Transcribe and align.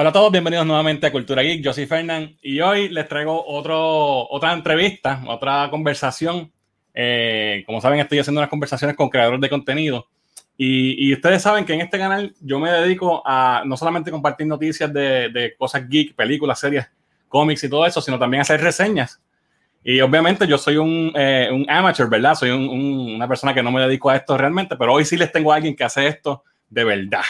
Hola 0.00 0.10
a 0.10 0.12
todos, 0.12 0.30
bienvenidos 0.30 0.64
nuevamente 0.64 1.08
a 1.08 1.10
Cultura 1.10 1.42
Geek. 1.42 1.60
Yo 1.60 1.72
soy 1.72 1.84
Fernán 1.84 2.36
y 2.40 2.60
hoy 2.60 2.88
les 2.88 3.08
traigo 3.08 3.44
otro, 3.44 4.30
otra 4.30 4.52
entrevista, 4.52 5.20
otra 5.26 5.66
conversación. 5.72 6.52
Eh, 6.94 7.64
como 7.66 7.80
saben, 7.80 7.98
estoy 7.98 8.20
haciendo 8.20 8.40
unas 8.40 8.48
conversaciones 8.48 8.94
con 8.94 9.08
creadores 9.08 9.40
de 9.40 9.50
contenido 9.50 10.06
y, 10.56 11.12
ustedes 11.12 11.42
saben 11.42 11.64
que 11.64 11.74
en 11.74 11.80
este 11.80 11.98
canal 11.98 12.32
yo 12.40 12.60
me 12.60 12.70
dedico 12.70 13.24
a 13.26 13.64
no 13.66 13.76
solamente 13.76 14.12
compartir 14.12 14.46
noticias 14.46 14.92
de, 14.92 15.56
cosas 15.58 15.88
geek, 15.88 16.14
películas, 16.14 16.60
series, 16.60 16.86
cómics 17.26 17.64
y 17.64 17.68
todo 17.68 17.84
eso, 17.84 18.00
sino 18.00 18.20
también 18.20 18.42
hacer 18.42 18.60
reseñas. 18.60 19.20
Y 19.82 20.00
obviamente 20.00 20.46
yo 20.46 20.58
soy 20.58 20.76
un, 20.76 21.10
eh, 21.16 21.48
un 21.50 21.68
amateur, 21.68 22.08
¿verdad? 22.08 22.36
Soy 22.36 22.50
una 22.50 23.26
persona 23.26 23.52
que 23.52 23.64
no 23.64 23.72
me 23.72 23.80
dedico 23.80 24.10
a 24.10 24.14
esto 24.14 24.38
realmente, 24.38 24.76
pero 24.76 24.92
hoy 24.92 25.04
sí 25.04 25.16
les 25.16 25.32
tengo 25.32 25.52
a 25.52 25.56
alguien 25.56 25.74
que 25.74 25.82
hace 25.82 26.06
esto 26.06 26.44
de 26.70 26.84
verdad. 26.84 27.24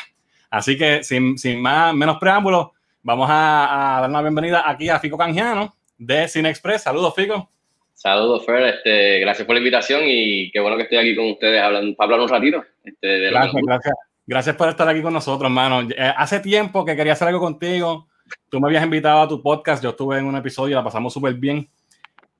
Así 0.51 0.79
que 0.79 1.03
sin, 1.03 1.37
sin 1.37 1.61
más, 1.61 1.95
menos 1.95 2.19
preámbulos, 2.19 2.69
vamos 3.03 3.29
a, 3.31 3.99
dar 4.01 4.11
una 4.11 4.23
bienvenida 4.23 4.69
aquí 4.69 4.89
a 4.89 4.99
Fico 4.99 5.19
Canjiano 5.19 5.75
de 5.97 6.29
Cine 6.29 6.51
Express. 6.51 6.83
Saludos, 6.83 7.15
Fico. 7.15 7.51
Saludos, 7.95 8.47
Fer. 8.47 8.63
Este, 8.63 9.21
gracias 9.21 9.47
por 9.47 9.55
la 9.55 9.59
invitación 9.59 10.03
y 10.05 10.51
qué 10.51 10.61
bueno 10.61 10.77
que 10.77 10.85
estoy 10.85 10.99
aquí 10.99 11.17
con 11.17 11.31
ustedes 11.33 11.61
hablando, 11.61 11.97
para 11.97 12.13
hablar 12.13 12.21
un 12.21 12.29
ratito. 12.29 12.65
Este, 12.85 13.31
gracias, 13.31 13.63
gracias. 13.65 13.95
Gracias 14.29 14.57
por 14.57 14.69
estar 14.69 14.87
aquí 14.87 15.01
con 15.01 15.15
nosotros, 15.15 15.49
hermano. 15.49 15.89
Eh, 15.91 16.13
hace 16.15 16.41
tiempo 16.41 16.85
que 16.85 16.95
quería 16.95 17.15
hacer 17.15 17.29
algo 17.29 17.41
contigo. 17.41 18.09
Tú 18.51 18.61
me 18.61 18.69
habías 18.69 18.85
invitado 18.85 19.23
a 19.23 19.29
tu 19.29 19.43
podcast. 19.43 19.83
Yo 19.83 19.91
estuve 19.91 20.19
en 20.19 20.27
un 20.27 20.37
episodio, 20.37 20.77
la 20.77 20.85
pasamos 20.85 21.15
súper 21.15 21.33
bien. 21.33 21.67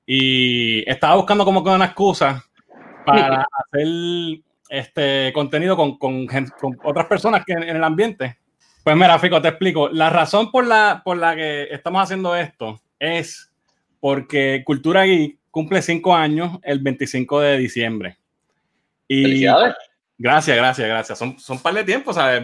Y 0.05 0.87
estaba 0.87 1.15
buscando 1.15 1.43
como 1.43 1.63
que 1.63 1.71
una 1.71 1.85
excusa 1.85 2.45
para 3.05 3.43
hacer 3.73 3.87
este 4.69 5.33
contenido 5.33 5.75
con, 5.75 5.97
con, 5.97 6.27
otras 6.83 7.07
personas 7.07 7.43
que 7.45 7.53
en, 7.53 7.63
el 7.63 7.83
ambiente. 7.83 8.37
Pues 8.83 8.95
mira, 8.95 9.19
Fico, 9.19 9.41
te 9.41 9.49
explico. 9.49 9.89
La 9.89 10.09
razón 10.09 10.51
por 10.51 10.65
la, 10.65 11.01
por 11.03 11.17
la 11.17 11.35
que 11.35 11.63
estamos 11.71 12.01
haciendo 12.01 12.35
esto 12.35 12.79
es 12.99 13.51
porque 13.99 14.63
Cultura 14.65 15.03
Geek 15.03 15.37
cumple 15.51 15.81
cinco 15.81 16.15
años 16.15 16.59
el 16.63 16.79
25 16.79 17.41
de 17.41 17.57
diciembre. 17.57 18.17
Y 19.07 19.23
Felicidades. 19.23 19.75
Gracias, 20.17 20.55
gracias, 20.55 20.87
gracias. 20.87 21.17
Son, 21.17 21.39
son 21.39 21.59
par 21.59 21.73
de 21.73 21.83
tiempo, 21.83 22.13
¿sabes? 22.13 22.43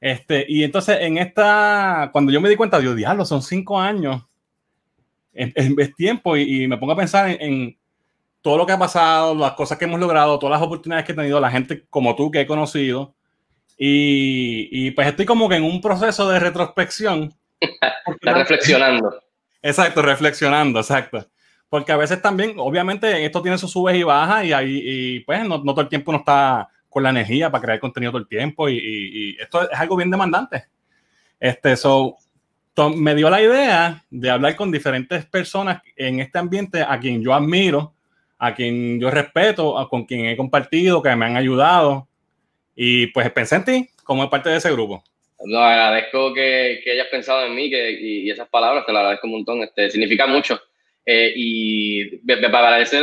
Este, 0.00 0.44
y 0.48 0.64
entonces 0.64 0.98
en 1.00 1.18
esta, 1.18 2.10
cuando 2.12 2.32
yo 2.32 2.40
me 2.40 2.48
di 2.48 2.56
cuenta, 2.56 2.80
Dios, 2.80 2.96
diablo, 2.96 3.24
son 3.24 3.42
cinco 3.42 3.78
años. 3.78 4.24
Es, 5.32 5.52
es 5.54 5.94
tiempo 5.94 6.36
y, 6.36 6.64
y, 6.64 6.68
me 6.68 6.76
pongo 6.76 6.92
a 6.92 6.96
pensar 6.96 7.30
en 7.30 7.76
todo 8.42 8.58
lo 8.58 8.66
que 8.66 8.72
ha 8.72 8.78
pasado, 8.78 9.34
las 9.34 9.52
cosas 9.52 9.78
que 9.78 9.84
hemos 9.84 10.00
logrado, 10.00 10.38
todas 10.38 10.58
las 10.58 10.66
oportunidades 10.66 11.06
que 11.06 11.12
he 11.12 11.16
tenido, 11.16 11.40
la 11.40 11.50
gente 11.50 11.86
como 11.88 12.14
tú 12.14 12.30
que 12.30 12.40
he 12.40 12.46
conocido. 12.46 13.14
Y, 13.78 14.90
pues 14.92 15.08
estoy 15.08 15.26
como 15.26 15.48
que 15.48 15.56
en 15.56 15.64
un 15.64 15.80
proceso 15.80 16.28
de 16.28 16.38
retrospección. 16.38 17.32
Está 17.60 18.34
reflexionando. 18.34 19.22
Exacto, 19.62 20.02
reflexionando, 20.02 20.80
exacto. 20.80 21.26
Porque 21.68 21.92
a 21.92 21.96
veces 21.96 22.20
también, 22.20 22.54
obviamente, 22.58 23.24
esto 23.24 23.40
tiene 23.40 23.58
sus 23.58 23.70
subes 23.70 23.96
y 23.96 24.02
bajas 24.02 24.44
y, 24.44 24.52
ahí, 24.52 24.80
y 24.84 25.20
pues 25.20 25.46
no, 25.48 25.62
todo 25.62 25.80
el 25.80 25.88
tiempo 25.88 26.10
uno 26.10 26.18
está 26.18 26.68
con 26.88 27.02
la 27.02 27.10
energía 27.10 27.50
para 27.50 27.62
crear 27.62 27.80
contenido 27.80 28.12
todo 28.12 28.20
el 28.20 28.28
tiempo 28.28 28.68
y, 28.68 28.76
y 28.76 29.36
esto 29.40 29.62
es 29.62 29.80
algo 29.80 29.96
bien 29.96 30.10
demandante. 30.10 30.66
Este, 31.42 31.76
so, 31.76 32.18
me 32.94 33.16
dio 33.16 33.28
la 33.28 33.42
idea 33.42 34.04
de 34.10 34.30
hablar 34.30 34.54
con 34.54 34.70
diferentes 34.70 35.26
personas 35.26 35.82
en 35.96 36.20
este 36.20 36.38
ambiente 36.38 36.82
a 36.82 37.00
quien 37.00 37.20
yo 37.20 37.34
admiro, 37.34 37.94
a 38.42 38.56
quien 38.56 38.98
yo 38.98 39.08
respeto, 39.08 39.86
con 39.88 40.04
quien 40.04 40.26
he 40.26 40.36
compartido, 40.36 41.00
que 41.00 41.14
me 41.14 41.26
han 41.26 41.36
ayudado. 41.36 42.08
Y 42.74 43.06
pues 43.06 43.30
pensé 43.30 43.54
en 43.54 43.64
ti 43.64 43.88
como 44.02 44.28
parte 44.28 44.50
de 44.50 44.56
ese 44.56 44.72
grupo. 44.72 45.04
No, 45.44 45.60
agradezco 45.60 46.34
que, 46.34 46.80
que 46.82 46.90
hayas 46.90 47.06
pensado 47.06 47.46
en 47.46 47.54
mí 47.54 47.70
que, 47.70 47.92
y, 47.92 48.28
esas 48.28 48.48
palabras, 48.48 48.84
te 48.84 48.90
lo 48.90 48.98
agradezco 48.98 49.28
un 49.28 49.34
montón, 49.34 49.62
este, 49.62 49.90
significa 49.90 50.26
mucho. 50.26 50.60
Eh, 51.06 51.32
y 51.36 52.20
me, 52.24 52.36
parece 52.50 52.98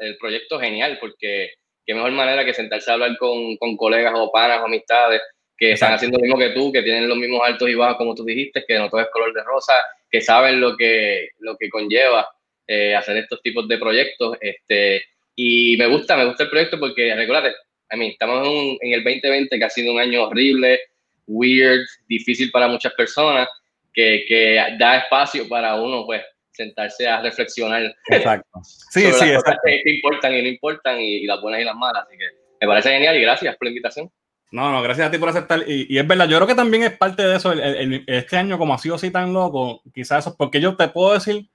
el 0.00 0.16
proyecto 0.16 0.58
genial, 0.58 0.96
porque 0.98 1.50
qué 1.84 1.94
mejor 1.94 2.12
manera 2.12 2.42
que 2.42 2.54
sentarse 2.54 2.90
a 2.90 2.94
hablar 2.94 3.18
con, 3.18 3.58
con 3.58 3.76
colegas 3.76 4.14
o 4.16 4.32
panas 4.32 4.62
o 4.62 4.64
amistades 4.64 5.20
que 5.58 5.72
están 5.72 5.92
haciendo 5.92 6.16
lo 6.16 6.22
mismo 6.22 6.38
que 6.38 6.50
tú, 6.50 6.72
que 6.72 6.82
tienen 6.82 7.06
los 7.06 7.18
mismos 7.18 7.42
altos 7.44 7.68
y 7.68 7.74
bajos 7.74 7.98
como 7.98 8.14
tú 8.14 8.24
dijiste, 8.24 8.64
que 8.66 8.78
no 8.78 8.88
todo 8.88 9.02
es 9.02 9.08
color 9.12 9.34
de 9.34 9.42
rosa, 9.44 9.74
que 10.10 10.22
saben 10.22 10.58
lo 10.58 10.74
que, 10.74 11.28
lo 11.40 11.54
que 11.58 11.68
conlleva 11.68 12.26
eh, 12.66 12.94
hacer 12.94 13.16
estos 13.16 13.42
tipos 13.42 13.68
de 13.68 13.78
proyectos. 13.78 14.36
Este, 14.40 15.04
y 15.36 15.76
me 15.76 15.86
gusta, 15.86 16.16
me 16.16 16.26
gusta 16.26 16.44
el 16.44 16.50
proyecto 16.50 16.78
porque, 16.78 17.14
recuérdate, 17.14 17.54
a 17.90 17.96
mí, 17.96 18.08
estamos 18.08 18.46
en, 18.46 18.78
en, 18.80 18.92
el 18.94 19.04
2020 19.04 19.58
que 19.58 19.64
ha 19.64 19.70
sido 19.70 19.92
un 19.92 20.00
año 20.00 20.24
horrible, 20.24 20.80
weird, 21.26 21.84
difícil 22.08 22.50
para 22.50 22.68
muchas 22.68 22.92
personas, 22.94 23.48
que, 23.92 24.24
que 24.26 24.60
da 24.78 24.98
espacio 24.98 25.48
para 25.48 25.76
uno, 25.76 26.04
pues, 26.06 26.22
sentarse 26.50 27.06
a 27.06 27.20
reflexionar. 27.20 27.94
Exacto. 28.10 28.60
Sí, 28.62 29.02
sobre 29.02 29.14
sí, 29.14 29.32
las 29.32 29.42
cosas 29.42 29.58
que, 29.64 29.90
importan 29.90 30.34
y 30.34 30.42
no 30.42 30.48
importan, 30.48 31.00
y, 31.00 31.26
las 31.26 31.40
buenas 31.40 31.60
y 31.60 31.64
las 31.64 31.76
malas. 31.76 32.04
Así 32.06 32.16
que 32.16 32.24
me 32.60 32.66
parece 32.66 32.90
genial 32.90 33.16
y 33.16 33.22
gracias 33.22 33.56
por 33.56 33.66
la 33.66 33.70
invitación. 33.70 34.10
No, 34.50 34.70
no, 34.70 34.82
gracias 34.82 35.08
a 35.08 35.10
ti 35.10 35.18
por 35.18 35.28
aceptar. 35.28 35.64
Y, 35.66 35.92
y 35.92 35.98
es 35.98 36.06
verdad, 36.06 36.28
yo 36.28 36.36
creo 36.36 36.46
que 36.46 36.54
también 36.54 36.84
es 36.84 36.96
parte 36.96 37.22
de 37.22 37.36
eso. 37.36 37.52
este 37.52 38.36
año, 38.36 38.56
como 38.56 38.74
ha 38.74 38.78
sido 38.78 38.94
así 38.94 39.10
tan 39.10 39.32
loco, 39.32 39.82
quizás 39.92 40.24
eso, 40.24 40.36
porque 40.36 40.60
yo 40.60 40.76
te 40.76 40.88
puedo 40.88 41.14
decir 41.14 41.48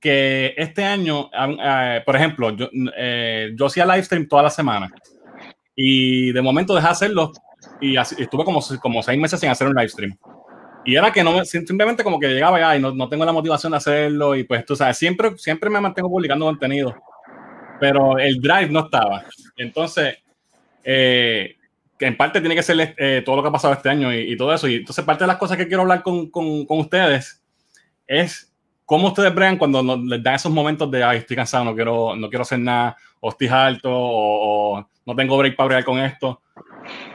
que 0.00 0.54
este 0.56 0.84
año, 0.84 1.30
eh, 1.32 2.02
por 2.04 2.16
ejemplo, 2.16 2.50
yo, 2.50 2.68
eh, 2.96 3.52
yo 3.54 3.66
hacía 3.66 3.86
live 3.86 4.02
stream 4.02 4.28
toda 4.28 4.44
la 4.44 4.50
semana 4.50 4.90
y 5.74 6.32
de 6.32 6.42
momento 6.42 6.74
dejé 6.74 6.86
de 6.86 6.92
hacerlo 6.92 7.32
y 7.80 7.96
estuve 7.96 8.44
como, 8.44 8.60
como 8.80 9.02
seis 9.02 9.18
meses 9.18 9.40
sin 9.40 9.50
hacer 9.50 9.68
un 9.68 9.74
live 9.74 9.88
stream. 9.88 10.16
Y 10.84 10.94
era 10.94 11.12
que 11.12 11.24
no 11.24 11.44
simplemente 11.44 12.04
como 12.04 12.20
que 12.20 12.28
llegaba 12.28 12.60
ya 12.60 12.76
y 12.76 12.80
no, 12.80 12.94
no, 12.94 13.08
tengo 13.08 13.24
la 13.24 13.32
motivación 13.32 13.72
de 13.72 13.78
hacerlo 13.78 14.36
y 14.36 14.44
pues 14.44 14.64
tú 14.64 14.76
sabes, 14.76 14.96
siempre, 14.96 15.36
siempre 15.36 15.68
me 15.68 15.80
mantengo 15.80 16.08
publicando 16.08 16.46
contenido, 16.46 16.94
pero 17.80 18.18
el 18.18 18.40
drive 18.40 18.68
no 18.70 18.80
estaba. 18.80 19.24
Entonces, 19.56 20.18
eh, 20.84 21.56
que 21.98 22.06
en 22.06 22.16
parte 22.16 22.40
tiene 22.40 22.54
que 22.54 22.62
ser 22.62 22.94
todo 23.24 23.36
lo 23.36 23.42
que 23.42 23.48
ha 23.48 23.52
pasado 23.52 23.74
este 23.74 23.88
año 23.88 24.14
y, 24.14 24.32
y, 24.32 24.36
todo 24.36 24.54
eso. 24.54 24.68
Y 24.68 24.76
entonces 24.76 25.04
parte 25.04 25.24
de 25.24 25.28
las 25.28 25.38
cosas 25.38 25.56
que 25.56 25.66
quiero 25.66 25.82
hablar 25.82 26.02
con, 26.04 26.30
con, 26.30 26.64
con 26.66 26.78
ustedes 26.78 27.42
es 28.06 28.52
¿Cómo 28.86 29.08
ustedes 29.08 29.34
bregan 29.34 29.58
cuando 29.58 29.96
les 29.96 30.22
dan 30.22 30.36
esos 30.36 30.52
momentos 30.52 30.88
de, 30.88 31.02
ay, 31.02 31.18
estoy 31.18 31.36
cansado, 31.36 31.64
no 31.64 31.74
quiero, 31.74 32.14
no 32.14 32.28
quiero 32.28 32.42
hacer 32.42 32.60
nada, 32.60 32.96
o 33.18 33.30
estoy 33.30 33.48
alto, 33.48 33.90
o, 33.92 34.88
no 35.04 35.16
tengo 35.16 35.36
break 35.36 35.56
para 35.56 35.66
bregar 35.66 35.84
con 35.84 35.98
esto? 35.98 36.40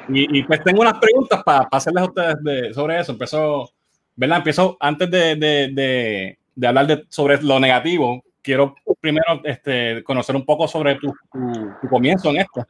Y, 0.10 0.44
pues 0.44 0.62
tengo 0.66 0.82
unas 0.82 1.00
preguntas 1.00 1.42
para 1.44 1.70
hacerles 1.72 2.04
a 2.04 2.08
ustedes 2.08 2.76
sobre 2.76 3.00
eso. 3.00 3.14
Empezó, 3.14 3.72
¿verdad? 4.18 4.40
Empiezo 4.40 4.76
antes 4.82 5.10
de, 5.10 5.38
de, 5.38 6.38
de, 6.54 6.68
hablar 6.68 6.88
de, 6.88 7.06
sobre 7.08 7.42
lo 7.42 7.58
negativo. 7.58 8.22
Quiero 8.42 8.76
primero 9.00 9.40
este, 9.46 10.04
conocer 10.04 10.36
un 10.36 10.46
poco 10.46 10.68
sobre 10.68 10.96
tu, 10.96 11.14
tu, 11.32 11.88
comienzo 11.88 12.32
en 12.32 12.38
esto. 12.38 12.68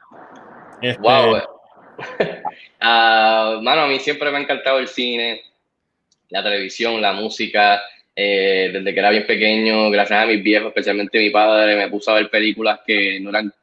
Este, 0.80 1.02
wow. 1.02 1.38
uh, 1.38 1.40
mano, 3.64 3.82
a 3.82 3.88
mí 3.88 4.00
siempre 4.00 4.30
me 4.30 4.38
ha 4.38 4.42
encantado 4.42 4.78
el 4.78 4.88
cine, 4.88 5.42
la 6.30 6.44
televisión, 6.44 7.02
la 7.02 7.14
música. 7.14 7.82
Eh, 8.16 8.72
desde 8.74 8.94
que 8.94 9.00
era 9.00 9.10
bien 9.10 9.26
pequeño, 9.26 9.90
gracias 9.90 10.24
a 10.24 10.26
mis 10.26 10.44
viejos, 10.44 10.68
especialmente 10.68 11.18
mi 11.18 11.30
padre, 11.30 11.78
me 11.78 11.90
puso 11.90 12.12
a 12.12 12.16
ver 12.16 12.30
películas 12.30 12.82
que 12.86 13.20
no 13.22 13.30
eran 13.30 13.54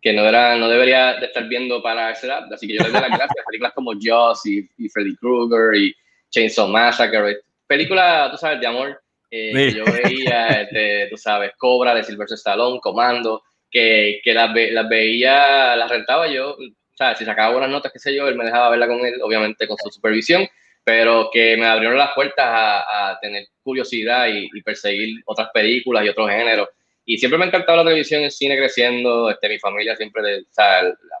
que 0.00 0.12
no 0.12 0.24
era, 0.24 0.56
no 0.56 0.68
debería 0.68 1.14
de 1.14 1.26
estar 1.26 1.48
viendo 1.48 1.82
para 1.82 2.12
esa 2.12 2.26
edad, 2.28 2.52
así 2.52 2.68
que 2.68 2.74
yo 2.74 2.84
le 2.84 2.90
doy 2.90 3.00
las 3.00 3.10
gracias, 3.10 3.44
películas 3.44 3.72
como 3.74 3.92
Joss 4.00 4.46
y, 4.46 4.88
Freddy 4.90 5.16
Krueger 5.16 5.74
y 5.74 5.94
Chainsaw 6.30 6.68
Massacre, 6.68 7.38
películas, 7.66 8.30
tú 8.30 8.36
sabes, 8.36 8.60
de 8.60 8.66
amor, 8.68 9.02
eh, 9.30 9.52
que 9.52 9.74
yo 9.74 9.84
veía, 9.84 10.46
este, 10.62 11.08
tú 11.10 11.16
sabes, 11.16 11.52
Cobra 11.58 11.94
de 11.94 12.04
Sylvester 12.04 12.36
Stallone, 12.36 12.78
Comando, 12.80 13.42
que, 13.68 14.20
que 14.22 14.32
las, 14.32 14.54
las 14.54 14.88
veía, 14.88 15.74
las 15.74 15.90
rentaba 15.90 16.28
yo, 16.28 16.52
o 16.52 16.96
sea, 16.96 17.16
si 17.16 17.24
sacaba 17.24 17.52
buenas 17.52 17.70
notas, 17.70 17.92
qué 17.92 17.98
sé 17.98 18.14
yo, 18.14 18.28
él 18.28 18.36
me 18.36 18.44
dejaba 18.44 18.70
verla 18.70 18.86
con 18.86 19.04
él, 19.04 19.14
obviamente 19.20 19.66
con 19.66 19.76
su 19.78 19.90
supervisión, 19.90 20.46
pero 20.88 21.28
que 21.30 21.54
me 21.58 21.66
abrieron 21.66 21.98
las 21.98 22.14
puertas 22.14 22.46
a, 22.48 23.18
tener 23.20 23.46
curiosidad 23.62 24.26
y, 24.26 24.48
perseguir 24.62 25.20
otras 25.26 25.50
películas 25.52 26.02
y 26.02 26.08
otros 26.08 26.30
géneros. 26.30 26.70
Y 27.04 27.18
siempre 27.18 27.36
me 27.36 27.44
ha 27.44 27.48
encantado 27.48 27.76
la 27.76 27.84
televisión, 27.84 28.22
el 28.22 28.30
cine 28.30 28.56
creciendo, 28.56 29.28
este, 29.28 29.50
mi 29.50 29.58
familia 29.58 29.94
siempre 29.96 30.22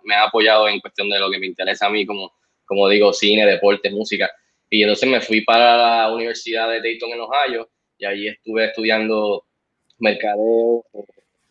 me 0.04 0.14
ha 0.14 0.22
apoyado 0.22 0.68
en 0.68 0.80
cuestión 0.80 1.10
de 1.10 1.18
lo 1.18 1.30
que 1.30 1.38
me 1.38 1.46
interesa 1.46 1.84
a 1.84 1.90
mí, 1.90 2.06
como, 2.06 2.32
como 2.64 2.88
digo, 2.88 3.12
cine, 3.12 3.44
deporte, 3.44 3.90
música. 3.90 4.30
Y 4.70 4.84
entonces 4.84 5.06
me 5.06 5.20
fui 5.20 5.42
para 5.42 5.76
la 5.76 6.14
Universidad 6.14 6.70
de 6.70 6.80
Dayton 6.80 7.10
en 7.10 7.20
Ohio 7.20 7.68
y 7.98 8.06
allí 8.06 8.28
estuve 8.28 8.64
estudiando 8.64 9.44
mercadeo, 9.98 10.82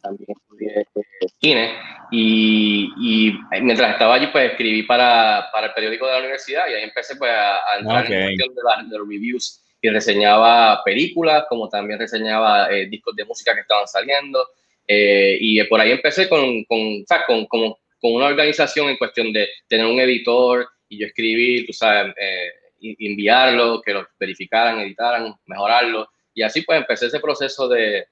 también 0.07 0.29
estudié 0.29 0.81
eh, 0.81 1.27
cine. 1.39 1.73
Y, 2.11 2.89
y, 2.97 3.33
mientras 3.61 3.91
estaba 3.91 4.15
allí 4.15 4.27
pues 4.27 4.51
escribí 4.51 4.83
para, 4.83 5.49
para, 5.51 5.67
el 5.67 5.73
periódico 5.73 6.05
de 6.05 6.13
la 6.13 6.19
universidad 6.19 6.63
y 6.69 6.73
ahí 6.73 6.83
empecé 6.83 7.17
pues 7.17 7.31
a, 7.31 7.77
entrar 7.79 8.09
en 8.09 8.37
cuestión 8.37 8.55
de, 8.55 8.97
los 8.97 9.07
reviews 9.07 9.63
y 9.81 9.89
reseñaba 9.89 10.81
películas 10.83 11.45
como 11.49 11.67
también 11.67 11.99
reseñaba 11.99 12.71
eh, 12.71 12.87
discos 12.87 13.15
de 13.15 13.25
música 13.25 13.53
que 13.53 13.61
estaban 13.61 13.87
saliendo. 13.87 14.47
Eh, 14.87 15.37
y 15.41 15.61
por 15.65 15.81
ahí 15.81 15.91
empecé 15.91 16.29
con, 16.29 16.63
con, 16.63 17.03
con, 17.27 17.45
con, 17.47 17.73
con, 17.99 18.13
una 18.13 18.27
organización 18.27 18.89
en 18.89 18.97
cuestión 18.97 19.33
de 19.33 19.49
tener 19.67 19.85
un 19.85 19.99
editor 19.99 20.65
y 20.87 20.99
yo 20.99 21.07
escribir, 21.07 21.65
tú 21.67 21.73
sabes, 21.73 22.15
enviarlo, 22.79 23.81
que 23.81 23.93
lo 23.93 24.07
verificaran, 24.17 24.79
editaran, 24.79 25.35
mejorarlo. 25.45 26.07
Y 26.33 26.41
así 26.41 26.61
pues 26.61 26.79
empecé 26.79 27.07
ese 27.07 27.19
proceso 27.19 27.67
de, 27.67 28.07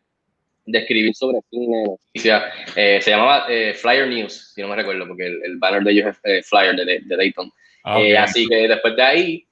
de 0.66 0.80
escribir 0.80 1.16
sobre 1.16 1.40
cine, 1.50 1.84
noticias. 1.84 2.44
Eh, 2.76 3.00
se 3.02 3.12
llamaba 3.12 3.46
eh, 3.50 3.74
Flyer 3.74 4.08
News, 4.08 4.54
si 4.54 4.62
no 4.62 4.68
me 4.68 4.76
recuerdo, 4.76 5.08
porque 5.08 5.28
el, 5.28 5.58
banner 5.58 5.84
de 5.84 5.92
ellos 5.92 6.08
es 6.08 6.20
eh, 6.24 6.44
Flyer 6.44 6.76
de, 6.76 7.02
de 7.02 7.18
Dayton. 7.18 7.52
Ah, 7.84 8.00
así 8.20 8.48
que 8.48 8.68
después 8.68 8.96
de 8.96 9.04
ahí, 9.04 9.46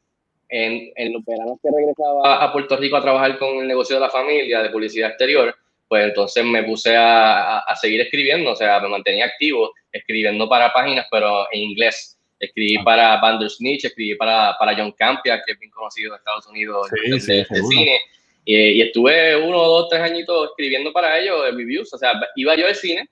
en, 0.50 0.92
en, 0.96 1.14
los 1.14 1.24
veranos 1.24 1.60
que 1.62 1.70
regresaba 1.70 2.44
a 2.44 2.52
Puerto 2.52 2.78
Rico 2.78 2.98
a 2.98 3.02
trabajar 3.02 3.38
con 3.38 3.60
el 3.60 3.68
negocio 3.68 3.96
de 3.96 4.02
la 4.02 4.10
familia 4.10 4.64
de 4.64 4.70
publicidad 4.70 5.10
exterior, 5.10 5.56
pues 5.88 6.06
entonces 6.06 6.44
me 6.44 6.64
puse 6.64 6.96
a, 6.96 7.60
a, 7.60 7.76
seguir 7.76 8.02
escribiendo, 8.02 8.52
o 8.52 8.56
sea, 8.56 8.80
me 8.80 8.90
mantenía 8.90 9.26
activo 9.26 9.72
escribiendo 9.92 10.50
para 10.50 10.74
páginas, 10.74 11.06
pero 11.12 11.48
en 11.52 11.62
inglés. 11.62 12.18
Escribí 12.40 12.76
ah. 12.78 12.84
para 12.84 13.22
Bandersnitch, 13.22 13.86
escribí 13.86 14.16
para, 14.16 14.56
para 14.60 14.76
John 14.76 14.92
Campia, 14.94 15.42
que 15.46 15.54
es 15.54 15.60
bien 15.60 15.72
conocido 15.72 16.12
en 16.12 16.18
Estados 16.18 16.48
Unidos 16.48 16.90
de, 16.90 17.46
cine. 17.46 18.00
Y, 18.46 18.82
estuve 18.82 19.36
uno, 19.36 19.58
dos, 19.64 19.90
tres 19.90 20.02
añitos 20.02 20.50
escribiendo 20.50 20.92
para 20.92 21.20
ellos 21.20 21.44
reviews. 21.54 21.94
O 21.94 21.98
sea, 21.98 22.14
iba 22.36 22.56
yo 22.56 22.68
al 22.68 22.76
cine 22.76 23.10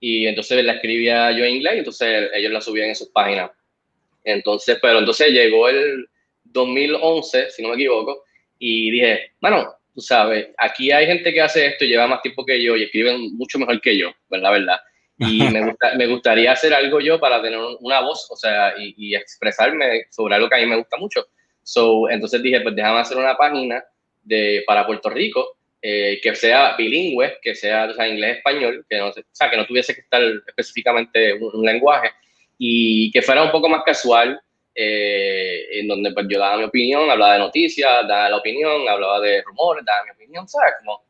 y 0.00 0.26
entonces 0.26 0.64
la 0.64 0.74
escribía 0.74 1.30
yo 1.32 1.44
en 1.44 1.56
inglés 1.56 1.74
y 1.74 1.78
entonces 1.78 2.30
ellos 2.34 2.52
la 2.52 2.60
subían 2.60 2.88
en 2.88 2.96
sus 2.96 3.08
páginas. 3.08 3.50
Entonces, 4.24 4.78
pero 4.80 4.98
entonces 4.98 5.28
llegó 5.30 5.68
el 5.68 6.08
2011, 6.44 7.50
si 7.50 7.62
no 7.62 7.70
me 7.70 7.74
equivoco, 7.74 8.24
y 8.58 8.90
dije, 8.90 9.32
bueno, 9.40 9.74
tú 9.94 10.00
sabes, 10.00 10.48
aquí 10.58 10.90
hay 10.90 11.06
gente 11.06 11.32
que 11.32 11.40
hace 11.40 11.66
esto 11.66 11.84
y 11.84 11.88
lleva 11.88 12.06
más 12.06 12.22
tiempo 12.22 12.44
que 12.44 12.62
yo 12.62 12.76
y 12.76 12.84
escriben 12.84 13.34
mucho 13.36 13.58
mejor 13.58 13.80
que 13.80 13.96
yo, 13.96 14.12
pues 14.28 14.40
la 14.40 14.50
verdad. 14.50 14.80
Y 15.18 15.42
me, 15.50 15.74
me 15.96 16.06
gustaría 16.06 16.52
hacer 16.52 16.72
algo 16.72 17.00
yo 17.00 17.18
para 17.20 17.42
tener 17.42 17.58
una 17.80 18.00
voz, 18.00 18.26
o 18.30 18.36
sea, 18.36 18.74
y, 18.78 18.94
y, 18.96 19.14
expresarme 19.14 20.06
sobre 20.10 20.36
algo 20.36 20.48
que 20.48 20.56
a 20.56 20.58
mí 20.58 20.66
me 20.66 20.76
gusta 20.76 20.96
mucho. 20.96 21.26
So, 21.62 22.08
entonces 22.10 22.42
dije, 22.42 22.60
pues 22.60 22.74
déjame 22.74 23.00
hacer 23.00 23.16
una 23.16 23.36
página 23.36 23.84
de, 24.22 24.62
para 24.66 24.86
Puerto 24.86 25.10
Rico 25.10 25.56
eh, 25.84 26.20
que 26.22 26.32
sea 26.36 26.76
bilingüe, 26.76 27.38
que 27.42 27.56
sea 27.56 27.86
o 27.86 27.94
sea, 27.94 28.06
inglés-español, 28.06 28.86
que 28.88 28.98
no, 28.98 29.08
o 29.08 29.12
sea, 29.32 29.50
que 29.50 29.56
no 29.56 29.66
tuviese 29.66 29.92
que 29.96 30.02
estar 30.02 30.22
específicamente 30.46 31.32
un, 31.32 31.66
lenguaje 31.66 32.08
y 32.56 33.10
que 33.10 33.20
fuera 33.20 33.42
un 33.42 33.50
poco 33.50 33.68
más 33.68 33.82
casual, 33.84 34.40
eh, 34.76 35.66
en 35.72 35.88
donde 35.88 36.12
pues, 36.12 36.26
yo 36.28 36.38
daba 36.38 36.56
mi 36.56 36.62
opinión, 36.62 37.10
hablaba 37.10 37.32
de 37.32 37.40
noticias, 37.40 38.06
daba 38.06 38.30
la 38.30 38.36
opinión, 38.36 38.88
hablaba 38.88 39.18
de 39.18 39.42
rumores, 39.42 39.84
daba 39.84 40.04
mi 40.04 40.10
opinión, 40.12 40.46
¿sabes? 40.46 40.74
Como, 40.78 41.02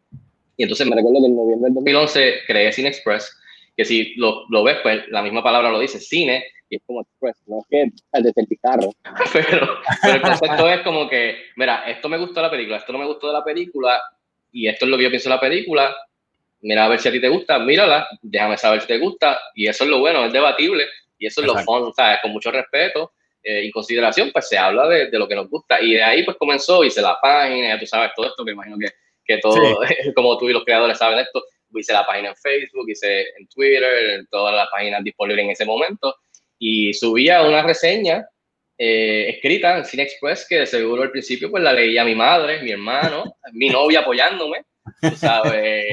y 0.57 0.63
entonces 0.63 0.87
me 0.87 0.97
recuerdo 0.97 1.21
que 1.21 1.27
en 1.27 1.37
noviembre 1.37 1.67
del 1.67 1.75
2011 1.75 2.35
creé 2.47 2.73
Cine 2.73 2.89
Express, 2.89 3.39
que 3.77 3.85
si 3.85 4.15
lo, 4.15 4.47
lo 4.49 4.65
ves, 4.65 4.79
pues 4.83 5.07
la 5.09 5.21
misma 5.21 5.43
palabra 5.43 5.71
lo 5.71 5.81
dice, 5.81 6.01
cine, 6.01 6.47
y 6.73 6.77
es 6.77 6.83
como 6.87 7.03
Express, 7.03 7.37
no 7.47 7.59
es 7.61 7.67
que 7.69 8.21
desde 8.23 8.41
el 8.41 8.59
carro. 8.59 8.95
pero, 9.35 9.79
pero 10.01 10.15
el 10.15 10.23
concepto 10.23 10.69
es 10.71 10.81
como 10.81 11.07
que, 11.07 11.37
mira, 11.57 11.85
esto 11.87 12.09
me 12.09 12.17
gustó 12.17 12.41
de 12.41 12.47
la 12.47 12.51
película, 12.51 12.79
esto 12.79 12.93
no 12.95 12.99
me 12.99 13.07
gustó 13.07 13.27
de 13.27 13.35
la 13.35 13.45
película, 13.45 14.01
y 14.51 14.69
esto 14.69 14.87
es 14.87 14.91
lo 14.91 14.97
que 14.97 15.03
yo 15.03 15.11
pienso 15.11 15.29
de 15.29 15.35
la 15.35 15.41
película, 15.41 15.95
mira 16.63 16.87
a 16.87 16.89
ver 16.89 16.99
si 16.99 17.11
a 17.11 17.13
ti 17.13 17.21
te 17.21 17.29
gusta, 17.29 17.59
mírala, 17.59 18.09
déjame 18.23 18.57
saber 18.57 18.81
si 18.81 18.87
te 18.87 18.99
gusta, 18.99 19.39
y 19.55 19.67
eso 19.69 19.85
es 19.85 19.91
lo 19.91 19.99
bueno, 19.99 20.25
es 20.25 20.33
debatible, 20.33 20.87
y 21.19 21.27
eso 21.27 21.43
es 21.43 21.47
lo 21.47 21.59
fun, 21.59 21.93
¿sabes? 21.95 22.21
Con 22.23 22.33
mucho 22.33 22.51
respeto 22.51 23.13
eh, 23.43 23.65
y 23.65 23.71
consideración, 23.71 24.31
pues 24.33 24.49
se 24.49 24.57
habla 24.57 24.89
de, 24.89 25.11
de, 25.11 25.19
lo 25.19 25.29
que 25.29 25.35
nos 25.35 25.51
gusta, 25.51 25.79
y 25.79 25.93
de 25.93 26.03
ahí 26.03 26.25
pues 26.25 26.39
comenzó, 26.39 26.85
hice 26.85 27.03
la 27.03 27.19
página, 27.21 27.69
ya 27.69 27.79
tú 27.79 27.85
sabes 27.85 28.13
todo 28.17 28.29
esto, 28.29 28.45
me 28.45 28.53
imagino 28.53 28.79
que, 28.79 28.89
que 29.27 29.37
todo, 29.43 29.57
como 30.17 30.39
tú 30.39 30.49
y 30.49 30.55
los 30.55 30.65
creadores 30.65 30.97
saben 30.97 31.19
esto, 31.19 31.45
hice 31.75 31.93
la 31.93 32.07
página 32.07 32.31
en 32.31 32.37
Facebook, 32.37 32.89
hice 32.89 33.29
en 33.39 33.47
Twitter, 33.49 34.15
en 34.15 34.27
todas 34.29 34.55
las 34.55 34.69
páginas 34.71 35.05
disponibles 35.05 35.45
en 35.45 35.51
ese 35.51 35.67
momento, 35.67 36.17
y 36.65 36.95
subía 36.95 37.43
una 37.43 37.61
reseña 37.65 38.25
eh, 38.79 39.31
escrita 39.31 39.77
en 39.77 39.85
Cine 39.85 40.05
Express 40.05 40.47
que 40.49 40.65
seguro 40.65 41.03
al 41.03 41.11
principio 41.11 41.51
pues 41.51 41.61
la 41.61 41.73
leía 41.73 42.05
mi 42.05 42.15
madre, 42.15 42.63
mi 42.63 42.71
hermano, 42.71 43.25
mi 43.53 43.69
novia 43.69 44.01
apoyándome, 44.01 44.65
¿sabes? 45.17 45.85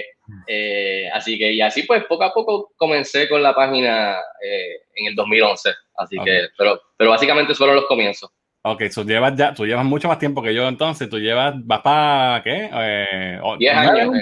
Eh, 0.46 1.10
así 1.12 1.40
que 1.40 1.54
y 1.54 1.60
así 1.60 1.84
pues 1.84 2.04
poco 2.06 2.24
a 2.24 2.32
poco 2.32 2.72
comencé 2.78 3.28
con 3.28 3.42
la 3.42 3.56
página 3.56 4.16
eh, 4.44 4.82
en 4.94 5.08
el 5.08 5.16
2011, 5.16 5.72
así 5.96 6.18
que, 6.24 6.50
pero, 6.56 6.80
pero 6.96 7.10
básicamente 7.10 7.56
fueron 7.56 7.76
los 7.76 7.88
comienzos. 7.88 8.30
Ok, 8.62 8.84
tú 8.94 9.04
llevas 9.04 9.36
ya, 9.36 9.56
tú 9.56 9.66
llevas 9.66 9.86
mucho 9.86 10.08
más 10.08 10.20
tiempo 10.20 10.44
que 10.44 10.54
yo 10.54 10.68
entonces, 10.68 11.10
tú 11.10 11.18
llevas, 11.18 11.56
vas 11.66 11.82
para, 11.82 12.44
¿qué? 12.44 12.70
10 13.58 13.76
años. 13.76 14.16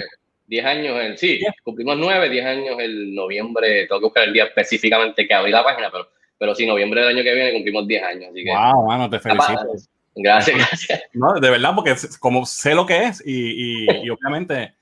10 0.46 0.64
años, 0.64 0.98
el, 0.98 1.18
sí, 1.18 1.42
cumplimos 1.62 1.98
9, 1.98 2.30
10 2.30 2.46
años 2.46 2.76
el 2.78 3.14
noviembre, 3.14 3.86
tengo 3.86 4.00
que 4.00 4.06
buscar 4.06 4.24
el 4.24 4.32
día 4.32 4.44
específicamente 4.44 5.28
que 5.28 5.34
abrí 5.34 5.52
la 5.52 5.62
página, 5.62 5.90
pero 5.90 6.08
pero 6.38 6.54
sí, 6.54 6.66
noviembre 6.66 7.00
del 7.00 7.16
año 7.16 7.22
que 7.22 7.34
viene 7.34 7.52
cumplimos 7.52 7.86
10 7.86 8.02
años. 8.02 8.30
Así 8.30 8.44
que, 8.44 8.50
wow, 8.50 8.86
mano, 8.86 9.10
te 9.10 9.18
felicito. 9.18 9.66
Gracias, 10.14 10.56
gracias. 10.56 11.02
No, 11.12 11.34
de 11.40 11.50
verdad, 11.50 11.74
porque 11.74 11.94
como 12.18 12.44
sé 12.46 12.74
lo 12.74 12.86
que 12.86 13.04
es 13.04 13.22
y, 13.24 13.84
y, 13.84 13.86
obviamente 14.10 14.74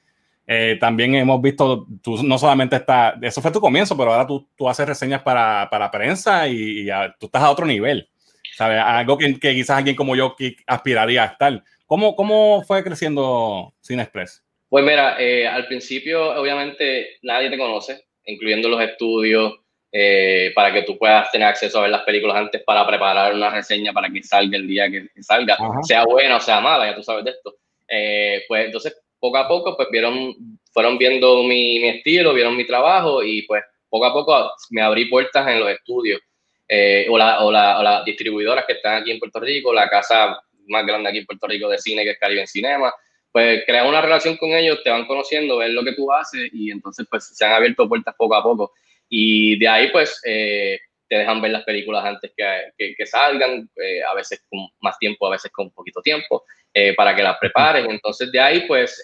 eh, 0.46 0.76
también 0.78 1.14
hemos 1.14 1.42
visto, 1.42 1.86
tú 2.02 2.22
no 2.22 2.38
solamente 2.38 2.76
estás, 2.76 3.14
eso 3.20 3.42
fue 3.42 3.50
tu 3.50 3.60
comienzo, 3.60 3.96
pero 3.96 4.12
ahora 4.12 4.26
tú, 4.26 4.48
tú 4.56 4.68
haces 4.68 4.86
reseñas 4.86 5.22
para, 5.22 5.68
para 5.70 5.90
prensa 5.90 6.48
y, 6.48 6.86
tú 7.18 7.26
estás 7.26 7.42
a 7.42 7.50
otro 7.50 7.66
nivel. 7.66 8.08
¿Sabes? 8.56 8.80
Algo 8.82 9.18
que, 9.18 9.38
que, 9.38 9.54
quizás 9.54 9.76
alguien 9.76 9.96
como 9.96 10.16
yo 10.16 10.34
aspiraría 10.66 11.24
a 11.24 11.26
estar. 11.26 11.62
¿Cómo, 11.84 12.16
cómo 12.16 12.62
fue 12.62 12.82
creciendo 12.82 13.74
Cine 13.80 14.02
Express? 14.02 14.42
Pues 14.70 14.84
mira, 14.84 15.20
eh, 15.20 15.46
al 15.46 15.66
principio 15.66 16.40
obviamente 16.40 17.18
nadie 17.22 17.50
te 17.50 17.58
conoce, 17.58 18.06
incluyendo 18.24 18.68
los 18.68 18.80
estudios, 18.80 19.54
eh, 19.92 20.52
para 20.54 20.72
que 20.72 20.82
tú 20.82 20.98
puedas 20.98 21.30
tener 21.30 21.48
acceso 21.48 21.78
a 21.78 21.82
ver 21.82 21.90
las 21.90 22.02
películas 22.02 22.36
antes 22.36 22.62
para 22.64 22.86
preparar 22.86 23.32
una 23.34 23.50
reseña 23.50 23.92
para 23.92 24.10
que 24.10 24.22
salga 24.22 24.56
el 24.56 24.66
día 24.66 24.90
que, 24.90 25.08
salga, 25.22 25.56
sea 25.82 26.04
buena 26.04 26.36
o 26.36 26.40
sea 26.40 26.60
mala, 26.60 26.90
ya 26.90 26.96
tú 26.96 27.02
sabes 27.02 27.24
de 27.24 27.30
esto. 27.30 27.54
Eh, 27.88 28.44
pues 28.48 28.66
entonces, 28.66 29.00
poco 29.18 29.38
a 29.38 29.48
poco, 29.48 29.76
pues 29.76 29.88
vieron, 29.90 30.34
fueron 30.72 30.98
viendo 30.98 31.42
mi, 31.44 31.78
mi, 31.78 31.88
estilo, 31.88 32.34
vieron 32.34 32.56
mi 32.56 32.66
trabajo 32.66 33.22
y 33.22 33.42
pues 33.42 33.62
poco 33.88 34.06
a 34.06 34.12
poco 34.12 34.52
me 34.70 34.82
abrí 34.82 35.06
puertas 35.06 35.46
en 35.48 35.60
los 35.60 35.70
estudios 35.70 36.20
eh, 36.68 37.06
o, 37.08 37.16
la, 37.16 37.44
o, 37.44 37.52
la, 37.52 37.78
o, 37.78 37.82
las 37.82 38.04
distribuidoras 38.04 38.64
que 38.66 38.74
están 38.74 39.02
aquí 39.02 39.12
en 39.12 39.18
Puerto 39.18 39.40
Rico, 39.40 39.72
la 39.72 39.88
casa 39.88 40.38
más 40.66 40.84
grande 40.84 41.08
aquí 41.08 41.18
en 41.18 41.26
Puerto 41.26 41.46
Rico 41.46 41.68
de 41.68 41.78
cine 41.78 42.02
que 42.04 42.10
es 42.10 42.18
Caribe 42.18 42.40
en 42.40 42.46
Cinema, 42.46 42.92
pues 43.30 43.64
creas 43.66 43.86
una 43.86 44.00
relación 44.00 44.36
con 44.36 44.50
ellos, 44.50 44.82
te 44.82 44.90
van 44.90 45.06
conociendo, 45.06 45.58
ven 45.58 45.74
lo 45.74 45.84
que 45.84 45.92
tú 45.92 46.10
haces 46.12 46.50
y 46.52 46.70
entonces 46.70 47.06
pues 47.08 47.36
se 47.36 47.44
han 47.44 47.52
abierto 47.52 47.88
puertas 47.88 48.14
poco 48.16 48.34
a 48.34 48.42
poco. 48.42 48.72
Y 49.08 49.58
de 49.58 49.68
ahí, 49.68 49.90
pues, 49.90 50.20
eh, 50.24 50.78
te 51.08 51.16
dejan 51.18 51.40
ver 51.40 51.52
las 51.52 51.64
películas 51.64 52.04
antes 52.04 52.32
que, 52.36 52.94
que, 52.96 53.06
salgan, 53.06 53.68
eh, 53.76 54.02
a 54.02 54.14
veces 54.14 54.42
con 54.50 54.66
más 54.80 54.98
tiempo, 54.98 55.26
a 55.26 55.30
veces 55.30 55.52
con 55.52 55.70
poquito 55.70 56.00
tiempo, 56.02 56.44
eh, 56.74 56.94
para 56.94 57.14
que 57.14 57.22
las 57.22 57.38
preparen. 57.38 57.88
Entonces, 57.90 58.32
de 58.32 58.40
ahí, 58.40 58.66
pues, 58.66 59.02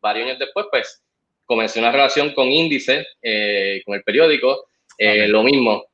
varios 0.00 0.26
años 0.26 0.38
después, 0.38 0.66
pues, 0.70 1.02
comencé 1.46 1.78
una 1.78 1.92
relación 1.92 2.32
con 2.34 2.48
Índice, 2.48 3.06
con 3.84 3.94
el 3.94 4.02
periódico, 4.04 4.66
lo 4.98 5.42
mismo. 5.42 5.86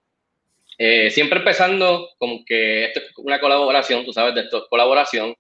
siempre 1.10 1.38
empezando 1.38 2.10
como 2.18 2.44
que 2.44 2.87
esto 2.87 3.00
es 3.00 3.12
una 3.18 3.40
colaboración, 3.40 4.04
tú 4.04 4.12
sabes 4.12 4.34
de 4.34 4.42
esto, 4.42 4.66
colaboración. 4.68 5.34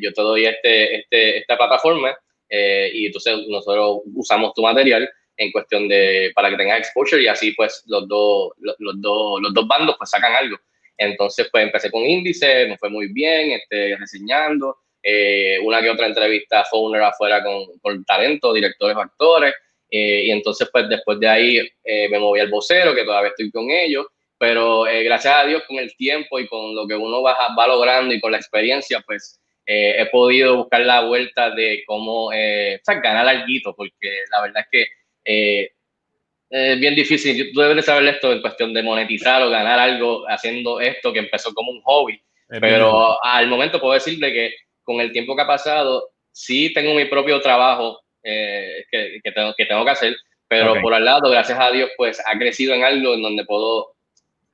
yo 0.00 0.12
te 0.12 0.22
doy 0.22 0.46
este, 0.46 0.96
este, 0.96 1.38
esta 1.38 1.56
plataforma 1.56 2.16
y 2.50 3.06
entonces 3.06 3.38
nosotros 3.48 4.02
usamos 4.14 4.52
tu 4.54 4.62
material 4.62 5.08
en 5.38 5.52
cuestión 5.52 5.88
de, 5.88 6.32
para 6.34 6.50
que 6.50 6.56
tengas 6.56 6.80
exposure 6.80 7.22
y 7.22 7.28
así 7.28 7.52
pues 7.52 7.82
los 7.86 8.06
dos, 8.08 8.50
los, 8.58 9.00
dos, 9.00 9.40
los 9.40 9.54
dos 9.54 9.66
bandos 9.66 9.96
pues 9.96 10.10
sacan 10.10 10.34
algo. 10.34 10.58
Entonces 10.96 11.48
pues 11.50 11.64
empecé 11.64 11.90
con 11.90 12.02
índice, 12.02 12.66
me 12.66 12.76
fue 12.76 12.90
muy 12.90 13.12
bien, 13.12 13.52
este, 13.52 13.96
reseñando, 13.96 14.76
eh, 15.02 15.58
una 15.62 15.80
que 15.80 15.90
otra 15.90 16.06
entrevista 16.06 16.64
Fowner 16.64 17.02
afuera 17.02 17.42
con, 17.42 17.78
con 17.80 18.04
talento, 18.04 18.52
directores 18.52 18.96
actores, 18.96 19.54
eh, 19.90 20.24
y 20.24 20.30
entonces 20.32 20.68
pues 20.72 20.88
después 20.88 21.20
de 21.20 21.28
ahí 21.28 21.58
eh, 21.84 22.08
me 22.10 22.18
moví 22.18 22.40
al 22.40 22.50
vocero, 22.50 22.94
que 22.94 23.04
todavía 23.04 23.30
estoy 23.30 23.50
con 23.52 23.70
ellos, 23.70 24.06
pero 24.36 24.82
gracias 24.82 25.34
a 25.34 25.46
Dios 25.46 25.62
con 25.66 25.78
el 25.78 25.96
tiempo 25.96 26.38
y 26.38 26.46
con 26.46 26.74
lo 26.74 26.86
que 26.86 26.94
uno 26.94 27.22
va, 27.22 27.36
va 27.58 27.66
logrando 27.66 28.14
y 28.14 28.20
con 28.20 28.30
la 28.30 28.38
experiencia 28.38 29.02
pues 29.04 29.40
he 29.66 30.06
podido 30.06 30.56
buscar 30.56 30.80
la 30.80 31.02
vuelta 31.02 31.50
de 31.50 31.82
cómo 31.86 32.26
o 32.26 32.30
sea, 32.30 33.00
ganar 33.02 33.26
algo, 33.26 33.74
porque 33.76 34.22
la 34.30 34.42
verdad 34.42 34.62
es 34.62 34.68
que 34.70 34.97
eh, 35.28 35.70
es 36.50 36.80
bien 36.80 36.94
difícil. 36.94 37.52
Tú 37.52 37.60
debes 37.60 37.84
saber 37.84 38.06
esto 38.06 38.32
en 38.32 38.40
cuestión 38.40 38.72
de 38.72 38.82
monetizar 38.82 39.42
o 39.42 39.50
ganar 39.50 39.78
algo 39.78 40.24
haciendo 40.28 40.80
esto 40.80 41.12
que 41.12 41.18
empezó 41.18 41.52
como 41.52 41.70
un 41.70 41.82
hobby. 41.82 42.20
pero 42.48 43.22
al 43.22 43.46
momento 43.46 43.78
puedo 43.78 43.92
decirle 43.92 44.32
que 44.32 44.54
con 44.82 45.00
el 45.00 45.12
tiempo 45.12 45.36
que 45.36 45.42
ha 45.42 45.46
pasado, 45.46 46.08
sí 46.32 46.72
tengo 46.72 46.94
mi 46.94 47.04
propio 47.04 47.40
trabajo 47.40 48.00
eh, 48.22 48.84
que, 48.90 49.20
que, 49.22 49.32
tengo, 49.32 49.52
que 49.54 49.66
tengo 49.66 49.84
que 49.84 49.90
hacer, 49.90 50.16
pero 50.48 50.80
por 50.80 50.94
al 50.94 51.04
lado, 51.04 51.30
gracias 51.30 51.58
a 51.60 51.70
Dios, 51.70 51.90
pues 51.96 52.22
ha 52.24 52.38
crecido 52.38 52.74
en 52.74 52.82
algo 52.82 53.12
en 53.12 53.22
donde 53.22 53.44
puedo, 53.44 53.94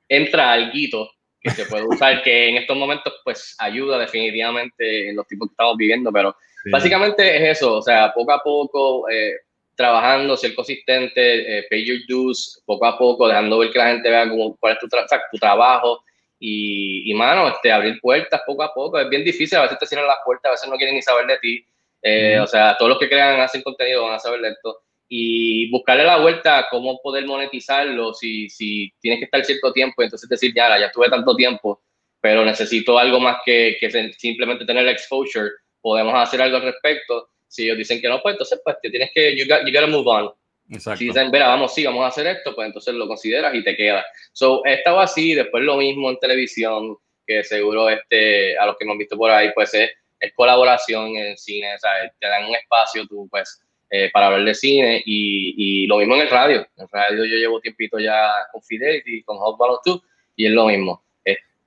entra 0.09 0.51
algo 0.51 1.09
que 1.39 1.51
se 1.51 1.65
puede 1.65 1.87
usar, 1.87 2.21
que 2.23 2.49
en 2.49 2.57
estos 2.57 2.75
momentos 2.75 3.13
pues 3.23 3.55
ayuda 3.59 3.97
definitivamente 3.97 5.09
en 5.09 5.15
los 5.15 5.25
tiempos 5.25 5.47
que 5.47 5.53
estamos 5.53 5.77
viviendo, 5.77 6.11
pero 6.11 6.35
básicamente 6.69 7.37
es 7.37 7.57
eso, 7.57 7.77
o 7.77 7.81
sea, 7.81 8.11
poco 8.13 8.33
a 8.33 8.41
poco 8.43 9.09
eh, 9.09 9.35
trabajando, 9.75 10.37
ser 10.37 10.55
consistente, 10.55 11.59
eh, 11.59 11.65
pay 11.69 11.85
your 11.85 11.99
dues, 12.07 12.61
poco 12.65 12.85
a 12.85 12.97
poco, 12.97 13.27
dejando 13.27 13.59
ver 13.59 13.71
que 13.71 13.79
la 13.79 13.89
gente 13.89 14.09
vea 14.09 14.29
cómo, 14.29 14.55
cuál 14.57 14.73
es 14.73 14.79
tu, 14.79 14.87
tu 14.87 15.37
trabajo 15.37 16.01
y, 16.39 17.09
y 17.09 17.13
mano, 17.13 17.47
este, 17.47 17.71
abrir 17.71 17.99
puertas 18.01 18.41
poco 18.45 18.63
a 18.63 18.73
poco. 18.73 18.99
Es 18.99 19.09
bien 19.09 19.23
difícil, 19.23 19.57
a 19.57 19.63
veces 19.63 19.79
te 19.79 19.85
cierran 19.85 20.07
las 20.07 20.19
puertas, 20.23 20.49
a 20.49 20.51
veces 20.53 20.69
no 20.69 20.77
quieren 20.77 20.95
ni 20.95 21.01
saber 21.01 21.27
de 21.27 21.37
ti. 21.39 21.65
Eh, 22.01 22.39
o 22.39 22.47
sea, 22.47 22.75
todos 22.77 22.89
los 22.89 22.99
que 22.99 23.09
crean, 23.09 23.39
hacen 23.41 23.63
contenido 23.63 24.03
van 24.03 24.13
a 24.13 24.19
saber 24.19 24.41
de 24.41 24.49
esto. 24.49 24.81
Y 25.07 25.69
buscarle 25.71 26.03
la 26.03 26.17
vuelta 26.17 26.59
a 26.59 26.69
cómo 26.69 26.99
poder 27.01 27.25
monetizarlo, 27.25 28.13
si, 28.13 28.49
si 28.49 28.91
tienes 28.99 29.19
que 29.19 29.25
estar 29.25 29.43
cierto 29.43 29.71
tiempo, 29.71 30.01
entonces 30.01 30.27
decir, 30.29 30.53
ya, 30.55 30.79
ya 30.79 30.87
estuve 30.87 31.09
tanto 31.09 31.35
tiempo, 31.35 31.81
pero 32.19 32.43
necesito 32.43 32.97
algo 32.97 33.19
más 33.19 33.37
que, 33.45 33.77
que 33.79 34.13
simplemente 34.13 34.65
tener 34.65 34.87
exposure, 34.87 35.49
podemos 35.81 36.13
hacer 36.15 36.41
algo 36.41 36.57
al 36.57 36.63
respecto. 36.63 37.29
Si 37.55 37.63
ellos 37.63 37.77
dicen 37.77 38.01
que 38.01 38.09
no, 38.09 38.21
pues 38.21 38.33
entonces 38.33 38.59
pues 38.63 38.75
te 38.81 38.89
tienes 38.89 39.11
que, 39.13 39.35
you, 39.37 39.45
got, 39.47 39.65
you 39.65 39.73
gotta 39.73 39.87
move 39.87 40.07
on. 40.07 40.31
Exacto. 40.69 40.97
Si 40.97 41.05
dicen, 41.05 41.31
verá, 41.31 41.47
vamos, 41.47 41.73
sí, 41.73 41.85
vamos 41.85 42.03
a 42.03 42.07
hacer 42.07 42.27
esto, 42.27 42.53
pues 42.53 42.67
entonces 42.67 42.93
lo 42.95 43.07
consideras 43.07 43.53
y 43.55 43.63
te 43.63 43.75
queda. 43.75 44.03
So, 44.33 44.65
he 44.65 44.73
estado 44.73 44.99
así, 44.99 45.33
después 45.33 45.63
lo 45.63 45.77
mismo 45.77 46.09
en 46.09 46.17
televisión, 46.17 46.97
que 47.25 47.43
seguro 47.43 47.89
este, 47.89 48.57
a 48.57 48.65
los 48.65 48.75
que 48.77 48.83
hemos 48.83 48.97
visto 48.97 49.15
por 49.15 49.31
ahí, 49.31 49.51
pues 49.53 49.73
es, 49.73 49.91
es 50.19 50.33
colaboración 50.33 51.15
en 51.15 51.37
cine, 51.37 51.75
o 51.75 51.79
sea, 51.79 51.91
te 52.19 52.27
dan 52.27 52.45
un 52.45 52.55
espacio 52.55 53.07
tú, 53.07 53.27
pues, 53.29 53.61
eh, 53.89 54.09
para 54.11 54.27
hablar 54.27 54.43
de 54.43 54.55
cine 54.55 55.01
y, 55.05 55.83
y, 55.83 55.87
lo 55.87 55.97
mismo 55.97 56.15
en 56.15 56.21
el 56.21 56.29
radio. 56.29 56.67
En 56.75 56.83
el 56.83 56.87
radio 56.91 57.25
yo 57.25 57.37
llevo 57.37 57.61
tiempito 57.61 57.99
ya 57.99 58.29
con 58.51 58.61
Fidelity, 58.63 59.23
con 59.23 59.37
Hot 59.37 59.57
Balance 59.57 59.81
2 59.85 60.01
y 60.35 60.47
es 60.47 60.51
lo 60.51 60.65
mismo. 60.65 61.05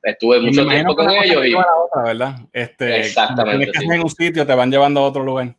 Estuve 0.03 0.41
mucho 0.41 0.67
tiempo 0.67 0.95
con 0.95 1.11
ellos 1.11 1.45
y... 1.45 1.55
Otra, 1.55 2.03
¿verdad? 2.05 2.35
Este, 2.53 3.01
Exactamente. 3.01 3.71
Que 3.73 3.85
en 3.85 4.01
un 4.01 4.11
sitio, 4.11 4.47
te 4.47 4.55
van 4.55 4.71
llevando 4.71 5.01
a 5.01 5.05
otro 5.05 5.25
lugar. 5.25 5.55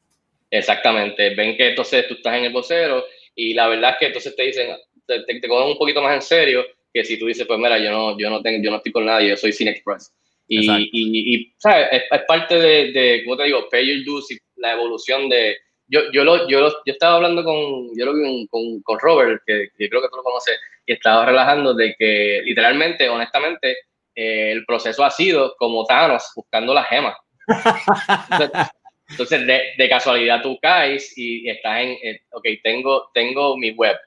Exactamente. 0.51 1.35
Ven 1.35 1.55
que 1.55 1.69
entonces 1.69 2.07
tú 2.07 2.15
estás 2.15 2.35
en 2.35 2.45
el 2.45 2.53
vocero 2.53 3.05
y 3.35 3.53
la 3.53 3.67
verdad 3.67 3.91
es 3.91 3.97
que 3.97 4.05
entonces 4.07 4.35
te 4.35 4.43
dicen, 4.43 4.75
te, 5.05 5.23
te, 5.23 5.47
cogen 5.47 5.71
un 5.71 5.77
poquito 5.77 6.01
más 6.01 6.15
en 6.15 6.21
serio 6.21 6.65
que 6.93 7.03
si 7.03 7.19
tú 7.19 7.27
dices, 7.27 7.45
pues 7.45 7.59
mira, 7.59 7.77
yo 7.77 7.91
no, 7.91 8.17
yo 8.17 8.29
no, 8.29 8.41
tengo, 8.41 8.63
yo 8.63 8.71
no 8.71 8.77
estoy 8.77 8.91
con 8.91 9.05
nadie, 9.05 9.29
yo 9.29 9.37
soy 9.37 9.51
Cine 9.51 9.71
Express. 9.71 10.11
Y, 10.47 10.67
y, 10.67 11.35
y, 11.35 11.53
¿sabes? 11.59 11.87
Es, 11.91 12.03
es, 12.09 12.21
parte 12.27 12.55
de, 12.55 12.91
de, 12.91 13.23
¿cómo 13.23 13.37
te 13.37 13.43
digo? 13.43 13.69
Pay 13.69 13.87
your 13.87 14.05
dues 14.05 14.31
y 14.31 14.37
la 14.55 14.73
evolución 14.73 15.29
de... 15.29 15.57
Yo, 15.87 16.11
yo, 16.11 16.23
lo, 16.23 16.47
yo, 16.49 16.69
yo 16.69 16.93
estaba 16.93 17.15
hablando 17.15 17.43
con, 17.43 17.95
yo 17.95 18.05
lo 18.05 18.13
vi 18.13 18.47
con, 18.47 18.81
con 18.81 18.99
Robert, 18.99 19.41
que, 19.45 19.69
que, 19.77 19.89
creo 19.89 20.01
que 20.01 20.09
tú 20.09 20.17
lo 20.17 20.23
conoces, 20.23 20.59
y 20.85 20.93
estaba 20.93 21.25
relajando 21.25 21.73
de 21.73 21.95
que 21.97 22.41
literalmente, 22.43 23.09
honestamente, 23.09 23.77
eh, 24.15 24.51
el 24.51 24.65
proceso 24.65 25.03
ha 25.03 25.11
sido 25.11 25.55
como 25.57 25.85
Thanos 25.85 26.31
buscando 26.35 26.73
la 26.73 26.83
gema. 26.83 27.17
Entonces, 29.09 29.45
de, 29.47 29.61
de, 29.77 29.89
casualidad 29.89 30.41
tú 30.41 30.59
caes 30.61 31.17
y 31.17 31.49
estás 31.49 31.81
en, 31.81 31.89
eh, 32.03 32.21
ok, 32.31 32.45
tengo, 32.63 33.09
tengo 33.13 33.57
mi 33.57 33.71
web. 33.71 33.97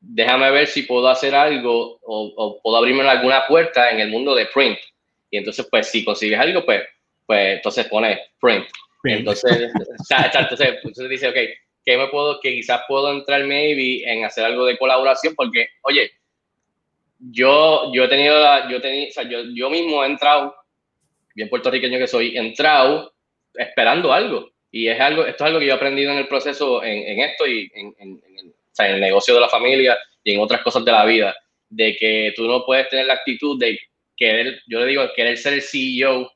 Déjame 0.00 0.50
ver 0.50 0.66
si 0.66 0.82
puedo 0.82 1.08
hacer 1.08 1.34
algo 1.34 1.98
o, 2.02 2.32
o, 2.36 2.60
puedo 2.62 2.76
abrirme 2.76 3.08
alguna 3.08 3.46
puerta 3.46 3.90
en 3.90 4.00
el 4.00 4.08
mundo 4.08 4.34
de 4.34 4.46
print. 4.46 4.78
Y 5.30 5.38
entonces, 5.38 5.66
pues, 5.70 5.88
si 5.88 6.04
consigues 6.04 6.38
algo, 6.38 6.64
pues, 6.64 6.82
pues 7.26 7.56
entonces 7.56 7.86
pones 7.86 8.18
print. 8.40 8.66
Entonces, 9.04 9.52
entonces, 10.34 10.68
entonces 10.82 11.08
dice, 11.08 11.28
ok, 11.28 11.36
¿qué 11.84 11.96
me 11.96 12.08
puedo, 12.08 12.40
que 12.40 12.54
quizás 12.54 12.82
puedo 12.88 13.12
entrar 13.12 13.44
maybe 13.44 14.02
en 14.10 14.24
hacer 14.24 14.44
algo 14.44 14.64
de 14.64 14.78
colaboración? 14.78 15.34
Porque, 15.34 15.68
oye, 15.82 16.10
yo, 17.18 17.92
yo 17.92 18.04
he 18.04 18.08
tenido, 18.08 18.68
yo, 18.68 18.80
tenido, 18.80 19.08
o 19.08 19.12
sea, 19.12 19.24
yo, 19.24 19.42
yo 19.54 19.70
mismo 19.70 20.02
he 20.02 20.06
entrado, 20.06 20.54
bien 21.34 21.48
puertorriqueño 21.48 21.98
que 21.98 22.06
soy, 22.06 22.36
he 22.36 22.40
entrado 22.40 23.11
esperando 23.54 24.12
algo. 24.12 24.50
Y 24.70 24.88
es 24.88 24.98
algo, 25.00 25.26
esto 25.26 25.44
es 25.44 25.48
algo 25.48 25.58
que 25.58 25.66
yo 25.66 25.72
he 25.72 25.76
aprendido 25.76 26.12
en 26.12 26.18
el 26.18 26.28
proceso, 26.28 26.82
en, 26.82 27.06
en 27.06 27.20
esto 27.20 27.46
y 27.46 27.70
en, 27.74 27.94
en, 27.98 28.14
o 28.16 28.74
sea, 28.74 28.88
en 28.88 28.94
el 28.94 29.00
negocio 29.00 29.34
de 29.34 29.40
la 29.40 29.48
familia 29.48 29.98
y 30.24 30.32
en 30.32 30.40
otras 30.40 30.62
cosas 30.62 30.84
de 30.84 30.92
la 30.92 31.04
vida, 31.04 31.36
de 31.68 31.94
que 31.96 32.32
tú 32.34 32.46
no 32.46 32.64
puedes 32.64 32.88
tener 32.88 33.06
la 33.06 33.14
actitud 33.14 33.58
de 33.58 33.78
querer, 34.16 34.62
yo 34.66 34.80
le 34.80 34.86
digo, 34.86 35.04
querer 35.14 35.36
ser 35.36 35.54
el 35.54 35.62
CEO 35.62 36.30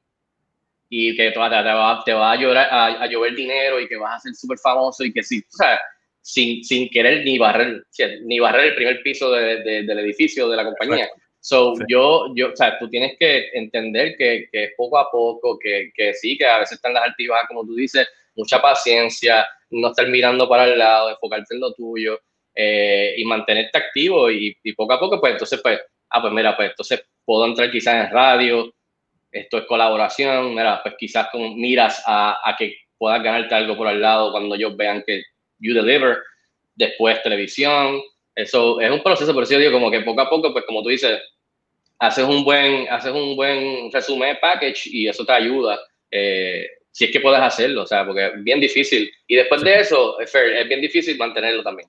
y 0.89 1.17
que 1.17 1.31
te, 1.31 1.39
va, 1.39 1.49
te 1.49 1.57
va, 1.57 2.03
te 2.05 2.13
va 2.13 2.33
a, 2.33 2.37
llorar, 2.37 2.69
a, 2.71 3.03
a, 3.03 3.07
llover 3.07 3.35
dinero 3.35 3.81
y 3.81 3.89
que 3.89 3.97
vas 3.97 4.17
a 4.17 4.21
ser 4.21 4.35
súper 4.35 4.59
famoso 4.59 5.05
y 5.05 5.13
que 5.13 5.23
sí, 5.23 5.39
o 5.39 5.57
sea, 5.57 5.81
sin, 6.21 6.63
sin 6.65 6.89
querer 6.91 7.25
ni 7.25 7.39
barrer, 7.39 7.85
ni 8.25 8.39
barrer 8.39 8.67
el 8.67 8.75
primer 8.75 9.03
piso 9.03 9.31
de, 9.31 9.63
de, 9.63 9.83
del 9.85 9.99
edificio 10.01 10.49
de 10.49 10.57
la 10.57 10.65
compañía. 10.65 11.09
So, 11.47 11.76
sí. 11.76 11.85
yo, 11.88 12.35
yo, 12.35 12.49
o 12.49 12.57
sea, 12.57 12.76
tú 12.76 12.91
tienes 12.91 13.17
que 13.21 13.50
entender 13.55 14.17
que, 14.17 14.49
que 14.50 14.73
poco 14.76 14.99
a 14.99 15.09
poco, 15.09 15.57
que, 15.57 15.93
que, 15.95 16.12
sí, 16.12 16.37
que 16.37 16.45
a 16.45 16.59
veces 16.59 16.73
están 16.73 16.93
las 16.93 17.05
altivas, 17.05 17.45
como 17.47 17.65
tú 17.65 17.76
dices, 17.76 18.09
mucha 18.35 18.61
paciencia, 18.61 19.47
no 19.71 19.91
estar 19.91 20.09
mirando 20.09 20.49
para 20.49 20.65
el 20.65 20.76
lado, 20.76 21.09
enfocarte 21.09 21.55
en 21.55 21.61
lo 21.61 21.73
tuyo 21.73 22.19
eh, 22.53 23.15
y 23.17 23.25
mantenerte 23.25 23.79
activo 23.79 24.29
y, 24.29 24.57
y, 24.61 24.73
poco 24.73 24.95
a 24.95 24.99
poco, 24.99 25.21
pues 25.21 25.35
entonces, 25.35 25.61
pues, 25.62 25.79
ah, 26.11 26.21
pues 26.21 26.33
mira, 26.33 26.57
pues 26.57 26.71
entonces 26.71 27.07
puedo 27.25 27.47
entrar 27.47 27.71
quizás 27.71 27.95
en 27.95 28.11
radio, 28.11 28.75
esto 29.31 29.59
es 29.59 29.67
colaboración, 29.67 30.53
mira, 30.53 30.83
pues 30.83 30.97
quizás 30.99 31.29
con 31.31 31.55
miras 31.61 32.03
a, 32.07 32.41
a 32.43 32.57
que 32.57 32.75
puedas 32.99 33.23
ganarte 33.23 33.55
algo 33.55 33.76
por 33.76 33.87
al 33.87 34.03
lado 34.03 34.33
cuando 34.33 34.57
ellos 34.57 34.76
vean 34.76 35.05
que 35.07 35.23
you 35.61 35.73
deliver, 35.75 36.19
después 36.75 37.23
televisión, 37.23 38.00
eso 38.35 38.81
es 38.81 38.91
un 38.91 39.03
proceso, 39.05 39.33
por 39.33 39.45
eso 39.45 39.53
yo 39.53 39.61
digo 39.61 39.73
como 39.73 39.93
que 39.93 40.00
poco 40.00 40.23
a 40.23 40.29
poco, 40.29 40.53
pues 40.53 40.65
como 40.67 40.83
tú 40.83 40.88
dices, 40.88 41.21
haces 41.99 42.25
un 42.25 42.45
buen, 42.45 42.88
haces 42.91 43.12
un 43.12 43.37
buen 43.37 43.91
resumen 43.93 44.37
package 44.41 44.87
y 44.87 45.09
eso 45.09 45.25
te 45.25 45.33
ayuda. 45.33 45.79
Eh, 46.11 46.67
si 46.91 47.05
es 47.05 47.11
que 47.11 47.21
puedes 47.21 47.41
hacerlo, 47.41 47.83
o 47.83 47.87
sea, 47.87 48.07
porque 48.07 48.26
es 48.26 48.43
bien 48.43 48.61
difícil. 48.61 49.11
Y 49.26 49.37
después 49.37 49.62
de 49.62 49.81
eso, 49.81 50.19
es, 50.19 50.33
bien 50.69 50.81
difícil 50.81 51.19
mantenerlo 51.19 51.62
también. 51.62 51.88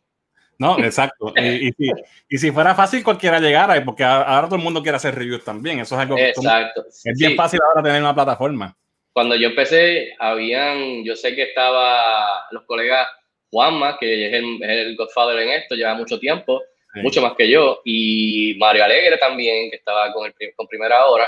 No, 0.60 0.78
exacto. 0.80 1.34
y, 1.38 1.68
y, 1.68 1.72
si, 1.72 1.92
y, 2.30 2.38
si, 2.38 2.52
fuera 2.52 2.76
fácil, 2.76 3.04
cualquiera 3.04 3.40
llegara, 3.40 3.84
porque 3.86 4.04
ahora 4.04 4.48
todo 4.48 4.56
el 4.56 4.64
mundo 4.64 4.82
quiere 4.82 4.98
hacer 4.98 5.16
reviews 5.16 5.44
también. 5.44 5.80
Eso 5.80 5.96
es 5.96 6.02
algo 6.02 6.16
que 6.16 6.30
exacto. 6.30 6.86
es 6.88 7.18
bien 7.18 7.32
sí. 7.32 7.38
fácil 7.38 7.60
ahora 7.66 7.84
tener 7.84 8.02
una 8.02 8.16
plataforma. 8.16 8.76
Cuando 9.14 9.36
yo 9.36 9.48
empecé, 9.48 10.14
habían, 10.20 11.04
yo 11.04 11.16
sé 11.16 11.34
que 11.36 11.44
estaba 11.44 12.46
los 12.52 12.64
colegas 12.64 13.08
Juanma, 13.50 13.98
que 13.98 14.28
es 14.28 14.34
el, 14.34 14.62
es 14.62 14.88
el 14.88 14.96
Godfather 14.96 15.40
en 15.40 15.50
esto, 15.50 15.76
lleva 15.76 15.96
mucho 15.96 16.20
tiempo, 16.20 16.62
sí. 16.98 17.04
mucho 17.04 17.22
más 17.22 17.34
que 17.36 17.50
yo, 17.50 17.82
y 17.86 18.56
Mario 18.58 18.84
Alegre 18.84 19.18
también, 19.18 19.70
que 19.70 19.78
estaba 19.78 20.12
con, 20.14 20.26
el, 20.26 20.34
con 20.56 20.68
Primera 20.68 21.06
Hora. 21.06 21.28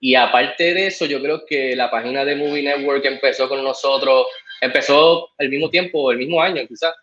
Y 0.00 0.14
aparte 0.14 0.74
de 0.74 0.88
eso, 0.88 1.06
yo 1.06 1.20
creo 1.20 1.44
que 1.46 1.74
la 1.74 1.90
página 1.90 2.24
de 2.24 2.36
Movie 2.36 2.62
Network 2.62 3.04
empezó 3.04 3.48
con 3.48 3.62
nosotros, 3.62 4.26
empezó 4.60 5.30
el 5.38 5.48
mismo 5.48 5.70
tiempo, 5.70 6.10
el 6.10 6.18
mismo 6.18 6.42
año 6.42 6.66
quizás, 6.66 6.94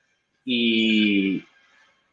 y, 0.45 1.41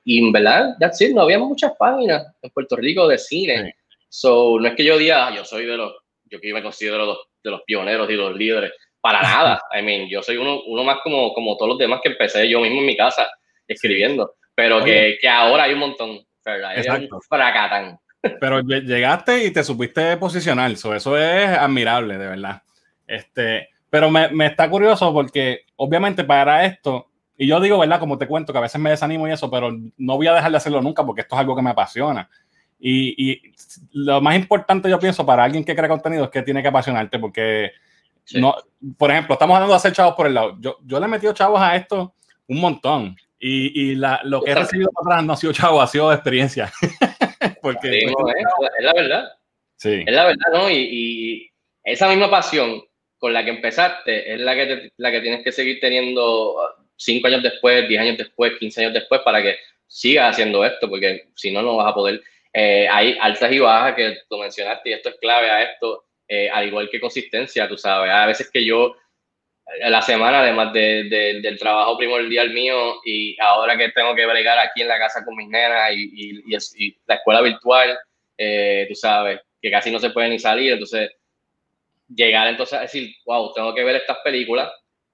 y 0.05 0.19
en 0.19 0.33
verdad, 0.33 0.77
that's 0.81 1.01
it, 1.01 1.15
no 1.15 1.23
había 1.23 1.39
muchas 1.39 1.73
páginas 1.79 2.27
en 2.41 2.51
Puerto 2.51 2.77
Rico 2.77 3.07
de 3.07 3.19
cine. 3.19 3.65
Sí. 3.65 3.89
So, 4.09 4.59
no 4.59 4.69
es 4.69 4.75
que 4.75 4.85
yo 4.85 4.97
diga, 4.97 5.27
ah, 5.27 5.35
yo 5.35 5.45
soy 5.45 5.67
de 5.67 5.77
los, 5.77 5.95
yo 6.25 6.41
que 6.41 6.53
me 6.53 6.63
considero 6.63 7.05
los, 7.05 7.19
de 7.43 7.51
los 7.51 7.63
pioneros 7.63 8.09
y 8.11 8.15
los 8.15 8.35
líderes, 8.35 8.73
para 9.01 9.23
nada. 9.23 9.61
I 9.79 9.83
mean, 9.83 10.09
yo 10.09 10.23
soy 10.23 10.37
uno, 10.37 10.63
uno 10.67 10.85
más 10.85 10.99
como, 11.03 11.33
como 11.35 11.57
todos 11.57 11.71
los 11.71 11.79
demás 11.79 12.01
que 12.03 12.11
empecé 12.11 12.49
yo 12.49 12.61
mismo 12.61 12.81
en 12.81 12.87
mi 12.87 12.97
casa 12.97 13.29
escribiendo, 13.67 14.35
pero 14.59 14.83
que, 14.83 15.19
que 15.21 15.29
ahora 15.29 15.63
hay 15.63 15.73
un 15.73 15.79
montón, 15.79 16.19
¿verdad? 16.45 16.73
Hay 16.77 17.09
un 17.09 17.21
fracatán. 17.21 17.97
Pero 18.41 18.61
llegaste 18.61 19.45
y 19.45 19.53
te 19.53 19.63
supiste 19.63 20.17
posicionar, 20.17 20.77
so, 20.77 20.93
eso 20.93 21.17
es 21.17 21.47
admirable, 21.47 22.19
de 22.19 22.27
verdad. 22.27 22.63
Este, 23.07 23.69
pero 23.89 24.11
me, 24.11 24.29
me, 24.31 24.47
está 24.47 24.69
curioso 24.69 25.13
porque 25.13 25.61
obviamente 25.77 26.25
para 26.25 26.65
esto, 26.65 27.09
y 27.37 27.47
yo 27.47 27.61
digo, 27.61 27.79
¿verdad? 27.79 28.01
Como 28.01 28.19
te 28.19 28.27
cuento, 28.27 28.53
que 28.53 28.59
a 28.59 28.63
veces 28.63 28.81
me 28.81 28.91
desanimo 28.91 29.29
y 29.29 29.31
eso, 29.31 29.49
pero 29.49 29.71
no 29.97 30.17
voy 30.17 30.27
a 30.27 30.35
dejar 30.35 30.51
de 30.51 30.57
hacerlo 30.57 30.83
nunca 30.83 31.07
porque 31.07 31.21
esto 31.21 31.37
es 31.37 31.41
algo 31.41 31.55
que 31.55 31.63
me 31.63 31.71
apasiona. 31.71 32.29
Y, 32.81 33.31
y 33.31 33.55
lo 33.93 34.21
más 34.21 34.35
importante, 34.35 34.91
yo 34.91 34.99
pienso, 34.99 35.25
para 35.25 35.45
alguien 35.45 35.65
que 35.65 35.77
crea 35.77 35.89
contenido 35.89 36.25
es 36.25 36.31
que 36.31 36.43
tiene 36.43 36.63
que 36.63 36.69
apasionarte 36.69 37.21
porque 37.21 37.71
Sí. 38.25 38.43
No, 38.43 38.57
por 38.99 39.11
ejemplo, 39.11 39.33
estamos 39.33 39.55
hablando 39.55 39.73
de 39.73 39.79
hacer 39.79 39.93
chavos 39.95 40.15
por 40.15 40.27
el 40.27 40.35
lado. 40.35 40.55
Yo, 40.61 40.77
yo 40.85 41.01
le 41.01 41.07
he 41.07 41.09
metido 41.09 41.33
chavos 41.33 41.59
a 41.63 41.75
esto 41.77 42.15
un 42.47 42.61
montón. 42.61 43.17
Y, 43.39 43.91
y 43.91 43.95
la, 43.95 44.21
lo 44.25 44.43
que 44.43 44.51
he 44.51 44.55
recibido 44.55 44.91
para 44.91 45.17
atrás 45.17 45.27
no 45.27 45.33
ha 45.33 45.37
sido 45.37 45.53
chavo, 45.53 45.81
ha 45.81 45.87
sido 45.87 46.13
experiencia. 46.13 46.73
Porque, 47.63 48.01
sí, 48.01 48.07
no, 48.07 48.29
es, 48.29 48.37
es, 48.79 48.85
la 48.85 48.93
verdad. 48.93 49.33
Sí. 49.77 50.05
Es 50.07 50.13
la 50.13 50.27
verdad, 50.27 50.47
¿no? 50.53 50.71
Y, 50.71 50.77
y, 50.77 51.51
esa 51.85 52.09
misma 52.09 52.31
pasión 52.31 52.83
con 53.17 53.33
la 53.33 53.45
que 53.45 53.51
empezaste 53.51 54.35
es 54.35 54.41
la 54.41 54.55
que, 54.55 54.67
te, 54.67 54.93
la 54.97 55.11
que 55.11 55.21
tienes 55.21 55.43
que 55.43 55.53
seguir 55.53 55.81
teniendo 55.81 56.57
cinco 56.97 57.29
años 57.29 57.43
después, 57.43 57.89
diez 57.89 58.01
años 58.01 58.19
después, 58.19 58.53
quince 58.59 58.83
años 58.83 58.95
después 58.95 59.23
para 59.25 59.43
que 59.43 59.57
sigas 59.87 60.33
haciendo 60.33 60.65
esto, 60.65 60.89
porque 60.89 61.29
si 61.35 61.51
no, 61.51 61.63
no 61.63 61.77
vas 61.77 61.91
a 61.91 61.95
poder. 61.95 62.23
Eh, 62.53 62.89
hay 62.91 63.17
altas 63.21 63.53
y 63.53 63.59
bajas 63.59 63.95
que 63.95 64.19
tú 64.29 64.39
mencionaste 64.39 64.91
y 64.91 64.93
esto 64.93 65.11
es 65.11 65.17
clave 65.17 65.51
a 65.51 65.63
esto 65.63 66.05
eh, 66.29 66.51
al 66.51 66.67
igual 66.67 66.91
que 66.91 67.01
consistencia, 67.01 67.67
tú 67.67 67.79
sabes. 67.79 68.11
A 68.11 68.27
veces 68.27 68.51
que 68.51 68.65
yo, 68.65 68.95
la 69.81 70.03
semana, 70.03 70.41
además 70.41 70.73
de, 70.73 71.05
de, 71.05 71.41
del 71.41 71.59
trabajo 71.59 71.99
primordial 71.99 72.51
mío, 72.51 72.97
y 73.05 73.37
ahora 73.41 73.77
que 73.77 73.91
tengo 73.91 74.15
que 74.15 74.27
bregar 74.27 74.59
aquí 74.59 74.83
en 74.83 74.89
la 74.89 74.99
casa 74.99 75.25
con 75.25 75.37
mis 75.37 75.49
nenas 75.49 75.93
y, 75.93 76.41
y, 76.47 76.87
y 76.87 76.97
la 77.07 77.17
escuela 77.17 77.41
virtual, 77.43 77.99
eh, 78.37 78.87
tú 78.89 78.95
sabes, 78.95 79.41
que 79.61 79.71
casi 79.71 79.91
no 79.91 79.99
se 79.99 80.11
puede 80.11 80.29
ni 80.29 80.39
salir, 80.39 80.73
entonces 80.73 81.11
llegar 82.15 82.49
entonces 82.49 82.79
a 82.79 82.83
decir, 82.83 83.15
wow, 83.27 83.53
tengo 83.53 83.75
que 83.75 83.85
ver 83.85 83.97
estas 83.97 84.19
películas, 84.25 84.71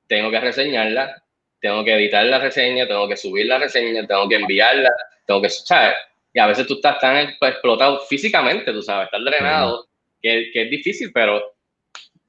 tengo 0.07 0.31
que 0.31 0.41
reseñarlas, 0.41 1.21
tengo 1.61 1.85
que 1.85 1.95
editar 1.95 2.25
la 2.27 2.39
reseña, 2.39 2.87
tengo 2.87 3.09
que 3.09 3.17
subir 3.17 3.47
la 3.47 3.59
reseña, 3.59 4.07
tengo 4.07 4.29
que 4.29 4.37
enviarla, 4.37 4.91
tengo 5.27 5.43
que, 5.43 5.51
¿sabes? 5.51 5.95
y 6.33 6.41
a 6.41 6.47
veces 6.47 6.67
tú 6.67 6.75
estás 6.75 6.99
tan 6.99 7.17
explotado 7.41 8.01
físicamente, 8.01 8.73
tú 8.73 8.83
sabes, 8.83 9.07
estás 9.07 9.25
drenado, 9.25 9.87
que, 10.21 10.51
que, 10.53 10.63
es 10.63 10.71
difícil, 10.71 11.11
pero 11.13 11.55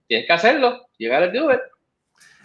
tienes 0.07 0.27
que 0.27 0.33
hacerlo, 0.33 0.87
llegar 0.97 1.23
al 1.23 1.35
Uber. 1.35 1.61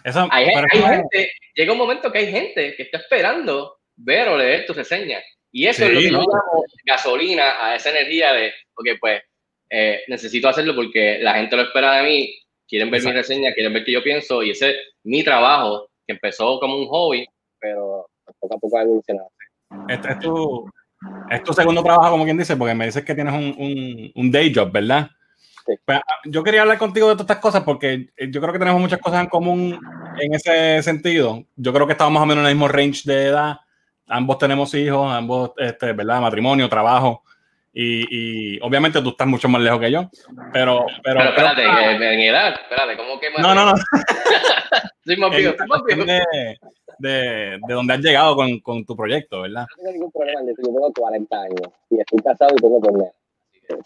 Eso, 0.05 0.29
hay, 0.31 0.47
gente, 0.47 1.33
llega 1.55 1.73
un 1.73 1.79
momento 1.79 2.11
que 2.11 2.19
hay 2.19 2.31
gente 2.31 2.75
que 2.77 2.85
está 2.85 2.99
esperando 2.99 3.79
ver 3.97 4.29
o 4.29 4.37
leer 4.37 4.67
tu 4.67 4.73
reseña. 4.73 5.19
Y 5.53 5.67
eso 5.67 5.85
es 5.85 5.93
lo 5.93 6.01
que 6.01 6.11
yo 6.11 6.19
llamo 6.19 6.65
gasolina 6.85 7.67
a 7.67 7.75
esa 7.75 7.91
energía 7.91 8.33
de, 8.33 8.53
porque 8.75 8.97
pues 9.01 9.23
eh, 9.69 10.03
necesito 10.09 10.49
hacerlo 10.49 10.75
porque 10.75 11.19
la 11.21 11.35
gente 11.35 11.57
lo 11.57 11.63
espera 11.63 11.97
de 11.97 12.03
mí, 12.05 12.39
quieren 12.69 12.91
ver 12.91 13.03
mi 13.05 13.13
reseña, 13.13 13.53
quieren 13.53 13.73
ver 13.73 13.85
qué 13.85 13.93
yo 13.93 14.03
pienso, 14.03 14.43
y 14.43 14.51
ese 14.51 14.71
es 14.71 14.77
mi 15.05 15.25
trabajo, 15.25 15.89
que 16.07 16.15
empezó 16.15 16.59
como 16.61 16.77
un 16.77 16.87
hobby, 16.87 17.27
pero 17.59 18.07
poco 18.39 18.55
a 18.55 18.59
poco 18.59 18.79
ha 18.79 18.83
evolucionado. 18.83 19.31
Este 19.89 20.13
es 20.13 20.19
tu, 20.21 20.71
es 21.31 21.43
tu 21.43 21.53
segundo 21.53 21.83
trabajo, 21.83 22.13
como 22.13 22.25
quien 22.25 22.39
dice, 22.39 22.57
porque 22.57 22.75
me 22.75 22.87
dices 22.87 23.05
que 23.05 23.15
tienes 23.15 23.35
un, 23.35 23.55
un, 23.59 24.13
un 24.15 24.31
day 24.31 24.53
job, 24.55 24.71
¿verdad? 24.73 25.11
Pues, 25.85 25.99
ah, 25.99 26.15
yo 26.25 26.43
quería 26.43 26.63
hablar 26.63 26.79
contigo 26.79 27.09
de 27.09 27.15
todas 27.15 27.25
estas 27.25 27.39
cosas 27.39 27.63
porque 27.63 28.11
eh, 28.17 28.29
yo 28.31 28.41
creo 28.41 28.53
que 28.53 28.59
tenemos 28.59 28.81
muchas 28.81 29.01
cosas 29.01 29.23
en 29.23 29.29
común 29.29 29.81
en 30.19 30.35
ese 30.35 30.83
sentido. 30.83 31.45
Yo 31.57 31.73
creo 31.73 31.87
que 31.87 31.93
estamos 31.93 32.13
más 32.13 32.23
o 32.23 32.27
menos 32.27 32.43
en 32.43 32.49
el 32.49 32.55
mismo 32.55 32.69
range 32.69 33.03
de 33.05 33.27
edad. 33.27 33.61
Ambos 34.09 34.39
tenemos 34.39 34.75
hijos, 34.75 35.13
ambos, 35.13 35.53
este, 35.57 35.93
¿verdad? 35.93 36.21
Matrimonio, 36.21 36.69
trabajo. 36.69 37.23
Y, 37.73 38.55
y, 38.57 38.61
obviamente 38.63 39.01
tú 39.01 39.11
estás 39.11 39.29
mucho 39.29 39.49
más 39.49 39.63
lejos 39.63 39.79
que 39.79 39.93
yo. 39.93 40.11
Pero, 40.53 40.87
pero, 41.05 41.21
pero 41.21 41.31
espérate, 41.31 41.63
en 41.63 42.21
edad, 42.21 42.55
espérate, 42.61 42.97
¿cómo 42.97 43.21
que 43.21 43.31
más? 43.31 43.41
No, 43.41 43.55
no, 43.55 43.67
no. 43.67 43.73
Soy 45.05 45.17
más 45.17 45.31
viejo, 45.31 45.55
de, 45.87 46.23
de, 46.99 47.59
de, 47.67 47.75
donde 47.75 47.95
has 47.95 48.01
llegado 48.01 48.37
con, 48.37 48.61
con, 48.61 48.85
tu 48.85 48.97
proyecto, 48.97 49.43
¿verdad? 49.43 49.67
No 49.71 49.77
tengo 49.77 49.93
ningún 49.93 50.13
problema, 50.13 50.41
yo 50.47 50.55
tengo 50.55 50.93
40 50.93 51.37
años 51.41 51.69
y 51.91 52.01
estoy 52.01 52.19
casado 52.19 52.55
y 52.57 52.61
tengo 52.61 52.81
problemas. 52.81 53.13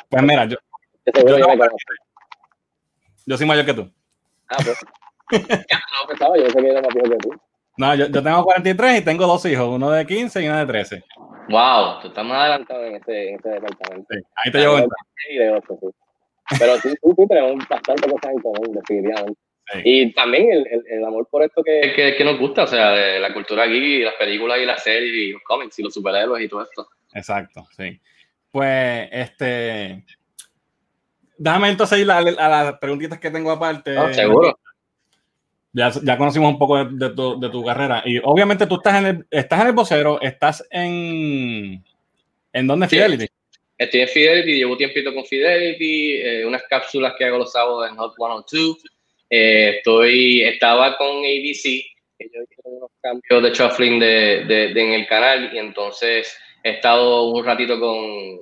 Pues 0.09 0.23
mira, 0.23 0.47
yo, 0.47 0.57
yo, 3.27 3.37
soy 3.37 3.47
mayor 3.47 3.67
que 3.67 3.75
tú. 3.75 3.91
Ah, 4.49 4.57
pues. 4.65 4.79
no 5.31 6.09
pensaba, 6.09 6.37
yo 6.39 6.51
sé 6.51 6.59
que 6.61 6.69
era 6.69 6.83
más 6.83 6.95
viejo 6.95 7.11
que 7.11 7.17
tú. 7.17 7.31
No, 7.77 7.95
yo, 7.95 8.07
yo, 8.07 8.23
tengo 8.23 8.45
43 8.45 9.01
y 9.01 9.05
tengo 9.05 9.27
dos 9.27 9.45
hijos, 9.47 9.69
uno 9.69 9.91
de 9.91 10.07
15 10.07 10.43
y 10.43 10.49
uno 10.49 10.59
de 10.59 10.67
13. 10.67 11.05
Wow, 11.49 12.01
tú 12.01 12.09
estás 12.09 12.25
más 12.25 12.39
adelantado 12.39 12.85
en 12.85 12.97
este, 12.97 13.31
en 13.31 13.35
este 13.37 13.49
departamento. 13.49 14.07
Sí, 14.11 14.21
ahí 14.37 14.53
te 14.53 14.59
llevo. 14.59 14.87
Pero 16.59 16.77
sí, 16.79 16.95
tú, 17.03 17.15
tú 17.15 17.27
tenemos 17.27 17.67
bastante 17.69 18.09
cosas 18.09 18.33
en 18.33 18.41
común, 18.41 18.73
definitivamente. 18.73 19.41
Sí. 19.73 19.81
Y 19.83 20.13
también 20.13 20.53
el, 20.53 20.67
el, 20.67 20.85
el, 20.87 21.05
amor 21.05 21.27
por 21.31 21.43
esto 21.43 21.63
que, 21.63 21.93
que, 21.97 22.17
que, 22.17 22.25
nos 22.25 22.39
gusta, 22.39 22.65
o 22.65 22.67
sea, 22.67 22.91
de 22.91 23.19
la 23.19 23.33
cultura 23.33 23.65
aquí, 23.65 24.03
las 24.03 24.15
películas 24.15 24.59
y 24.61 24.67
las 24.67 24.83
series 24.83 25.15
y 25.15 25.33
los 25.33 25.43
cómics 25.43 25.79
y 25.79 25.83
los 25.83 25.95
superhéroes 25.95 26.45
y 26.45 26.49
todo 26.49 26.63
esto. 26.63 26.87
Exacto, 27.15 27.67
sí. 27.75 27.99
Pues, 28.51 29.09
este, 29.11 30.05
Déjame 31.37 31.71
entonces 31.71 31.99
ir 31.99 32.11
a, 32.11 32.21
las 32.23 32.79
preguntitas 32.79 33.19
que 33.19 33.31
tengo 33.31 33.51
aparte. 33.51 33.95
Seguro. 34.15 34.57
Ya, 35.73 35.91
ya, 36.05 36.17
conocimos 36.17 36.53
un 36.53 36.59
poco 36.59 36.85
de, 36.85 37.11
tu, 37.11 37.41
de, 37.41 37.49
tu, 37.51 37.65
carrera. 37.65 38.03
Y 38.07 38.19
obviamente 38.23 38.67
tú 38.67 38.77
estás 38.77 38.95
en 38.95 39.07
el, 39.07 39.27
estás 39.29 39.61
en 39.61 39.67
el 39.67 39.73
vocero, 39.73 40.21
estás 40.21 40.65
en. 40.71 41.85
¿En 42.53 42.67
dónde 42.69 42.87
Fidelity? 42.87 43.27
Estoy 43.77 44.03
en 44.03 44.09
Fidelity, 44.09 44.55
llevo 44.55 44.77
tiempito 44.77 45.13
con 45.13 45.25
Fidelity, 45.25 46.13
eh, 46.23 46.47
unas 46.47 46.63
cápsulas 46.71 47.15
que 47.19 47.25
hago 47.25 47.39
los 47.39 47.51
sábados 47.51 47.91
en 47.91 47.97
Hot 47.97 48.15
102. 48.15 48.79
Eh, 49.31 49.79
estoy, 49.79 50.43
estaba 50.43 50.97
con 50.97 51.09
ABC, 51.09 51.83
que 52.17 52.31
yo 52.33 52.43
hice 52.43 52.63
unos 52.63 52.91
cambios 53.03 53.43
de 53.43 53.51
shuffling 53.51 53.99
de, 53.99 54.45
de, 54.47 54.81
en 54.81 54.93
el 54.93 55.07
canal 55.09 55.51
y 55.53 55.59
entonces 55.59 56.39
he 56.63 56.71
estado 56.71 57.31
un 57.31 57.45
ratito 57.45 57.81
con, 57.81 58.39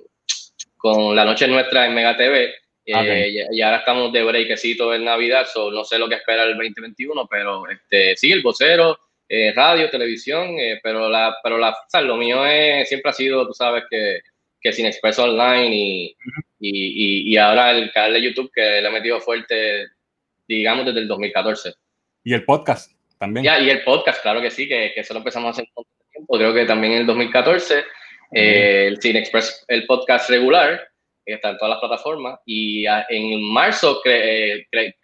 con 0.76 1.16
La 1.16 1.24
Noche 1.24 1.48
Nuestra 1.48 1.86
en 1.86 1.94
Mega 1.94 2.14
TV 2.14 2.52
eh, 2.84 3.46
y, 3.50 3.60
ahora 3.60 3.78
estamos 3.78 4.12
de 4.12 4.24
breakcito 4.24 4.92
en 4.92 5.04
Navidad, 5.04 5.46
so 5.52 5.70
no 5.70 5.84
sé 5.84 5.98
lo 5.98 6.08
que 6.08 6.16
espera 6.16 6.44
el 6.44 6.56
2021, 6.56 7.28
pero 7.30 7.68
este, 7.68 8.16
sí, 8.16 8.32
el 8.32 8.42
vocero, 8.42 8.98
eh, 9.28 9.52
radio, 9.54 9.88
televisión, 9.88 10.58
eh, 10.58 10.80
pero, 10.82 11.08
la, 11.08 11.36
pero 11.42 11.58
la, 11.58 11.76
lo 12.02 12.16
mío 12.16 12.44
es, 12.44 12.88
siempre 12.88 13.10
ha 13.10 13.14
sido, 13.14 13.46
tú 13.46 13.54
sabes, 13.54 13.84
que, 13.88 14.20
que 14.60 14.72
Sin 14.72 14.86
Expreso 14.86 15.24
Online 15.24 15.70
y, 15.74 16.16
y, 16.58 17.32
y, 17.32 17.36
ahora 17.36 17.70
el 17.70 17.92
canal 17.92 18.14
de 18.14 18.22
YouTube 18.22 18.50
que 18.52 18.60
le 18.60 18.88
he 18.88 18.90
metido 18.90 19.20
fuerte, 19.20 19.86
digamos, 20.48 20.84
desde 20.84 21.00
el 21.00 21.08
2014. 21.08 21.74
¿Y 22.24 22.34
el 22.34 22.44
podcast 22.44 22.92
también? 23.18 23.44
Ya, 23.44 23.60
y 23.60 23.70
el 23.70 23.84
podcast, 23.84 24.22
claro 24.22 24.40
que 24.40 24.50
sí, 24.50 24.66
que, 24.66 24.92
que 24.92 25.00
eso 25.00 25.14
lo 25.14 25.18
empezamos 25.18 25.48
a 25.48 25.50
hacer 25.50 25.66
un 25.76 25.84
tiempo, 26.10 26.36
creo 26.36 26.52
que 26.52 26.64
también 26.64 26.94
en 26.94 27.00
el 27.00 27.06
2014, 27.06 27.84
el 28.32 29.00
Sin 29.00 29.16
Express, 29.16 29.64
el 29.68 29.86
podcast 29.86 30.30
regular, 30.30 30.91
está 31.24 31.50
en 31.50 31.58
todas 31.58 31.70
las 31.70 31.80
plataformas. 31.80 32.40
Y 32.46 32.84
en 32.86 33.52
marzo 33.52 34.00
cre, 34.02 34.56
eh, 34.56 34.94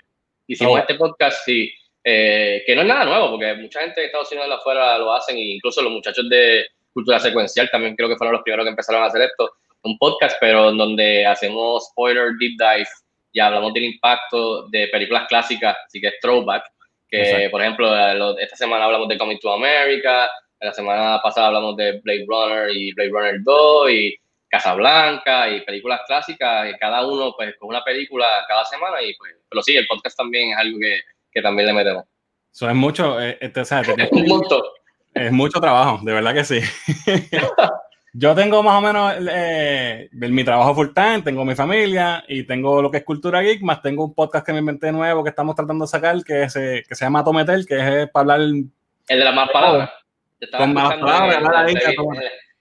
hicimos 0.46 0.74
oh. 0.74 0.78
este 0.78 0.94
podcast, 0.94 1.44
sí, 1.44 1.70
eh, 2.04 2.62
que 2.66 2.74
no 2.74 2.82
es 2.82 2.88
nada 2.88 3.04
nuevo, 3.04 3.30
porque 3.30 3.54
mucha 3.54 3.80
gente 3.80 4.00
de 4.00 4.06
Estados 4.06 4.30
Unidos 4.32 4.48
de 4.48 4.54
afuera 4.54 4.98
lo 4.98 5.12
hacen, 5.12 5.36
e 5.36 5.54
incluso 5.54 5.82
los 5.82 5.92
muchachos 5.92 6.28
de 6.28 6.66
Cultura 6.92 7.18
Secuencial 7.18 7.68
también 7.70 7.94
creo 7.96 8.08
que 8.08 8.16
fueron 8.16 8.32
los 8.32 8.42
primeros 8.42 8.64
que 8.64 8.70
empezaron 8.70 9.02
a 9.02 9.06
hacer 9.06 9.22
esto. 9.22 9.50
Un 9.82 9.96
podcast, 9.98 10.36
pero 10.40 10.70
en 10.70 10.76
donde 10.76 11.24
hacemos 11.24 11.88
spoiler 11.90 12.32
deep 12.38 12.56
dive 12.58 12.88
y 13.32 13.40
hablamos 13.40 13.72
del 13.72 13.84
impacto 13.84 14.66
de 14.68 14.88
películas 14.88 15.26
clásicas, 15.28 15.76
así 15.86 16.00
que 16.00 16.08
es 16.08 16.14
throwback. 16.20 16.64
Que, 17.10 17.48
por 17.50 17.62
ejemplo, 17.62 18.38
esta 18.38 18.56
semana 18.56 18.84
hablamos 18.84 19.08
de 19.08 19.16
Coming 19.16 19.38
to 19.38 19.50
America, 19.50 20.28
la 20.60 20.72
semana 20.72 21.20
pasada 21.22 21.46
hablamos 21.46 21.76
de 21.76 22.00
Blade 22.00 22.26
Runner 22.26 22.70
y 22.70 22.92
Blade 22.92 23.10
Runner 23.10 23.36
2 23.42 23.90
y 23.90 24.16
Casablanca 24.48 25.48
y 25.48 25.60
películas 25.62 26.00
clásicas, 26.06 26.70
y 26.70 26.78
cada 26.78 27.06
uno 27.06 27.34
pues 27.36 27.56
con 27.58 27.68
una 27.68 27.84
película 27.84 28.26
cada 28.48 28.64
semana 28.64 29.02
y 29.02 29.14
pues, 29.14 29.34
pero 29.48 29.62
sí, 29.62 29.76
el 29.76 29.86
podcast 29.86 30.16
también 30.16 30.50
es 30.50 30.56
algo 30.56 30.78
que, 30.80 31.00
que 31.30 31.42
también 31.42 31.68
le 31.68 31.74
metemos. 31.74 32.04
Eso 32.52 32.68
es 32.68 32.74
mucho, 32.74 33.20
eh, 33.20 33.38
este, 33.40 33.60
es 33.60 33.70
un. 33.70 34.42
Es 35.14 35.32
mucho 35.32 35.60
trabajo, 35.60 36.00
de 36.02 36.12
verdad 36.12 36.34
que 36.34 36.44
sí. 36.44 36.60
Yo 38.12 38.34
tengo 38.34 38.62
más 38.62 38.78
o 38.78 38.80
menos 38.80 39.14
eh, 39.30 40.08
mi 40.12 40.42
trabajo 40.42 40.74
full 40.74 40.88
time, 40.94 41.22
tengo 41.22 41.44
mi 41.44 41.54
familia 41.54 42.24
y 42.26 42.44
tengo 42.44 42.80
lo 42.80 42.90
que 42.90 42.98
es 42.98 43.04
Cultura 43.04 43.42
Geek, 43.42 43.62
más 43.62 43.82
tengo 43.82 44.06
un 44.06 44.14
podcast 44.14 44.44
que 44.44 44.52
me 44.52 44.58
inventé 44.58 44.90
nuevo 44.90 45.22
que 45.22 45.30
estamos 45.30 45.54
tratando 45.54 45.84
de 45.84 45.88
sacar, 45.88 46.24
que, 46.24 46.44
es, 46.44 46.56
eh, 46.56 46.82
que 46.88 46.94
se 46.94 47.04
llama 47.04 47.22
Tometel, 47.22 47.66
que 47.66 47.76
es 47.76 48.10
para 48.10 48.22
hablar... 48.22 48.40
El 48.40 48.68
de 49.06 49.24
las 49.24 49.34
más 49.34 49.50
palabras. 49.50 49.90
Con 50.56 50.72
más 50.72 50.96
palabras, 50.96 51.72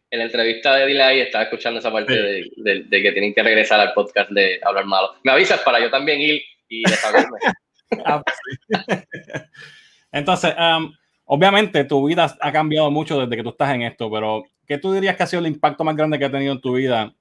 en 0.09 0.19
la 0.19 0.25
entrevista 0.25 0.75
de 0.75 0.85
Delay 0.85 1.19
estaba 1.19 1.45
escuchando 1.45 1.79
esa 1.79 1.91
parte 1.91 2.13
de, 2.13 2.51
de, 2.55 3.01
que 3.01 3.11
tienen 3.11 3.33
que 3.33 3.43
regresar 3.43 3.79
al 3.79 3.93
podcast 3.93 4.29
de 4.31 4.59
hablar 4.63 4.85
malo. 4.85 5.15
Me 5.23 5.31
avisas 5.31 5.59
para 5.61 5.79
yo 5.79 5.89
también 5.89 6.21
ir 6.21 6.41
y 6.67 6.83
desahogarme. 6.83 7.39
Ah, 8.03 8.21
pues 8.21 9.05
Entonces, 10.11 10.53
um, 10.59 10.93
obviamente 11.23 11.85
tu 11.85 12.05
vida 12.05 12.35
ha 12.41 12.51
cambiado 12.51 12.91
mucho 12.91 13.17
desde 13.17 13.37
que 13.37 13.43
tú 13.43 13.51
estás 13.51 13.73
en 13.73 13.83
esto, 13.83 14.11
pero 14.11 14.43
¿qué 14.67 14.77
tú 14.77 14.91
dirías 14.91 15.15
que 15.15 15.23
ha 15.23 15.27
sido 15.27 15.39
el 15.39 15.47
impacto 15.47 15.85
más 15.85 15.95
grande 15.95 16.19
que 16.19 16.25
ha 16.25 16.31
tenido 16.31 16.51
en 16.51 16.59
tu 16.59 16.73
vida 16.73 17.13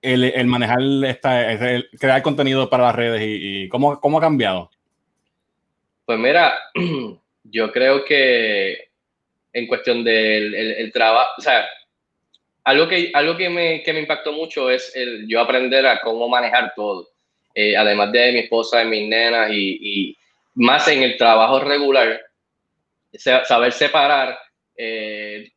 el, 0.00 0.22
el 0.22 0.46
manejar 0.46 0.78
esta, 1.06 1.52
el 1.52 1.88
crear 1.98 2.22
contenido 2.22 2.70
para 2.70 2.84
las 2.84 2.94
redes 2.94 3.20
y, 3.20 3.64
y 3.64 3.68
cómo, 3.68 3.98
cómo 3.98 4.18
ha 4.18 4.20
cambiado? 4.20 4.70
Pues 6.04 6.20
mira, 6.20 6.54
yo 7.42 7.72
creo 7.72 8.04
que 8.04 8.87
en 9.52 9.66
cuestión 9.66 10.04
del 10.04 10.54
el, 10.54 10.92
trabajo, 10.92 11.30
o 11.38 11.40
sea, 11.40 11.66
algo 12.64 12.86
que, 12.86 13.10
algo 13.14 13.36
que 13.36 13.48
me, 13.48 13.82
que 13.82 13.92
me 13.92 14.00
impactó 14.00 14.32
mucho 14.32 14.70
es 14.70 14.94
el 14.94 15.26
yo 15.26 15.40
aprender 15.40 15.86
a 15.86 16.00
cómo 16.00 16.28
manejar 16.28 16.72
todo, 16.76 17.08
eh, 17.54 17.76
además 17.76 18.12
de 18.12 18.32
mi 18.32 18.38
esposa, 18.40 18.78
de 18.78 18.84
mis 18.84 19.08
nenas 19.08 19.50
y, 19.50 19.78
y, 19.80 20.16
más 20.54 20.88
en 20.88 21.04
el 21.04 21.16
trabajo 21.16 21.60
regular, 21.60 22.20
saber 23.14 23.72
separar 23.72 24.36
eh, 24.76 25.50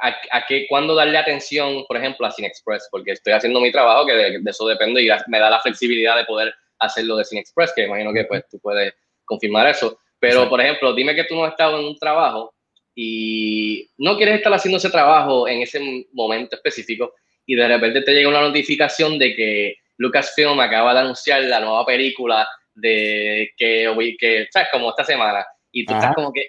a, 0.00 0.14
a 0.30 0.46
qué, 0.46 0.66
cuándo 0.68 0.94
darle 0.94 1.16
atención, 1.16 1.84
por 1.86 1.96
ejemplo, 1.96 2.26
a 2.26 2.30
Cine 2.30 2.48
Express, 2.48 2.86
porque 2.90 3.12
estoy 3.12 3.32
haciendo 3.32 3.60
mi 3.60 3.72
trabajo, 3.72 4.06
que 4.06 4.12
de, 4.12 4.40
eso 4.44 4.66
depende 4.66 5.02
y 5.02 5.08
me 5.28 5.38
da 5.38 5.48
la 5.48 5.60
flexibilidad 5.60 6.16
de 6.16 6.26
poder 6.26 6.54
hacerlo 6.78 7.16
de 7.16 7.24
Cine 7.24 7.40
Express, 7.40 7.72
que 7.74 7.84
imagino 7.84 8.12
que 8.12 8.24
pues 8.24 8.44
tú 8.50 8.58
puedes 8.58 8.92
confirmar 9.24 9.68
eso. 9.68 9.98
Pero, 10.18 10.48
por 10.48 10.60
ejemplo, 10.60 10.94
dime 10.94 11.14
que 11.14 11.24
tú 11.24 11.34
no 11.34 11.44
has 11.44 11.52
estado 11.52 11.78
en 11.78 11.86
un 11.86 11.98
trabajo 11.98 12.54
y 12.94 13.88
no 13.98 14.16
quieres 14.16 14.36
estar 14.36 14.52
haciendo 14.52 14.78
ese 14.78 14.90
trabajo 14.90 15.48
en 15.48 15.62
ese 15.62 16.06
momento 16.12 16.56
específico 16.56 17.14
y 17.46 17.54
de 17.54 17.68
repente 17.68 18.02
te 18.02 18.12
llega 18.12 18.28
una 18.28 18.40
notificación 18.40 19.18
de 19.18 19.34
que 19.34 19.76
Lucasfilm 19.96 20.60
acaba 20.60 20.94
de 20.94 21.00
anunciar 21.00 21.42
la 21.42 21.60
nueva 21.60 21.84
película 21.86 22.46
de 22.74 23.50
que, 23.56 24.16
que 24.18 24.48
¿sabes? 24.50 24.68
Como 24.70 24.90
esta 24.90 25.04
semana. 25.04 25.44
Y 25.70 25.84
tú 25.84 25.94
estás 25.94 26.14
como 26.14 26.32
que, 26.32 26.48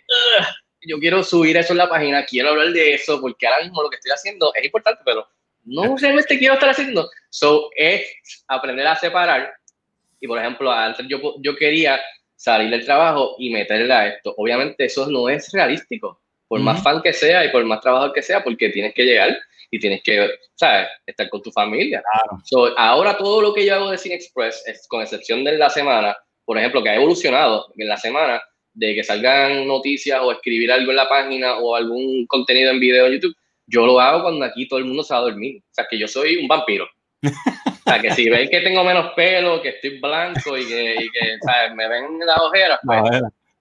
yo 0.82 1.00
quiero 1.00 1.24
subir 1.24 1.58
eso 1.58 1.74
en 1.74 1.78
la 1.78 1.90
página, 1.90 2.26
quiero 2.26 2.50
hablar 2.50 2.72
de 2.72 2.94
eso, 2.94 3.20
porque 3.22 3.48
ahora 3.48 3.64
mismo 3.64 3.82
lo 3.82 3.90
que 3.90 3.96
estoy 3.96 4.12
haciendo 4.12 4.54
es 4.54 4.66
importante, 4.66 5.02
pero 5.06 5.28
no 5.64 5.96
realmente 5.98 6.38
quiero 6.38 6.56
estar 6.56 6.70
haciendo. 6.70 7.10
So, 7.30 7.70
es 7.76 8.06
aprender 8.48 8.86
a 8.86 8.96
separar. 8.96 9.54
Y 10.20 10.28
por 10.28 10.40
ejemplo, 10.40 10.72
antes 10.72 11.06
yo, 11.08 11.36
yo 11.42 11.56
quería 11.56 12.00
salir 12.36 12.70
del 12.70 12.86
trabajo 12.86 13.36
y 13.40 13.50
meterle 13.50 13.94
a 13.94 14.08
esto. 14.08 14.34
Obviamente 14.38 14.86
eso 14.86 15.10
no 15.10 15.30
es 15.30 15.52
realístico 15.52 16.23
por 16.54 16.60
más 16.60 16.84
fan 16.84 17.02
que 17.02 17.14
sea 17.14 17.44
y 17.44 17.50
por 17.50 17.66
más 17.66 17.82
trabajador 17.82 18.14
que 18.14 18.22
sea, 18.22 18.44
porque 18.44 18.70
tienes 18.70 18.94
que 18.94 19.06
llegar 19.06 19.36
y 19.72 19.80
tienes 19.80 20.04
que, 20.04 20.30
¿sabes? 20.54 20.88
Estar 21.04 21.28
con 21.32 21.42
tu 21.42 21.52
familia. 21.52 22.04
ahora 22.78 23.18
todo 23.18 23.42
lo 23.42 23.56
que 23.56 23.66
yo 23.66 23.74
hago 23.74 23.90
de 23.90 23.98
Cine 23.98 24.14
Express, 24.14 24.64
es, 24.68 24.86
con 24.88 25.02
excepción 25.02 25.44
de 25.44 25.58
la 25.58 25.72
semana, 25.72 26.16
por 26.46 26.60
ejemplo, 26.60 26.84
que 26.84 26.90
ha 26.90 26.96
evolucionado 26.96 27.74
en 27.76 27.88
la 27.88 27.98
semana, 27.98 28.40
de 28.72 28.94
que 28.94 29.04
salgan 29.04 29.66
noticias 29.66 30.22
o 30.22 30.32
escribir 30.32 30.72
algo 30.72 30.92
en 30.92 30.98
la 30.98 31.10
página 31.10 31.58
o 31.58 31.76
algún 31.76 32.28
contenido 32.28 32.70
en 32.70 32.80
video 32.80 33.08
en 33.08 33.14
YouTube, 33.14 33.36
yo 33.66 33.88
lo 33.88 34.00
hago 34.00 34.22
cuando 34.22 34.46
aquí 34.46 34.68
todo 34.68 34.78
el 34.78 34.86
mundo 34.86 35.02
se 35.02 35.16
va 35.16 35.22
a 35.22 35.24
dormir. 35.24 35.60
O 35.60 35.74
sea, 35.74 35.88
que 35.90 35.98
yo 35.98 36.08
soy 36.08 36.38
un 36.38 36.48
vampiro. 36.48 36.88
O 37.86 37.90
sea, 37.90 38.02
que 38.02 38.12
si 38.12 38.30
ven 38.30 38.48
que 38.50 38.62
tengo 38.62 38.82
menos 38.82 39.12
pelo, 39.14 39.62
que 39.62 39.70
estoy 39.70 40.00
blanco 40.00 40.58
y 40.58 40.66
que, 40.66 40.94
y 40.94 41.10
que 41.10 41.38
¿sabes? 41.42 41.76
me 41.76 41.90
ven 41.90 42.18
las 42.26 42.40
ojeras, 42.40 42.80
pues 42.82 43.02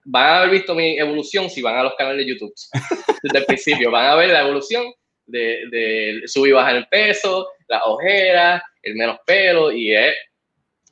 van 0.05 0.25
a 0.25 0.37
haber 0.39 0.49
visto 0.51 0.75
mi 0.75 0.97
evolución 0.97 1.49
si 1.49 1.61
van 1.61 1.77
a 1.77 1.83
los 1.83 1.95
canales 1.95 2.25
de 2.25 2.33
YouTube. 2.33 2.53
Desde 3.23 3.39
el 3.39 3.45
principio, 3.45 3.91
van 3.91 4.07
a 4.07 4.15
ver 4.15 4.29
la 4.29 4.41
evolución 4.41 4.85
de, 5.25 5.67
de 5.69 6.21
subir 6.25 6.51
y 6.51 6.53
bajar 6.53 6.75
el 6.75 6.87
peso, 6.87 7.47
las 7.67 7.81
ojeras, 7.85 8.61
el 8.81 8.95
menos 8.95 9.17
pelo 9.25 9.71
y 9.71 9.95
es, 9.95 10.13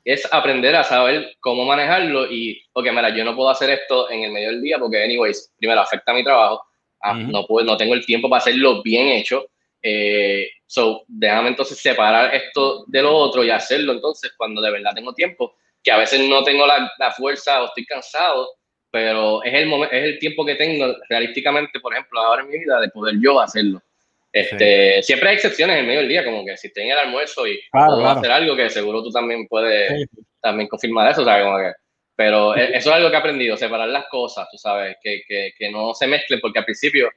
es 0.04 0.32
aprender 0.32 0.74
a 0.74 0.82
saber 0.82 1.36
cómo 1.40 1.64
manejarlo 1.64 2.30
y, 2.30 2.60
porque 2.72 2.90
mira, 2.90 3.14
yo 3.14 3.24
no 3.24 3.36
puedo 3.36 3.50
hacer 3.50 3.70
esto 3.70 4.10
en 4.10 4.24
el 4.24 4.32
medio 4.32 4.48
del 4.48 4.62
día 4.62 4.78
porque, 4.78 5.02
anyways, 5.02 5.52
primero 5.58 5.80
afecta 5.80 6.12
a 6.12 6.14
mi 6.14 6.24
trabajo, 6.24 6.64
ah, 7.02 7.14
no, 7.14 7.46
puedo, 7.46 7.64
no 7.64 7.76
tengo 7.76 7.94
el 7.94 8.04
tiempo 8.04 8.28
para 8.28 8.40
hacerlo 8.40 8.82
bien 8.82 9.08
hecho. 9.08 9.46
Eh, 9.82 10.48
so, 10.66 11.04
déjame 11.06 11.48
entonces 11.48 11.78
separar 11.78 12.34
esto 12.34 12.84
de 12.86 13.02
lo 13.02 13.14
otro 13.14 13.44
y 13.44 13.50
hacerlo 13.50 13.92
entonces 13.92 14.32
cuando 14.36 14.60
de 14.60 14.70
verdad 14.70 14.92
tengo 14.94 15.12
tiempo, 15.12 15.54
que 15.82 15.92
a 15.92 15.98
veces 15.98 16.20
no 16.28 16.42
tengo 16.42 16.66
la, 16.66 16.90
la 16.98 17.10
fuerza 17.10 17.62
o 17.62 17.66
estoy 17.66 17.84
cansado, 17.84 18.48
pero 18.92 19.42
es 19.42 19.54
el, 19.54 19.66
momento, 19.66 19.94
es 19.94 20.04
el 20.04 20.18
tiempo 20.18 20.44
que 20.44 20.54
tengo 20.54 20.94
realísticamente, 21.08 21.80
por 21.80 21.94
ejemplo, 21.94 22.20
ahora 22.20 22.42
en 22.42 22.50
mi 22.50 22.58
vida, 22.58 22.78
de 22.78 22.88
poder 22.90 23.16
yo 23.20 23.40
hacerlo. 23.40 23.82
Este, 24.30 25.02
Siempre 25.02 25.30
hay 25.30 25.34
excepciones 25.36 25.78
en 25.78 25.86
medio 25.86 26.00
del 26.00 26.08
día, 26.10 26.24
como 26.24 26.44
que 26.44 26.56
si 26.58 26.66
estoy 26.66 26.84
en 26.84 26.90
el 26.90 26.98
almuerzo 26.98 27.46
y 27.46 27.58
puedo 27.70 28.06
hacer 28.06 28.30
algo 28.30 28.54
que 28.54 28.68
seguro 28.68 29.02
tú 29.02 29.10
también 29.10 29.48
puedes 29.48 30.06
también 30.40 30.68
confirmar 30.68 31.10
eso, 31.10 31.24
¿sabes? 31.24 31.44
Como 31.44 31.58
que, 31.58 31.72
pero 32.14 32.54
e, 32.54 32.76
eso 32.76 32.90
es 32.90 32.96
algo 32.96 33.08
que 33.08 33.16
he 33.16 33.18
aprendido, 33.18 33.56
separar 33.56 33.88
las 33.88 34.06
cosas, 34.08 34.46
tú 34.50 34.58
sabes, 34.58 34.96
que, 35.02 35.22
que, 35.26 35.52
que 35.58 35.70
no 35.70 35.94
se 35.94 36.06
mezclen, 36.06 36.40
porque 36.40 36.58
al 36.58 36.66
principio 36.66 37.10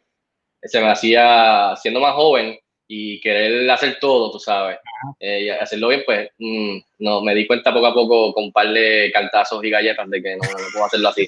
se 0.61 0.79
me 0.79 0.89
hacía, 0.89 1.73
siendo 1.75 1.99
más 1.99 2.13
joven 2.13 2.57
y 2.87 3.19
querer 3.19 3.69
hacer 3.69 3.97
todo, 3.99 4.31
tú 4.31 4.39
sabes, 4.39 4.77
eh, 5.19 5.41
y 5.41 5.49
hacerlo 5.49 5.89
bien, 5.89 6.03
pues 6.05 6.29
mm, 6.37 6.77
no, 6.99 7.21
me 7.21 7.35
di 7.35 7.45
cuenta 7.47 7.73
poco 7.73 7.87
a 7.87 7.93
poco 7.93 8.33
con 8.33 8.45
un 8.45 8.51
par 8.51 8.69
de 8.69 9.11
cantazos 9.13 9.63
y 9.63 9.69
galletas 9.69 10.09
de 10.09 10.21
que 10.21 10.35
no, 10.37 10.43
no 10.43 10.65
puedo 10.71 10.85
hacerlo 10.85 11.09
así. 11.09 11.27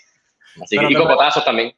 Así 0.62 0.78
que, 0.78 0.86
y 0.90 0.96
copotazos 0.96 1.44
también. 1.44 1.74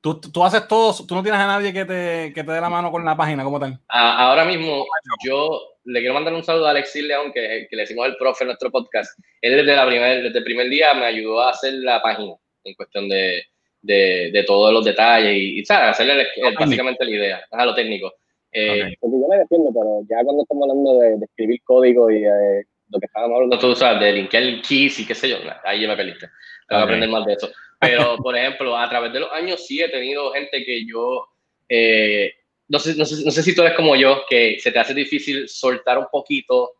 Tú, 0.00 0.18
tú, 0.18 0.42
haces 0.42 0.66
todo, 0.66 0.94
tú 1.06 1.14
no 1.14 1.22
tienes 1.22 1.40
a 1.40 1.46
nadie 1.46 1.74
que 1.74 1.84
te, 1.84 2.32
que 2.34 2.42
te 2.42 2.52
dé 2.52 2.60
la 2.60 2.70
mano 2.70 2.90
con 2.90 3.04
la 3.04 3.14
página, 3.14 3.44
¿cómo 3.44 3.60
tal? 3.60 3.78
ahora 3.88 4.46
mismo, 4.46 4.86
yo 5.22 5.60
le 5.84 6.00
quiero 6.00 6.14
mandar 6.14 6.32
un 6.32 6.42
saludo 6.42 6.68
a 6.68 6.70
Alexis 6.70 7.04
León, 7.04 7.32
que, 7.34 7.66
que 7.68 7.76
le 7.76 7.82
decimos 7.82 8.06
el 8.06 8.16
profe 8.16 8.44
en 8.44 8.48
nuestro 8.48 8.70
podcast. 8.70 9.18
Él 9.42 9.56
desde, 9.56 9.76
la 9.76 9.86
primer, 9.86 10.22
desde 10.22 10.38
el 10.38 10.44
primer 10.44 10.70
día 10.70 10.94
me 10.94 11.04
ayudó 11.04 11.42
a 11.42 11.50
hacer 11.50 11.74
la 11.74 12.00
página 12.00 12.34
en 12.64 12.74
cuestión 12.74 13.08
de, 13.10 13.42
de, 13.82 14.30
de 14.32 14.44
todos 14.44 14.72
los 14.72 14.84
detalles 14.84 15.34
y, 15.36 15.64
¿sabes? 15.64 15.90
hacerle 15.90 16.26
básicamente 16.58 17.04
la 17.04 17.10
idea, 17.10 17.40
a 17.50 17.66
lo 17.66 17.74
técnico. 17.74 18.12
Eh, 18.52 18.94
Porque 19.00 19.16
yo 19.16 19.28
me 19.28 19.38
defiendo, 19.38 19.70
pero 19.72 20.00
ya 20.08 20.24
cuando 20.24 20.42
estamos 20.42 20.68
hablando 20.68 20.98
de, 20.98 21.24
escribir 21.24 21.60
código 21.62 22.10
y 22.10 22.24
eh, 22.24 22.64
lo 22.88 22.98
que 22.98 23.06
estábamos 23.06 23.36
hablando, 23.36 23.58
tú 23.58 23.74
sabes, 23.74 24.00
de 24.00 24.12
linkear 24.12 24.60
keys 24.62 24.98
y 24.98 25.06
qué 25.06 25.14
sé 25.14 25.28
yo, 25.28 25.36
ahí 25.64 25.82
ya 25.82 25.88
me 25.88 25.96
perdiste. 25.96 26.28
Tengo 26.68 26.80
que 26.80 26.84
aprender 26.84 27.08
más 27.08 27.24
de 27.26 27.34
eso. 27.34 27.48
Pero, 27.80 28.18
por 28.18 28.36
ejemplo, 28.36 28.76
a 28.76 28.88
través 28.90 29.12
de 29.12 29.20
los 29.20 29.32
años 29.32 29.66
sí 29.66 29.80
he 29.80 29.88
tenido 29.88 30.30
gente 30.32 30.62
que 30.64 30.84
yo, 30.86 31.26
eh, 31.66 32.34
no, 32.68 32.78
sé, 32.78 32.94
no, 32.94 33.06
sé, 33.06 33.24
no, 33.24 33.30
sé, 33.30 33.42
si 33.42 33.54
tú 33.54 33.62
eres 33.62 33.74
como 33.74 33.96
yo, 33.96 34.22
que 34.28 34.58
se 34.60 34.70
te 34.70 34.78
hace 34.78 34.92
difícil 34.92 35.48
soltar 35.48 35.96
un 35.96 36.06
poquito, 36.12 36.72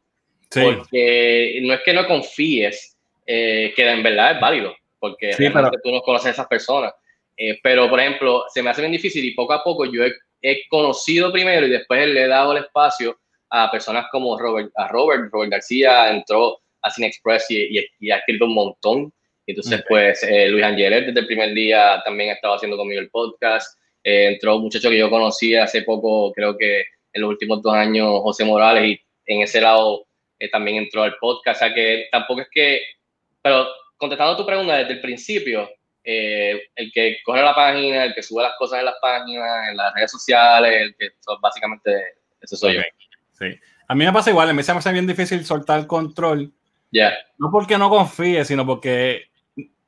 porque 0.52 1.58
no 1.62 1.72
es 1.72 1.80
que 1.84 1.94
no 1.94 2.06
confíes, 2.06 2.98
eh, 3.26 3.72
que 3.74 3.88
en 3.88 4.02
verdad 4.02 4.32
es 4.32 4.40
válido, 4.40 4.76
porque 4.98 5.32
realmente 5.32 5.78
tú 5.82 5.90
no 5.90 6.02
conoces 6.02 6.26
a 6.26 6.30
esas 6.32 6.46
personas. 6.48 6.92
Eh, 7.34 7.58
pero, 7.62 7.88
por 7.88 7.98
ejemplo, 7.98 8.44
se 8.52 8.62
me 8.62 8.68
hace 8.68 8.82
bien 8.82 8.92
difícil 8.92 9.24
y 9.24 9.34
poco 9.34 9.54
a 9.54 9.64
poco 9.64 9.86
yo 9.86 10.04
he, 10.04 10.12
he 10.42 10.68
conocido 10.68 11.32
primero 11.32 11.66
y 11.66 11.70
después 11.70 12.06
le 12.08 12.24
he 12.24 12.28
dado 12.28 12.52
el 12.52 12.64
espacio 12.64 13.18
a 13.48 13.70
personas 13.70 14.06
como 14.12 14.38
Robert, 14.38 14.70
a 14.76 14.88
Robert, 14.88 15.30
Robert 15.32 15.50
García 15.50 16.10
entró 16.10 16.60
a 16.82 16.90
Cine 16.90 17.06
Express 17.06 17.50
y, 17.50 17.78
y, 17.78 17.86
y 18.00 18.10
ha 18.10 18.18
escrito 18.18 18.44
un 18.44 18.54
montón 18.54 19.12
entonces, 19.50 19.84
pues 19.88 20.22
eh, 20.22 20.48
Luis 20.48 20.64
Angeler 20.64 21.06
desde 21.06 21.20
el 21.20 21.26
primer 21.26 21.52
día 21.54 22.02
también 22.04 22.30
estaba 22.30 22.56
haciendo 22.56 22.76
conmigo 22.76 23.00
el 23.00 23.10
podcast. 23.10 23.78
Eh, 24.02 24.28
entró 24.32 24.56
un 24.56 24.62
muchacho 24.62 24.90
que 24.90 24.98
yo 24.98 25.10
conocí 25.10 25.54
hace 25.54 25.82
poco, 25.82 26.32
creo 26.32 26.56
que 26.56 26.84
en 27.12 27.22
los 27.22 27.30
últimos 27.30 27.62
dos 27.62 27.74
años, 27.74 28.20
José 28.22 28.44
Morales, 28.44 28.84
y 28.84 29.00
en 29.26 29.42
ese 29.42 29.60
lado 29.60 30.06
eh, 30.38 30.48
también 30.48 30.78
entró 30.78 31.02
al 31.02 31.16
podcast. 31.20 31.62
O 31.62 31.64
sea 31.66 31.74
que 31.74 32.08
tampoco 32.10 32.42
es 32.42 32.48
que, 32.50 32.80
pero 33.42 33.68
contestando 33.96 34.36
tu 34.36 34.46
pregunta 34.46 34.78
desde 34.78 34.94
el 34.94 35.00
principio, 35.00 35.68
el 36.02 36.90
que 36.92 37.18
corre 37.24 37.42
la 37.42 37.54
página, 37.54 38.04
el 38.04 38.14
que 38.14 38.22
sube 38.22 38.42
las 38.42 38.56
cosas 38.58 38.80
en 38.80 38.86
las 38.86 38.96
páginas, 39.00 39.68
en 39.70 39.76
las 39.76 39.94
redes 39.94 40.10
sociales, 40.10 40.82
el 40.82 40.96
que 40.96 41.10
básicamente 41.40 41.90
eso 42.40 42.56
soy 42.56 42.76
yo. 42.76 42.82
Sí. 43.38 43.46
A 43.86 43.94
mí 43.94 44.04
me 44.04 44.12
pasa 44.12 44.30
igual, 44.30 44.48
a 44.48 44.52
mí 44.52 44.62
se 44.62 44.72
me 44.72 44.78
hace 44.78 44.92
bien 44.92 45.06
difícil 45.06 45.44
soltar 45.44 45.80
el 45.80 45.86
control. 45.86 46.52
Ya. 46.92 47.12
No 47.38 47.50
porque 47.50 47.78
no 47.78 47.90
confíe, 47.90 48.44
sino 48.44 48.66
porque 48.66 49.29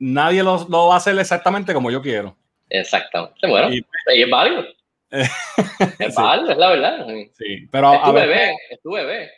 nadie 0.02 0.42
lo, 0.42 0.66
lo, 0.68 0.88
va 0.88 0.94
a 0.94 0.96
hacer 0.96 1.16
exactamente 1.18 1.72
como 1.72 1.90
yo 1.90 2.02
quiero. 2.02 2.36
Exactamente. 2.68 3.46
Bueno, 3.46 3.72
y, 3.72 3.84
es 4.06 4.30
válido. 4.30 4.64
es 5.10 6.14
válido, 6.14 6.50
es 6.50 6.58
la 6.58 6.70
verdad. 6.70 7.06
Sí, 7.38 7.68
pero 7.70 7.94
es 7.94 8.02
tu 8.02 8.12
bebé, 8.12 8.52
es 8.70 8.82
tu 8.82 8.92
bebé. 8.92 9.30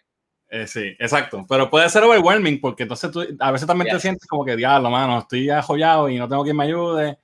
Eh, 0.51 0.67
sí, 0.67 0.97
exacto. 0.99 1.45
Pero 1.49 1.69
puede 1.69 1.89
ser 1.91 2.03
overwhelming 2.05 2.61
porque 2.61 2.85
entonces 2.85 3.11
tú 3.11 3.27
a 3.39 3.51
veces 3.51 3.67
también 3.67 3.91
te 3.91 4.01
sientes 4.01 4.27
como 4.27 4.45
que, 4.45 4.57
diablo, 4.57 4.89
mano, 4.89 5.19
estoy 5.19 5.51
ajollado 5.51 6.09
y 6.09 6.17
no 6.17 6.29
tengo 6.29 6.45
quien 6.45 6.57
me 6.57 6.65
ayude. 6.65 7.19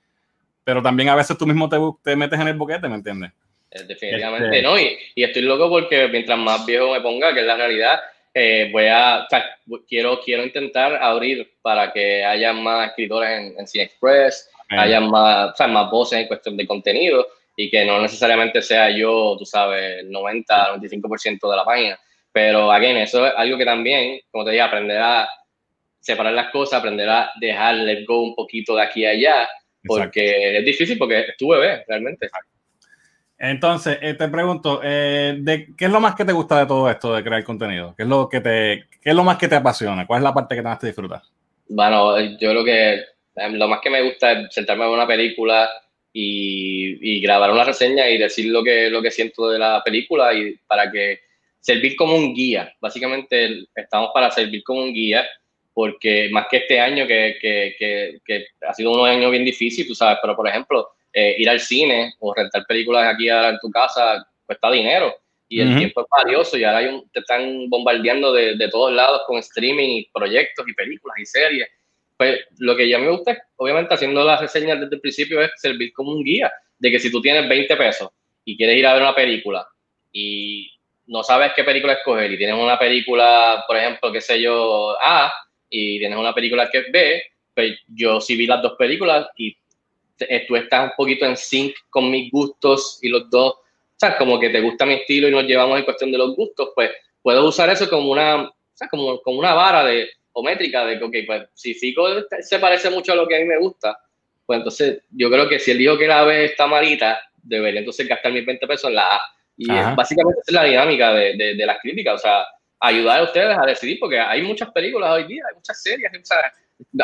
Pero 0.63 0.81
también 0.81 1.09
a 1.09 1.15
veces 1.15 1.37
tú 1.37 1.47
mismo 1.47 1.67
te, 1.67 1.77
te 2.03 2.15
metes 2.15 2.39
en 2.39 2.47
el 2.49 2.57
boquete, 2.57 2.87
¿me 2.87 2.95
entiendes? 2.95 3.31
Eh, 3.71 3.83
definitivamente 3.87 4.57
este 4.57 4.61
no. 4.61 4.77
Y, 4.77 4.97
y, 5.15 5.23
estoy 5.23 5.41
loco 5.41 5.69
porque 5.69 6.09
mientras 6.09 6.37
más 6.37 6.65
viejo 6.65 6.91
me 6.91 7.01
ponga, 7.01 7.33
que 7.33 7.39
es 7.39 7.45
la 7.45 7.55
realidad, 7.55 7.99
eh, 8.33 8.69
voy 8.71 8.87
a, 8.87 9.23
o 9.25 9.29
sea, 9.29 9.45
quiero, 9.87 10.19
quiero 10.21 10.43
intentar 10.43 10.95
abrir 10.95 11.51
para 11.61 11.91
que 11.91 12.23
haya 12.23 12.53
más 12.53 12.89
escritores 12.89 13.29
en, 13.29 13.59
en 13.59 13.67
Cine 13.67 13.85
Express, 13.85 14.49
haya 14.69 15.01
más, 15.01 15.51
o 15.51 15.55
sea, 15.55 15.67
más 15.67 15.91
voces 15.91 16.19
en 16.19 16.27
cuestión 16.27 16.55
de 16.55 16.65
contenido 16.65 17.27
y 17.57 17.69
que 17.69 17.83
no 17.83 18.01
necesariamente 18.01 18.61
sea 18.61 18.89
yo, 18.89 19.35
tú 19.37 19.45
sabes, 19.45 19.99
el 19.99 20.11
90, 20.11 20.77
95% 20.77 21.49
de 21.49 21.57
la 21.57 21.65
página. 21.65 21.99
Pero, 22.31 22.71
again, 22.71 22.97
eso 22.97 23.27
es 23.27 23.33
algo 23.35 23.57
que 23.57 23.65
también, 23.65 24.21
como 24.31 24.45
te 24.45 24.51
dije, 24.51 24.61
aprender 24.61 24.97
a 24.97 25.29
separar 25.99 26.33
las 26.33 26.49
cosas, 26.51 26.79
aprender 26.79 27.09
a 27.09 27.31
dejar 27.39 27.75
let 27.75 28.05
go 28.05 28.21
un 28.21 28.35
poquito 28.35 28.75
de 28.75 28.83
aquí 28.83 29.05
a 29.05 29.09
allá, 29.09 29.49
porque 29.85 30.57
es 30.57 30.65
difícil 30.65 30.97
porque 30.97 31.19
es 31.19 31.37
tu 31.37 31.49
bebé, 31.49 31.83
realmente. 31.87 32.29
Entonces, 33.43 33.97
eh, 34.03 34.13
te 34.13 34.27
pregunto, 34.27 34.81
eh, 34.83 35.35
de, 35.39 35.73
¿qué 35.75 35.85
es 35.85 35.91
lo 35.91 35.99
más 35.99 36.13
que 36.13 36.23
te 36.23 36.31
gusta 36.31 36.59
de 36.59 36.67
todo 36.67 36.87
esto 36.87 37.15
de 37.15 37.23
crear 37.23 37.43
contenido? 37.43 37.95
¿Qué 37.97 38.03
es 38.03 38.07
lo 38.07 38.29
que 38.29 38.39
te, 38.39 38.85
qué 39.01 39.09
es 39.09 39.15
lo 39.15 39.23
más 39.23 39.39
que 39.39 39.47
te 39.47 39.55
apasiona? 39.55 40.05
¿Cuál 40.05 40.19
es 40.19 40.23
la 40.25 40.33
parte 40.33 40.53
que 40.53 40.61
más 40.61 40.77
te 40.77 40.85
disfrutas? 40.85 41.27
Bueno, 41.67 42.19
yo 42.19 42.51
creo 42.51 42.63
que 42.63 43.03
em, 43.35 43.53
lo 43.55 43.67
más 43.67 43.81
que 43.81 43.89
me 43.89 44.03
gusta 44.03 44.33
es 44.33 44.53
sentarme 44.53 44.83
a 44.83 44.91
una 44.91 45.07
película 45.07 45.67
y, 46.13 47.15
y, 47.15 47.19
grabar 47.19 47.49
una 47.49 47.63
reseña 47.63 48.07
y 48.09 48.19
decir 48.19 48.45
lo 48.51 48.63
que, 48.63 48.91
lo 48.91 49.01
que 49.01 49.09
siento 49.09 49.49
de 49.49 49.57
la 49.57 49.81
película 49.83 50.31
y 50.35 50.55
para 50.67 50.91
que 50.91 51.21
servir 51.59 51.95
como 51.95 52.15
un 52.15 52.35
guía. 52.35 52.71
Básicamente 52.79 53.65
estamos 53.73 54.11
para 54.13 54.29
servir 54.29 54.63
como 54.63 54.83
un 54.83 54.93
guía 54.93 55.25
porque 55.73 56.29
más 56.31 56.45
que 56.47 56.57
este 56.57 56.79
año 56.79 57.07
que, 57.07 57.37
que, 57.41 57.75
que, 57.79 58.19
que 58.23 58.45
ha 58.69 58.73
sido 58.75 58.91
un 58.91 59.07
año 59.07 59.31
bien 59.31 59.45
difícil, 59.45 59.87
tú 59.87 59.95
sabes, 59.95 60.19
pero 60.21 60.35
por 60.35 60.47
ejemplo, 60.47 60.89
eh, 61.13 61.35
ir 61.37 61.49
al 61.49 61.59
cine 61.59 62.13
o 62.19 62.33
rentar 62.33 62.65
películas 62.65 63.13
aquí 63.13 63.29
en 63.29 63.57
tu 63.59 63.69
casa 63.69 64.25
cuesta 64.45 64.71
dinero 64.71 65.15
y 65.51 65.59
el 65.59 65.77
tiempo 65.77 65.99
es 65.99 66.07
valioso 66.09 66.57
y 66.57 66.63
ahora 66.63 66.77
hay 66.77 66.85
un, 66.85 67.09
te 67.11 67.19
están 67.19 67.69
bombardeando 67.69 68.31
de, 68.31 68.55
de, 68.55 68.69
todos 68.69 68.93
lados 68.93 69.23
con 69.27 69.37
streaming 69.39 69.89
y 69.97 70.09
proyectos 70.13 70.65
y 70.65 70.73
películas 70.73 71.17
y 71.19 71.25
series. 71.25 71.67
Pues 72.15 72.39
lo 72.59 72.73
que 72.77 72.87
ya 72.87 72.97
me 72.97 73.09
gusta, 73.09 73.37
obviamente 73.57 73.93
haciendo 73.93 74.23
las 74.23 74.39
reseñas 74.39 74.79
desde 74.79 74.95
el 74.95 75.01
principio, 75.01 75.41
es 75.41 75.51
servir 75.57 75.91
como 75.91 76.13
un 76.13 76.23
guía 76.23 76.49
de 76.79 76.89
que 76.89 76.99
si 76.99 77.11
tú 77.11 77.21
tienes 77.21 77.49
20 77.49 77.75
pesos 77.75 78.11
y 78.45 78.55
quieres 78.55 78.77
ir 78.77 78.87
a 78.87 78.93
ver 78.93 79.01
una 79.01 79.13
película 79.13 79.67
y 80.13 80.71
no 81.07 81.21
sabes 81.21 81.51
qué 81.53 81.65
película 81.65 81.93
escoger 81.93 82.31
y 82.31 82.37
tienes 82.37 82.55
una 82.55 82.79
película, 82.79 83.65
por 83.67 83.75
ejemplo, 83.75 84.09
qué 84.09 84.21
sé 84.21 84.41
yo, 84.41 84.95
A 85.01 85.33
y 85.69 85.99
tienes 85.99 86.17
una 86.17 86.33
película 86.33 86.69
que 86.69 86.77
es 86.77 86.91
B, 86.93 87.23
pues 87.53 87.77
yo 87.87 88.21
sí 88.21 88.37
vi 88.37 88.47
las 88.47 88.61
dos 88.61 88.75
películas 88.77 89.27
y 89.35 89.53
eh, 90.29 90.45
tú 90.47 90.55
estás 90.55 90.85
un 90.85 90.91
poquito 90.97 91.25
en 91.25 91.37
sync 91.37 91.73
con 91.89 92.09
mis 92.09 92.31
gustos 92.31 92.99
y 93.01 93.09
los 93.09 93.29
dos, 93.29 93.53
o 93.53 93.97
sea, 93.97 94.17
como 94.17 94.39
que 94.39 94.49
te 94.49 94.61
gusta 94.61 94.85
mi 94.85 94.95
estilo 94.95 95.27
y 95.27 95.31
nos 95.31 95.43
llevamos 95.43 95.77
en 95.77 95.85
cuestión 95.85 96.11
de 96.11 96.17
los 96.17 96.35
gustos, 96.35 96.69
pues 96.75 96.91
puedo 97.21 97.47
usar 97.47 97.69
eso 97.69 97.89
como 97.89 98.11
una, 98.11 98.43
o 98.43 98.53
sea, 98.73 98.87
como, 98.87 99.21
como 99.21 99.39
una 99.39 99.53
vara 99.53 99.83
de, 99.85 100.09
o 100.33 100.43
métrica 100.43 100.85
de 100.85 100.97
que, 100.97 101.03
ok, 101.03 101.15
pues 101.25 101.49
si 101.53 101.73
Fico 101.73 102.07
se 102.39 102.59
parece 102.59 102.89
mucho 102.89 103.11
a 103.11 103.15
lo 103.15 103.27
que 103.27 103.35
a 103.35 103.39
mí 103.39 103.45
me 103.45 103.59
gusta, 103.59 103.97
pues 104.45 104.57
entonces 104.57 105.03
yo 105.11 105.29
creo 105.29 105.47
que 105.47 105.59
si 105.59 105.71
él 105.71 105.77
dijo 105.77 105.97
que 105.97 106.07
la 106.07 106.23
B 106.23 106.45
está 106.45 106.67
malita, 106.67 107.21
debería 107.41 107.79
entonces 107.79 108.07
gastar 108.07 108.31
mis 108.31 108.45
20 108.45 108.67
pesos 108.67 108.89
en 108.89 108.95
la 108.95 109.15
A. 109.15 109.21
Y 109.57 109.67
básicamente 109.67 110.41
es 110.47 110.53
la 110.53 110.63
dinámica 110.63 111.13
de, 111.13 111.35
de, 111.35 111.65
las 111.65 111.77
críticas, 111.79 112.15
o 112.15 112.17
sea, 112.17 112.45
ayudar 112.79 113.19
a 113.19 113.23
ustedes 113.23 113.55
a 113.55 113.65
decidir, 113.65 113.99
porque 113.99 114.19
hay 114.19 114.41
muchas 114.41 114.71
películas 114.71 115.11
hoy 115.11 115.25
día, 115.25 115.43
hay 115.47 115.55
muchas 115.55 115.83
series, 115.83 116.09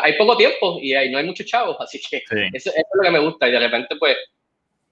hay 0.02 0.16
poco 0.16 0.36
tiempo 0.36 0.78
y 0.80 0.94
hay, 0.94 1.10
no 1.10 1.18
hay 1.18 1.24
muchos 1.24 1.46
chavos, 1.46 1.76
así 1.80 2.00
que 2.00 2.22
eso, 2.52 2.70
es 2.70 2.84
lo 2.94 3.02
que 3.02 3.10
me 3.10 3.18
gusta. 3.18 3.48
Y 3.48 3.52
de 3.52 3.60
repente, 3.60 3.96
pues, 3.98 4.16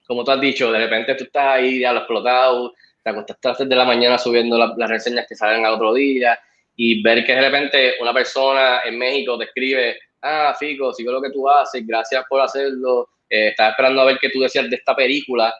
como 0.07 0.25
tú 0.25 0.31
has 0.31 0.41
dicho, 0.41 0.71
de 0.71 0.79
repente 0.79 1.15
tú 1.15 1.25
estás 1.25 1.47
ahí 1.47 1.81
ya 1.81 1.93
lo 1.93 2.01
explotado, 2.01 2.73
te 3.03 3.11
acostaste 3.11 3.49
a 3.49 3.51
las 3.51 3.59
3 3.59 3.69
de 3.69 3.77
la 3.77 3.85
mañana 3.85 4.19
subiendo 4.19 4.59
las 4.59 4.91
reseñas 4.91 5.27
que 5.29 5.35
salen 5.35 5.65
al 5.65 5.75
otro 5.75 5.95
día 5.95 6.39
y 6.77 7.03
ver 7.03 7.25
que 7.25 7.35
de 7.35 7.41
repente 7.41 7.95
una 8.01 8.13
persona 8.13 8.81
en 8.85 8.99
México 8.99 9.39
te 9.39 9.45
escribe, 9.45 9.99
ah, 10.23 10.55
Fico, 10.59 10.93
sigo 10.93 11.13
lo 11.13 11.23
que 11.23 11.31
tú 11.31 11.49
haces, 11.49 11.87
gracias 11.87 12.25
por 12.29 12.41
hacerlo, 12.41 13.09
eh, 13.29 13.49
estaba 13.49 13.71
esperando 13.71 14.03
a 14.03 14.07
ver 14.07 14.19
qué 14.21 14.31
tú 14.31 14.41
decías 14.41 14.69
de 14.69 14.77
esta 14.77 14.95
película 14.95 15.55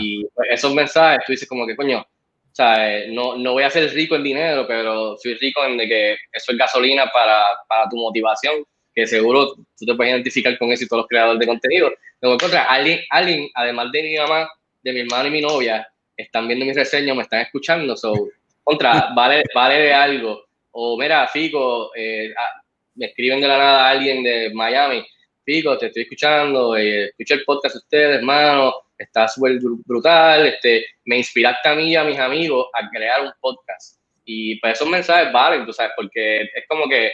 y 0.00 0.24
pues, 0.34 0.48
esos 0.50 0.74
mensajes, 0.74 1.24
tú 1.26 1.32
dices 1.32 1.48
como 1.48 1.66
que, 1.66 1.76
coño, 1.76 2.00
o 2.00 2.54
sea, 2.54 2.98
eh, 2.98 3.08
no, 3.10 3.36
no 3.36 3.52
voy 3.52 3.62
a 3.62 3.70
ser 3.70 3.90
rico 3.92 4.14
en 4.16 4.24
dinero, 4.24 4.66
pero 4.66 5.16
soy 5.16 5.34
rico 5.34 5.64
en 5.64 5.78
de 5.78 5.88
que 5.88 6.12
eso 6.30 6.52
es 6.52 6.58
gasolina 6.58 7.06
para, 7.12 7.44
para 7.68 7.88
tu 7.88 7.96
motivación, 7.96 8.64
que 8.94 9.06
seguro 9.06 9.54
tú 9.54 9.86
te 9.86 9.94
puedes 9.94 10.12
identificar 10.12 10.58
con 10.58 10.70
eso 10.70 10.84
y 10.84 10.88
todos 10.88 11.02
los 11.02 11.08
creadores 11.08 11.40
de 11.40 11.46
contenido. 11.46 11.92
Pero 12.20 12.36
contra 12.38 12.64
alguien, 12.64 13.00
alguien, 13.10 13.48
además 13.54 13.90
de 13.92 14.02
mi 14.02 14.16
mamá, 14.16 14.48
de 14.82 14.92
mi 14.92 15.00
hermano 15.00 15.28
y 15.28 15.30
mi 15.30 15.40
novia, 15.40 15.86
están 16.16 16.46
viendo 16.46 16.64
mis 16.64 16.76
reseñas, 16.76 17.16
me 17.16 17.22
están 17.22 17.40
escuchando, 17.40 17.96
so, 17.96 18.12
contra, 18.64 19.10
vale, 19.14 19.42
vale 19.54 19.74
de 19.76 19.92
algo. 19.92 20.44
O 20.72 20.98
mira, 20.98 21.26
Fico, 21.28 21.90
eh, 21.94 22.32
ah, 22.36 22.62
me 22.94 23.06
escriben 23.06 23.40
de 23.40 23.48
la 23.48 23.58
nada 23.58 23.90
alguien 23.90 24.22
de 24.22 24.50
Miami, 24.52 25.04
Fico, 25.44 25.76
te 25.76 25.86
estoy 25.86 26.02
escuchando, 26.02 26.76
eh, 26.76 27.06
escuché 27.06 27.34
el 27.34 27.44
podcast 27.44 27.74
de 27.74 27.78
ustedes, 27.78 28.16
hermano, 28.18 28.72
está 28.96 29.26
súper 29.26 29.58
brutal, 29.84 30.46
este, 30.46 30.86
me 31.04 31.16
inspiraste 31.18 31.68
a 31.68 31.74
mí 31.74 31.90
y 31.90 31.96
a 31.96 32.04
mis 32.04 32.18
amigos 32.18 32.68
a 32.72 32.88
crear 32.88 33.22
un 33.22 33.32
podcast. 33.40 33.98
Y 34.24 34.60
pues 34.60 34.74
esos 34.74 34.88
mensajes 34.88 35.32
valen, 35.32 35.66
tú 35.66 35.72
sabes, 35.72 35.92
porque 35.96 36.42
es 36.42 36.64
como 36.68 36.88
que, 36.88 37.10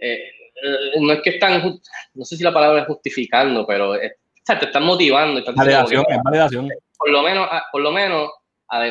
eh, 0.00 0.32
no 1.00 1.12
es 1.12 1.22
que 1.22 1.30
están, 1.30 1.80
no 2.14 2.24
sé 2.24 2.36
si 2.36 2.42
la 2.42 2.52
palabra 2.52 2.82
es 2.82 2.86
justificando, 2.86 3.66
pero 3.66 3.94
te 3.94 4.64
están 4.66 4.84
motivando. 4.84 5.40
Están 5.40 5.54
validación, 5.54 6.04
es 6.08 6.22
validación. 6.22 6.68
Por 6.96 7.10
lo 7.10 7.22
menos, 7.22 7.48
ah, 7.50 7.64
por 7.70 7.82
lo 7.82 7.90
menos, 7.90 8.30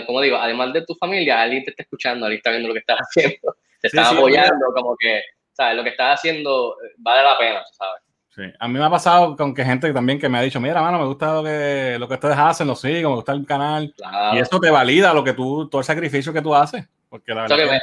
como 0.05 0.21
digo, 0.21 0.37
además 0.37 0.73
de 0.73 0.85
tu 0.85 0.95
familia, 0.95 1.41
alguien 1.41 1.63
te 1.63 1.71
está 1.71 1.83
escuchando, 1.83 2.25
alguien 2.25 2.37
está 2.39 2.51
viendo 2.51 2.67
lo 2.67 2.73
que 2.73 2.79
estás 2.79 2.99
haciendo, 3.01 3.55
te 3.79 3.87
está 3.87 4.09
apoyando, 4.09 4.65
como 4.73 4.95
que, 4.97 5.21
¿sabes? 5.53 5.75
Lo 5.75 5.83
que 5.83 5.89
estás 5.89 6.19
haciendo 6.19 6.75
eh, 6.83 6.93
vale 6.97 7.23
la 7.23 7.37
pena, 7.37 7.61
¿sabes? 7.71 8.01
Sí. 8.33 8.43
A 8.59 8.67
mí 8.67 8.79
me 8.79 8.85
ha 8.85 8.89
pasado 8.89 9.35
con 9.35 9.53
que 9.53 9.65
gente 9.65 9.91
también 9.91 10.17
que 10.17 10.29
me 10.29 10.37
ha 10.37 10.41
dicho, 10.41 10.61
mira, 10.61 10.81
mano, 10.81 10.99
me 10.99 11.05
gusta 11.05 11.33
lo 11.33 11.43
que, 11.43 11.97
lo 11.99 12.07
que 12.07 12.13
ustedes 12.13 12.37
hacen, 12.37 12.65
lo 12.65 12.75
sigo, 12.75 13.09
me 13.09 13.15
gusta 13.15 13.33
el 13.33 13.45
canal. 13.45 13.93
Y 14.33 14.39
eso 14.39 14.57
te 14.57 14.69
valida 14.69 15.13
lo 15.13 15.21
que 15.21 15.33
tú, 15.33 15.67
todo 15.67 15.81
el 15.81 15.85
sacrificio 15.85 16.31
que 16.31 16.41
tú 16.41 16.55
haces. 16.55 16.87
Porque 17.09 17.33
la 17.33 17.41
verdad 17.41 17.81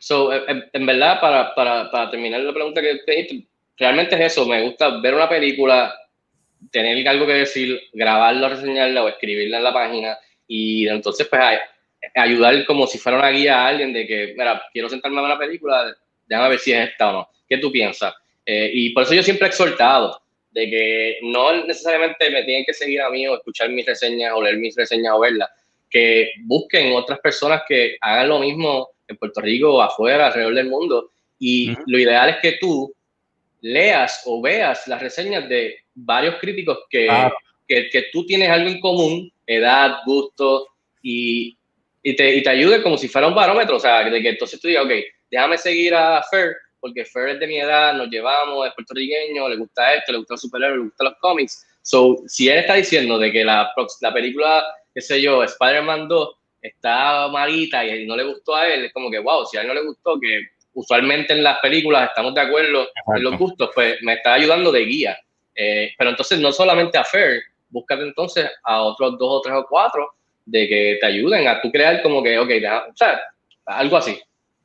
so, 0.00 0.32
en, 0.32 0.86
verdad, 0.86 1.20
para, 1.20 1.54
para, 1.54 1.90
para, 1.90 2.10
terminar 2.10 2.40
la 2.40 2.52
pregunta 2.52 2.80
que 2.80 3.00
te 3.06 3.46
realmente 3.76 4.14
es 4.14 4.32
eso, 4.32 4.46
me 4.46 4.62
gusta 4.62 5.00
ver 5.00 5.14
una 5.14 5.28
película, 5.28 5.94
tener 6.70 7.06
algo 7.08 7.26
que 7.26 7.32
decir, 7.34 7.80
grabarla, 7.92 8.48
reseñarla 8.48 9.04
o 9.04 9.08
escribirla 9.08 9.58
en 9.58 9.64
la 9.64 9.72
página 9.72 10.18
y 10.46 10.88
entonces 10.88 11.26
pues 11.28 11.42
ayudar 12.14 12.64
como 12.66 12.86
si 12.86 12.98
fuera 12.98 13.18
una 13.18 13.30
guía 13.30 13.60
a 13.60 13.68
alguien 13.68 13.92
de 13.92 14.06
que, 14.06 14.34
mira, 14.36 14.62
quiero 14.72 14.88
sentarme 14.88 15.18
a 15.18 15.22
ver 15.22 15.30
la 15.30 15.38
película, 15.38 15.96
déjame 16.26 16.50
ver 16.50 16.58
si 16.58 16.72
es 16.72 16.90
esta 16.90 17.10
o 17.10 17.12
no. 17.12 17.28
¿Qué 17.48 17.58
tú 17.58 17.70
piensas? 17.70 18.14
Eh, 18.44 18.70
y 18.72 18.90
por 18.90 19.02
eso 19.02 19.14
yo 19.14 19.22
siempre 19.22 19.46
he 19.46 19.50
exhortado 19.50 20.20
de 20.50 20.70
que 20.70 21.18
no 21.22 21.64
necesariamente 21.64 22.30
me 22.30 22.44
tienen 22.44 22.64
que 22.64 22.72
seguir 22.72 23.00
a 23.02 23.10
mí 23.10 23.26
o 23.26 23.34
escuchar 23.34 23.68
mis 23.70 23.84
reseñas 23.84 24.32
o 24.34 24.42
leer 24.42 24.56
mis 24.56 24.74
reseñas 24.74 25.12
o 25.14 25.20
verlas, 25.20 25.50
que 25.90 26.32
busquen 26.44 26.92
otras 26.94 27.18
personas 27.20 27.62
que 27.68 27.96
hagan 28.00 28.28
lo 28.28 28.38
mismo 28.38 28.88
en 29.08 29.16
Puerto 29.16 29.40
Rico 29.40 29.80
afuera, 29.82 30.26
alrededor 30.26 30.54
del 30.54 30.68
mundo. 30.68 31.10
Y 31.38 31.74
lo 31.86 31.98
ideal 31.98 32.30
es 32.30 32.36
que 32.38 32.58
tú 32.60 32.92
leas 33.60 34.22
o 34.26 34.40
veas 34.40 34.86
las 34.86 35.00
reseñas 35.00 35.48
de 35.48 35.76
varios 35.94 36.36
críticos 36.36 36.80
que, 36.88 37.08
que, 37.66 37.88
que, 37.90 38.04
tú 38.12 38.24
tienes 38.26 38.48
algo 38.48 38.68
en 38.68 38.80
común, 38.80 39.32
edad, 39.46 39.98
gusto, 40.04 40.68
y, 41.02 41.56
y, 42.02 42.16
te, 42.16 42.36
y 42.36 42.42
te 42.42 42.50
ayude 42.50 42.82
como 42.82 42.96
si 42.96 43.08
fuera 43.08 43.28
un 43.28 43.34
barómetro. 43.34 43.76
O 43.76 43.80
sea, 43.80 44.08
de 44.08 44.22
que 44.22 44.28
entonces 44.30 44.60
tú 44.60 44.68
digas, 44.68 44.84
ok, 44.84 44.92
déjame 45.30 45.58
seguir 45.58 45.94
a 45.94 46.22
Fer 46.22 46.56
porque 46.86 47.04
Fer 47.04 47.30
es 47.30 47.40
de 47.40 47.48
mi 47.48 47.58
edad, 47.58 47.94
nos 47.94 48.08
llevamos, 48.08 48.64
es 48.64 48.72
puertorriqueño, 48.74 49.48
le 49.48 49.56
gusta 49.56 49.94
esto, 49.94 50.12
le 50.12 50.18
gusta 50.18 50.34
los 50.34 50.40
superhéroes, 50.40 50.78
le 50.78 50.84
gustan 50.84 51.06
los 51.06 51.16
cómics. 51.20 51.66
So, 51.82 52.22
si 52.28 52.48
él 52.48 52.58
está 52.58 52.74
diciendo 52.74 53.18
de 53.18 53.32
que 53.32 53.44
la, 53.44 53.72
la 54.00 54.14
película, 54.14 54.64
qué 54.94 55.00
sé 55.00 55.20
yo, 55.20 55.42
Spider-Man 55.42 56.06
2 56.06 56.36
está 56.68 57.28
malita 57.28 57.84
y 57.84 58.06
no 58.06 58.16
le 58.16 58.24
gustó 58.24 58.56
a 58.56 58.66
él, 58.66 58.86
es 58.86 58.92
como 58.92 59.10
que, 59.10 59.18
wow, 59.18 59.46
si 59.46 59.56
a 59.56 59.62
él 59.62 59.68
no 59.68 59.74
le 59.74 59.84
gustó, 59.84 60.18
que 60.20 60.42
usualmente 60.72 61.32
en 61.32 61.42
las 61.42 61.58
películas 61.60 62.08
estamos 62.08 62.34
de 62.34 62.40
acuerdo 62.40 62.88
en 63.14 63.22
los 63.22 63.38
gustos, 63.38 63.70
pues 63.74 63.96
me 64.02 64.14
está 64.14 64.34
ayudando 64.34 64.70
de 64.70 64.84
guía. 64.84 65.16
Eh, 65.54 65.92
pero 65.96 66.10
entonces 66.10 66.38
no 66.38 66.52
solamente 66.52 66.98
a 66.98 67.04
Fer, 67.04 67.40
búscate 67.70 68.02
entonces 68.02 68.50
a 68.62 68.82
otros 68.82 69.18
dos 69.18 69.28
o 69.30 69.40
tres 69.40 69.54
o 69.56 69.66
cuatro 69.68 70.12
de 70.44 70.68
que 70.68 70.98
te 71.00 71.06
ayuden 71.06 71.48
a 71.48 71.60
tú 71.60 71.70
crear 71.70 72.02
como 72.02 72.22
que, 72.22 72.38
ok, 72.38 72.50
o 72.90 72.96
sea, 72.96 73.20
algo 73.64 73.96
así. 73.96 74.20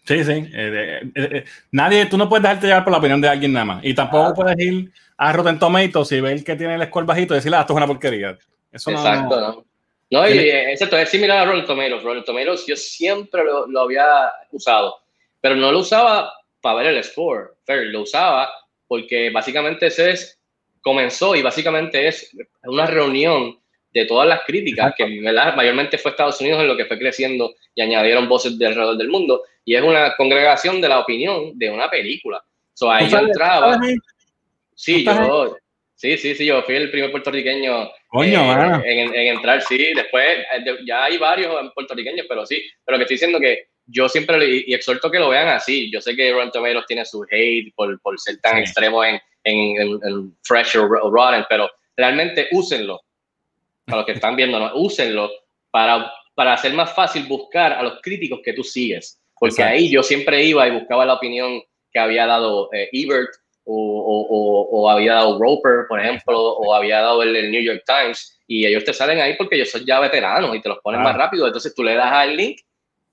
Sí, 0.05 0.23
sí. 0.23 0.31
Eh, 0.31 1.01
eh, 1.15 1.29
eh, 1.31 1.45
nadie, 1.71 2.05
tú 2.05 2.17
no 2.17 2.27
puedes 2.27 2.43
dejarte 2.43 2.67
llevar 2.67 2.83
por 2.83 2.91
la 2.91 2.99
opinión 2.99 3.21
de 3.21 3.29
alguien 3.29 3.53
nada 3.53 3.65
más. 3.65 3.83
Y 3.83 3.93
tampoco 3.93 4.29
ah. 4.29 4.33
puedes 4.33 4.59
ir 4.59 4.91
a 5.17 5.31
Rotten 5.31 5.59
Tomatoes 5.59 6.11
y 6.11 6.21
ver 6.21 6.43
que 6.43 6.55
tiene 6.55 6.75
el 6.75 6.83
score 6.85 7.05
bajito 7.05 7.33
y 7.33 7.37
decirle, 7.37 7.57
ah, 7.57 7.61
esto 7.61 7.73
es 7.73 7.77
una 7.77 7.87
porquería. 7.87 8.37
Eso 8.71 8.91
Exacto, 8.91 9.39
¿no? 9.39 9.65
No, 10.11 10.27
y 10.27 10.37
exacto, 10.49 10.97
es 10.97 11.09
similar 11.09 11.39
a 11.39 11.45
Rotten 11.45 11.65
Tomatoes. 11.65 12.03
Rotten 12.03 12.23
Tomatoes 12.25 12.65
yo 12.67 12.75
siempre 12.75 13.43
lo, 13.43 13.65
lo, 13.67 13.81
había 13.81 14.31
usado, 14.51 14.97
pero 15.39 15.55
no 15.55 15.71
lo 15.71 15.79
usaba 15.79 16.33
para 16.59 16.79
ver 16.79 16.87
el 16.87 17.03
score, 17.03 17.55
lo 17.67 18.01
usaba 18.01 18.49
porque 18.87 19.29
básicamente 19.29 19.87
ese 19.87 20.11
es, 20.11 20.39
comenzó 20.81 21.33
y 21.33 21.41
básicamente 21.41 22.07
es 22.09 22.35
una 22.63 22.85
reunión 22.85 23.57
de 23.93 24.05
todas 24.05 24.27
las 24.27 24.41
críticas, 24.45 24.93
que 24.97 25.05
mayormente 25.05 25.97
fue 25.97 26.11
Estados 26.11 26.39
Unidos 26.41 26.61
en 26.61 26.67
lo 26.67 26.77
que 26.77 26.85
fue 26.85 26.99
creciendo 26.99 27.55
y 27.73 27.81
añadieron 27.81 28.27
voces 28.27 28.57
de 28.57 28.67
alrededor 28.67 28.97
del 28.97 29.09
mundo, 29.09 29.43
y 29.63 29.75
es 29.75 29.81
una 29.81 30.15
congregación 30.15 30.81
de 30.81 30.89
la 30.89 30.99
opinión 30.99 31.57
de 31.57 31.69
una 31.69 31.89
película. 31.89 32.43
So, 32.73 32.91
ahí 32.91 33.09
yo 33.09 33.19
entraba. 33.19 33.79
Sí, 34.75 35.05
yo, 35.05 35.55
sí, 36.01 36.17
sí, 36.17 36.35
sí, 36.35 36.45
yo 36.47 36.63
fui 36.63 36.75
el 36.75 36.89
primer 36.89 37.11
puertorriqueño 37.11 37.83
eh, 37.85 37.93
en, 38.83 39.15
entrar, 39.15 39.61
sí, 39.61 39.93
después 39.93 40.25
eh, 40.25 40.77
ya 40.85 41.05
hay 41.05 41.19
varios 41.19 41.71
puertorriqueños, 41.75 42.25
pero 42.27 42.43
sí, 42.45 42.59
pero 42.83 42.97
que 42.97 43.03
estoy 43.03 43.15
diciendo 43.15 43.39
que 43.39 43.67
yo 43.85 44.09
siempre 44.09 44.63
y 44.65 44.73
exhorto 44.73 45.11
que 45.11 45.19
lo 45.19 45.29
vean 45.29 45.49
así. 45.49 45.91
Yo 45.91 46.01
sé 46.01 46.15
que 46.15 46.31
Rotten 46.31 46.51
Tomatoes 46.51 46.85
tiene 46.87 47.05
su 47.05 47.25
hate 47.29 47.73
por, 47.75 47.99
por 48.01 48.19
ser 48.19 48.39
tan 48.39 48.57
extremo 48.57 49.03
en, 49.03 49.19
en, 49.43 49.99
en, 50.03 50.37
Fresh 50.43 50.77
o 50.77 50.87
Rotten, 50.87 51.45
pero 51.49 51.69
realmente 51.95 52.47
úsenlo 52.51 53.01
para 53.85 53.97
los 53.97 54.05
que 54.05 54.13
están 54.13 54.35
viendo, 54.35 54.59
¿no? 54.59 54.71
úsenlo 54.75 55.29
para, 55.71 56.11
para 56.35 56.53
hacer 56.53 56.73
más 56.73 56.93
fácil 56.93 57.25
buscar 57.25 57.73
a 57.73 57.83
los 57.83 57.99
críticos 58.01 58.39
que 58.43 58.53
tú 58.53 58.63
sigues. 58.63 59.19
Porque 59.37 59.63
ahí 59.63 59.89
yo 59.89 60.03
siempre 60.03 60.43
iba 60.43 60.67
y 60.67 60.71
buscaba 60.71 61.05
la 61.05 61.15
opinión 61.15 61.61
que 61.91 61.99
había 61.99 62.27
dado 62.27 62.69
eh, 62.73 62.89
Ebert 62.93 63.29
o, 63.65 64.27
o, 64.29 64.67
o, 64.71 64.89
había 64.89 65.13
dado 65.13 65.39
Roper, 65.39 65.85
por 65.87 65.99
ejemplo, 65.99 66.39
o 66.39 66.73
había 66.73 67.01
dado 67.01 67.23
el, 67.23 67.51
New 67.51 67.61
York 67.61 67.83
Times. 67.85 68.39
Y 68.47 68.65
ellos 68.65 68.83
te 68.83 68.93
salen 68.93 69.19
ahí 69.19 69.35
porque 69.37 69.55
ellos 69.55 69.71
son 69.71 69.85
ya 69.85 69.99
veteranos 69.99 70.55
y 70.55 70.61
te 70.61 70.69
los 70.69 70.79
ponen 70.79 71.01
más 71.01 71.15
rápido. 71.15 71.47
Entonces 71.47 71.73
tú 71.73 71.83
le 71.83 71.95
das 71.95 72.11
al 72.11 72.35
link 72.35 72.59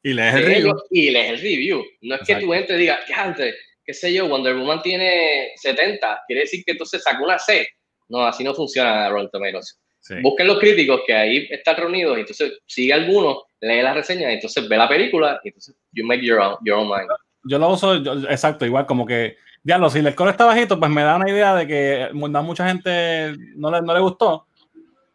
y 0.02 0.14
lees 0.14 0.34
el 0.34 0.44
review. 0.44 0.82
Y 0.90 1.10
lees 1.10 1.30
el 1.30 1.40
review. 1.40 1.84
No 2.02 2.14
es 2.16 2.22
que 2.26 2.36
tú 2.36 2.52
entres 2.54 2.78
y 2.78 2.82
digas, 2.82 3.00
¿qué 3.06 3.14
antes? 3.14 3.54
¿Qué 3.84 3.94
sé 3.94 4.12
yo? 4.12 4.28
Wonder 4.28 4.56
Woman 4.56 4.82
tiene 4.82 5.52
70. 5.56 6.22
Quiere 6.26 6.42
decir 6.42 6.64
que 6.64 6.72
entonces 6.72 7.02
sacó 7.02 7.24
una 7.24 7.38
C. 7.38 7.68
No, 8.08 8.26
así 8.26 8.42
no 8.42 8.54
funciona 8.54 9.08
Rotten 9.08 9.30
Tomatoes. 9.30 9.78
Busquen 10.22 10.46
los 10.46 10.58
críticos 10.58 11.02
que 11.06 11.14
ahí 11.14 11.48
están 11.50 11.76
reunidos 11.76 12.16
y 12.16 12.20
entonces 12.20 12.58
sigue 12.66 12.92
alguno, 12.92 13.42
lee 13.60 13.82
las 13.82 13.94
reseñas 13.94 14.32
entonces 14.32 14.68
ve 14.68 14.76
la 14.76 14.88
película 14.88 15.40
y 15.44 15.48
entonces 15.48 15.76
you 15.92 16.04
make 16.06 16.24
your 16.24 16.40
own, 16.40 16.56
your 16.64 16.78
own 16.78 16.88
mind. 16.88 17.08
Yo 17.44 17.58
lo 17.58 17.70
uso, 17.70 17.94
exacto, 18.28 18.64
igual 18.64 18.86
como 18.86 19.06
que, 19.06 19.36
diablo, 19.62 19.90
si 19.90 19.98
el 19.98 20.12
score 20.12 20.30
está 20.30 20.44
bajito, 20.44 20.78
pues 20.78 20.90
me 20.90 21.02
da 21.02 21.16
una 21.16 21.30
idea 21.30 21.54
de 21.54 21.66
que 21.66 22.08
a 22.10 22.42
mucha 22.42 22.68
gente 22.68 23.34
no 23.56 23.70
le, 23.70 23.82
no 23.82 23.94
le 23.94 24.00
gustó, 24.00 24.46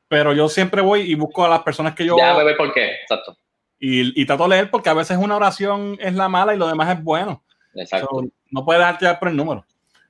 pero 0.08 0.34
yo 0.34 0.50
siempre 0.50 0.82
voy 0.82 1.02
y 1.02 1.16
busco 1.16 1.46
a 1.46 1.50
las 1.50 1.64
personas 1.64 1.96
que 1.96 2.06
yo... 2.06 2.16
Ya 2.18 2.36
ve 2.44 2.56
por 2.56 2.74
qué, 2.74 2.94
exacto. 3.02 3.38
Y, 3.80 4.20
y, 4.22 4.26
trato 4.26 4.44
de 4.44 4.50
leer 4.50 4.70
porque 4.70 4.90
a 4.90 4.94
veces 4.94 5.18
una 5.18 5.36
oración 5.36 5.98
es 6.00 6.14
la 6.14 6.30
mala 6.30 6.54
y 6.54 6.58
lo 6.58 6.68
demás 6.68 6.96
es 6.96 7.04
bueno. 7.04 7.44
Exacto. 7.76 8.22
no 8.52 8.64
puedes 8.64 8.80
dejarte 8.80 9.06
llevar 9.06 9.20
por 9.20 9.28
el 9.30 9.36
número. 9.36 9.66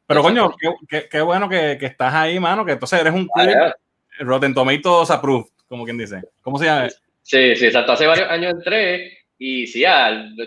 Pero 0.06 0.22
coño, 0.22 0.54
qué, 0.88 1.08
qué, 1.10 1.22
bueno 1.22 1.48
que, 1.50 1.78
que, 1.80 1.86
estás 1.86 2.14
ahí, 2.14 2.40
mano, 2.40 2.66
que 2.66 2.74
entonces 2.74 3.00
eres 3.00 3.14
un... 3.14 3.28
Rotten 4.20 4.54
Tomatoes 4.54 5.10
approved, 5.10 5.50
como 5.68 5.86
quien 5.86 5.98
dice. 5.98 6.22
¿Cómo 6.42 6.58
se 6.58 6.66
llama? 6.66 6.90
Sí, 7.22 7.56
sí, 7.56 7.66
exacto. 7.66 7.94
Hace 7.94 8.06
varios 8.06 8.30
años 8.30 8.54
entré 8.54 9.18
y 9.38 9.68
sí, 9.68 9.84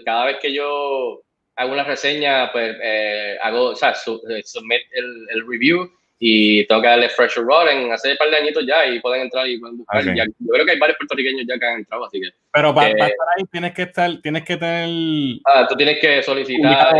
cada 0.04 0.26
vez 0.26 0.36
que 0.40 0.52
yo 0.52 1.22
hago 1.56 1.72
una 1.72 1.84
reseña, 1.84 2.52
pues 2.52 2.76
eh, 2.82 3.36
hago, 3.42 3.70
o 3.70 3.76
sea, 3.76 3.94
su, 3.94 4.22
eh, 4.28 4.42
submit 4.44 4.82
el, 4.92 5.26
el, 5.30 5.46
review 5.48 5.90
y 6.18 6.66
tengo 6.66 6.82
que 6.82 6.88
darle 6.88 7.08
fresh 7.08 7.36
roll 7.36 7.68
hace 7.92 8.12
un 8.12 8.16
par 8.16 8.30
de 8.30 8.36
añitos 8.36 8.64
ya 8.66 8.86
y 8.86 9.00
pueden 9.00 9.22
entrar 9.22 9.48
y 9.48 9.58
pueden 9.58 9.78
buscar. 9.78 10.04
yo 10.04 10.24
creo 10.52 10.64
que 10.64 10.72
hay 10.72 10.78
varios 10.78 10.98
puertorriqueños 10.98 11.46
ya 11.48 11.58
que 11.58 11.66
han 11.66 11.78
entrado, 11.78 12.04
así 12.04 12.20
que. 12.20 12.28
Pero 12.52 12.74
para, 12.74 12.88
estar 12.88 13.10
ahí 13.36 13.44
tienes 13.50 13.74
que 13.74 13.82
estar, 13.82 14.10
tienes 14.22 14.44
que 14.44 14.56
tener. 14.56 15.38
Ah, 15.44 15.66
tú 15.68 15.74
tienes 15.76 15.98
que 15.98 16.22
solicitar. 16.22 16.94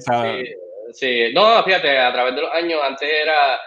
sí, 0.00 0.54
sí, 0.92 1.32
no, 1.34 1.62
fíjate, 1.64 1.98
a 1.98 2.12
través 2.12 2.34
de 2.34 2.42
los 2.42 2.52
años, 2.52 2.80
antes 2.82 3.08
era. 3.08 3.58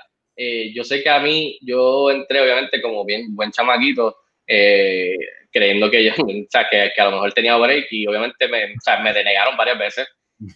Eh, 0.41 0.71
yo 0.73 0.85
sé 0.85 1.03
que 1.03 1.09
a 1.09 1.19
mí, 1.19 1.59
yo 1.61 2.09
entré 2.09 2.39
obviamente 2.39 2.81
como 2.81 3.03
bien 3.03 3.35
buen 3.35 3.51
chamaquito, 3.51 4.15
eh, 4.47 5.17
creyendo 5.51 5.91
que 5.91 6.05
yo, 6.05 6.11
o 6.23 6.45
sea, 6.49 6.67
que, 6.71 6.91
que, 6.95 7.01
a 7.01 7.05
lo 7.05 7.11
mejor 7.11 7.33
tenía 7.33 7.57
break 7.57 7.87
y 7.91 8.07
obviamente 8.07 8.47
me, 8.47 8.63
o 8.63 8.81
sea, 8.81 9.01
me 9.01 9.11
denegaron 9.11 9.57
varias 9.57 9.77
veces 9.77 10.07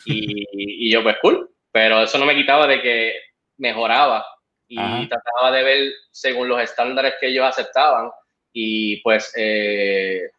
y, 0.06 0.88
y 0.88 0.92
yo 0.92 1.04
pues 1.04 1.18
cool, 1.22 1.50
pero 1.72 2.04
eso 2.04 2.18
no 2.18 2.26
me 2.26 2.36
quitaba 2.36 2.68
de 2.68 2.82
que 2.82 3.16
mejoraba 3.58 4.26
y 4.68 5.08
trataba 5.08 5.52
de 5.52 5.64
ver 5.64 5.94
según 6.12 6.48
los 6.48 6.62
estándares 6.62 7.16
que 7.20 7.28
ellos 7.28 7.46
aceptaban 7.46 8.10
y 8.52 8.98
pues 9.02 9.32
eh, 9.36 10.30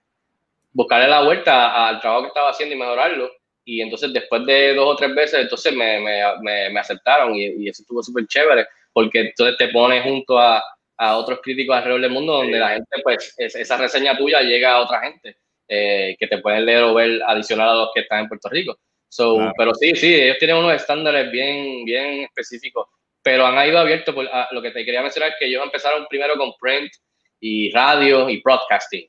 buscarle 0.72 1.08
la 1.08 1.22
vuelta 1.22 1.88
al 1.88 2.00
trabajo 2.00 2.22
que 2.22 2.28
estaba 2.28 2.50
haciendo 2.50 2.74
y 2.74 2.78
mejorarlo. 2.78 3.30
Y 3.64 3.80
entonces 3.80 4.12
después 4.12 4.44
de 4.44 4.74
dos 4.74 4.92
o 4.92 4.96
tres 4.96 5.14
veces, 5.14 5.40
entonces 5.40 5.72
me, 5.72 6.00
me, 6.00 6.70
me, 6.70 6.80
aceptaron 6.80 7.34
y, 7.34 7.46
y, 7.46 7.68
eso 7.68 7.82
estuvo 7.82 8.02
súper 8.02 8.26
chévere 8.26 8.66
porque 8.92 9.20
entonces 9.20 9.56
te 9.56 9.68
pones 9.68 10.02
junto 10.02 10.38
a, 10.38 10.62
a, 10.98 11.16
otros 11.16 11.40
críticos 11.42 11.76
alrededor 11.76 12.02
del 12.02 12.10
mundo 12.10 12.34
donde 12.34 12.58
la 12.58 12.70
gente, 12.70 12.90
pues 13.02 13.34
esa 13.38 13.76
reseña 13.78 14.16
tuya 14.16 14.40
llega 14.42 14.72
a 14.72 14.80
otra 14.80 15.00
gente 15.00 15.38
eh, 15.66 16.14
que 16.18 16.26
te 16.26 16.38
pueden 16.38 16.66
leer 16.66 16.82
o 16.84 16.94
ver 16.94 17.20
adicional 17.26 17.70
a 17.70 17.74
los 17.74 17.90
que 17.94 18.00
están 18.00 18.20
en 18.20 18.28
Puerto 18.28 18.48
Rico. 18.50 18.78
So, 19.14 19.52
Pero 19.56 19.74
sí, 19.74 19.94
sí, 19.94 20.12
ellos 20.12 20.38
tienen 20.38 20.56
unos 20.56 20.74
estándares 20.74 21.30
bien, 21.30 21.84
bien 21.84 22.22
específicos 22.22 22.88
pero 23.24 23.46
han 23.46 23.68
ido 23.68 23.78
abierto. 23.78 24.14
Por, 24.14 24.28
lo 24.52 24.62
que 24.62 24.70
te 24.70 24.84
quería 24.84 25.02
mencionar 25.02 25.30
es 25.30 25.36
que 25.38 25.46
ellos 25.46 25.64
empezaron 25.64 26.06
primero 26.08 26.36
con 26.36 26.52
print 26.60 26.92
y 27.40 27.72
radio 27.72 28.28
y 28.28 28.40
broadcasting. 28.42 29.08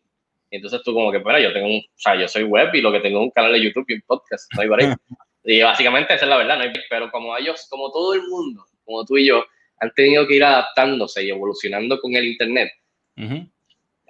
Entonces 0.50 0.82
tú 0.84 0.94
como 0.94 1.12
que, 1.12 1.20
pero 1.20 1.38
yo 1.38 1.52
tengo 1.52 1.68
un, 1.68 1.80
o 1.80 1.98
sea, 1.98 2.16
yo 2.16 2.28
soy 2.28 2.44
web 2.44 2.74
y 2.74 2.82
lo 2.82 2.92
que 2.92 3.02
tengo 3.02 3.20
es 3.20 3.26
un 3.26 3.32
canal 3.32 3.52
de 3.52 3.62
YouTube 3.62 3.86
y 3.90 3.96
un 3.96 4.02
podcast, 4.08 4.52
no 4.56 4.62
hay 4.62 4.70
Y 5.44 5.62
básicamente 5.62 6.14
esa 6.14 6.26
es 6.26 6.30
la 6.30 6.38
verdad, 6.38 6.58
no 6.58 6.64
hay, 6.64 6.74
pero 6.90 7.12
como 7.12 7.38
ellos, 7.38 7.68
como 7.70 7.92
todo 7.92 8.14
el 8.14 8.24
mundo, 8.24 8.66
como 8.84 9.06
tú 9.06 9.18
y 9.18 9.28
yo, 9.28 9.46
han 9.80 9.92
tenido 9.94 10.26
que 10.26 10.36
ir 10.36 10.44
adaptándose 10.44 11.24
y 11.24 11.30
evolucionando 11.30 12.00
con 12.00 12.16
el 12.16 12.26
Internet. 12.26 12.72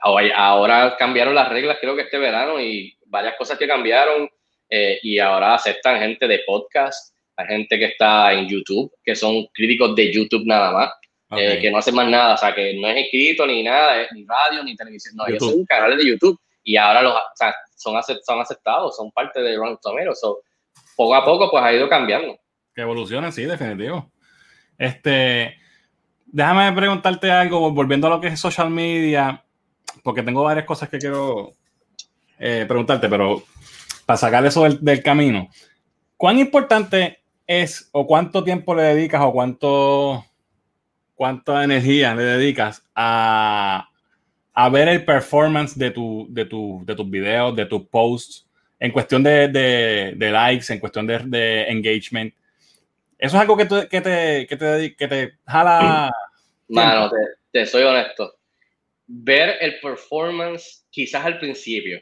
ahora, 0.01 0.95
cambiaron 0.97 1.33
las 1.33 1.49
reglas, 1.49 1.77
creo 1.81 1.95
que 1.95 2.03
este 2.03 2.19
verano, 2.19 2.61
y 2.61 2.95
varias 3.07 3.35
cosas 3.37 3.57
que 3.57 3.67
cambiaron, 3.67 4.29
eh, 4.69 4.99
y 5.03 5.19
ahora 5.19 5.55
aceptan 5.55 5.99
gente 5.99 6.27
de 6.27 6.41
podcast, 6.45 7.15
hay 7.37 7.47
gente 7.47 7.77
que 7.77 7.85
está 7.85 8.33
en 8.33 8.47
YouTube, 8.47 8.91
que 9.03 9.15
son 9.15 9.45
críticos 9.53 9.95
de 9.95 10.13
YouTube 10.13 10.45
nada 10.45 10.71
más, 10.71 10.91
eh, 11.37 11.59
que 11.59 11.71
no 11.71 11.77
hacen 11.77 11.95
más 11.95 12.07
nada, 12.07 12.35
o 12.35 12.37
sea, 12.37 12.53
que 12.55 12.75
no 12.75 12.87
es 12.87 13.05
escrito 13.05 13.45
ni 13.45 13.63
nada, 13.63 14.07
ni 14.13 14.25
radio, 14.25 14.63
ni 14.63 14.75
televisión, 14.75 15.15
no, 15.15 15.27
ellos 15.27 15.43
son 15.43 15.65
canales 15.65 15.97
de 15.97 16.07
YouTube 16.07 16.39
y 16.63 16.77
ahora 16.77 17.01
los, 17.01 17.13
o 17.13 17.35
sea, 17.35 17.53
son, 17.75 18.01
son 18.23 18.39
aceptados, 18.39 18.95
son 18.95 19.11
parte 19.11 19.41
de 19.41 19.55
Ron 19.55 19.77
Tomero, 19.81 20.15
so, 20.15 20.41
poco 20.95 21.15
a 21.15 21.25
poco 21.25 21.51
pues 21.51 21.63
ha 21.63 21.73
ido 21.73 21.89
cambiando. 21.89 22.37
Que 22.73 22.81
evoluciona, 22.81 23.31
sí, 23.31 23.43
definitivo. 23.43 24.11
Este, 24.77 25.55
déjame 26.25 26.71
preguntarte 26.73 27.31
algo, 27.31 27.71
volviendo 27.71 28.07
a 28.07 28.11
lo 28.11 28.21
que 28.21 28.27
es 28.27 28.39
social 28.39 28.69
media, 28.69 29.43
porque 30.03 30.23
tengo 30.23 30.43
varias 30.43 30.65
cosas 30.65 30.89
que 30.89 30.97
quiero 30.97 31.55
eh, 32.39 32.65
preguntarte, 32.67 33.07
pero 33.07 33.43
para 34.05 34.17
sacar 34.17 34.45
eso 34.45 34.63
del, 34.63 34.83
del 34.83 35.01
camino, 35.03 35.49
¿cuán 36.17 36.39
importante 36.39 37.19
es 37.47 37.89
o 37.91 38.07
cuánto 38.07 38.43
tiempo 38.43 38.73
le 38.75 38.83
dedicas 38.83 39.21
o 39.21 39.31
cuánto 39.31 40.25
cuánta 41.15 41.63
energía 41.63 42.13
le 42.13 42.23
dedicas 42.23 42.85
a, 42.93 43.89
a 44.53 44.69
ver 44.69 44.87
el 44.89 45.05
performance 45.05 45.77
de, 45.77 45.91
tu, 45.91 46.27
de, 46.29 46.45
tu, 46.45 46.83
de 46.85 46.95
tus 46.95 47.09
videos, 47.09 47.55
de 47.55 47.65
tus 47.65 47.87
posts, 47.87 48.45
en 48.79 48.91
cuestión 48.91 49.23
de, 49.23 49.47
de, 49.47 50.31
likes, 50.31 50.71
en 50.71 50.79
cuestión 50.79 51.07
de, 51.07 51.63
engagement. 51.63 52.33
Eso 53.17 53.37
es 53.37 53.41
algo 53.41 53.55
que, 53.55 53.65
te, 53.65 53.87
que, 53.87 54.01
te, 54.01 54.47
que, 54.47 54.57
te, 54.57 54.95
que 54.95 55.07
te 55.07 55.33
jala. 55.47 56.11
Mano, 56.67 57.09
te, 57.09 57.17
te 57.51 57.65
soy 57.65 57.83
honesto. 57.83 58.35
Ver 59.07 59.57
el 59.61 59.79
performance 59.79 60.85
quizás 60.89 61.25
al 61.25 61.39
principio 61.39 62.01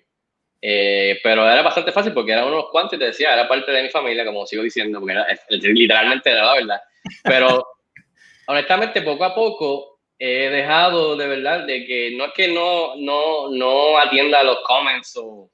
eh, 0.65 1.19
pero 1.21 1.45
era 1.45 1.62
bastante 1.62 1.91
fácil 1.91 2.13
porque 2.13 2.32
era 2.32 2.45
unos 2.45 2.69
cuantos 2.71 2.93
y 2.93 2.99
te 2.99 3.08
decía, 3.08 3.34
era 3.34 3.49
parte 3.49 3.69
de 3.69 3.84
mi 3.84 3.89
familia, 3.89 4.23
como 4.23 4.45
sigo 4.45 4.63
diciendo, 4.63 4.97
porque 5.02 5.12
era, 5.12 5.28
literalmente 5.49 6.30
era 6.30 6.45
la 6.45 6.54
verdad. 6.54 6.82
Pero 7.21 7.67
honestamente, 8.47 9.02
poco 9.02 9.26
a 9.26 9.36
poco 9.36 9.99
he 10.17 10.49
dejado 10.49 11.17
de 11.17 11.28
verdad 11.28 11.65
de 11.67 11.86
que 11.86 12.12
no 12.15 12.28
es 12.28 12.32
que 12.34 12.47
no, 12.47 12.95
no, 12.95 13.49
no 13.49 13.99
atienda 13.99 14.41
los 14.41 14.60
comments 14.65 15.17
o, 15.17 15.52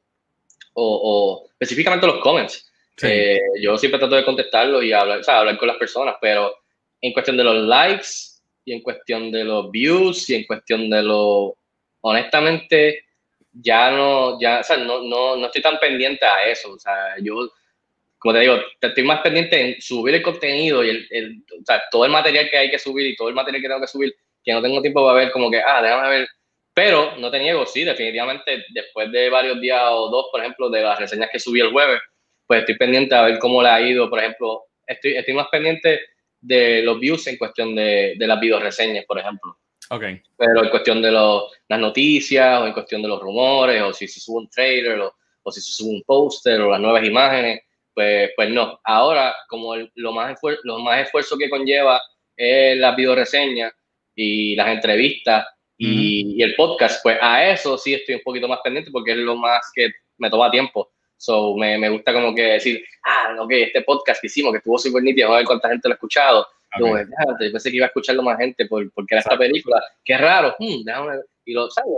o, 0.76 1.50
específicamente 1.54 2.06
los 2.06 2.20
comments. 2.20 2.72
Eh, 3.02 3.40
yo 3.60 3.80
siempre 3.80 3.98
trato 3.98 4.16
de 4.16 4.26
contestarlos 4.26 4.84
y 4.84 4.94
hablar, 4.94 5.22
o 5.22 5.24
sea, 5.24 5.40
hablar 5.40 5.58
con 5.58 5.70
las 5.70 5.78
personas, 5.78 6.18
pero 6.22 6.56
en 7.02 7.14
cuestión 7.14 7.36
de 7.36 7.46
los 7.46 7.56
likes 7.66 8.08
y 8.64 8.74
en 8.74 8.82
cuestión 8.82 9.32
de 9.32 9.44
los 9.44 9.72
views 9.72 10.30
y 10.30 10.36
en 10.36 10.44
cuestión 10.44 10.88
de 10.88 11.02
lo, 11.02 11.56
honestamente, 12.02 13.06
ya 13.54 13.92
no, 13.92 14.40
ya, 14.40 14.60
o 14.60 14.64
sea, 14.64 14.78
no, 14.78 15.02
no, 15.04 15.36
no 15.36 15.46
estoy 15.48 15.62
tan 15.62 15.80
pendiente 15.80 16.26
a 16.26 16.46
eso. 16.46 16.74
O 16.74 16.80
sea, 16.80 17.16
yo, 17.22 17.50
como 18.18 18.34
te 18.34 18.42
digo, 18.42 18.58
estoy 18.80 19.04
más 19.04 19.22
pendiente 19.22 19.60
en 19.60 19.82
subir 19.82 20.16
el 20.16 20.22
contenido 20.22 20.84
y 20.84 20.90
el, 20.90 21.08
el, 21.10 21.44
o 21.60 21.66
sea, 21.66 21.82
todo 21.92 22.06
el 22.06 22.12
material 22.12 22.50
que 22.50 22.58
hay 22.58 22.72
que 22.72 22.80
subir 22.80 23.08
y 23.08 23.16
todo 23.16 23.30
el 23.30 23.36
material 23.36 23.62
que 23.62 23.68
tengo 23.68 23.82
que 23.82 23.88
subir, 23.88 24.16
que 24.44 24.54
no 24.54 24.62
tengo 24.62 24.82
tiempo 24.82 25.06
para 25.06 25.20
ver, 25.20 25.32
como 25.32 25.50
que, 25.52 25.60
ah, 25.60 25.82
déjame 25.82 26.10
ver. 26.10 26.28
Pero 26.74 27.18
no 27.18 27.30
te 27.32 27.40
niego, 27.40 27.66
sí, 27.66 27.84
definitivamente, 27.84 28.64
después 28.70 29.12
de 29.12 29.30
varios 29.30 29.60
días 29.60 29.82
o 29.90 30.10
dos, 30.10 30.28
por 30.32 30.40
ejemplo, 30.40 30.70
de 30.70 30.82
las 30.82 31.00
reseñas 31.00 31.30
que 31.32 31.40
subí 31.40 31.60
el 31.60 31.72
jueves, 31.72 32.00
pues 32.48 32.62
estoy 32.62 32.78
pendiente 32.78 33.16
a 33.16 33.24
ver 33.24 33.40
cómo 33.40 33.62
le 33.62 33.70
ha 33.70 33.82
ido. 33.82 34.10
Por 34.10 34.20
ejemplo, 34.20 34.66
estoy, 34.88 35.18
estoy 35.18 35.34
más 35.34 35.48
pendiente 35.50 36.00
de 36.42 36.82
los 36.84 37.00
views 37.00 37.28
en 37.28 37.38
cuestión 37.38 37.76
de, 37.76 38.16
de 38.18 38.28
las 38.28 38.40
video 38.40 38.60
reseñas, 38.60 39.06
por 39.06 39.20
ejemplo. 39.20 39.58
Okay. 39.92 40.22
Pero 40.38 40.64
en 40.64 40.70
cuestión 40.70 41.02
de 41.02 41.12
las 41.12 41.80
noticias, 41.80 42.62
o 42.62 42.68
en 42.68 42.74
cuestión 42.74 43.02
de 43.02 43.08
los 43.08 43.20
rumores, 43.20 43.82
o 43.82 43.92
si 43.92 44.08
se 44.08 44.20
sube 44.20 44.42
un 44.42 44.50
trailer, 44.50 45.00
o, 45.00 45.52
si 45.52 45.62
se 45.62 45.72
sube 45.72 45.96
un 45.96 46.04
póster, 46.04 46.62
o 46.62 46.70
las 46.70 46.80
nuevas 46.80 47.04
imágenes, 47.04 47.62
pues, 47.94 48.30
pues 48.36 48.50
no. 48.52 48.80
Ahora, 48.84 49.36
como 49.48 49.76
lo, 49.76 50.12
más 50.12 50.40
lo 50.64 50.80
más 50.80 51.02
esfuerzo 51.02 51.38
que 51.38 51.50
conlleva 51.50 52.00
es 52.38 52.78
la 52.78 52.94
videoreseña 52.94 53.72
y 54.16 54.56
las 54.56 54.68
entrevistas 54.68 55.48
y, 55.76 56.42
el 56.44 56.56
podcast, 56.56 57.02
pues 57.02 57.18
a 57.22 57.50
eso 57.50 57.78
sí 57.78 57.94
estoy 57.94 58.16
un 58.16 58.22
poquito 58.22 58.48
más 58.48 58.60
pendiente 58.64 58.92
porque 58.92 59.12
es 59.12 59.18
lo 59.18 59.36
más 59.36 59.72
que 59.74 59.90
me 60.18 60.30
toma 60.30 60.52
tiempo. 60.52 60.92
So, 61.18 61.56
me, 61.56 61.78
me 61.78 61.90
gusta 61.90 62.14
como 62.14 62.34
que 62.36 62.44
decir, 62.44 62.84
ah, 63.06 63.36
ok, 63.40 63.52
este 63.52 63.82
podcast 63.82 64.22
que 64.22 64.28
hicimos, 64.28 64.52
que 64.52 64.60
estuvo 64.60 64.78
súper 64.78 65.04
nítido, 65.04 65.34
a 65.34 65.38
ver 65.38 65.46
cuánta 65.46 65.70
gente 65.70 65.88
lo 65.88 65.94
ha 65.94 65.96
escuchado 65.96 66.48
yo 66.78 67.52
pensé 67.52 67.72
que 67.72 67.78
iba 67.78 67.86
a 67.86 67.88
escucharlo 67.88 68.22
más 68.24 68.38
gente 68.38 68.66
por, 68.66 68.92
porque 68.92 69.16
era 69.16 69.22
esta 69.22 69.38
película. 69.38 69.82
Qué 70.04 70.18
raro. 70.18 70.56
Hmm, 70.60 70.84
y 71.46 71.54
lo, 71.54 71.70
¿sabes? 71.70 71.92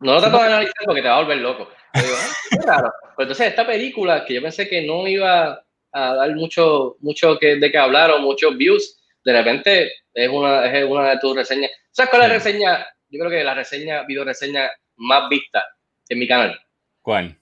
no 0.00 0.14
lo 0.14 0.20
trato 0.20 0.38
de 0.38 0.44
analizar 0.44 0.84
porque 0.84 1.02
te 1.02 1.08
va 1.08 1.16
a 1.16 1.22
volver 1.22 1.38
loco. 1.38 1.68
Digo, 1.94 2.14
ah, 2.16 2.34
qué 2.50 2.66
raro. 2.66 2.92
Pues 3.14 3.26
entonces, 3.26 3.48
esta 3.48 3.66
película 3.66 4.24
que 4.24 4.34
yo 4.34 4.42
pensé 4.42 4.68
que 4.68 4.82
no 4.82 5.06
iba 5.06 5.64
a 5.92 6.14
dar 6.14 6.34
mucho, 6.34 6.96
mucho 7.00 7.38
que, 7.38 7.56
de 7.56 7.70
qué 7.70 7.78
hablar 7.78 8.10
o 8.10 8.20
muchos 8.20 8.56
views, 8.56 8.98
de 9.24 9.32
repente 9.32 9.92
es 10.14 10.28
una, 10.28 10.66
es 10.66 10.84
una 10.84 11.10
de 11.10 11.18
tus 11.18 11.36
reseñas. 11.36 11.70
¿Sabes 11.90 12.10
cuál 12.10 12.22
es 12.22 12.28
la 12.28 12.34
reseña? 12.34 12.86
Yo 13.08 13.18
creo 13.18 13.30
que 13.30 13.44
la 13.44 13.54
reseña, 13.54 14.02
video 14.04 14.24
reseña 14.24 14.70
más 14.96 15.28
vista 15.28 15.64
en 16.08 16.18
mi 16.18 16.28
canal. 16.28 16.58
¿Cuál? 17.02 17.36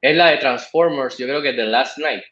Es 0.00 0.16
la 0.16 0.30
de 0.30 0.38
Transformers, 0.38 1.18
yo 1.18 1.26
creo 1.26 1.42
que 1.42 1.52
The 1.52 1.64
Last 1.64 1.98
Night. 1.98 2.24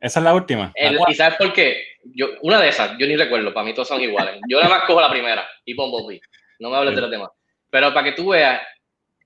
Esa 0.00 0.20
es 0.20 0.24
la 0.24 0.34
última. 0.34 0.72
¿Y 1.08 1.14
sabes 1.14 1.36
por 1.36 1.52
qué? 1.52 1.82
Yo, 2.14 2.28
una 2.42 2.60
de 2.60 2.68
esas, 2.68 2.96
yo 2.98 3.06
ni 3.06 3.16
recuerdo, 3.16 3.52
para 3.52 3.66
mí 3.66 3.74
todos 3.74 3.88
son 3.88 4.00
iguales. 4.00 4.40
Yo 4.48 4.60
nada 4.60 4.76
más 4.76 4.84
cojo 4.84 5.00
la 5.00 5.10
primera 5.10 5.46
y 5.64 5.74
Bumblebee. 5.74 6.20
No 6.60 6.70
me 6.70 6.76
hables 6.76 6.94
de 6.94 7.00
los 7.00 7.10
demás. 7.10 7.30
Pero 7.70 7.92
para 7.92 8.04
que 8.04 8.12
tú 8.12 8.28
veas, 8.28 8.60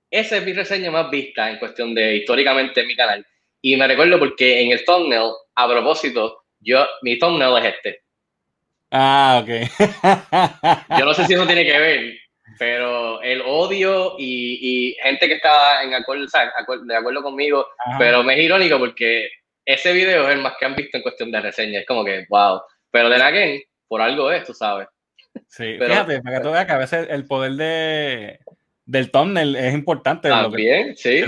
esa 0.09 0.37
es 0.37 0.45
mi 0.45 0.53
reseña 0.53 0.91
más 0.91 1.09
vista 1.09 1.49
en 1.49 1.57
cuestión 1.57 1.93
de 1.93 2.17
históricamente 2.17 2.81
en 2.81 2.87
mi 2.87 2.95
canal. 2.95 3.25
Y 3.61 3.77
me 3.77 3.87
recuerdo 3.87 4.19
porque 4.19 4.61
en 4.61 4.71
el 4.71 4.83
thumbnail, 4.83 5.31
a 5.55 5.67
propósito, 5.67 6.43
yo, 6.59 6.85
mi 7.01 7.17
thumbnail 7.17 7.57
es 7.63 7.75
este. 7.75 8.01
Ah, 8.91 9.41
ok. 9.41 9.49
yo 10.99 11.05
no 11.05 11.13
sé 11.13 11.25
si 11.25 11.33
eso 11.33 11.47
tiene 11.47 11.65
que 11.65 11.79
ver, 11.79 12.13
pero 12.59 13.21
el 13.21 13.41
odio 13.41 14.15
y, 14.19 14.91
y 14.91 14.93
gente 15.01 15.27
que 15.27 15.35
estaba 15.35 15.83
en 15.83 15.93
acuerdo, 15.93 16.27
de 16.83 16.95
acuerdo 16.95 17.23
conmigo, 17.23 17.67
pero 17.97 18.23
me 18.23 18.33
es 18.35 18.43
irónico 18.43 18.77
porque 18.77 19.29
ese 19.65 19.93
video 19.93 20.27
es 20.27 20.35
el 20.35 20.41
más 20.41 20.55
que 20.59 20.65
han 20.65 20.75
visto 20.75 20.97
en 20.97 21.03
cuestión 21.03 21.31
de 21.31 21.41
reseña. 21.41 21.79
Es 21.79 21.85
como 21.85 22.03
que, 22.03 22.25
wow. 22.29 22.61
Pero 22.91 23.09
de 23.09 23.15
Again, 23.15 23.61
por 23.87 24.01
algo 24.01 24.31
es, 24.31 24.43
tú 24.45 24.53
sabes. 24.53 24.87
Sí, 25.47 25.77
fíjate, 25.79 26.21
para 26.21 26.37
que 26.37 26.43
tú 26.43 26.51
veas 26.51 26.65
que 26.65 26.71
a 26.71 26.77
veces 26.77 27.07
el 27.09 27.25
poder 27.25 27.53
de, 27.53 28.39
del 28.85 29.11
thumbnail 29.11 29.55
es 29.55 29.73
importante. 29.73 30.29
También, 30.29 30.95
sí. 30.95 31.23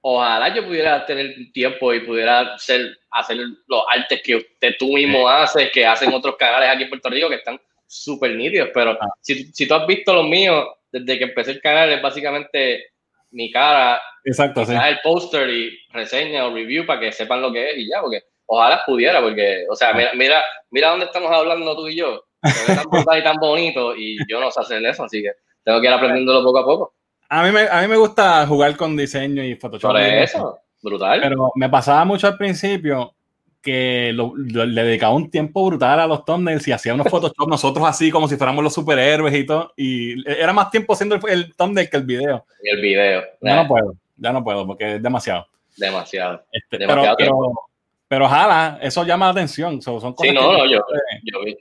ojalá 0.00 0.54
yo 0.54 0.64
pudiera 0.66 1.04
tener 1.04 1.34
tiempo 1.52 1.92
y 1.92 2.00
pudiera 2.00 2.54
hacer, 2.54 2.98
hacer 3.10 3.38
los 3.66 3.82
artes 3.90 4.20
que 4.22 4.36
usted 4.36 4.74
tú 4.78 4.94
mismo 4.94 5.28
haces, 5.28 5.70
que 5.72 5.84
hacen 5.84 6.12
otros 6.12 6.36
canales 6.36 6.70
aquí 6.70 6.84
en 6.84 6.88
Puerto 6.88 7.10
Rico 7.10 7.28
que 7.28 7.36
están 7.36 7.60
súper 7.86 8.36
nítidos, 8.36 8.70
pero 8.72 8.92
ah. 8.92 9.08
si, 9.20 9.52
si, 9.52 9.66
tú 9.66 9.74
has 9.74 9.86
visto 9.86 10.14
los 10.14 10.28
míos, 10.28 10.64
desde 10.92 11.18
que 11.18 11.24
empecé 11.24 11.52
el 11.52 11.60
canal 11.60 11.90
es 11.90 12.00
básicamente 12.00 12.92
mi 13.30 13.50
cara, 13.50 14.00
Exacto, 14.24 14.64
sí. 14.64 14.72
el 14.74 15.00
póster 15.02 15.48
y 15.48 15.70
reseña 15.90 16.46
o 16.46 16.54
review 16.54 16.86
para 16.86 17.00
que 17.00 17.12
sepan 17.12 17.42
lo 17.42 17.52
que 17.52 17.70
es 17.70 17.78
y 17.78 17.88
ya, 17.88 18.00
porque 18.00 18.22
ojalá 18.46 18.82
pudiera, 18.84 19.20
porque, 19.20 19.64
o 19.70 19.76
sea, 19.76 19.92
mira, 19.92 20.10
mira, 20.14 20.42
mira 20.70 20.90
dónde 20.90 21.06
estamos 21.06 21.30
hablando 21.30 21.76
tú 21.76 21.88
y 21.88 21.96
yo, 21.96 22.24
se 22.44 22.74
tan 22.74 22.84
y 23.18 23.22
tan 23.22 23.36
bonito 23.36 23.94
y 23.96 24.18
yo 24.28 24.40
no 24.40 24.50
sé 24.50 24.60
hacer 24.60 24.84
eso, 24.84 25.04
así 25.04 25.22
que 25.22 25.30
tengo 25.64 25.80
que 25.80 25.86
ir 25.86 25.92
aprendiéndolo 25.92 26.44
poco 26.44 26.58
a 26.58 26.64
poco. 26.64 26.94
A 27.28 27.44
mí 27.44 27.52
me, 27.52 27.68
a 27.68 27.80
mí 27.82 27.88
me 27.88 27.96
gusta 27.96 28.44
jugar 28.46 28.76
con 28.76 28.96
diseño 28.96 29.44
y 29.44 29.54
Photoshop. 29.54 29.92
Por 29.92 30.00
eso, 30.00 30.58
brutal. 30.82 31.20
Pero 31.22 31.52
me 31.54 31.68
pasaba 31.68 32.04
mucho 32.04 32.26
al 32.26 32.36
principio 32.36 33.14
que 33.62 34.12
le 34.14 34.84
dedicaba 34.84 35.14
un 35.14 35.30
tiempo 35.30 35.66
brutal 35.66 36.00
a 36.00 36.06
los 36.06 36.24
thumbnails 36.24 36.66
y 36.66 36.72
hacía 36.72 36.94
unos 36.94 37.08
Photoshop 37.08 37.48
nosotros 37.48 37.86
así 37.86 38.10
como 38.10 38.26
si 38.26 38.36
fuéramos 38.36 38.64
los 38.64 38.74
superhéroes 38.74 39.34
y 39.34 39.44
todo. 39.44 39.72
Y 39.76 40.28
era 40.28 40.52
más 40.52 40.70
tiempo 40.70 40.94
haciendo 40.94 41.16
el, 41.28 41.54
thumbnail 41.54 41.90
que 41.90 41.96
el 41.98 42.04
video. 42.04 42.44
Y 42.62 42.70
el 42.70 42.80
video. 42.80 43.22
Ya 43.40 43.56
no 43.56 43.68
puedo, 43.68 43.94
ya 44.16 44.32
no 44.32 44.42
puedo 44.42 44.66
porque 44.66 44.96
es 44.96 45.02
demasiado. 45.02 45.46
Demasiado. 45.76 46.42
Este, 46.50 46.78
demasiado 46.78 47.16
pero, 47.18 47.52
pero, 48.08 48.28
jala, 48.28 48.78
eso 48.82 49.04
llama 49.04 49.26
la 49.26 49.32
atención. 49.32 49.82
Son, 49.82 50.00
cosas 50.00 50.14
sí, 50.22 50.32
no, 50.32 50.52
no, 50.52 50.66
yo, 50.66 50.80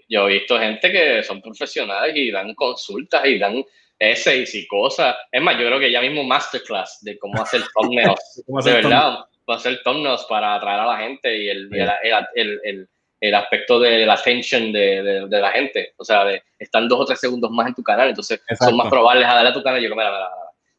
yo, 0.07 0.27
he 0.27 0.33
visto 0.33 0.57
gente 0.57 0.91
que 0.91 1.21
son 1.23 1.41
profesionales 1.41 2.15
y 2.15 2.31
dan 2.31 2.55
consultas 2.55 3.25
y 3.25 3.37
dan 3.37 3.63
essays 3.99 4.55
y 4.55 4.65
cosas. 4.67 5.15
Es 5.31 5.41
más, 5.41 5.55
yo 5.57 5.67
creo 5.67 5.79
que 5.79 5.91
ya 5.91 5.99
mismo 5.99 6.23
masterclass 6.23 6.99
de 7.01 7.19
cómo 7.19 7.41
hacer 7.41 7.61
thumbnails. 7.75 8.43
de 8.65 8.71
verdad 8.71 9.25
hacer 9.53 9.79
thumbnails 9.83 10.25
para 10.29 10.55
atraer 10.55 10.79
a 10.81 10.85
la 10.85 10.97
gente 10.97 11.35
y 11.35 11.49
el, 11.49 11.69
el, 11.73 12.59
el, 12.63 12.89
el 13.19 13.35
aspecto 13.35 13.79
de 13.79 14.05
la 14.05 14.13
attention 14.13 14.71
de, 14.71 15.27
de, 15.29 15.41
la 15.41 15.51
gente. 15.51 15.93
O 15.97 16.05
sea, 16.05 16.23
de, 16.25 16.43
están 16.57 16.87
dos 16.87 17.01
o 17.01 17.05
tres 17.05 17.19
segundos 17.19 17.51
más 17.51 17.67
en 17.67 17.75
tu 17.75 17.83
canal, 17.83 18.09
entonces 18.09 18.41
son 18.57 18.77
más 18.77 18.89
probables 18.89 19.25
a 19.25 19.35
darle 19.35 19.49
a 19.49 19.53
tu 19.53 19.63
canal. 19.63 19.81
Y 19.83 19.89
yo, 19.89 19.95
mira, 19.95 20.11
mira, 20.11 20.29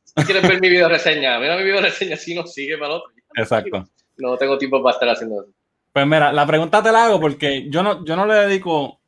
Si 0.05 0.25
quieres 0.25 0.49
ver 0.49 0.61
mi 0.61 0.68
video 0.68 0.89
reseña, 0.89 1.39
mira 1.39 1.57
mi 1.57 1.64
video 1.64 1.81
reseña, 1.81 2.16
si 2.16 2.35
no 2.35 2.47
sigue 2.47 2.79
para 2.79 2.95
otro. 2.95 3.12
Exacto. 3.37 3.89
No 4.16 4.37
tengo 4.37 4.59
tiempo 4.59 4.83
para 4.83 4.95
estar 4.95 5.09
haciendo 5.09 5.43
eso. 5.43 5.53
Pues 5.93 6.07
mira, 6.07 6.33
la 6.33 6.47
pregunta 6.47 6.83
te 6.83 6.93
la 6.93 7.07
hago 7.07 7.21
porque 7.21 7.68
yo 7.68 7.83
no, 7.83 8.05
yo 8.05 8.16
no 8.16 8.27
le 8.27 8.35
dedico 8.35 9.01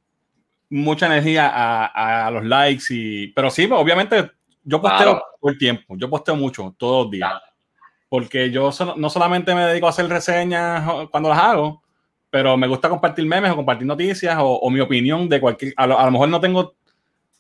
mucha 0.68 1.06
energía 1.06 1.48
a, 1.48 2.26
a 2.26 2.30
los 2.30 2.44
likes 2.44 2.84
y 2.88 3.28
pero 3.28 3.50
sí 3.50 3.68
obviamente 3.70 4.30
yo 4.64 4.80
posteo 4.80 5.22
todo 5.38 5.50
el 5.50 5.58
tiempo 5.58 5.96
yo 5.98 6.08
posteo 6.08 6.34
mucho 6.34 6.74
todos 6.78 7.04
los 7.04 7.10
días 7.12 7.30
porque 8.12 8.50
yo 8.50 8.68
no 8.98 9.08
solamente 9.08 9.54
me 9.54 9.64
dedico 9.64 9.86
a 9.86 9.88
hacer 9.88 10.06
reseñas 10.06 11.08
cuando 11.10 11.30
las 11.30 11.38
hago, 11.38 11.82
pero 12.28 12.58
me 12.58 12.66
gusta 12.66 12.90
compartir 12.90 13.24
memes 13.24 13.50
o 13.52 13.56
compartir 13.56 13.86
noticias 13.86 14.36
o, 14.38 14.68
mi 14.68 14.80
opinión 14.80 15.30
de 15.30 15.40
cualquier... 15.40 15.72
A 15.78 15.86
lo, 15.86 16.10
mejor 16.10 16.28
no 16.28 16.38
tengo 16.38 16.74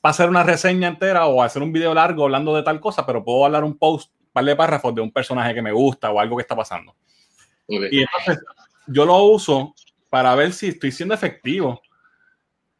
para 0.00 0.12
hacer 0.12 0.30
una 0.30 0.42
reseña 0.42 0.88
entera 0.88 1.26
o 1.26 1.42
hacer 1.42 1.62
un 1.62 1.74
video 1.74 1.92
largo 1.92 2.24
hablando 2.24 2.56
de 2.56 2.62
tal 2.62 2.80
cosa, 2.80 3.04
pero 3.04 3.22
puedo 3.22 3.44
hablar 3.44 3.64
un 3.64 3.76
post, 3.76 4.12
un 4.18 4.32
par 4.32 4.46
de 4.46 4.56
párrafos 4.56 4.94
de 4.94 5.02
un 5.02 5.12
personaje 5.12 5.52
que 5.52 5.60
me 5.60 5.72
gusta 5.72 6.10
o 6.10 6.18
algo 6.18 6.38
que 6.38 6.40
está 6.40 6.56
pasando. 6.56 6.96
Y 7.68 8.00
entonces 8.00 8.42
yo 8.86 9.04
lo 9.04 9.24
uso 9.24 9.74
para 10.08 10.34
ver 10.34 10.54
si 10.54 10.68
estoy 10.68 10.90
siendo 10.90 11.14
efectivo 11.14 11.82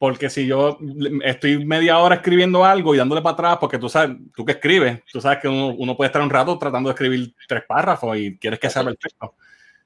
porque 0.02 0.28
si 0.28 0.48
yo 0.48 0.78
estoy 1.22 1.64
media 1.64 1.98
hora 1.98 2.16
escribiendo 2.16 2.64
algo 2.64 2.92
y 2.92 2.98
dándole 2.98 3.22
para 3.22 3.34
atrás, 3.34 3.58
porque 3.60 3.78
tú 3.78 3.88
sabes, 3.88 4.16
tú 4.34 4.44
que 4.44 4.50
escribes, 4.50 4.98
tú 5.12 5.20
sabes 5.20 5.38
que 5.38 5.46
uno, 5.46 5.96
puede 5.96 6.08
estar 6.08 6.20
un 6.20 6.28
rato 6.28 6.58
tratando 6.58 6.88
de 6.88 6.94
escribir 6.94 7.32
tres 7.46 7.62
párrafos 7.68 8.18
y 8.18 8.36
quieres 8.36 8.58
que 8.58 8.68
sea 8.68 8.82
perfecto. 8.82 9.36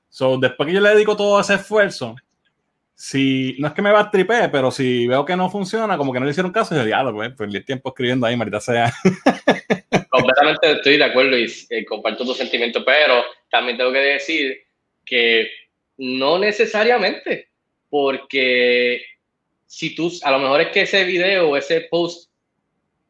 So, 0.09 0.39
después 0.39 0.69
que 0.69 0.73
yo 0.73 0.81
le 0.81 0.89
dedico 0.89 1.19
todo 1.19 1.39
ese 1.39 1.57
esfuerzo, 1.57 2.17
si 2.95 3.57
no 3.59 3.69
es 3.69 3.75
que 3.75 3.83
me 3.83 3.93
va 3.93 4.01
a 4.01 4.11
tripé, 4.11 4.49
pero 4.49 4.71
si 4.71 5.07
veo 5.07 5.23
que 5.27 5.37
no 5.37 5.51
funciona, 5.51 5.99
como 5.99 6.15
que 6.15 6.19
no 6.19 6.25
le 6.25 6.31
hicieron 6.31 6.51
caso, 6.51 6.75
yo 6.75 6.83
digo, 6.83 6.97
pues, 7.13 7.35
pues 7.37 7.55
el 7.55 7.65
tiempo 7.67 7.91
escribiendo 7.91 8.27
ahí, 8.27 8.39
marita 8.39 8.59
sea. 8.59 8.91
Completamente 10.09 10.73
estoy 10.73 10.97
de 10.97 11.05
acuerdo 11.05 11.37
y 11.37 11.47
eh, 11.69 11.85
comparto 11.85 12.25
tu 12.25 12.33
sentimiento, 12.33 12.83
pero 12.87 13.23
también 13.51 13.77
tengo 13.77 13.93
que 13.93 13.99
decir 13.99 14.57
que 15.05 15.51
no 15.99 16.39
necesariamente, 16.39 17.51
porque 17.91 19.03
si 19.67 19.95
tú, 19.95 20.13
a 20.23 20.31
lo 20.31 20.39
mejor 20.39 20.61
es 20.61 20.69
que 20.69 20.83
ese 20.83 21.05
video 21.05 21.51
o 21.51 21.57
ese 21.57 21.83
post 21.91 22.31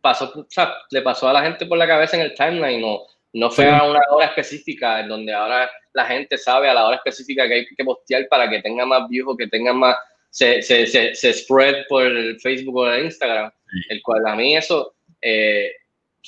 pasó, 0.01 0.33
o 0.35 0.47
sea, 0.49 0.75
le 0.91 1.03
pasó 1.03 1.29
a 1.29 1.33
la 1.33 1.43
gente 1.43 1.67
por 1.67 1.79
la 1.79 1.87
cabeza 1.87 2.17
en 2.17 2.23
el 2.23 2.35
timeline, 2.35 2.81
no, 2.81 3.01
no 3.33 3.51
fue 3.51 3.69
a 3.69 3.83
una 3.83 4.01
hora 4.11 4.27
específica 4.27 5.01
en 5.01 5.09
donde 5.09 5.33
ahora 5.33 5.71
la 5.93 6.07
gente 6.07 6.39
sabe 6.39 6.69
a 6.69 6.75
la 6.75 6.87
hora 6.87 6.97
específica 6.97 7.47
que 7.47 7.55
hay 7.55 7.67
que 7.67 7.85
postear 7.85 8.27
para 8.29 8.49
que 8.49 8.63
tenga 8.63 8.87
más 8.87 9.09
views 9.09 9.33
o 9.33 9.37
que 9.37 9.47
tenga 9.49 9.73
más, 9.73 9.97
se, 10.31 10.63
se, 10.63 10.87
se, 10.87 11.15
se, 11.15 11.33
spread 11.33 11.87
por 11.89 12.05
el 12.05 12.39
Facebook 12.41 12.77
o 12.77 12.87
el 12.87 13.05
Instagram, 13.05 13.51
el 13.89 14.03
cual 14.03 14.27
a 14.27 14.35
mí 14.37 14.57
eso, 14.57 14.95
eh, 15.21 15.73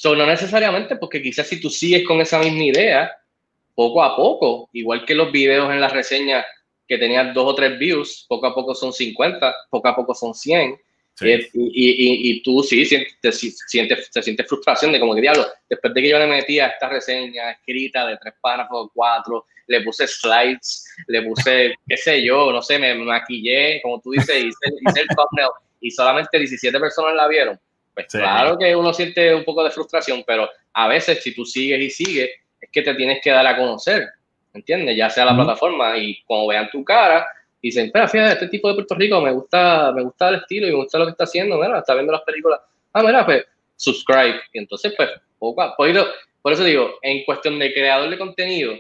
no 0.05 0.27
necesariamente 0.27 0.97
porque 0.97 1.23
quizás 1.23 1.47
si 1.47 1.61
tú 1.61 1.71
sigues 1.71 2.07
con 2.07 2.21
esa 2.21 2.39
misma 2.41 2.65
idea, 2.65 3.13
poco 3.75 4.03
a 4.03 4.17
poco, 4.17 4.69
igual 4.73 5.05
que 5.05 5.15
los 5.15 5.31
videos 5.31 5.71
en 5.71 5.81
las 5.81 5.93
reseñas 5.93 6.45
que 6.89 6.99
tenían 6.99 7.35
dos 7.35 7.53
o 7.53 7.55
tres 7.55 7.79
views, 7.79 8.25
poco 8.29 8.47
a 8.47 8.55
poco 8.55 8.75
son 8.75 8.93
50, 8.93 9.55
poco 9.71 9.89
a 9.89 9.95
poco 9.95 10.15
son 10.15 10.35
100. 10.35 10.81
Y, 11.21 11.33
y, 11.33 12.31
y, 12.31 12.43
tú 12.43 12.63
sí 12.63 12.85
sientes, 12.85 13.41
sientes, 13.67 14.09
se 14.09 14.23
siente 14.23 14.45
frustración 14.45 14.93
de 14.93 15.01
como 15.01 15.17
que 15.17 15.21
diablo, 15.21 15.47
después 15.69 15.93
de 15.93 16.03
que 16.03 16.09
yo 16.11 16.19
le 16.19 16.29
metía 16.29 16.69
esta 16.69 16.89
reseña 16.89 17.51
escrita 17.51 18.07
de 18.07 18.17
tres 18.19 18.35
párrafos, 18.41 18.91
cuatro, 18.95 19.45
le 19.67 19.81
puse 19.81 20.07
slides, 20.07 20.85
le 21.09 21.23
puse, 21.23 21.75
qué 21.89 21.97
sé 21.97 22.23
yo, 22.23 22.53
no 22.53 22.63
sé, 22.63 22.79
me 22.79 22.95
maquillé, 22.95 23.81
como 23.83 24.01
tú 24.01 24.13
dices, 24.13 24.45
hice, 24.45 24.75
hice 24.81 25.01
el 25.01 25.09
thumbnail 25.09 25.51
y 25.81 25.91
solamente 25.91 26.39
17 26.39 26.79
personas 26.79 27.15
la 27.15 27.27
vieron. 27.27 27.59
Pues 27.95 28.07
claro 28.07 28.57
que 28.57 28.77
uno 28.77 28.95
siente 28.95 29.35
un 29.35 29.45
poco 29.45 29.65
de 29.65 29.73
frustración, 29.73 30.23
pero 30.25 30.49
a 30.73 30.87
veces 30.87 31.21
si 31.21 31.35
tú 31.35 31.45
sigues 31.45 31.81
y 31.81 31.91
sigues, 31.91 32.31
es 32.61 32.71
que 32.71 32.83
te 32.83 32.95
tienes 32.95 33.21
que 33.21 33.31
dar 33.31 33.45
a 33.45 33.57
conocer. 33.57 34.09
¿Entiendes? 34.59 34.97
Ya 34.97 35.09
sea 35.11 35.25
la 35.25 35.35
plataforma 35.35 35.97
y 35.97 36.23
cuando 36.25 36.49
vean 36.49 36.69
tu 36.71 36.85
cara, 36.85 37.27
dicen, 37.63 37.87
espera, 37.87 38.09
fíjate, 38.09 38.33
este 38.35 38.49
tipo 38.49 38.69
de 38.69 38.75
Puerto 38.75 38.95
Rico 38.95 39.21
me 39.21 39.33
gusta, 39.33 39.93
me 39.93 40.03
gusta 40.03 40.29
el 40.29 40.37
estilo 40.37 40.69
y 40.69 40.71
me 40.71 40.77
gusta 40.77 40.99
lo 40.99 41.07
que 41.07 41.11
está 41.13 41.25
haciendo, 41.25 41.57
mira, 41.59 41.79
está 41.79 41.95
viendo 41.95 42.13
las 42.13 42.23
películas, 42.23 42.61
ah, 42.93 43.03
mira, 43.03 43.25
pues, 43.25 43.45
subscribe. 43.77 44.41
Y 44.53 44.59
entonces, 44.59 44.93
pues, 44.97 45.11
poco 45.39 45.63
a 45.63 45.77
poco, 45.77 46.07
por 46.43 46.53
eso 46.53 46.65
digo, 46.65 46.99
en 47.03 47.25
cuestión 47.25 47.59
de 47.59 47.73
creador 47.73 48.11
de 48.11 48.19
contenido, 48.19 48.75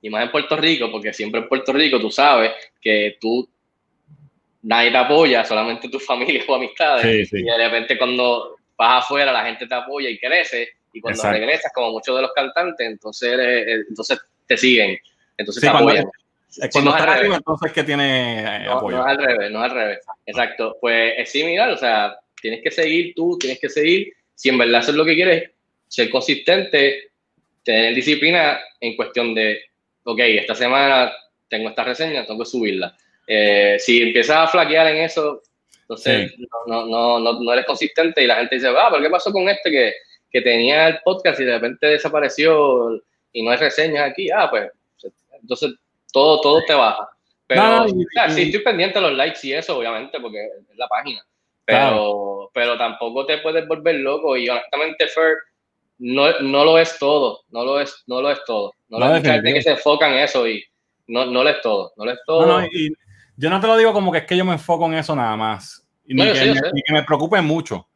y 0.00 0.10
más 0.10 0.24
en 0.24 0.30
Puerto 0.30 0.56
Rico, 0.56 0.90
porque 0.90 1.12
siempre 1.12 1.40
en 1.40 1.48
Puerto 1.48 1.72
Rico 1.72 1.98
tú 2.00 2.10
sabes 2.10 2.52
que 2.80 3.16
tú 3.20 3.48
nadie 4.62 4.90
te 4.90 4.96
apoya, 4.96 5.44
solamente 5.44 5.88
tu 5.88 5.98
familia 6.00 6.42
o 6.46 6.54
amistades. 6.54 7.32
Y 7.32 7.42
de 7.42 7.56
repente 7.56 7.98
cuando 7.98 8.56
vas 8.76 9.04
afuera 9.04 9.32
la 9.32 9.44
gente 9.44 9.66
te 9.66 9.74
apoya 9.74 10.08
y 10.08 10.18
crece. 10.18 10.68
Y 10.92 11.00
cuando 11.00 11.22
regresas, 11.30 11.70
como 11.74 11.92
muchos 11.92 12.16
de 12.16 12.22
los 12.22 12.32
cantantes, 12.32 12.86
entonces, 12.86 13.38
entonces 13.88 14.18
te 14.48 14.56
siguen. 14.56 14.98
Entonces 15.36 15.60
te 15.60 15.68
apoyan. 15.68 16.06
Cuando, 16.72 16.90
está 16.90 17.12
arriba, 17.12 17.36
entonces 17.36 17.72
que 17.72 17.84
tiene 17.84 18.40
eh, 18.40 18.68
apoyo. 18.68 18.96
No 18.96 19.04
al 19.04 19.18
revés, 19.18 19.50
no 19.50 19.62
al 19.62 19.70
revés. 19.70 19.98
Exacto. 20.26 20.76
Pues 20.80 21.14
es 21.18 21.30
similar, 21.30 21.70
o 21.70 21.76
sea, 21.76 22.16
tienes 22.40 22.62
que 22.62 22.70
seguir 22.70 23.14
tú, 23.14 23.38
tienes 23.38 23.60
que 23.60 23.68
seguir. 23.68 24.12
Si 24.34 24.48
en 24.48 24.58
verdad 24.58 24.80
haces 24.80 24.94
lo 24.94 25.04
que 25.04 25.14
quieres, 25.14 25.50
ser 25.86 26.10
consistente, 26.10 27.10
tener 27.62 27.94
disciplina 27.94 28.58
en 28.80 28.96
cuestión 28.96 29.34
de, 29.34 29.60
ok, 30.04 30.18
esta 30.20 30.54
semana 30.54 31.12
tengo 31.48 31.68
esta 31.68 31.84
reseña, 31.84 32.26
tengo 32.26 32.40
que 32.40 32.50
subirla. 32.50 32.96
Eh, 33.26 33.76
si 33.78 34.02
empiezas 34.02 34.36
a 34.36 34.48
flaquear 34.48 34.88
en 34.88 35.02
eso, 35.02 35.42
entonces 35.82 36.34
no, 36.66 36.86
no, 36.86 37.20
no, 37.20 37.40
no, 37.40 37.52
eres 37.52 37.66
consistente 37.66 38.22
y 38.22 38.26
la 38.26 38.36
gente 38.36 38.56
dice, 38.56 38.68
ah, 38.68 38.88
pero 38.90 39.02
¿qué 39.02 39.10
pasó 39.10 39.32
con 39.32 39.48
este 39.48 39.70
que, 39.70 39.92
que 40.30 40.40
tenía 40.40 40.88
el 40.88 40.98
podcast 41.04 41.40
y 41.40 41.44
de 41.44 41.52
repente 41.52 41.86
desapareció 41.86 43.02
y 43.32 43.42
no 43.42 43.50
hay 43.50 43.56
reseñas 43.56 44.10
aquí, 44.10 44.30
ah, 44.30 44.48
pues, 44.50 44.70
entonces 45.40 45.74
todo, 46.12 46.40
todo 46.40 46.62
te 46.66 46.74
baja. 46.74 47.08
Pero 47.46 47.86
sí 48.28 48.42
estoy 48.42 48.60
pendiente 48.60 48.98
de 48.98 49.08
los 49.08 49.16
likes 49.16 49.40
y 49.42 49.54
eso, 49.54 49.78
obviamente, 49.78 50.20
porque 50.20 50.38
es 50.70 50.76
la 50.76 50.86
página. 50.86 51.24
Pero, 51.64 52.50
pero 52.52 52.76
tampoco 52.76 53.26
te 53.26 53.38
puedes 53.38 53.66
volver 53.66 53.96
loco 53.96 54.36
y 54.36 54.48
honestamente, 54.48 55.06
Fer, 55.08 55.36
no, 55.98 56.38
no 56.40 56.64
lo 56.64 56.78
es 56.78 56.98
todo, 56.98 57.40
no 57.50 57.64
lo 57.64 57.80
es, 57.80 58.04
no 58.06 58.22
lo 58.22 58.30
es 58.30 58.42
todo. 58.46 58.72
No, 58.88 58.98
no 58.98 59.08
lo 59.08 59.22
gente 59.22 59.52
que 59.52 59.62
se 59.62 59.70
enfoca 59.70 60.08
en 60.08 60.18
eso 60.18 60.46
y 60.46 60.62
no, 61.06 61.26
no 61.26 61.42
lo 61.42 61.50
es 61.50 61.60
todo, 61.60 61.92
no 61.96 62.04
lo 62.04 62.12
es 62.12 62.18
todo. 62.26 62.64
y 62.72 62.92
yo 63.36 63.50
no 63.50 63.60
te 63.60 63.66
lo 63.66 63.76
digo 63.76 63.92
como 63.92 64.12
que 64.12 64.18
es 64.18 64.24
que 64.26 64.36
yo 64.36 64.44
me 64.44 64.52
enfoco 64.52 64.86
en 64.86 64.94
eso 64.94 65.14
nada 65.14 65.36
más. 65.36 65.86
Y 66.06 66.14
ni, 66.14 66.22
que, 66.22 66.54
ni 66.72 66.82
que 66.82 66.92
me 66.92 67.02
preocupe 67.04 67.40
mucho. 67.40 67.87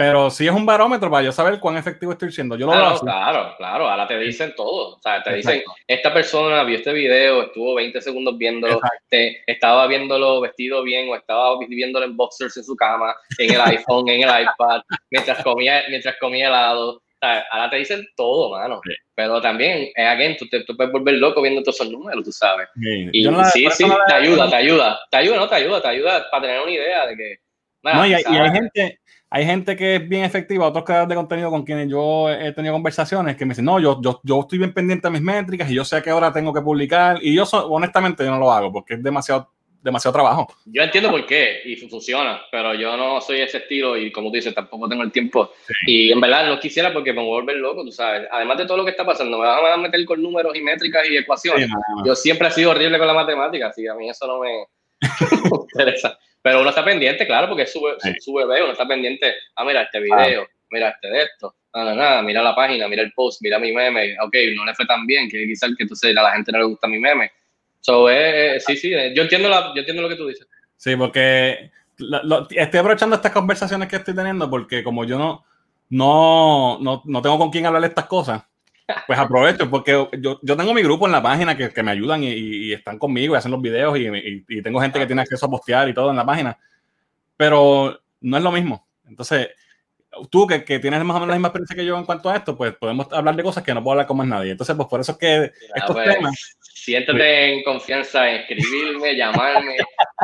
Pero 0.00 0.30
sí 0.30 0.46
es 0.46 0.52
un 0.54 0.64
barómetro 0.64 1.10
para 1.10 1.24
yo 1.24 1.30
saber 1.30 1.60
cuán 1.60 1.76
efectivo 1.76 2.12
estoy 2.12 2.32
siendo. 2.32 2.56
Yo 2.56 2.64
lo 2.64 2.72
claro, 2.72 3.00
claro, 3.00 3.54
claro. 3.58 3.86
Ahora 3.86 4.06
te 4.06 4.18
dicen 4.18 4.54
todo. 4.56 4.96
O 4.96 4.98
sea, 4.98 5.22
te 5.22 5.34
dicen, 5.34 5.62
esta 5.86 6.10
persona 6.10 6.64
vio 6.64 6.78
este 6.78 6.94
video, 6.94 7.42
estuvo 7.42 7.74
20 7.74 8.00
segundos 8.00 8.38
viéndolo, 8.38 8.80
te, 9.10 9.42
estaba 9.46 9.86
viéndolo 9.88 10.40
vestido 10.40 10.82
bien 10.82 11.10
o 11.10 11.16
estaba 11.16 11.58
viéndolo 11.68 12.06
en 12.06 12.16
boxers 12.16 12.56
en 12.56 12.64
su 12.64 12.74
cama, 12.76 13.14
en 13.36 13.52
el 13.52 13.60
iPhone, 13.60 14.08
en 14.08 14.22
el 14.22 14.42
iPad, 14.44 14.80
mientras 15.10 15.44
comía, 15.44 15.82
mientras 15.90 16.16
comía 16.18 16.48
helado. 16.48 17.02
ahora 17.20 17.68
te 17.68 17.76
dicen 17.76 18.02
todo, 18.16 18.58
mano. 18.58 18.80
Pero 19.14 19.38
también, 19.42 19.90
eh, 19.94 20.06
again, 20.06 20.34
tú, 20.38 20.48
te, 20.48 20.64
tú 20.64 20.74
puedes 20.78 20.90
volver 20.94 21.16
loco 21.16 21.42
viendo 21.42 21.62
todos 21.62 21.78
esos 21.78 21.92
números, 21.92 22.24
tú 22.24 22.32
sabes. 22.32 22.68
Y 23.12 23.22
sí, 23.52 23.68
sí, 23.70 23.84
te 24.06 24.14
ayuda, 24.14 24.48
te 24.48 24.56
ayuda, 24.56 24.98
te 25.10 25.16
ayuda, 25.18 25.36
no 25.36 25.46
te 25.46 25.56
ayuda, 25.56 25.82
te 25.82 25.88
ayuda 25.88 26.30
para 26.30 26.44
tener 26.44 26.62
una 26.62 26.72
idea 26.72 27.06
de 27.06 27.16
que. 27.18 27.36
no, 27.82 28.06
y, 28.06 28.14
hay, 28.14 28.50
gente, 28.50 28.99
hay 29.30 29.46
gente 29.46 29.76
que 29.76 29.96
es 29.96 30.08
bien 30.08 30.24
efectiva, 30.24 30.66
otros 30.66 30.84
creadores 30.84 31.10
de 31.10 31.14
contenido 31.14 31.50
con 31.50 31.64
quienes 31.64 31.88
yo 31.88 32.28
he 32.28 32.52
tenido 32.52 32.74
conversaciones 32.74 33.36
que 33.36 33.44
me 33.44 33.50
dicen, 33.50 33.64
no, 33.64 33.78
yo, 33.78 34.00
yo, 34.02 34.20
yo 34.24 34.40
estoy 34.40 34.58
bien 34.58 34.74
pendiente 34.74 35.06
de 35.06 35.12
mis 35.12 35.22
métricas 35.22 35.70
y 35.70 35.74
yo 35.74 35.84
sé 35.84 36.02
que 36.02 36.10
ahora 36.10 36.32
tengo 36.32 36.52
que 36.52 36.60
publicar. 36.60 37.18
Y 37.22 37.34
yo, 37.34 37.44
honestamente, 37.44 38.24
yo 38.24 38.30
no 38.30 38.38
lo 38.38 38.52
hago 38.52 38.72
porque 38.72 38.94
es 38.94 39.02
demasiado 39.02 39.48
demasiado 39.82 40.12
trabajo. 40.12 40.46
Yo 40.66 40.82
entiendo 40.82 41.10
por 41.10 41.24
qué 41.26 41.62
y 41.64 41.76
funciona, 41.76 42.42
pero 42.50 42.74
yo 42.74 42.96
no 42.96 43.20
soy 43.20 43.40
ese 43.40 43.58
estilo 43.58 43.96
y 43.96 44.12
como 44.12 44.28
tú 44.28 44.36
dices, 44.36 44.54
tampoco 44.54 44.88
tengo 44.88 45.02
el 45.02 45.12
tiempo. 45.12 45.52
Y 45.86 46.12
en 46.12 46.20
verdad 46.20 46.46
no 46.48 46.60
quisiera 46.60 46.92
porque 46.92 47.12
me 47.12 47.20
voy 47.22 47.30
a 47.30 47.40
volver 47.40 47.56
loco, 47.56 47.84
tú 47.84 47.92
sabes. 47.92 48.28
Además 48.30 48.58
de 48.58 48.66
todo 48.66 48.76
lo 48.76 48.84
que 48.84 48.90
está 48.90 49.06
pasando, 49.06 49.38
me 49.38 49.46
van 49.46 49.72
a 49.72 49.76
meter 49.78 50.04
con 50.04 50.22
números 50.22 50.54
y 50.54 50.60
métricas 50.60 51.08
y 51.08 51.16
ecuaciones. 51.16 51.70
Yo 52.04 52.14
siempre 52.14 52.48
he 52.48 52.50
sido 52.50 52.72
horrible 52.72 52.98
con 52.98 53.06
la 53.06 53.14
matemática, 53.14 53.68
así 53.68 53.86
a 53.86 53.94
mí 53.94 54.10
eso 54.10 54.26
no 54.26 54.40
me, 54.40 54.66
interesa. 55.72 56.18
Pero 56.42 56.60
uno 56.60 56.70
está 56.70 56.84
pendiente, 56.84 57.26
claro, 57.26 57.48
porque 57.48 57.64
es 57.64 57.72
su, 57.72 58.32
bebé, 58.32 58.62
uno 58.62 58.72
está 58.72 58.86
pendiente, 58.86 59.34
ah, 59.56 59.64
mira 59.64 59.82
este 59.82 60.00
video, 60.00 60.46
mira 60.70 60.88
este 60.90 61.08
de 61.08 61.22
esto, 61.22 61.54
nada, 61.74 61.94
nada, 61.94 62.22
mira 62.22 62.42
la 62.42 62.54
página, 62.54 62.88
mira 62.88 63.02
el 63.02 63.12
post, 63.12 63.42
mira 63.42 63.58
mi 63.58 63.72
meme, 63.72 64.16
ok, 64.22 64.34
no 64.56 64.64
le 64.64 64.74
fue 64.74 64.86
tan 64.86 65.06
bien, 65.06 65.28
que 65.28 65.44
quizás 65.44 65.70
que 65.76 65.82
entonces 65.82 66.16
a 66.16 66.22
la 66.22 66.32
gente 66.32 66.50
no 66.52 66.58
le 66.58 66.64
gusta 66.64 66.88
mi 66.88 66.98
meme. 66.98 67.30
So, 67.80 68.08
eh, 68.10 68.58
sí, 68.60 68.76
sí, 68.76 68.90
yo 69.14 69.22
entiendo, 69.22 69.48
la, 69.48 69.72
yo 69.74 69.80
entiendo 69.80 70.02
lo 70.02 70.08
que 70.08 70.16
tú 70.16 70.26
dices. 70.26 70.46
Sí, 70.76 70.96
porque 70.96 71.70
estoy 72.50 72.80
aprovechando 72.80 73.16
estas 73.16 73.32
conversaciones 73.32 73.88
que 73.88 73.96
estoy 73.96 74.14
teniendo 74.14 74.48
porque 74.48 74.82
como 74.82 75.04
yo 75.04 75.18
no, 75.18 75.44
no, 75.90 76.78
no, 76.80 77.02
no 77.04 77.22
tengo 77.22 77.38
con 77.38 77.50
quién 77.50 77.66
hablar 77.66 77.82
de 77.82 77.88
estas 77.88 78.06
cosas, 78.06 78.42
pues 79.06 79.18
aprovecho 79.18 79.70
porque 79.70 79.92
yo, 80.18 80.40
yo 80.42 80.56
tengo 80.56 80.74
mi 80.74 80.82
grupo 80.82 81.06
en 81.06 81.12
la 81.12 81.22
página 81.22 81.56
que, 81.56 81.70
que 81.70 81.82
me 81.82 81.90
ayudan 81.90 82.22
y, 82.22 82.30
y, 82.30 82.72
están 82.72 82.98
conmigo 82.98 83.34
y 83.34 83.38
hacen 83.38 83.50
los 83.50 83.60
videos 83.60 83.98
y, 83.98 84.44
y, 84.48 84.62
tengo 84.62 84.80
gente 84.80 84.98
que 84.98 85.06
tiene 85.06 85.22
acceso 85.22 85.46
a 85.46 85.50
postear 85.50 85.88
y 85.88 85.94
todo 85.94 86.10
en 86.10 86.16
la 86.16 86.26
página, 86.26 86.58
pero 87.36 88.00
no 88.20 88.36
es 88.36 88.42
lo 88.42 88.52
mismo. 88.52 88.86
Entonces, 89.08 89.48
tú 90.30 90.46
que, 90.46 90.64
que, 90.64 90.78
tienes 90.78 91.02
más 91.04 91.16
o 91.16 91.20
menos 91.20 91.28
la 91.28 91.34
misma 91.34 91.48
experiencia 91.48 91.76
que 91.76 91.84
yo 91.84 91.96
en 91.96 92.04
cuanto 92.04 92.30
a 92.30 92.36
esto, 92.36 92.56
pues 92.56 92.74
podemos 92.74 93.12
hablar 93.12 93.36
de 93.36 93.42
cosas 93.42 93.62
que 93.62 93.74
no 93.74 93.82
puedo 93.82 93.92
hablar 93.92 94.06
con 94.06 94.16
más 94.16 94.26
nadie. 94.26 94.52
Entonces, 94.52 94.74
pues 94.76 94.88
por 94.88 95.00
eso 95.00 95.12
es 95.12 95.18
que 95.18 95.52
estos 95.74 95.94
pues, 95.94 96.14
temas... 96.14 96.56
Siéntate 96.60 97.52
en 97.52 97.62
confianza 97.62 98.28
en 98.30 98.36
escribirme, 98.36 99.14
llamarme 99.14 99.76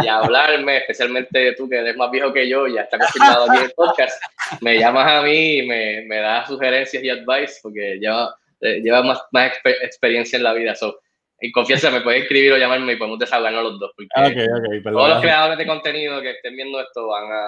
y 0.02 0.08
hablarme, 0.08 0.78
especialmente 0.78 1.52
tú 1.52 1.68
que 1.68 1.76
eres 1.76 1.96
más 1.96 2.10
viejo 2.10 2.32
que 2.32 2.48
yo, 2.48 2.66
ya 2.66 2.82
está 2.82 2.98
confirmado 2.98 3.44
aquí 3.44 3.58
en 3.58 3.64
el 3.64 3.72
podcast, 3.72 4.22
me 4.62 4.78
llamas 4.78 5.06
a 5.06 5.22
mí 5.22 5.58
y 5.58 5.66
me, 5.66 6.02
me 6.06 6.16
das 6.16 6.48
sugerencias 6.48 7.02
y 7.02 7.10
advice 7.10 7.58
porque 7.62 7.98
lleva, 8.00 8.34
eh, 8.66 8.80
lleva 8.82 9.02
más, 9.02 9.22
más 9.32 9.52
experiencia 9.82 10.36
en 10.36 10.42
la 10.42 10.52
vida. 10.52 10.74
So, 10.74 10.98
en 11.38 11.52
confianza 11.52 11.90
me 11.90 12.00
puedes 12.00 12.22
escribir 12.22 12.52
o 12.52 12.58
llamarme 12.58 12.94
y 12.94 12.96
podemos 12.96 13.18
desahogarnos 13.18 13.62
los 13.62 13.80
dos. 13.80 13.92
Porque 13.94 14.08
okay, 14.16 14.46
okay, 14.46 14.82
todos 14.82 15.08
los 15.08 15.20
creadores 15.20 15.58
de 15.58 15.66
contenido 15.66 16.20
que 16.20 16.30
estén 16.30 16.56
viendo 16.56 16.80
esto 16.80 17.08
van 17.08 17.24
a... 17.30 17.46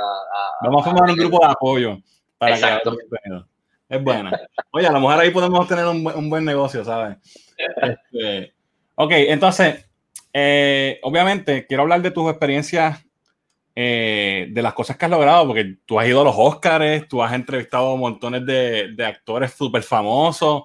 Vamos 0.63 0.87
a 0.87 0.91
formar 0.91 1.11
un 1.11 1.17
grupo 1.17 1.39
de 1.45 1.53
apoyo 1.53 1.99
para 2.37 2.55
Exacto. 2.55 2.97
Es 3.89 4.03
buena. 4.03 4.39
Oye, 4.73 4.87
a 4.87 4.93
lo 4.93 5.01
mejor 5.01 5.19
ahí 5.19 5.31
podemos 5.31 5.67
tener 5.67 5.87
un, 5.87 6.07
un 6.07 6.29
buen 6.29 6.45
negocio, 6.45 6.85
¿sabes? 6.85 7.17
Este, 7.57 8.53
ok, 8.95 9.13
entonces, 9.13 9.89
eh, 10.33 11.01
obviamente, 11.03 11.67
quiero 11.67 11.85
hablar 11.85 12.03
de 12.03 12.11
tus 12.11 12.29
experiencias, 12.29 13.03
eh, 13.75 14.49
de 14.51 14.63
las 14.63 14.75
cosas 14.75 14.99
que 14.99 15.07
has 15.07 15.11
logrado, 15.11 15.47
porque 15.47 15.77
tú 15.87 15.99
has 15.99 16.07
ido 16.07 16.21
a 16.21 16.25
los 16.25 16.35
Oscars, 16.37 17.09
tú 17.09 17.23
has 17.23 17.33
entrevistado 17.33 17.97
montones 17.97 18.45
de, 18.45 18.93
de 18.93 19.07
actores 19.07 19.53
súper 19.53 19.83
famosos. 19.83 20.65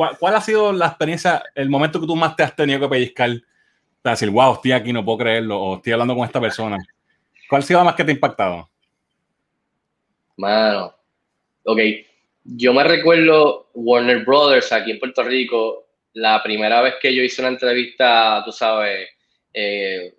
¿Cuál, 0.00 0.16
¿Cuál, 0.16 0.34
ha 0.34 0.40
sido 0.40 0.72
la 0.72 0.86
experiencia, 0.86 1.42
el 1.54 1.68
momento 1.68 2.00
que 2.00 2.06
tú 2.06 2.16
más 2.16 2.34
te 2.34 2.42
has 2.42 2.56
tenido 2.56 2.80
que 2.80 2.88
pellizcar? 2.88 3.28
Para 4.00 4.14
decir, 4.14 4.30
wow, 4.30 4.54
estoy 4.54 4.72
aquí, 4.72 4.94
no 4.94 5.04
puedo 5.04 5.18
creerlo, 5.18 5.60
o 5.60 5.76
estoy 5.76 5.92
hablando 5.92 6.14
con 6.14 6.24
esta 6.24 6.40
persona. 6.40 6.78
¿Cuál 7.46 7.58
ha 7.60 7.66
sido 7.66 7.84
más 7.84 7.94
que 7.94 8.04
te 8.04 8.10
ha 8.10 8.14
impactado? 8.14 8.70
Mano, 10.38 10.94
ok, 11.64 11.80
yo 12.44 12.72
me 12.72 12.82
recuerdo 12.82 13.68
Warner 13.74 14.24
Brothers 14.24 14.72
aquí 14.72 14.92
en 14.92 15.00
Puerto 15.00 15.22
Rico, 15.22 15.88
la 16.14 16.42
primera 16.42 16.80
vez 16.80 16.94
que 16.98 17.14
yo 17.14 17.22
hice 17.22 17.42
una 17.42 17.50
entrevista, 17.50 18.40
tú 18.42 18.52
sabes, 18.52 19.06
eh, 19.52 20.14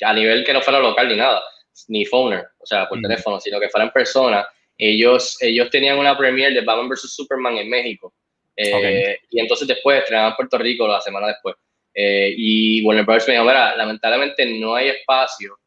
a 0.00 0.14
nivel 0.14 0.44
que 0.44 0.52
no 0.52 0.62
fuera 0.62 0.78
local 0.78 1.08
ni 1.08 1.16
nada, 1.16 1.42
ni 1.88 2.06
phoner, 2.06 2.46
o 2.60 2.66
sea, 2.66 2.88
por 2.88 3.00
teléfono, 3.00 3.40
sino 3.40 3.58
que 3.58 3.68
fuera 3.68 3.86
en 3.86 3.90
persona, 3.90 4.46
ellos, 4.78 5.36
ellos 5.40 5.70
tenían 5.70 5.98
una 5.98 6.16
premiere 6.16 6.54
de 6.54 6.64
Batman 6.64 6.88
vs. 6.88 7.16
Superman 7.16 7.56
en 7.56 7.68
México. 7.68 8.14
Eh, 8.56 9.18
y 9.30 9.40
entonces 9.40 9.66
después 9.66 9.98
estrenaban 9.98 10.30
en 10.32 10.36
Puerto 10.36 10.58
Rico 10.58 10.86
la 10.86 11.00
semana 11.00 11.28
después. 11.28 11.56
Eh, 11.92 12.34
y 12.36 12.84
Warner 12.84 13.04
Brothers 13.04 13.28
me 13.28 13.34
dijo, 13.34 13.44
mira, 13.44 13.76
lamentablemente 13.76 14.46
no 14.46 14.74
hay 14.74 14.88
espacio 14.88 15.58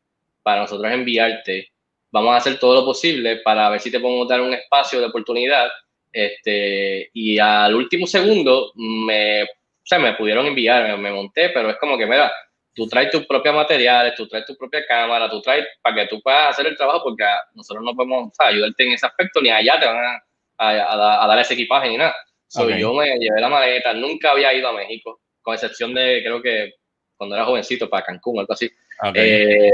para 0.44 0.62
nosotros 0.62 0.92
enviarte 0.92 1.72
vamos 2.12 2.34
a 2.34 2.38
hacer 2.38 2.60
todo 2.60 2.76
lo 2.76 2.86
posible 2.86 3.38
para 3.38 3.70
ver 3.70 3.80
si 3.80 3.92
te 3.92 4.00
podemos 4.00 4.28
dar 4.28 4.42
un 4.42 4.54
espacio 4.54 5.00
de 5.00 5.06
oportunidad. 5.06 5.70
Este, 6.12 7.10
y 7.14 7.38
al 7.38 7.76
último 7.76 8.08
segundo 8.08 8.72
me, 8.76 9.44
o 9.44 9.48
sea, 9.84 10.00
me 10.00 10.14
pudieron 10.14 10.46
enviar, 10.48 10.98
me, 10.98 11.12
monté, 11.12 11.50
pero 11.50 11.70
es 11.70 11.78
como 11.78 11.98
que, 11.98 12.06
mira, 12.06 12.32
tú 12.74 12.88
traes 12.88 13.12
tus 13.12 13.26
propios 13.26 13.54
materiales, 13.54 14.16
tú 14.16 14.28
traes 14.28 14.46
tu 14.46 14.56
propia 14.56 14.86
cámara, 14.86 15.30
tú 15.30 15.42
traes 15.42 15.66
para 15.82 15.96
que 15.96 16.08
tú 16.08 16.22
puedas 16.22 16.50
hacer 16.50 16.68
el 16.68 16.78
trabajo, 16.78 17.04
porque 17.04 17.24
nosotros 17.54 17.84
no 17.84 17.94
podemos 17.94 18.34
ayudarte 18.40 18.84
en 18.86 18.94
ese 18.94 19.06
aspecto, 19.06 19.42
ni 19.42 19.50
allá 19.50 19.80
te 19.80 19.86
van 19.86 20.22
a, 20.58 21.24
a, 21.24 21.28
dar 21.28 21.40
ese 21.40 21.54
equipaje 21.54 21.90
ni 21.90 21.98
nada. 21.98 22.16
Yo 22.56 22.94
me 22.94 23.18
llevé 23.18 23.42
la 23.42 23.50
maleta, 23.50 23.94
nunca 23.94 24.32
había 24.32 24.54
ido 24.54 24.68
a 24.68 24.74
México, 24.74 25.22
con 25.42 25.54
excepción 25.54 25.94
de, 25.94 26.22
creo 26.24 26.42
que 26.42 26.74
cuando 27.16 27.36
era 27.36 27.46
jovencito, 27.46 27.90
para 27.90 28.06
Cancún, 28.06 28.40
algo 28.40 28.54
así. 28.54 28.70
Eh, 29.14 29.72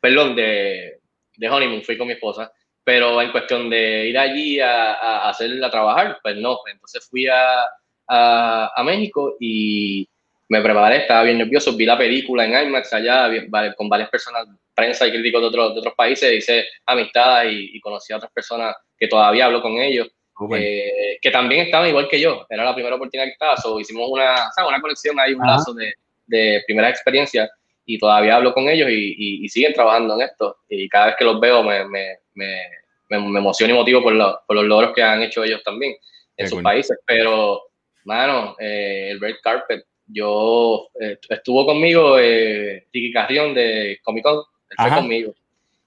perdón, 0.00 0.36
de, 0.36 1.00
de 1.36 1.48
honeymoon, 1.48 1.82
fui 1.82 1.96
con 1.96 2.06
mi 2.06 2.14
esposa, 2.14 2.52
pero 2.84 3.20
en 3.20 3.32
cuestión 3.32 3.68
de 3.70 4.06
ir 4.06 4.18
allí 4.18 4.60
a, 4.60 4.94
a, 4.94 5.30
hacerla 5.30 5.70
trabajar, 5.70 6.18
pues 6.22 6.36
no. 6.36 6.58
Entonces 6.70 7.06
fui 7.08 7.26
a, 7.26 7.64
a, 8.08 8.82
México 8.84 9.36
y 9.40 10.08
me 10.48 10.62
preparé, 10.62 10.98
estaba 10.98 11.24
bien 11.24 11.38
nervioso, 11.38 11.76
vi 11.76 11.84
la 11.84 11.98
película 11.98 12.44
en 12.44 12.68
IMAX 12.68 12.92
allá 12.92 13.28
con 13.76 13.88
varias 13.88 14.08
personas, 14.08 14.46
prensa 14.74 15.06
y 15.06 15.10
críticos 15.10 15.42
de 15.42 15.46
otros, 15.48 15.74
de 15.74 15.80
otros 15.80 15.94
países, 15.94 16.32
hice 16.32 16.66
amistad 16.86 17.44
y, 17.50 17.78
conocí 17.80 18.12
a 18.12 18.16
otras 18.16 18.32
personas 18.32 18.74
que 18.96 19.08
todavía 19.08 19.46
hablo 19.46 19.60
con 19.60 19.72
ellos, 19.78 20.08
eh, 20.56 21.18
que 21.20 21.30
también 21.30 21.66
estaban 21.66 21.88
igual 21.88 22.08
que 22.08 22.20
yo, 22.20 22.46
era 22.48 22.64
la 22.64 22.74
primera 22.74 22.96
oportunidad 22.96 23.26
que 23.26 23.32
estaba, 23.32 23.56
so, 23.56 23.80
hicimos 23.80 24.08
una, 24.10 24.50
una 24.66 24.80
conexión, 24.80 25.18
hay 25.18 25.34
un 25.34 25.46
lazo 25.46 25.74
de, 25.74 25.92
de 26.26 26.62
primera 26.66 26.88
experiencia 26.88 27.50
y 27.84 27.98
todavía 27.98 28.36
hablo 28.36 28.52
con 28.52 28.68
ellos 28.68 28.90
y, 28.90 29.44
y, 29.44 29.48
siguen 29.48 29.72
trabajando 29.72 30.14
en 30.14 30.20
esto. 30.20 30.58
Y 30.68 30.88
cada 30.90 31.06
vez 31.06 31.16
que 31.18 31.24
los 31.24 31.40
veo 31.40 31.62
me, 31.62 31.86
me, 31.86 32.18
me, 32.34 32.60
me 33.08 33.38
emociono 33.38 33.72
y 33.72 33.76
motivo 33.76 34.02
por, 34.02 34.14
por, 34.46 34.56
los 34.56 34.64
logros 34.66 34.92
que 34.94 35.02
han 35.02 35.22
hecho 35.22 35.42
ellos 35.42 35.62
también 35.64 35.96
en 36.36 36.48
sus 36.48 36.62
países. 36.62 36.98
Pero, 37.06 37.62
mano, 38.04 38.56
eh, 38.58 39.08
el 39.10 39.20
Red 39.20 39.36
Carpet, 39.42 39.86
yo 40.06 40.90
eh, 41.00 41.18
estuvo 41.30 41.64
conmigo 41.64 42.18
eh, 42.18 42.86
Ricky 42.92 43.10
Carrión 43.10 43.54
de 43.54 43.98
Comic 44.02 44.22
Con, 44.22 44.36
él 44.36 44.76
fue 44.76 44.94
conmigo. 44.94 45.34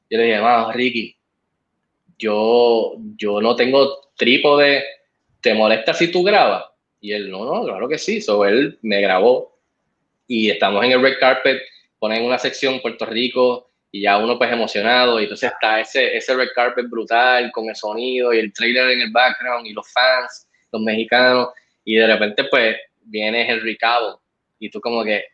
Yo 0.10 0.18
le 0.18 0.24
dije, 0.24 0.42
mano, 0.42 0.72
Ricky, 0.72 1.16
yo, 2.22 2.94
yo 3.18 3.42
no 3.42 3.56
tengo 3.56 4.12
trípode, 4.16 4.84
¿te 5.42 5.54
molesta 5.54 5.94
si 5.94 6.12
tú 6.12 6.24
grabas? 6.24 6.66
Y 7.00 7.14
él, 7.14 7.32
no, 7.32 7.46
no, 7.46 7.64
claro 7.64 7.90
que 7.90 7.98
sí. 7.98 8.22
So, 8.22 8.46
él 8.46 8.78
me 8.84 9.02
grabó. 9.02 9.58
Y 10.28 10.50
estamos 10.52 10.86
en 10.86 10.92
el 10.92 11.02
Red 11.02 11.20
Carpet 11.20 11.62
ponen 11.98 12.24
una 12.24 12.38
sección 12.38 12.80
Puerto 12.80 13.06
Rico 13.06 13.70
y 13.92 14.04
ya 14.04 14.18
uno 14.18 14.38
pues 14.38 14.52
emocionado. 14.52 15.20
Y 15.20 15.24
entonces 15.24 15.52
está 15.52 15.80
ese, 15.80 16.16
ese 16.16 16.36
red 16.36 16.50
carpet 16.56 16.88
brutal 16.90 17.52
con 17.52 17.68
el 17.68 17.76
sonido 17.76 18.34
y 18.34 18.40
el 18.40 18.54
trailer 18.54 18.92
en 18.92 19.02
el 19.02 19.12
background 19.12 19.68
y 19.68 19.74
los 19.74 19.92
fans, 19.92 20.48
los 20.72 20.82
mexicanos. 20.82 21.50
Y 21.84 21.96
de 21.96 22.08
repente 22.08 22.46
pues 22.46 22.78
viene 23.02 23.50
Henry 23.50 23.78
Cavill. 23.78 24.16
Y 24.60 24.70
tú 24.70 24.80
como 24.80 25.04
que 25.04 25.26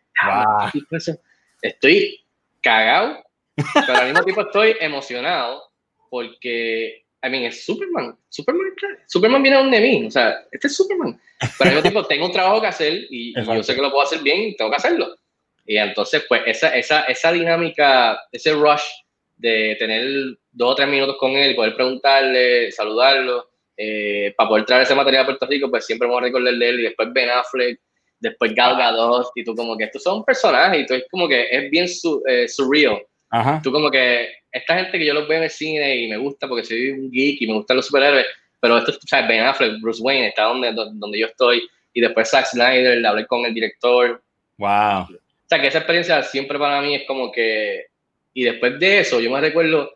estoy 1.61 2.21
cagado 2.61 3.23
pero 3.73 3.99
al 3.99 4.07
mismo 4.07 4.23
tiempo 4.23 4.41
estoy 4.41 4.75
emocionado 4.79 5.66
porque 6.09 7.05
I 7.23 7.29
mean, 7.29 7.43
es 7.45 7.65
Superman. 7.65 8.17
Superman, 8.29 8.67
Superman 9.07 9.41
viene 9.41 9.57
a 9.57 9.61
un 9.61 9.71
de 9.71 9.81
mí. 9.81 10.05
O 10.07 10.11
sea, 10.11 10.45
este 10.51 10.67
es 10.67 10.75
Superman. 10.75 11.19
Pero 11.57 11.69
al 11.69 11.75
mismo 11.75 11.81
tiempo 11.81 12.05
tengo 12.05 12.25
un 12.25 12.31
trabajo 12.31 12.61
que 12.61 12.67
hacer 12.67 12.93
y, 13.09 13.39
y 13.39 13.45
yo 13.45 13.63
sé 13.63 13.75
que 13.75 13.81
lo 13.81 13.91
puedo 13.91 14.03
hacer 14.03 14.21
bien 14.21 14.41
y 14.41 14.55
tengo 14.55 14.71
que 14.71 14.77
hacerlo. 14.77 15.15
Y 15.65 15.77
entonces, 15.77 16.23
pues, 16.29 16.43
esa, 16.45 16.75
esa, 16.75 17.01
esa 17.03 17.31
dinámica, 17.31 18.19
ese 18.31 18.53
rush 18.53 18.83
de 19.35 19.75
tener 19.77 20.37
dos 20.51 20.71
o 20.71 20.75
tres 20.75 20.87
minutos 20.87 21.17
con 21.19 21.31
él, 21.31 21.55
poder 21.55 21.75
preguntarle, 21.75 22.71
saludarlo, 22.71 23.49
eh, 23.75 24.33
para 24.37 24.49
poder 24.49 24.65
traer 24.65 24.83
ese 24.83 24.95
material 24.95 25.23
a 25.23 25.25
Puerto 25.25 25.45
Rico, 25.45 25.69
pues 25.69 25.85
siempre 25.85 26.07
vamos 26.07 26.21
a 26.21 26.25
recordar 26.25 26.53
de 26.53 26.69
él. 26.69 26.79
Y 26.79 26.83
después 26.83 27.09
Ben 27.13 27.29
Affleck, 27.29 27.79
después 28.19 28.55
Gal 28.55 28.77
Gadot, 28.77 29.27
y 29.35 29.43
tú 29.43 29.55
como 29.55 29.77
que 29.77 29.83
estos 29.83 30.03
son 30.03 30.23
personajes, 30.23 30.81
y 30.81 30.85
tú 30.85 30.93
es 30.93 31.03
como 31.11 31.27
que 31.27 31.47
es 31.51 31.69
bien 31.69 31.87
su, 31.87 32.23
eh, 32.27 32.47
surreal. 32.47 33.01
Tú 33.63 33.71
como 33.71 33.91
que, 33.91 34.29
esta 34.51 34.75
gente 34.75 34.97
que 34.97 35.05
yo 35.05 35.13
los 35.13 35.27
veo 35.27 35.37
en 35.37 35.43
el 35.43 35.49
cine 35.49 35.95
y 35.95 36.07
me 36.07 36.17
gusta 36.17 36.47
porque 36.47 36.63
soy 36.63 36.91
un 36.91 37.11
geek 37.11 37.41
y 37.41 37.47
me 37.47 37.53
gustan 37.53 37.77
los 37.77 37.85
superhéroes, 37.85 38.25
pero 38.59 38.77
esto, 38.77 38.91
o 38.91 39.07
sea, 39.07 39.27
Ben 39.27 39.43
Affleck, 39.43 39.81
Bruce 39.81 40.01
Wayne, 40.01 40.27
está 40.27 40.43
donde, 40.43 40.71
donde 40.71 41.19
yo 41.19 41.27
estoy, 41.27 41.67
y 41.93 42.01
después 42.01 42.29
Zack 42.29 42.45
Snyder, 42.47 43.05
hablé 43.05 43.27
con 43.27 43.45
el 43.45 43.53
director. 43.53 44.21
Wow. 44.57 45.01
O 45.01 45.49
sea, 45.49 45.61
que 45.61 45.67
esa 45.67 45.79
experiencia 45.79 46.23
siempre 46.23 46.57
para 46.57 46.81
mí 46.81 46.95
es 46.95 47.03
como 47.05 47.31
que, 47.31 47.85
y 48.33 48.43
después 48.43 48.79
de 48.79 48.99
eso, 48.99 49.19
yo 49.19 49.31
me 49.31 49.41
recuerdo 49.41 49.91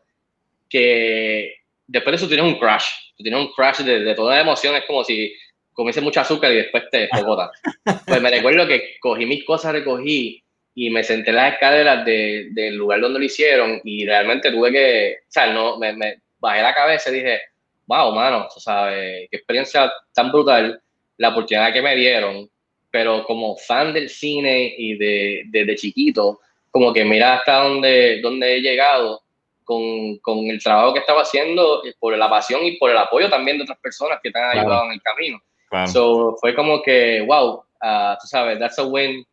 que 0.69 1.55
después 1.87 2.11
de 2.11 2.15
eso 2.17 2.27
tienes 2.27 2.45
un 2.45 2.59
crash, 2.59 2.85
tienes 3.17 3.39
un 3.39 3.51
crash 3.53 3.79
de, 3.79 3.99
de 3.99 4.15
toda 4.15 4.35
la 4.35 4.41
emoción, 4.41 4.75
es 4.75 4.85
como 4.85 5.03
si 5.03 5.33
comiese 5.73 6.01
mucho 6.01 6.21
azúcar 6.21 6.51
y 6.51 6.57
después 6.57 6.83
te 6.91 6.99
descogota. 6.99 7.51
pues 8.07 8.21
me 8.21 8.29
recuerdo 8.29 8.67
que 8.67 8.95
cogí 8.99 9.25
mis 9.25 9.43
cosas, 9.43 9.73
recogí 9.73 10.43
y 10.73 10.89
me 10.89 11.03
senté 11.03 11.31
en 11.31 11.35
las 11.35 11.53
escaleras 11.53 12.05
de, 12.05 12.49
del 12.51 12.75
lugar 12.75 13.01
donde 13.01 13.19
lo 13.19 13.25
hicieron 13.25 13.81
y 13.83 14.05
realmente 14.05 14.51
tuve 14.51 14.71
que, 14.71 15.17
o 15.21 15.31
sea, 15.31 15.47
no, 15.47 15.77
me, 15.77 15.93
me 15.93 16.21
bajé 16.39 16.61
la 16.61 16.73
cabeza 16.73 17.09
y 17.09 17.15
dije, 17.15 17.41
wow, 17.87 18.13
mano, 18.13 18.47
o 18.55 18.59
sea, 18.59 18.89
qué 18.89 19.27
experiencia 19.31 19.91
tan 20.13 20.31
brutal, 20.31 20.81
la 21.17 21.29
oportunidad 21.29 21.73
que 21.73 21.81
me 21.81 21.95
dieron, 21.95 22.49
pero 22.89 23.23
como 23.25 23.57
fan 23.57 23.93
del 23.93 24.09
cine 24.09 24.73
y 24.77 24.97
de, 24.97 25.43
desde 25.47 25.75
chiquito, 25.75 26.39
como 26.71 26.93
que 26.93 27.03
mira 27.03 27.35
hasta 27.35 27.63
dónde, 27.63 28.21
dónde 28.21 28.55
he 28.55 28.61
llegado 28.61 29.21
con, 29.65 30.17
con, 30.19 30.39
el 30.49 30.61
trabajo 30.61 30.93
que 30.93 30.99
estaba 30.99 31.21
haciendo, 31.21 31.81
por 31.99 32.17
la 32.17 32.29
pasión 32.29 32.63
y 32.63 32.77
por 32.77 32.91
el 32.91 32.97
apoyo 32.97 33.29
también 33.29 33.57
de 33.57 33.63
otras 33.63 33.79
personas 33.79 34.19
que 34.23 34.31
te 34.31 34.39
han 34.39 34.57
ayudado 34.57 34.85
en 34.85 34.91
el 34.93 35.01
camino. 35.01 35.39
So, 35.87 36.35
fue 36.41 36.53
como 36.53 36.81
que, 36.81 37.21
wow, 37.21 37.63
uh, 37.81 38.15
tú 38.19 38.27
sabes, 38.27 38.59
that's 38.59 38.77
a 38.79 38.83
win 38.83 39.25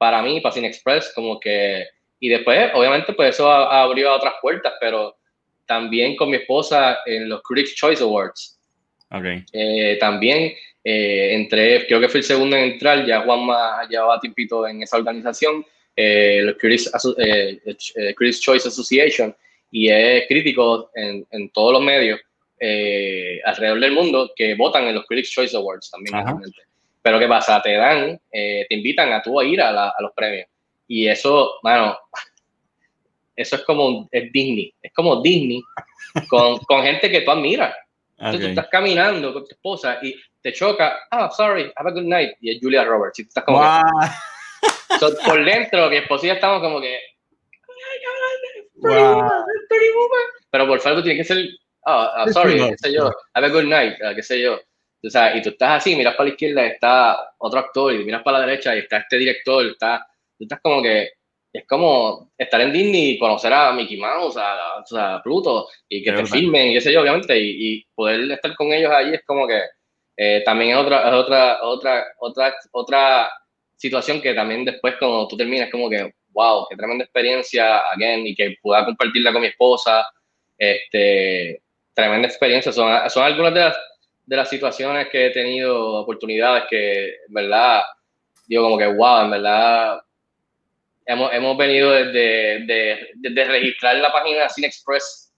para 0.00 0.22
mí, 0.22 0.40
para 0.40 0.54
Cine 0.54 0.68
Express, 0.68 1.12
como 1.14 1.38
que, 1.38 1.84
y 2.20 2.30
después, 2.30 2.70
obviamente, 2.72 3.12
pues 3.12 3.34
eso 3.34 3.50
abrió 3.50 4.14
otras 4.14 4.32
puertas, 4.40 4.72
pero 4.80 5.18
también 5.66 6.16
con 6.16 6.30
mi 6.30 6.38
esposa 6.38 7.00
en 7.04 7.28
los 7.28 7.42
Critics 7.42 7.74
Choice 7.74 8.02
Awards. 8.02 8.58
Okay. 9.10 9.44
Eh, 9.52 9.98
también 10.00 10.54
eh, 10.84 11.34
entré, 11.34 11.86
creo 11.86 12.00
que 12.00 12.08
fui 12.08 12.20
el 12.20 12.24
segundo 12.24 12.56
en 12.56 12.72
entrar, 12.72 13.04
ya 13.04 13.20
Juanma 13.20 13.86
llevaba 13.90 14.18
tiempito 14.20 14.66
en 14.66 14.82
esa 14.82 14.96
organización, 14.96 15.66
eh, 15.94 16.40
los 16.44 16.56
Critics, 16.56 16.90
Critics, 18.16 18.40
Choice 18.40 18.68
Association, 18.68 19.36
y 19.70 19.90
es 19.90 20.26
crítico 20.28 20.90
en, 20.94 21.26
en 21.30 21.50
todos 21.50 21.74
los 21.74 21.82
medios 21.82 22.18
eh, 22.58 23.38
alrededor 23.44 23.80
del 23.80 23.92
mundo 23.92 24.32
que 24.34 24.54
votan 24.54 24.86
en 24.86 24.94
los 24.94 25.04
Critics 25.04 25.30
Choice 25.30 25.54
Awards 25.54 25.90
también. 25.90 26.14
Pero 27.02 27.18
¿qué 27.18 27.26
pasa? 27.26 27.60
Te 27.62 27.74
dan, 27.74 28.20
eh, 28.32 28.66
te 28.68 28.74
invitan 28.74 29.12
a 29.12 29.22
tú 29.22 29.40
a 29.40 29.44
ir 29.44 29.60
a, 29.60 29.94
los 30.00 30.12
premios. 30.14 30.48
Y 30.86 31.08
eso, 31.08 31.58
bueno, 31.62 31.98
eso 33.36 33.56
es 33.56 33.62
como 33.62 34.08
es 34.10 34.32
Disney. 34.32 34.74
Es 34.82 34.92
como 34.92 35.22
Disney 35.22 35.62
con, 36.28 36.58
con 36.58 36.82
gente 36.82 37.10
que 37.10 37.22
tú 37.22 37.30
admiras. 37.30 37.74
Entonces 38.18 38.40
tú 38.42 38.46
estás 38.48 38.68
caminando 38.68 39.32
con 39.32 39.44
tu 39.44 39.50
esposa 39.52 39.98
y 40.02 40.14
te 40.42 40.52
choca, 40.52 40.98
ah, 41.10 41.30
sorry, 41.30 41.72
have 41.76 41.88
a 41.88 41.92
good 41.92 42.04
night. 42.04 42.32
Y 42.40 42.50
es 42.50 42.58
Julia 42.60 42.84
Roberts. 42.84 43.18
Y 43.18 43.24
tú 43.24 43.28
estás 43.28 43.44
como 43.44 43.60
por 45.24 45.44
dentro, 45.44 45.88
mi 45.88 45.96
esposa 45.96 46.26
y 46.26 46.30
estamos 46.30 46.60
como 46.60 46.80
que, 46.80 46.98
pero 50.50 50.66
por 50.66 50.80
favor 50.80 51.02
tiene 51.02 51.18
que 51.18 51.24
ser 51.24 51.48
oh, 51.86 52.24
sorry, 52.32 52.56
qué 52.56 52.76
sé 52.78 52.92
yo, 52.92 53.10
have 53.34 53.46
a 53.46 53.50
good 53.50 53.64
night, 53.64 53.94
uh, 54.00 54.14
qué 54.14 54.22
sé 54.22 54.40
yo. 54.40 54.60
O 55.02 55.10
sea, 55.10 55.36
y 55.36 55.42
tú 55.42 55.50
estás 55.50 55.78
así, 55.78 55.96
miras 55.96 56.14
para 56.14 56.28
la 56.28 56.34
izquierda 56.34 56.66
y 56.66 56.70
está 56.70 57.34
otro 57.38 57.60
actor, 57.60 57.94
y 57.94 58.04
miras 58.04 58.22
para 58.22 58.38
la 58.38 58.46
derecha 58.46 58.74
y 58.74 58.80
está 58.80 58.98
este 58.98 59.16
director, 59.16 59.64
está, 59.66 60.06
tú 60.36 60.44
estás 60.44 60.60
como 60.60 60.82
que, 60.82 61.10
es 61.52 61.66
como 61.66 62.30
estar 62.36 62.60
en 62.60 62.72
Disney 62.72 63.10
y 63.10 63.18
conocer 63.18 63.52
a 63.52 63.72
Mickey 63.72 63.96
Mouse, 63.96 64.36
a, 64.36 65.14
a 65.14 65.22
Pluto, 65.22 65.68
y 65.88 66.02
que 66.04 66.12
te 66.12 66.26
filmen, 66.26 66.72
qué 66.72 66.80
sé 66.80 66.92
yo, 66.92 67.00
obviamente, 67.00 67.38
y, 67.38 67.76
y, 67.78 67.86
poder 67.94 68.30
estar 68.30 68.54
con 68.54 68.72
ellos 68.72 68.92
allí 68.92 69.14
es 69.14 69.24
como 69.24 69.48
que 69.48 69.60
eh, 70.16 70.42
también 70.44 70.72
es 70.72 70.76
otra, 70.76 71.08
es 71.08 71.14
otra, 71.14 71.58
otra, 71.62 72.04
otra, 72.18 72.54
otra 72.72 73.30
situación 73.76 74.20
que 74.20 74.34
también 74.34 74.66
después 74.66 74.96
cuando 74.98 75.26
tú 75.26 75.36
terminas 75.36 75.70
como 75.70 75.88
que, 75.88 76.12
wow, 76.28 76.66
qué 76.68 76.76
tremenda 76.76 77.04
experiencia, 77.04 77.78
again, 77.90 78.26
y 78.26 78.34
que 78.34 78.56
pueda 78.60 78.84
compartirla 78.84 79.32
con 79.32 79.40
mi 79.40 79.48
esposa, 79.48 80.06
este, 80.58 81.62
tremenda 81.94 82.28
experiencia. 82.28 82.70
Son, 82.70 83.08
son 83.08 83.24
algunas 83.24 83.54
de 83.54 83.60
las, 83.60 83.76
de 84.30 84.36
las 84.36 84.48
situaciones 84.48 85.08
que 85.10 85.26
he 85.26 85.30
tenido, 85.30 85.96
oportunidades 85.96 86.62
que, 86.70 87.06
en 87.26 87.34
verdad, 87.34 87.82
digo 88.46 88.62
como 88.62 88.78
que, 88.78 88.86
wow, 88.86 89.24
en 89.24 89.30
verdad, 89.32 90.00
hemos, 91.04 91.32
hemos 91.34 91.58
venido 91.58 91.90
desde, 91.90 92.64
de, 93.16 93.44
registrar 93.44 93.96
la 93.96 94.12
página 94.12 94.48
CineExpress 94.48 95.32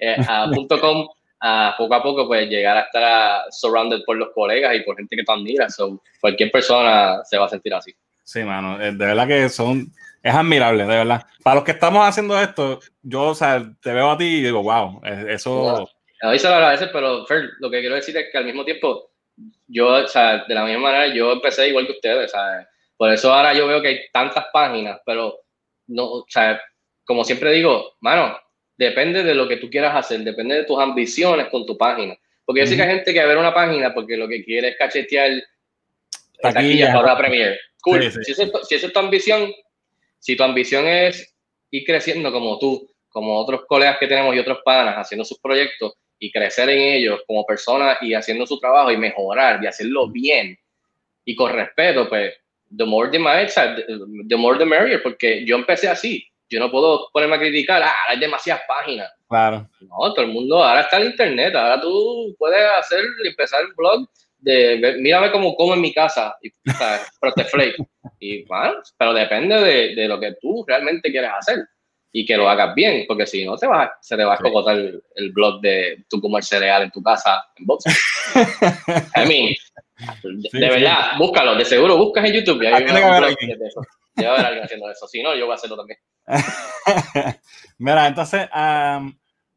eh, 0.00 0.16
a 0.26 0.50
.com 0.80 1.06
a 1.40 1.74
poco 1.78 1.94
a 1.94 2.02
poco 2.02 2.26
pues 2.26 2.48
llegar 2.48 2.78
a 2.78 2.80
estar 2.80 3.42
surrounded 3.50 4.00
por 4.04 4.16
los 4.16 4.30
colegas 4.34 4.74
y 4.74 4.80
por 4.80 4.96
gente 4.96 5.14
que 5.14 5.22
tú 5.22 5.30
admiras. 5.30 5.76
So, 5.76 6.02
cualquier 6.20 6.50
persona 6.50 7.22
se 7.22 7.38
va 7.38 7.46
a 7.46 7.48
sentir 7.48 7.74
así. 7.74 7.94
Sí, 8.24 8.42
mano, 8.42 8.80
eh, 8.82 8.90
de 8.90 9.06
verdad 9.06 9.28
que 9.28 9.48
son 9.48 9.92
es 10.20 10.34
admirable, 10.34 10.82
de 10.82 10.96
verdad. 10.96 11.24
Para 11.44 11.56
los 11.56 11.64
que 11.64 11.72
estamos 11.72 12.04
haciendo 12.04 12.40
esto, 12.40 12.80
yo, 13.02 13.22
o 13.22 13.34
sea, 13.36 13.62
te 13.80 13.92
veo 13.92 14.10
a 14.10 14.18
ti 14.18 14.24
y 14.24 14.42
digo, 14.42 14.64
wow, 14.64 15.00
eso... 15.28 15.88
Ahí 16.24 16.38
se 16.38 16.48
lo 16.48 16.54
agradece, 16.54 16.86
pero 16.88 17.26
Fer, 17.26 17.50
lo 17.58 17.70
que 17.70 17.80
quiero 17.80 17.96
decir 17.96 18.16
es 18.16 18.30
que 18.30 18.38
al 18.38 18.46
mismo 18.46 18.64
tiempo, 18.64 19.10
yo, 19.66 19.88
o 19.88 20.08
sea, 20.08 20.44
de 20.44 20.54
la 20.54 20.64
misma 20.64 20.90
manera, 20.90 21.14
yo 21.14 21.32
empecé 21.32 21.68
igual 21.68 21.86
que 21.86 21.92
ustedes, 21.92 22.30
¿sabes? 22.30 22.66
Por 22.96 23.12
eso 23.12 23.32
ahora 23.32 23.52
yo 23.52 23.66
veo 23.66 23.82
que 23.82 23.88
hay 23.88 24.00
tantas 24.12 24.46
páginas, 24.52 25.00
pero 25.04 25.40
no, 25.88 26.04
o 26.04 26.26
sea, 26.28 26.60
como 27.04 27.24
siempre 27.24 27.52
digo, 27.52 27.94
mano, 28.00 28.38
depende 28.76 29.22
de 29.22 29.34
lo 29.34 29.46
que 29.46 29.58
tú 29.58 29.68
quieras 29.68 29.94
hacer, 29.94 30.20
depende 30.20 30.54
de 30.54 30.64
tus 30.64 30.78
ambiciones 30.80 31.48
con 31.48 31.66
tu 31.66 31.76
página. 31.76 32.16
Porque 32.44 32.60
yo 32.60 32.66
sé 32.66 32.76
que 32.76 32.82
hay 32.82 32.96
gente 32.96 33.12
que 33.12 33.24
ver 33.24 33.36
una 33.36 33.54
página 33.54 33.92
porque 33.92 34.16
lo 34.16 34.28
que 34.28 34.44
quiere 34.44 34.68
es 34.68 34.76
cachetear 34.78 35.30
taquilla 36.40 36.92
para 36.92 37.08
la 37.08 37.18
Premier. 37.18 37.60
Cool. 37.82 38.10
Si, 38.10 38.32
esa, 38.32 38.46
si 38.62 38.74
esa 38.74 38.86
es 38.86 38.92
tu 38.92 38.98
ambición, 38.98 39.52
si 40.18 40.36
tu 40.36 40.42
ambición 40.42 40.86
es 40.86 41.34
ir 41.70 41.84
creciendo 41.84 42.30
como 42.32 42.58
tú, 42.58 42.88
como 43.08 43.38
otros 43.38 43.62
colegas 43.66 43.98
que 43.98 44.06
tenemos 44.06 44.34
y 44.34 44.38
otros 44.38 44.58
panas 44.64 44.96
haciendo 44.96 45.24
sus 45.24 45.38
proyectos 45.38 45.94
y 46.18 46.30
crecer 46.30 46.68
en 46.68 46.80
ellos 46.80 47.20
como 47.26 47.44
personas 47.44 47.98
y 48.00 48.14
haciendo 48.14 48.46
su 48.46 48.58
trabajo 48.58 48.90
y 48.90 48.96
mejorar 48.96 49.62
y 49.62 49.66
hacerlo 49.66 50.08
bien 50.08 50.56
y 51.24 51.34
con 51.34 51.52
respeto, 51.52 52.08
pues, 52.08 52.34
the 52.76 52.84
more 52.84 53.10
the 53.10 53.18
merrier, 53.18 53.50
the 54.28 54.36
more 54.36 54.58
the 54.58 54.64
merrier, 54.64 55.02
porque 55.02 55.44
yo 55.44 55.56
empecé 55.56 55.88
así. 55.88 56.26
Yo 56.50 56.60
no 56.60 56.70
puedo 56.70 57.08
ponerme 57.12 57.36
a 57.36 57.38
criticar, 57.38 57.82
ah, 57.82 57.94
hay 58.08 58.18
demasiadas 58.18 58.62
páginas. 58.68 59.10
Claro. 59.28 59.68
No, 59.80 60.12
todo 60.12 60.24
el 60.24 60.32
mundo, 60.32 60.62
ahora 60.62 60.82
está 60.82 60.98
el 60.98 61.06
internet, 61.06 61.54
ahora 61.54 61.80
tú 61.80 62.34
puedes 62.38 62.60
hacer, 62.78 63.02
empezar 63.24 63.62
el 63.62 63.72
blog 63.74 64.06
de, 64.38 64.96
mírame 65.00 65.32
cómo 65.32 65.56
como 65.56 65.74
en 65.74 65.80
mi 65.80 65.92
casa, 65.92 66.36
y, 66.42 66.50
flake. 67.50 67.76
Y 68.20 68.44
bueno, 68.44 68.74
pero 68.98 69.12
depende 69.14 69.60
de, 69.60 69.94
de, 69.94 70.08
lo 70.08 70.20
que 70.20 70.34
tú 70.40 70.64
realmente 70.66 71.10
quieres 71.10 71.30
hacer 71.36 71.58
y 72.16 72.24
que 72.24 72.36
lo 72.36 72.48
hagas 72.48 72.76
bien, 72.76 73.06
porque 73.08 73.26
si 73.26 73.44
no, 73.44 73.56
te 73.56 73.66
se 74.00 74.16
te 74.16 74.24
va 74.24 74.34
a 74.34 74.36
escogotar 74.36 74.76
el, 74.76 75.32
blog 75.32 75.60
de 75.60 76.04
tú 76.08 76.20
comer 76.20 76.44
cereal 76.44 76.84
en 76.84 76.92
tu 76.92 77.02
casa 77.02 77.44
en 77.56 77.66
box. 77.66 77.86
I 79.16 79.26
mean, 79.26 79.54
de, 80.52 80.68
verdad, 80.70 81.18
búscalo, 81.18 81.56
de 81.56 81.64
seguro 81.64 81.96
buscas 81.96 82.24
en 82.26 82.34
YouTube 82.34 82.62
y 82.62 82.66
hay 82.66 82.84
un 82.84 83.18
blog 83.18 83.36
de 83.36 83.66
eso. 83.66 83.80
Yo 84.14 84.28
voy 84.28 84.30
a 84.30 84.32
ver 84.34 84.46
alguien 84.46 84.64
haciendo 84.64 84.88
eso, 84.88 85.08
si 85.08 85.24
no, 85.24 85.34
yo 85.34 85.46
voy 85.46 85.54
a 85.54 85.56
hacerlo 85.56 85.76
también. 85.76 85.98
Mira, 87.78 88.06
entonces, 88.06 88.48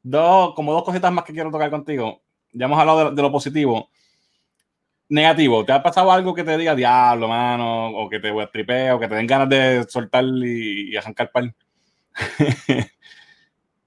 dos, 0.02 0.56
como 0.56 0.74
dos 0.74 0.84
cositas 0.84 1.12
más 1.12 1.26
que 1.26 1.34
quiero 1.34 1.52
tocar 1.52 1.70
contigo. 1.70 2.24
Ya 2.54 2.66
hemos 2.66 2.80
hablado 2.80 3.12
de 3.12 3.22
lo 3.22 3.32
positivo 3.32 3.92
negativo, 5.10 5.64
¿te 5.64 5.72
ha 5.72 5.82
pasado 5.82 6.12
algo 6.12 6.34
que 6.34 6.44
te 6.44 6.58
diga 6.58 6.74
diablo, 6.74 7.28
mano? 7.28 7.90
O 7.90 8.10
que 8.10 8.20
te 8.20 8.34
tripea, 8.52 8.96
o 8.96 9.00
que 9.00 9.08
te 9.08 9.16
den 9.16 9.28
ganas 9.28 9.48
de 9.48 9.86
soltar 9.88 10.26
y, 10.26 10.98
arrancar 10.98 11.32
par? 11.32 11.54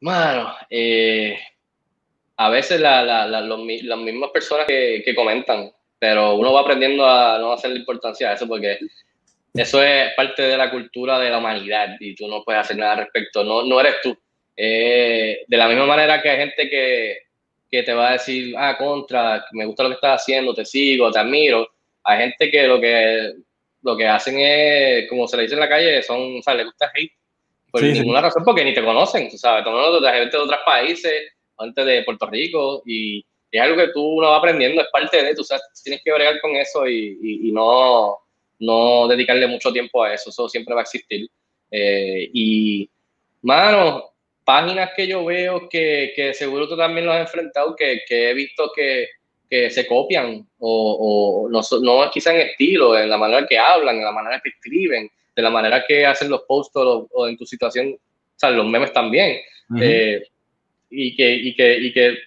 mano, 0.00 0.54
eh, 0.68 1.38
a 2.36 2.48
veces 2.48 2.80
la, 2.80 3.02
la, 3.02 3.26
las 3.26 3.98
mismas 3.98 4.30
personas 4.30 4.66
que, 4.66 5.02
que, 5.04 5.14
comentan, 5.14 5.70
pero 5.98 6.34
uno 6.34 6.52
va 6.52 6.62
aprendiendo 6.62 7.06
a 7.06 7.38
no 7.38 7.52
hacerle 7.52 7.80
importancia 7.80 8.30
a 8.30 8.34
eso 8.34 8.46
porque 8.48 8.78
eso 9.54 9.82
es 9.82 10.12
parte 10.14 10.42
de 10.42 10.56
la 10.56 10.70
cultura 10.70 11.18
de 11.18 11.30
la 11.30 11.38
humanidad 11.38 11.96
y 12.00 12.14
tú 12.14 12.28
no 12.28 12.42
puedes 12.44 12.62
hacer 12.62 12.76
nada 12.76 12.92
al 12.92 12.98
respecto, 12.98 13.44
no, 13.44 13.64
no 13.64 13.80
eres 13.80 13.96
tú. 14.02 14.16
Eh, 14.56 15.44
de 15.46 15.56
la 15.56 15.68
misma 15.68 15.86
manera 15.86 16.20
que 16.20 16.30
hay 16.30 16.38
gente 16.38 16.68
que 16.68 17.30
que 17.70 17.82
te 17.84 17.94
va 17.94 18.10
a 18.10 18.12
decir, 18.12 18.54
ah, 18.58 18.76
contra, 18.76 19.44
me 19.52 19.64
gusta 19.64 19.84
lo 19.84 19.90
que 19.90 19.94
estás 19.94 20.22
haciendo, 20.22 20.52
te 20.52 20.64
sigo, 20.64 21.10
te 21.10 21.20
admiro. 21.20 21.68
Hay 22.02 22.18
gente 22.18 22.50
que 22.50 22.66
lo 22.66 22.80
que, 22.80 23.34
lo 23.82 23.96
que 23.96 24.08
hacen 24.08 24.38
es, 24.38 25.08
como 25.08 25.28
se 25.28 25.36
le 25.36 25.44
dice 25.44 25.54
en 25.54 25.60
la 25.60 25.68
calle, 25.68 26.02
son, 26.02 26.38
o 26.38 26.42
sea, 26.42 26.54
le 26.54 26.64
gusta 26.64 26.90
hate 26.92 27.12
por 27.70 27.82
ninguna 27.82 28.20
razón, 28.20 28.44
porque 28.44 28.64
ni 28.64 28.74
te 28.74 28.84
conocen, 28.84 29.30
sabes, 29.38 29.64
todos 29.64 30.02
de 30.02 30.10
gente 30.10 30.36
de 30.36 30.42
otros 30.42 30.60
países, 30.64 31.32
gente 31.58 31.84
de 31.84 32.02
Puerto 32.02 32.26
Rico, 32.26 32.82
y, 32.86 33.24
es 33.50 33.60
algo 33.60 33.76
que 33.76 33.88
tú 33.92 34.20
no 34.20 34.30
vas 34.30 34.38
aprendiendo, 34.38 34.80
es 34.80 34.88
parte 34.92 35.24
de, 35.24 35.34
tú 35.34 35.42
sabes, 35.42 35.62
tienes 35.82 36.00
que 36.04 36.12
bregar 36.12 36.40
con 36.40 36.54
eso 36.54 36.86
y, 36.86 37.18
y, 37.20 37.50
no, 37.50 38.16
no 38.60 39.08
dedicarle 39.08 39.48
mucho 39.48 39.72
tiempo 39.72 40.04
a 40.04 40.14
eso, 40.14 40.30
eso 40.30 40.48
siempre 40.48 40.74
va 40.74 40.82
a 40.82 40.84
existir. 40.84 41.28
Eh, 41.70 42.30
y, 42.32 42.88
mano, 43.42 44.12
páginas 44.44 44.90
que 44.96 45.06
yo 45.08 45.24
veo 45.24 45.68
que, 45.68 46.12
que 46.14 46.32
seguro 46.32 46.68
tú 46.68 46.76
también 46.76 47.06
lo 47.06 47.12
has 47.12 47.22
enfrentado, 47.22 47.74
que, 47.74 48.02
que 48.06 48.30
he 48.30 48.34
visto 48.34 48.70
que, 48.74 49.08
que, 49.48 49.68
se 49.70 49.84
copian 49.84 50.46
o, 50.58 51.44
o 51.44 51.48
no, 51.48 51.60
no 51.82 52.10
quizá 52.10 52.32
en 52.32 52.48
estilo, 52.50 52.96
en 52.96 53.10
la 53.10 53.18
manera 53.18 53.46
que 53.48 53.58
hablan, 53.58 53.96
en 53.96 54.04
la 54.04 54.12
manera 54.12 54.40
que 54.40 54.50
escriben, 54.50 55.10
de 55.34 55.42
la 55.42 55.50
manera 55.50 55.84
que 55.86 56.06
hacen 56.06 56.30
los 56.30 56.42
posts 56.42 56.72
o, 56.76 57.28
en 57.28 57.36
tu 57.36 57.46
situación, 57.46 57.94
o 57.94 58.38
sea, 58.38 58.50
los 58.50 58.66
memes 58.66 58.92
también. 58.92 59.38
Eh, 59.80 60.22
y, 60.90 61.14
que, 61.14 61.34
y, 61.34 61.54
que, 61.54 61.78
y 61.78 61.92
que 61.92 62.18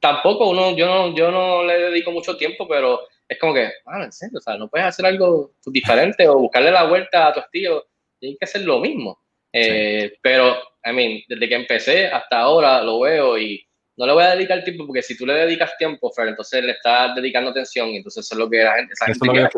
tampoco 0.00 0.50
uno, 0.50 0.76
yo 0.76 0.86
no, 0.86 1.14
yo 1.14 1.30
no 1.30 1.64
le 1.64 1.78
dedico 1.78 2.10
mucho 2.10 2.36
tiempo, 2.36 2.68
pero 2.68 3.00
es 3.28 3.38
como 3.38 3.54
que, 3.54 3.70
ah, 3.86 4.04
en 4.04 4.12
serio, 4.12 4.38
o 4.38 4.40
sea, 4.40 4.56
no 4.56 4.68
puedes 4.68 4.86
hacer 4.86 5.06
algo 5.06 5.52
diferente 5.66 6.26
o 6.28 6.38
buscarle 6.38 6.70
la 6.70 6.84
vuelta 6.84 7.28
a 7.28 7.32
tu 7.32 7.40
estilo, 7.40 7.86
tienes 8.18 8.38
que 8.38 8.44
hacer 8.44 8.62
lo 8.62 8.80
mismo. 8.80 9.18
Eh, 9.52 10.14
pero, 10.22 10.56
I 10.84 10.92
mean, 10.92 11.20
desde 11.28 11.48
que 11.48 11.54
empecé 11.54 12.06
hasta 12.06 12.38
ahora 12.38 12.82
lo 12.82 13.00
veo 13.00 13.38
y 13.38 13.64
no 13.96 14.06
le 14.06 14.12
voy 14.12 14.22
a 14.22 14.36
dedicar 14.36 14.62
tiempo 14.62 14.86
porque 14.86 15.02
si 15.02 15.16
tú 15.16 15.26
le 15.26 15.34
dedicas 15.34 15.76
tiempo, 15.76 16.10
Fred, 16.10 16.28
entonces 16.28 16.62
le 16.62 16.72
estás 16.72 17.14
dedicando 17.16 17.50
atención 17.50 17.88
y 17.88 17.96
entonces 17.96 18.24
eso 18.24 18.34
es 18.34 18.38
lo 18.38 18.48
que 18.48 18.58
la 18.58 18.76
gente, 18.76 18.92
esa 18.92 19.06
gente 19.06 19.28
quiere. 19.28 19.48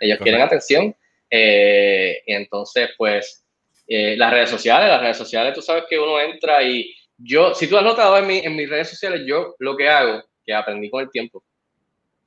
Ellos 0.00 0.18
quieren 0.18 0.40
atención. 0.42 0.94
Eh, 1.30 2.22
y 2.26 2.32
entonces, 2.32 2.90
pues, 2.96 3.44
eh, 3.86 4.16
las 4.16 4.32
redes 4.32 4.50
sociales, 4.50 4.88
las 4.88 5.00
redes 5.00 5.16
sociales, 5.16 5.54
tú 5.54 5.62
sabes 5.62 5.84
que 5.88 5.98
uno 5.98 6.20
entra 6.20 6.62
y 6.62 6.94
yo, 7.18 7.54
si 7.54 7.68
tú 7.68 7.76
has 7.76 7.84
notado 7.84 8.18
en, 8.18 8.26
mi, 8.26 8.38
en 8.38 8.56
mis 8.56 8.68
redes 8.68 8.90
sociales, 8.90 9.22
yo 9.26 9.54
lo 9.58 9.76
que 9.76 9.88
hago, 9.88 10.22
que 10.44 10.52
aprendí 10.52 10.90
con 10.90 11.02
el 11.02 11.10
tiempo, 11.10 11.42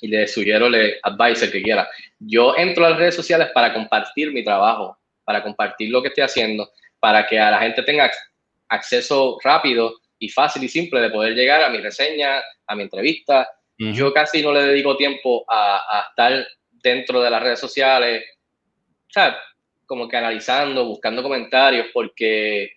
y 0.02 0.08
le 0.08 0.28
sugiero, 0.28 0.70
le 0.70 1.00
advice 1.04 1.46
el 1.46 1.52
que 1.52 1.62
quiera, 1.62 1.90
yo 2.20 2.56
entro 2.56 2.86
a 2.86 2.92
las 2.92 3.00
redes 3.00 3.16
sociales 3.16 3.50
para 3.54 3.74
compartir 3.74 4.32
mi 4.32 4.44
trabajo, 4.44 4.98
para 5.26 5.44
compartir 5.44 5.90
lo 5.90 6.02
que 6.02 6.08
estoy 6.08 6.24
haciendo, 6.24 6.72
para 7.00 7.28
que 7.28 7.38
a 7.38 7.52
la 7.52 7.60
gente 7.60 7.84
tenga 7.84 8.10
acceso 8.70 9.38
rápido 9.44 9.96
y 10.18 10.30
fácil 10.30 10.64
y 10.64 10.70
simple 10.70 11.02
de 11.02 11.10
poder 11.10 11.34
llegar 11.34 11.64
a 11.64 11.70
mi 11.70 11.80
reseña, 11.80 12.42
a 12.68 12.76
mi 12.76 12.84
entrevista. 12.84 13.48
Yo 13.78 14.12
casi 14.12 14.42
no 14.42 14.52
le 14.52 14.64
dedico 14.64 14.98
tiempo 14.98 15.46
a, 15.48 15.78
a, 15.78 16.10
estar 16.10 16.46
dentro 16.70 17.22
de 17.22 17.30
las 17.30 17.42
redes 17.42 17.60
sociales, 17.60 18.24
sea, 19.12 19.38
como 19.86 20.08
que 20.08 20.18
analizando, 20.18 20.86
buscando 20.86 21.24
comentarios, 21.24 21.88
porque 21.94 22.72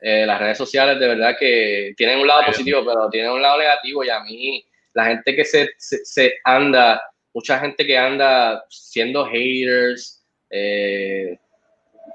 eh, 0.00 0.26
las 0.26 0.40
redes 0.40 0.58
sociales 0.58 0.98
de 0.98 1.08
verdad 1.08 1.36
que 1.38 1.94
tienen 1.96 2.20
un 2.20 2.26
lado 2.26 2.46
positivo, 2.46 2.84
pero 2.84 3.08
tienen 3.10 3.32
un 3.32 3.42
lado 3.42 3.58
negativo 3.58 4.04
y 4.04 4.10
a 4.10 4.20
mí 4.20 4.64
la 4.94 5.06
gente 5.06 5.34
que 5.34 5.44
se, 5.44 5.70
se, 5.78 6.34
anda, 6.44 7.02
mucha 7.32 7.58
gente 7.58 7.86
que 7.86 7.96
anda 7.96 8.64
siendo 8.68 9.24
haters, 9.26 10.24
eh, 10.50 11.38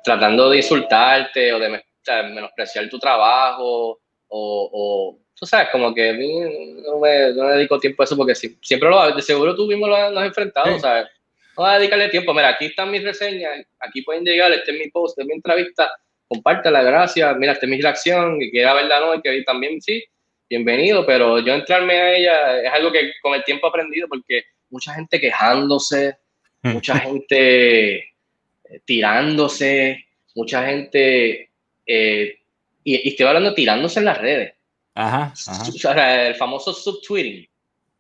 tratando 0.03 0.49
de 0.49 0.57
insultarte 0.57 1.53
o 1.53 1.59
de 1.59 1.81
menospreciar 2.29 2.87
tu 2.89 2.99
trabajo 2.99 3.99
o, 4.27 4.69
o, 4.71 5.19
tú 5.33 5.45
sabes, 5.45 5.69
como 5.71 5.93
que 5.93 6.13
no 6.13 6.99
me, 6.99 7.33
no 7.33 7.43
me 7.45 7.51
dedico 7.53 7.79
tiempo 7.79 8.03
a 8.03 8.05
eso 8.05 8.17
porque 8.17 8.35
siempre 8.35 8.89
lo 8.89 9.15
de 9.15 9.21
seguro 9.21 9.55
tú 9.55 9.65
mismo 9.67 9.87
lo 9.87 9.95
has, 9.95 10.25
enfrentado, 10.25 10.79
¿sabes? 10.79 11.07
Voy 11.57 11.67
a 11.71 11.79
dedicarle 11.79 12.09
tiempo. 12.09 12.35
Mira, 12.35 12.49
aquí 12.49 12.65
están 12.65 12.91
mis 12.91 13.03
reseñas, 13.03 13.65
aquí 13.79 14.03
pueden 14.03 14.23
llegar, 14.23 14.51
este 14.51 14.71
es 14.71 14.77
mi 14.77 14.91
post, 14.91 15.13
este 15.13 15.23
es 15.23 15.27
mi 15.27 15.33
entrevista, 15.33 15.91
compártela, 16.27 16.83
gracias, 16.83 17.35
mira, 17.35 17.53
esta 17.53 17.65
es 17.65 17.69
mi 17.71 17.81
reacción, 17.81 18.39
y 18.39 18.51
quiera 18.51 18.75
verla 18.75 18.99
no, 18.99 19.15
y 19.15 19.21
que 19.21 19.41
también 19.41 19.81
sí, 19.81 20.03
bienvenido, 20.47 21.03
pero 21.03 21.39
yo 21.39 21.55
entrarme 21.55 21.93
a 21.95 22.15
ella 22.15 22.61
es 22.61 22.71
algo 22.71 22.91
que 22.91 23.11
con 23.23 23.33
el 23.33 23.43
tiempo 23.43 23.65
he 23.65 23.69
aprendido 23.69 24.07
porque 24.07 24.43
mucha 24.69 24.93
gente 24.93 25.19
quejándose, 25.19 26.17
mucha 26.61 26.99
gente 26.99 27.95
eh, 27.97 28.11
tirándose, 28.85 30.05
mucha 30.35 30.63
gente, 30.63 31.49
eh, 31.87 32.37
y, 32.83 33.09
estoy 33.09 33.25
hablando 33.25 33.55
tirándose 33.55 33.97
en 33.97 34.05
las 34.05 34.19
redes. 34.19 34.53
Ajá, 34.93 35.33
el 36.27 36.35
famoso 36.35 36.71
subtweeting. 36.71 37.47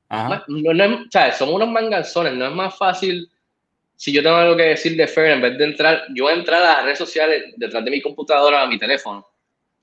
Ajá. 0.09 0.45
No, 0.47 0.73
no, 0.75 0.95
o 0.95 1.11
sea, 1.11 1.31
somos 1.33 1.55
unos 1.55 1.69
manganzones, 1.69 2.33
no 2.33 2.45
es 2.45 2.53
más 2.53 2.77
fácil 2.77 3.27
si 3.97 4.13
yo 4.13 4.21
tengo 4.21 4.35
algo 4.35 4.55
que 4.55 4.63
decir 4.63 4.95
de 4.95 5.07
Fair, 5.07 5.31
en 5.31 5.41
vez 5.41 5.57
de 5.57 5.65
entrar, 5.65 6.05
yo 6.13 6.29
entrar 6.29 6.61
a 6.61 6.65
las 6.65 6.83
redes 6.83 6.99
sociales 6.99 7.53
detrás 7.57 7.83
de 7.83 7.91
mi 7.91 7.99
computadora, 7.99 8.61
a 8.61 8.67
mi 8.67 8.77
teléfono, 8.77 9.27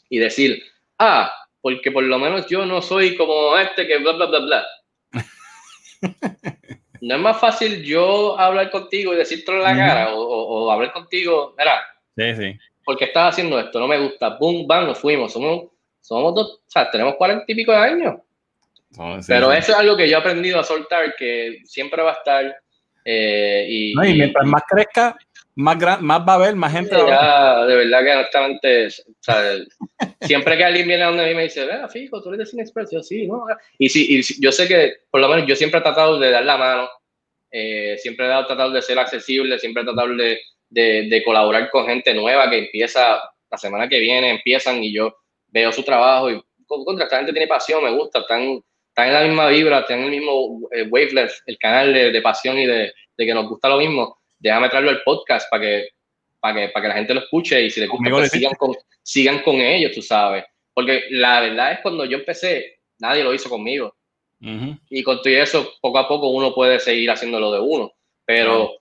y 0.09 0.19
decir, 0.19 0.63
ah, 0.99 1.31
porque 1.61 1.91
por 1.91 2.05
lo 2.05 2.19
menos 2.19 2.47
yo 2.47 2.65
no 2.65 2.81
soy 2.81 3.17
como 3.17 3.59
este 3.59 3.87
que 3.87 3.99
bla, 3.99 4.13
bla, 4.13 4.27
bla, 4.27 4.39
bla. 4.39 4.67
no 7.01 7.15
es 7.17 7.21
más 7.21 7.41
fácil 7.41 7.83
yo 7.83 8.39
hablar 8.39 8.71
contigo 8.71 9.13
y 9.13 9.17
decirte 9.17 9.51
en 9.51 9.63
la 9.63 9.77
cara 9.77 10.15
o, 10.15 10.71
hablar 10.71 10.93
contigo, 10.93 11.55
mira, 11.59 11.83
sí, 12.17 12.37
sí. 12.37 12.59
porque 12.85 13.07
estás 13.07 13.35
haciendo 13.35 13.59
esto, 13.59 13.81
no 13.81 13.89
me 13.89 13.99
gusta, 13.99 14.37
boom, 14.39 14.67
bam, 14.67 14.87
nos 14.87 14.99
fuimos, 14.99 15.33
somos, 15.33 15.73
somos 16.01 16.35
dos, 16.35 16.61
o 16.67 16.71
sea, 16.71 16.89
tenemos 16.89 17.17
cuarenta 17.17 17.45
y 17.49 17.55
pico 17.57 17.73
de 17.73 17.79
años. 17.79 18.15
Pero 19.27 19.53
eso 19.53 19.73
es 19.73 19.79
algo 19.79 19.97
que 19.97 20.09
yo 20.09 20.17
he 20.17 20.21
aprendido 20.21 20.61
a 20.61 20.65
soltar, 20.65 21.17
que 21.17 21.59
siempre 21.65 22.01
va 22.01 22.11
a 22.11 22.15
estar. 22.15 22.57
Eh, 23.05 23.67
y, 23.69 23.95
mientras 23.95 24.47
más 24.47 24.63
crezca, 24.69 25.17
más, 25.57 25.77
más 26.01 26.21
va 26.21 26.33
a 26.33 26.35
haber, 26.37 26.57
más 26.57 26.73
gente 26.73 26.97
ya, 26.97 27.65
De 27.65 27.77
verdad 27.77 28.03
que 28.03 28.13
honestamente, 28.13 28.89
siempre 30.21 30.57
que 30.57 30.65
alguien 30.65 30.89
viene 30.89 31.05
a 31.05 31.09
donde 31.09 31.27
mí 31.27 31.35
me 31.35 31.45
dice, 31.45 31.65
vea, 31.67 31.89
fijo, 31.89 32.23
tú 32.23 32.31
eres 32.31 32.39
de 32.39 32.47
Cine 32.47 32.63
Express, 32.63 32.91
yo 32.93 33.03
sí, 33.03 33.27
¿no? 33.27 33.45
Y, 33.79 33.89
sí, 33.89 34.07
y 34.09 34.43
yo 34.43 34.51
sé 34.51 34.67
que, 34.67 34.95
por 35.11 35.21
lo 35.21 35.29
menos, 35.29 35.47
yo 35.47 35.55
siempre 35.55 35.81
he 35.81 35.83
tratado 35.83 36.19
de 36.19 36.31
dar 36.31 36.45
la 36.45 36.57
mano, 36.57 36.89
eh, 37.51 37.97
siempre 37.99 38.27
he 38.27 38.29
tratado 38.29 38.71
de 38.71 38.83
ser 38.83 38.99
accesible, 38.99 39.59
siempre 39.59 39.83
he 39.83 39.87
tratado 39.87 40.09
de, 40.17 40.41
de, 40.71 41.09
de, 41.09 41.23
colaborar 41.23 41.71
con 41.71 41.87
gente 41.87 42.13
nueva 42.15 42.51
que 42.51 42.59
empieza 42.59 43.21
la 43.51 43.59
semana 43.59 43.89
que 43.89 44.01
viene, 44.01 44.31
empiezan 44.31 44.83
y 44.83 44.93
yo 44.93 45.15
veo 45.49 45.71
su 45.71 45.85
trabajo 45.85 46.31
y 46.31 46.43
contra 46.67 47.05
esta 47.05 47.19
gente 47.19 47.33
tiene 47.33 47.47
pasión, 47.47 47.85
me 47.85 47.93
gusta, 47.93 48.21
están, 48.21 48.61
están 48.95 49.09
en 49.09 49.15
la 49.15 49.25
misma 49.25 49.49
vibra, 49.49 49.81
están 49.81 49.99
en 49.99 50.05
el 50.05 50.11
mismo 50.11 50.69
eh, 50.71 50.87
wavelength, 50.89 51.33
el 51.47 51.59
canal 51.59 51.93
de, 51.93 52.13
de 52.13 52.23
pasión 52.23 52.59
y 52.59 52.67
de, 52.67 52.93
de 53.17 53.27
que 53.27 53.35
nos 53.35 53.49
gusta 53.49 53.69
lo 53.69 53.79
mismo 53.79 54.19
déjame 54.45 54.69
traerlo 54.69 54.91
al 54.91 55.03
podcast 55.03 55.51
para 55.51 55.63
que, 55.63 55.89
para 56.39 56.55
que, 56.55 56.69
para 56.69 56.83
que 56.83 56.89
la 56.89 56.95
gente 56.95 57.15
lo 57.15 57.21
escuche 57.21 57.63
y 57.63 57.71
si 57.71 57.81
les 57.81 57.89
gusta, 57.89 58.11
pues 58.11 58.31
sigan, 58.31 58.55
con, 58.55 58.75
sigan 59.03 59.39
con 59.41 59.57
ellos, 59.57 59.93
tú 59.93 60.03
sabes. 60.03 60.45
Porque 60.73 61.05
la 61.11 61.41
verdad 61.41 61.73
es 61.73 61.81
cuando 61.81 62.05
yo 62.05 62.19
empecé, 62.19 62.79
nadie 62.99 63.25
lo 63.25 63.33
hizo 63.33 63.49
conmigo. 63.49 63.95
Y 64.91 65.03
con 65.03 65.23
todo 65.23 65.33
eso, 65.33 65.73
poco 65.81 65.99
a 65.99 66.07
poco 66.07 66.29
uno 66.29 66.55
puede 66.55 66.79
seguir 66.79 67.11
haciéndolo 67.11 67.51
de 67.51 67.61
uno. 67.61 67.91
Pero, 68.27 68.75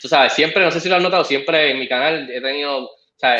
tú 0.00 0.08
sabes, 0.08 0.32
siempre, 0.32 0.64
no 0.64 0.70
sé 0.70 0.80
si 0.80 0.88
lo 0.88 0.96
has 0.96 1.02
notado, 1.02 1.22
siempre 1.22 1.72
en 1.72 1.78
mi 1.78 1.86
canal 1.86 2.30
he 2.30 2.40
tenido 2.40 2.90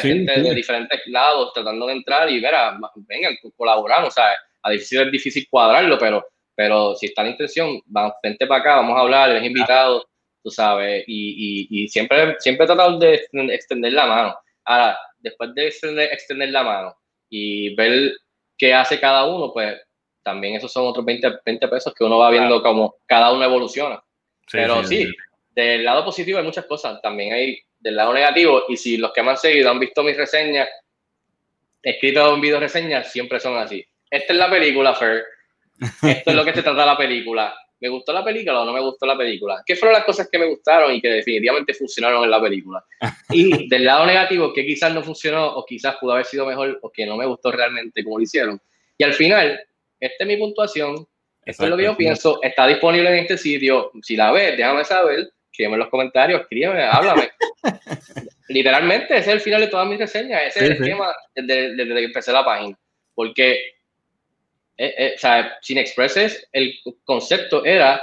gente 0.02 0.40
de 0.42 0.54
diferentes 0.54 1.00
lados 1.06 1.50
tratando 1.54 1.86
de 1.86 1.94
entrar 1.94 2.28
y 2.30 2.40
ver, 2.40 2.54
vengan, 3.08 3.34
colaboramos, 3.56 4.12
¿sabes? 4.12 4.36
A 4.62 4.70
difícil 4.70 5.00
es 5.02 5.10
difícil 5.10 5.46
cuadrarlo, 5.50 5.98
pero, 5.98 6.24
pero 6.54 6.94
si 6.94 7.06
está 7.06 7.22
la 7.22 7.30
intención, 7.30 7.80
vamos, 7.86 8.14
vente 8.22 8.46
para 8.46 8.60
acá, 8.60 8.76
vamos 8.76 8.96
a 8.96 9.00
hablar, 9.00 9.30
eres 9.30 9.44
invitado 9.44 10.04
tú 10.42 10.50
sabes, 10.50 11.04
y, 11.06 11.68
y, 11.70 11.84
y, 11.84 11.88
siempre, 11.88 12.36
siempre 12.40 12.64
he 12.64 12.66
tratado 12.66 12.98
de 12.98 13.26
extender 13.50 13.92
la 13.92 14.06
mano. 14.06 14.36
Ahora, 14.64 14.98
después 15.18 15.54
de 15.54 15.68
extender, 15.68 16.12
extender 16.12 16.50
la 16.50 16.64
mano 16.64 16.96
y 17.28 17.74
ver 17.74 18.12
qué 18.58 18.74
hace 18.74 18.98
cada 18.98 19.24
uno, 19.24 19.52
pues 19.52 19.80
también 20.22 20.54
esos 20.54 20.72
son 20.72 20.86
otros 20.86 21.04
20, 21.04 21.40
20 21.44 21.68
pesos 21.68 21.94
que 21.94 22.04
uno 22.04 22.18
va 22.18 22.30
viendo 22.30 22.62
como 22.62 22.96
cada 23.06 23.32
uno 23.32 23.44
evoluciona. 23.44 24.02
Pero 24.50 24.84
sí, 24.84 25.12
del 25.50 25.84
lado 25.84 26.04
positivo 26.04 26.38
hay 26.38 26.44
muchas 26.44 26.66
cosas, 26.66 27.00
también 27.00 27.32
hay 27.32 27.60
del 27.78 27.96
lado 27.96 28.12
negativo, 28.12 28.64
y 28.68 28.76
si 28.76 28.96
los 28.96 29.12
que 29.12 29.22
me 29.22 29.30
han 29.30 29.36
seguido 29.36 29.70
han 29.70 29.80
visto 29.80 30.02
mis 30.02 30.16
reseñas, 30.16 30.68
escrito 31.82 32.34
en 32.34 32.40
video 32.40 32.60
reseñas, 32.60 33.10
siempre 33.10 33.40
son 33.40 33.56
así. 33.56 33.84
Esta 34.12 34.34
es 34.34 34.38
la 34.38 34.50
película, 34.50 34.94
Fer. 34.94 35.24
Esto 36.02 36.30
es 36.30 36.36
lo 36.36 36.44
que 36.44 36.52
se 36.52 36.62
trata 36.62 36.84
la 36.84 36.98
película. 36.98 37.54
¿Me 37.80 37.88
gustó 37.88 38.12
la 38.12 38.22
película 38.22 38.60
o 38.60 38.64
no 38.66 38.72
me 38.72 38.80
gustó 38.80 39.06
la 39.06 39.16
película? 39.16 39.62
¿Qué 39.64 39.74
fueron 39.74 39.94
las 39.94 40.04
cosas 40.04 40.28
que 40.30 40.38
me 40.38 40.44
gustaron 40.44 40.94
y 40.94 41.00
que 41.00 41.08
definitivamente 41.08 41.72
funcionaron 41.72 42.22
en 42.22 42.30
la 42.30 42.40
película? 42.40 42.84
Y 43.30 43.68
del 43.68 43.86
lado 43.86 44.04
negativo, 44.04 44.52
que 44.52 44.66
quizás 44.66 44.92
no 44.92 45.02
funcionó 45.02 45.46
o 45.54 45.64
quizás 45.64 45.96
pudo 45.96 46.12
haber 46.12 46.26
sido 46.26 46.44
mejor 46.44 46.78
o 46.82 46.92
que 46.92 47.06
no 47.06 47.16
me 47.16 47.24
gustó 47.24 47.50
realmente 47.50 48.04
como 48.04 48.18
lo 48.18 48.22
hicieron. 48.22 48.60
Y 48.98 49.04
al 49.04 49.14
final, 49.14 49.58
esta 49.98 50.24
es 50.24 50.28
mi 50.28 50.36
puntuación, 50.36 51.06
esto 51.46 51.64
es 51.64 51.70
lo 51.70 51.76
que 51.78 51.84
yo 51.84 51.96
pienso, 51.96 52.38
está 52.42 52.66
disponible 52.66 53.08
en 53.08 53.16
este 53.20 53.38
sitio. 53.38 53.92
Si 54.02 54.14
la 54.14 54.30
ves, 54.30 54.58
déjame 54.58 54.84
saber, 54.84 55.32
escríbeme 55.50 55.76
en 55.76 55.80
los 55.80 55.88
comentarios, 55.88 56.42
escríbeme, 56.42 56.84
háblame. 56.84 57.30
Literalmente, 58.48 59.16
ese 59.16 59.30
es 59.30 59.36
el 59.36 59.40
final 59.40 59.62
de 59.62 59.68
todas 59.68 59.88
mis 59.88 59.98
reseñas, 59.98 60.42
ese 60.48 60.58
es 60.58 60.64
el 60.66 60.72
esquema 60.72 61.14
desde, 61.34 61.74
desde 61.76 61.94
que 61.94 62.04
empecé 62.04 62.30
la 62.30 62.44
página. 62.44 62.78
Porque 63.14 63.81
eh, 64.84 64.94
eh, 64.98 65.12
o 65.14 65.18
sea, 65.18 65.58
sin 65.60 65.78
expresses, 65.78 66.48
el 66.50 66.74
concepto 67.04 67.64
era 67.64 68.02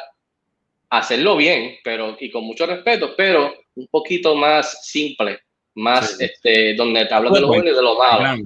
hacerlo 0.90 1.36
bien, 1.36 1.76
pero 1.84 2.16
y 2.18 2.32
con 2.32 2.46
mucho 2.46 2.66
respeto, 2.66 3.16
pero 3.18 3.54
un 3.76 3.88
poquito 3.88 4.34
más 4.34 4.88
simple, 4.88 5.42
más 5.76 6.22
este, 6.22 6.76
donde 6.76 7.06
te 7.06 7.14
hablo 7.14 7.32
de 7.32 7.42
lo 7.42 7.48
bueno 7.48 7.70
y 7.70 7.76
de 7.76 7.82
lo 7.82 7.98
malo. 7.98 8.42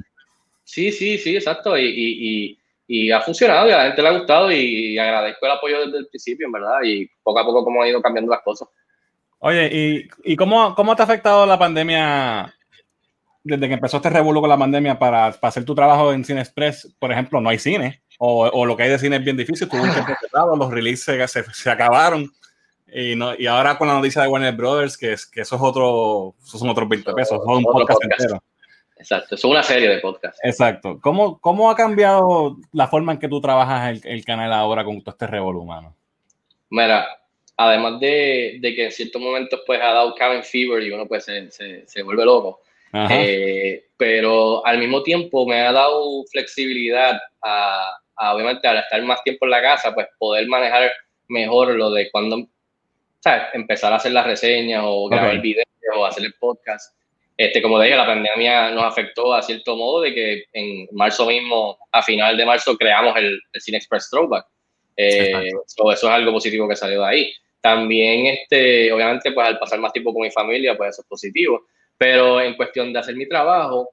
Sí, 0.64 0.92
sí, 0.92 1.20
sí, 1.20 1.36
exacto. 1.36 1.78
Y, 1.78 1.86
y, 1.86 2.58
y, 2.88 3.12
ha 3.12 3.22
funcionado 3.22 3.70
y 3.70 3.72
a 3.72 3.78
la 3.78 3.84
gente 3.86 4.02
le 4.02 4.08
ha 4.08 4.18
gustado 4.18 4.52
y 4.52 4.98
agradezco 4.98 5.46
el 5.46 5.52
apoyo 5.52 5.86
desde 5.86 6.00
el 6.00 6.08
principio, 6.08 6.48
en 6.48 6.54
verdad, 6.54 6.80
y 6.84 7.08
poco 7.22 7.40
a 7.40 7.46
poco 7.46 7.64
cómo 7.64 7.84
ha 7.84 7.88
ido 7.88 8.02
cambiando 8.02 8.32
las 8.32 8.42
cosas. 8.42 8.68
Oye, 9.38 9.70
¿y, 9.72 10.08
y 10.24 10.36
cómo, 10.36 10.74
cómo 10.74 10.96
te 10.96 11.04
ha 11.04 11.06
afectado 11.06 11.46
la 11.46 11.60
pandemia 11.60 12.52
desde 13.44 13.68
que 13.68 13.74
empezó 13.74 13.98
este 13.98 14.10
revuelo 14.10 14.42
con 14.42 14.50
la 14.50 14.58
pandemia 14.58 14.98
para, 14.98 15.32
para, 15.34 15.50
hacer 15.50 15.66
tu 15.66 15.76
trabajo 15.76 16.14
en 16.14 16.24
Cine 16.24 16.42
Express, 16.42 16.96
por 16.98 17.12
ejemplo, 17.12 17.42
no 17.42 17.50
hay 17.50 17.60
cine, 17.60 18.03
o, 18.20 18.46
o 18.46 18.66
lo 18.66 18.76
que 18.76 18.84
hay 18.84 18.90
de 18.90 19.00
cine 19.00 19.18
es 19.18 19.24
bien 19.24 19.38
difícil, 19.38 19.68
tuviste 19.70 20.00
cerrado, 20.22 20.56
los 20.56 20.72
releases 20.72 21.32
se, 21.32 21.44
se, 21.44 21.70
acabaron, 21.70 22.32
y, 22.92 23.16
no, 23.16 23.34
y 23.38 23.48
ahora 23.48 23.78
con 23.78 23.88
la 23.88 23.96
noticia 23.96 24.22
de 24.22 24.28
Warner 24.28 24.56
Brothers, 24.56 24.98
que, 24.98 25.14
es, 25.14 25.26
que 25.26 25.42
eso 25.42 25.56
es 25.56 25.62
otro, 25.62 26.36
esos 26.44 26.60
son 26.60 26.70
otros 26.70 26.88
20 26.88 27.14
pesos, 27.14 27.42
son 27.44 27.58
un 27.58 27.64
podcast, 27.64 28.00
podcast, 28.02 28.22
entero. 28.22 28.44
Exacto, 28.98 29.36
es 29.36 29.44
una 29.44 29.64
serie 29.64 29.90
de 29.90 29.98
podcasts. 29.98 30.40
Exacto. 30.44 31.00
¿Cómo, 31.02 31.38
¿Cómo 31.40 31.70
ha 31.70 31.76
cambiado 31.76 32.56
la 32.72 32.88
forma 32.88 33.12
en 33.12 33.20
que 33.20 33.28
tú 33.28 33.42
trabajas 33.42 33.90
el, 33.90 34.02
el 34.10 34.24
canal 34.24 34.54
ahora 34.54 34.86
con 34.86 35.02
todo 35.02 35.12
este 35.12 35.28
revuelo 35.28 35.60
humano? 35.60 35.94
Mira, 36.70 37.06
además 37.58 38.00
de, 38.00 38.58
de, 38.60 38.76
que 38.76 38.86
en 38.86 38.92
ciertos 38.92 39.22
momentos 39.22 39.62
pues 39.66 39.80
ha 39.82 39.94
dado 39.94 40.16
cabin 40.16 40.44
fever 40.44 40.82
y 40.84 40.92
uno 40.92 41.08
pues 41.08 41.26
se, 41.26 41.52
se, 41.52 41.88
se 41.88 42.02
vuelve 42.02 42.26
loco, 42.26 42.62
eh, 42.94 43.86
pero 43.98 44.66
al 44.66 44.78
mismo 44.80 45.04
tiempo 45.04 45.46
me 45.46 45.62
ha 45.62 45.72
dado 45.72 46.24
flexibilidad 46.32 47.20
a, 47.42 47.92
a, 48.24 48.34
obviamente 48.34 48.68
al 48.68 48.78
estar 48.78 49.02
más 49.04 49.24
tiempo 49.24 49.46
en 49.46 49.52
la 49.52 49.62
casa, 49.62 49.94
pues 49.94 50.08
poder 50.18 50.48
manejar 50.48 50.92
mejor 51.28 51.76
lo 51.76 51.92
de 51.92 52.10
cuando, 52.12 52.48
¿sabes? 53.20 53.44
Empezar 53.54 53.94
a 53.94 53.98
hacer 53.98 54.12
las 54.12 54.26
reseñas 54.26 54.84
o 54.86 55.08
grabar 55.08 55.30
okay. 55.30 55.42
videos 55.42 55.68
o 55.96 56.06
hacer 56.06 56.26
el 56.26 56.34
podcast. 56.36 56.96
Este, 57.36 57.62
como 57.62 57.80
dije, 57.80 57.96
la 57.96 58.06
pandemia 58.06 58.72
nos 58.72 58.84
afectó 58.84 59.34
a 59.34 59.42
cierto 59.42 59.76
modo 59.76 60.02
de 60.02 60.14
que 60.14 60.44
en 60.54 60.88
marzo 60.92 61.26
mismo, 61.26 61.78
a 61.92 62.02
final 62.04 62.38
de 62.38 62.46
marzo, 62.46 62.78
creamos 62.78 63.18
el, 63.18 63.40
el 63.52 63.62
Cine 63.62 63.78
Express 63.78 64.10
Throwback. 64.10 64.46
Eh, 64.96 65.50
so, 65.66 65.92
eso 65.92 66.08
es 66.08 66.14
algo 66.14 66.32
positivo 66.32 66.68
que 66.68 66.76
salió 66.76 67.02
de 67.02 67.08
ahí. 67.08 67.34
También, 67.62 68.28
este, 68.28 68.92
obviamente, 68.92 69.32
pues 69.32 69.48
al 69.48 69.58
pasar 69.58 69.80
más 69.80 69.94
tiempo 69.94 70.14
con 70.14 70.22
mi 70.22 70.32
familia, 70.32 70.78
pues 70.78 70.92
eso 70.92 71.02
es 71.02 71.08
positivo. 71.08 71.66
Pero 71.98 72.40
en 72.40 72.56
cuestión 72.56 72.94
de 72.94 73.00
hacer 73.00 73.16
mi 73.16 73.28
trabajo, 73.28 73.90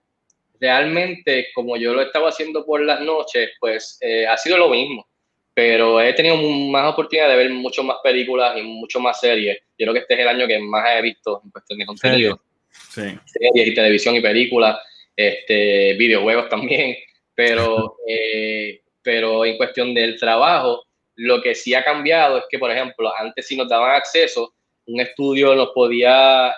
realmente, 0.61 1.49
como 1.55 1.77
yo 1.77 1.95
lo 1.95 2.03
estaba 2.03 2.29
haciendo 2.29 2.65
por 2.65 2.83
las 2.83 3.01
noches, 3.01 3.51
pues 3.59 3.99
eh, 4.01 4.27
ha 4.27 4.37
sido 4.37 4.59
lo 4.59 4.69
mismo. 4.69 5.07
Pero 5.55 6.01
he 6.01 6.13
tenido 6.13 6.37
más 6.37 6.93
oportunidad 6.93 7.29
de 7.29 7.37
ver 7.37 7.51
mucho 7.51 7.83
más 7.83 7.97
películas 8.05 8.57
y 8.57 8.63
mucho 8.63 9.01
más 9.01 9.19
series. 9.19 9.59
Yo 9.79 9.87
creo 9.87 9.95
que 9.95 10.01
este 10.01 10.15
es 10.15 10.21
el 10.21 10.29
año 10.29 10.47
que 10.47 10.59
más 10.59 10.87
he 10.95 11.03
visto 11.03 11.41
en 11.43 11.51
cuestión 11.51 11.79
de 11.79 11.87
contenido. 11.87 12.41
Sí. 12.71 13.19
Series 13.25 13.69
y 13.69 13.75
televisión 13.75 14.15
y 14.15 14.21
películas, 14.21 14.79
este, 15.17 15.95
videojuegos 15.95 16.49
también. 16.49 16.97
Pero, 17.35 17.97
eh, 18.07 18.83
pero 19.03 19.45
en 19.45 19.57
cuestión 19.57 19.93
del 19.95 20.19
trabajo, 20.19 20.85
lo 21.17 21.43
que 21.43 21.55
sí 21.55 21.75
ha 21.75 21.83
cambiado 21.83 22.39
es 22.39 22.45
que, 22.49 22.59
por 22.59 22.71
ejemplo, 22.71 23.13
antes 23.17 23.47
si 23.47 23.57
nos 23.57 23.69
daban 23.69 23.97
acceso, 23.97 24.55
un 24.87 25.01
estudio 25.01 25.55
nos 25.55 25.71
podía 25.71 26.55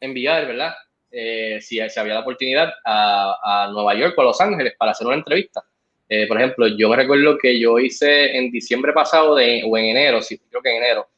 enviar, 0.00 0.46
¿verdad? 0.46 0.74
Eh, 1.10 1.58
si, 1.60 1.78
si, 1.88 2.00
había 2.00 2.14
la 2.14 2.20
oportunidad 2.20 2.72
a, 2.84 3.64
a, 3.64 3.70
Nueva 3.70 3.94
York 3.94 4.14
o 4.16 4.20
a 4.20 4.24
Los 4.24 4.40
Ángeles 4.40 4.74
para 4.78 4.90
hacer 4.90 5.06
una 5.06 5.16
entrevista. 5.16 5.64
Eh, 6.08 6.26
por 6.26 6.38
ejemplo, 6.38 6.66
yo 6.68 6.88
me 6.88 6.96
recuerdo 6.96 7.36
que 7.38 7.58
yo 7.58 7.78
hice 7.78 8.36
en 8.36 8.50
diciembre 8.50 8.92
pasado 8.92 9.34
de, 9.34 9.62
o 9.66 9.76
en 9.76 9.86
enero, 9.86 10.22
sí, 10.22 10.38
creo 10.38 10.62
que 10.62 10.70
en 10.70 10.82
enero, 10.82 11.08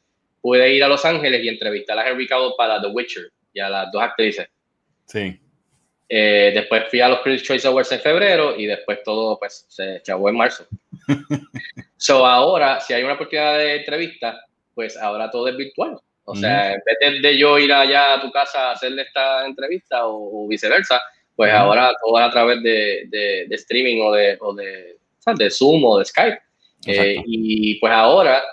pude 0.41 0.73
ir 0.73 0.83
a 0.83 0.87
Los 0.87 1.05
Ángeles 1.05 1.43
y 1.43 1.49
entrevistar 1.49 1.97
a 1.97 2.09
Henry 2.09 2.27
Cavill 2.27 2.53
para 2.57 2.81
The 2.81 2.87
Witcher 2.87 3.31
y 3.53 3.59
a 3.59 3.69
las 3.69 3.91
dos 3.91 4.01
actrices. 4.01 4.47
Sí. 5.05 5.39
Eh, 6.11 6.51
después 6.55 6.85
fui 6.89 7.01
a 7.01 7.09
los 7.09 7.19
Critics 7.19 7.43
Choice 7.43 7.67
Awards 7.67 7.91
en 7.91 7.99
febrero 7.99 8.55
y 8.57 8.65
después 8.65 9.03
todo 9.03 9.37
pues 9.37 9.65
se 9.67 10.01
chavó 10.01 10.29
en 10.29 10.37
marzo. 10.37 10.65
so 11.97 12.25
ahora, 12.25 12.79
si 12.79 12.93
hay 12.93 13.03
una 13.03 13.13
oportunidad 13.13 13.59
de 13.59 13.75
entrevista, 13.75 14.43
pues 14.73 14.97
ahora 14.97 15.29
todo 15.29 15.47
es 15.47 15.55
virtual. 15.55 15.99
O 16.31 16.35
sea, 16.35 16.73
en 16.73 16.81
vez 16.85 17.21
de, 17.23 17.37
yo 17.37 17.57
ir 17.57 17.73
allá 17.73 18.13
a 18.13 18.21
tu 18.21 18.31
casa 18.31 18.69
a 18.69 18.71
hacerle 18.73 19.01
esta 19.01 19.45
entrevista 19.47 20.05
o, 20.05 20.45
o 20.45 20.47
viceversa, 20.47 21.01
pues 21.35 21.51
ahora 21.51 21.91
todo 22.03 22.19
es 22.19 22.25
a 22.25 22.29
través 22.29 22.61
de, 22.61 23.05
de, 23.07 23.45
de 23.47 23.55
streaming 23.55 24.01
o 24.01 24.11
de, 24.11 24.37
o 24.39 24.53
de, 24.53 24.97
de, 25.37 25.49
Zoom 25.49 25.83
o 25.85 25.97
de 25.97 26.05
Skype. 26.05 26.37
Eh, 26.85 27.23
y 27.25 27.75
pues 27.79 27.91
ahora, 27.91 28.43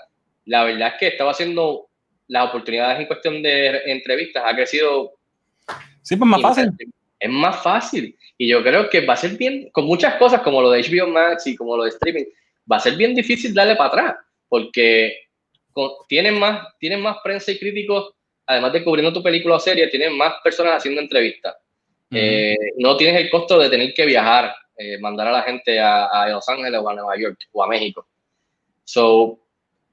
la 0.47 0.65
verdad 0.65 0.89
es 0.89 0.95
que 1.01 1.07
estaba 1.09 1.33
haciendo 1.33 1.89
las 2.29 2.49
oportunidades 2.49 3.01
en 3.01 3.07
cuestión 3.07 3.43
de 3.43 3.83
entrevistas, 3.87 4.43
ha 4.47 4.55
crecido. 4.55 5.13
Sí, 6.01 6.17
pues 6.17 6.31
más 6.31 6.41
fácil. 6.41 6.71
Es 7.19 7.31
más 7.31 7.63
fácil. 7.63 8.17
Y 8.39 8.49
yo 8.49 8.63
creo 8.63 8.89
que 8.89 9.05
va 9.05 9.15
a 9.15 9.19
ser 9.19 9.37
bien, 9.37 9.69
con 9.73 9.85
muchas 9.85 10.15
cosas 10.15 10.41
como 10.41 10.63
lo 10.63 10.71
de 10.71 10.83
HBO 10.83 11.09
Max 11.09 11.47
y 11.47 11.57
como 11.57 11.77
lo 11.77 11.85
de 11.85 11.91
streaming, 11.91 12.25
va 12.71 12.77
a 12.77 12.81
ser 12.81 12.97
bien 12.97 13.15
difícil 13.15 13.53
darle 13.53 13.77
para 13.77 13.89
atrás, 13.89 14.17
porque 14.49 15.26
con, 15.77 15.91
tienen, 16.09 16.39
más, 16.39 16.67
tienen 16.79 17.03
más 17.03 17.19
prensa 17.23 17.53
y 17.53 17.59
críticos, 17.59 18.15
además 18.47 18.73
de 18.73 18.83
cubriendo 18.83 19.13
tu 19.13 19.23
película 19.23 19.57
o 19.57 19.61
serie, 19.61 19.89
tienen 19.89 20.17
más 20.17 20.37
personas 20.43 20.79
haciendo 20.79 21.03
entrevistas. 21.03 21.55
Uh 22.11 22.15
-huh. 22.15 22.19
eh, 22.19 22.57
no 22.79 22.97
tienes 22.97 23.21
el 23.21 23.29
costo 23.29 23.59
de 23.59 23.69
tener 23.69 23.93
que 23.93 24.07
viajar, 24.07 24.55
eh, 24.79 24.97
mandar 24.99 25.29
a 25.29 25.33
la 25.33 25.43
gente 25.43 25.79
a, 25.79 26.07
a, 26.07 26.29
Los 26.31 26.49
Ángeles 26.49 26.81
o 26.83 26.89
a 26.89 26.95
Nueva 26.95 27.15
York 27.19 27.39
o 27.53 27.63
a 27.63 27.69
México. 27.69 28.07
So, 28.85 29.39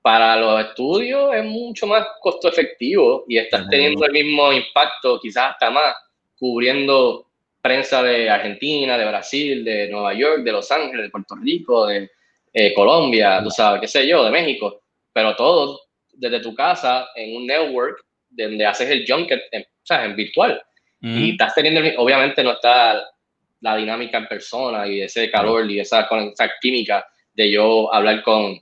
para 0.01 0.38
los 0.38 0.61
estudios 0.67 1.36
es 1.36 1.43
mucho 1.43 1.86
más 1.86 2.07
costo 2.21 2.47
efectivo 2.47 3.25
y 3.27 3.38
estás 3.38 3.61
uh 3.61 3.65
-huh. 3.65 3.69
teniendo 3.69 4.05
el 4.05 4.13
mismo 4.13 4.53
impacto, 4.53 5.19
quizás 5.19 5.51
hasta 5.51 5.69
más, 5.69 5.93
cubriendo 6.39 7.27
prensa 7.61 8.01
de 8.03 8.29
Argentina, 8.29 8.97
de 8.97 9.05
Brasil, 9.05 9.65
de 9.65 9.89
Nueva 9.89 10.13
York, 10.13 10.43
de 10.43 10.51
Los 10.53 10.71
Ángeles, 10.71 11.03
de 11.03 11.09
Puerto 11.09 11.36
Rico, 11.36 11.88
de 11.88 12.09
eh, 12.53 12.73
Colombia, 12.73 13.41
tú 13.43 13.49
sabes, 13.49 13.81
qué 13.81 13.88
sé 13.88 14.07
yo, 14.07 14.23
de 14.23 14.31
México, 14.31 14.82
pero 15.14 15.36
todo 15.36 15.80
desde 16.11 16.39
tu 16.39 16.53
casa 16.53 17.07
en 17.16 17.36
un 17.36 17.47
network 17.47 18.03
donde 18.30 18.66
haces 18.66 18.89
el 18.89 19.05
junket, 19.07 19.41
en, 19.51 19.61
o 19.61 19.86
sea, 19.86 20.05
en 20.05 20.16
virtual. 20.16 20.61
-huh. 21.03 21.20
Y 21.20 21.32
estás 21.32 21.53
teniendo, 21.53 21.82
obviamente 22.01 22.43
no 22.43 22.51
está 22.51 23.03
la 23.61 23.76
dinámica 23.78 24.18
en 24.18 24.28
persona 24.28 24.88
y 24.88 25.01
ese 25.01 25.30
calor 25.30 25.70
y 25.70 25.80
esa, 25.80 26.01
esa 26.01 26.51
química 26.61 27.05
de 27.34 27.51
yo 27.51 27.93
hablar 27.93 28.22
con 28.24 28.59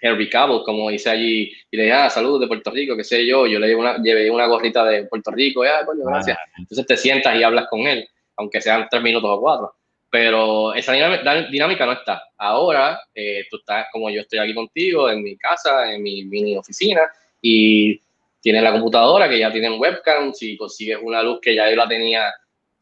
Henry 0.00 0.30
Cavill, 0.30 0.62
como 0.64 0.88
dice 0.88 1.10
allí, 1.10 1.52
y 1.70 1.76
le 1.76 1.84
dije, 1.84 1.94
ah, 1.94 2.08
saludos 2.08 2.40
de 2.40 2.46
Puerto 2.46 2.70
Rico, 2.70 2.96
qué 2.96 3.04
sé 3.04 3.26
yo, 3.26 3.46
yo 3.46 3.58
le 3.58 3.66
llevé 3.68 3.80
una, 3.80 3.98
llevé 3.98 4.30
una 4.30 4.46
gorrita 4.46 4.84
de 4.84 5.04
Puerto 5.04 5.30
Rico, 5.30 5.62
ah, 5.62 5.84
coño, 5.84 6.04
gracias. 6.06 6.38
Entonces 6.56 6.86
te 6.86 6.96
sientas 6.96 7.36
y 7.36 7.42
hablas 7.42 7.66
con 7.68 7.80
él, 7.80 8.08
aunque 8.36 8.60
sean 8.62 8.86
tres 8.90 9.02
minutos 9.02 9.28
o 9.30 9.40
cuatro. 9.40 9.74
Pero 10.10 10.74
esa 10.74 10.92
dinámica 10.92 11.86
no 11.86 11.92
está. 11.92 12.24
Ahora, 12.36 13.00
eh, 13.14 13.44
tú 13.48 13.58
estás, 13.58 13.86
como 13.92 14.10
yo 14.10 14.22
estoy 14.22 14.40
aquí 14.40 14.54
contigo, 14.54 15.08
en 15.08 15.22
mi 15.22 15.36
casa, 15.36 15.92
en 15.92 16.02
mi 16.02 16.24
mini 16.24 16.56
oficina, 16.56 17.02
y 17.40 18.00
tienes 18.40 18.62
la 18.62 18.72
computadora 18.72 19.28
que 19.28 19.38
ya 19.38 19.52
tienen 19.52 19.80
webcam, 19.80 20.32
si 20.34 20.56
consigues 20.56 20.98
una 21.00 21.22
luz 21.22 21.38
que 21.40 21.54
ya 21.54 21.70
yo 21.70 21.76
la 21.76 21.86
tenía 21.86 22.32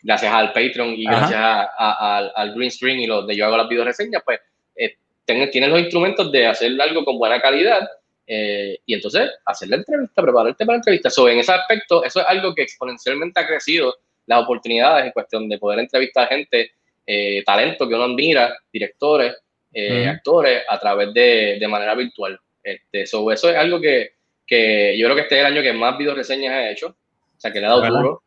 gracias 0.01 0.33
al 0.33 0.53
Patreon 0.53 0.95
y 0.97 1.07
Ajá. 1.07 1.19
gracias 1.19 1.41
a, 1.41 1.71
a, 1.77 2.17
al, 2.19 2.33
al 2.35 2.55
green 2.55 2.71
screen 2.71 3.01
y 3.01 3.07
lo 3.07 3.27
de 3.27 3.37
yo 3.37 3.47
hago 3.47 3.57
las 3.57 3.69
video 3.69 3.85
reseñas, 3.85 4.23
pues 4.25 4.41
eh, 4.77 4.97
tienes 5.25 5.69
los 5.69 5.81
instrumentos 5.81 6.31
de 6.33 6.47
hacer 6.47 6.81
algo 6.81 7.05
con 7.05 7.19
buena 7.19 7.41
calidad 7.41 7.87
eh, 8.27 8.79
y 8.87 8.95
entonces 8.95 9.31
hacer 9.45 9.69
la 9.69 9.77
entrevista, 9.77 10.23
prepararte 10.23 10.65
para 10.65 10.77
la 10.77 10.81
entrevista. 10.81 11.11
So, 11.11 11.29
en 11.29 11.39
ese 11.39 11.53
aspecto, 11.53 12.05
eso 12.05 12.21
es 12.21 12.27
algo 12.27 12.55
que 12.55 12.63
exponencialmente 12.63 13.41
ha 13.41 13.47
crecido 13.47 13.97
las 14.27 14.43
oportunidades 14.43 15.07
en 15.07 15.13
cuestión 15.13 15.49
de 15.49 15.59
poder 15.59 15.79
entrevistar 15.81 16.29
gente, 16.29 16.73
eh, 17.11 17.43
talento 17.43 17.89
que 17.89 17.95
uno 17.95 18.05
admira, 18.05 18.55
directores, 18.71 19.35
eh, 19.73 20.07
actores, 20.07 20.63
a 20.69 20.79
través 20.79 21.15
de, 21.15 21.57
de 21.59 21.67
manera 21.67 21.95
virtual. 21.95 22.39
Este, 22.63 23.07
so, 23.07 23.33
eso 23.33 23.49
es 23.49 23.57
algo 23.57 23.81
que, 23.81 24.11
que, 24.47 24.95
yo 24.99 25.07
creo 25.07 25.17
que 25.17 25.23
este 25.23 25.37
es 25.37 25.41
el 25.41 25.53
año 25.55 25.63
que 25.63 25.73
más 25.73 25.97
video 25.97 26.15
reseñas 26.15 26.53
he 26.53 26.73
hecho, 26.73 26.89
o 26.89 27.41
sea, 27.41 27.51
que 27.51 27.61
le 27.61 27.67
he 27.67 27.69
dado 27.71 27.81
¿verdad? 27.81 27.99
duro, 27.99 28.23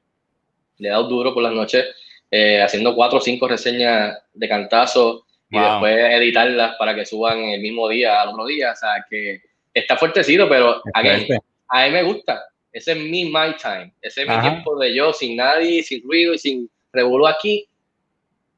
le 0.79 0.87
he 0.87 0.91
dado 0.91 1.03
duro 1.03 1.31
por 1.31 1.43
las 1.43 1.53
noches, 1.53 1.85
eh, 2.31 2.59
haciendo 2.59 2.95
cuatro 2.95 3.19
o 3.19 3.21
cinco 3.21 3.47
reseñas 3.47 4.17
de 4.33 4.49
cantazo 4.49 5.27
y 5.51 5.59
wow. 5.59 5.73
después 5.73 5.97
editarlas 6.15 6.75
para 6.79 6.95
que 6.95 7.05
suban 7.05 7.37
el 7.37 7.61
mismo 7.61 7.87
día 7.87 8.19
al 8.19 8.29
otro 8.29 8.47
día. 8.47 8.71
O 8.71 8.75
sea, 8.75 9.05
que 9.07 9.41
está 9.71 9.95
fuertecido, 9.95 10.49
pero 10.49 10.81
again, 10.95 11.27
a 11.67 11.85
mí 11.85 11.91
me 11.91 12.01
gusta. 12.01 12.45
Ese 12.71 12.93
es 12.93 12.97
mi 12.97 13.25
my 13.25 13.55
time. 13.61 13.93
Ese 14.01 14.23
es 14.23 14.29
Ajá. 14.29 14.41
mi 14.41 14.49
tiempo 14.49 14.79
de 14.79 14.95
yo, 14.95 15.13
sin 15.13 15.35
nadie, 15.35 15.83
sin 15.83 16.01
ruido 16.01 16.33
y 16.33 16.39
sin 16.39 16.67
revolú 16.91 17.27
aquí. 17.27 17.67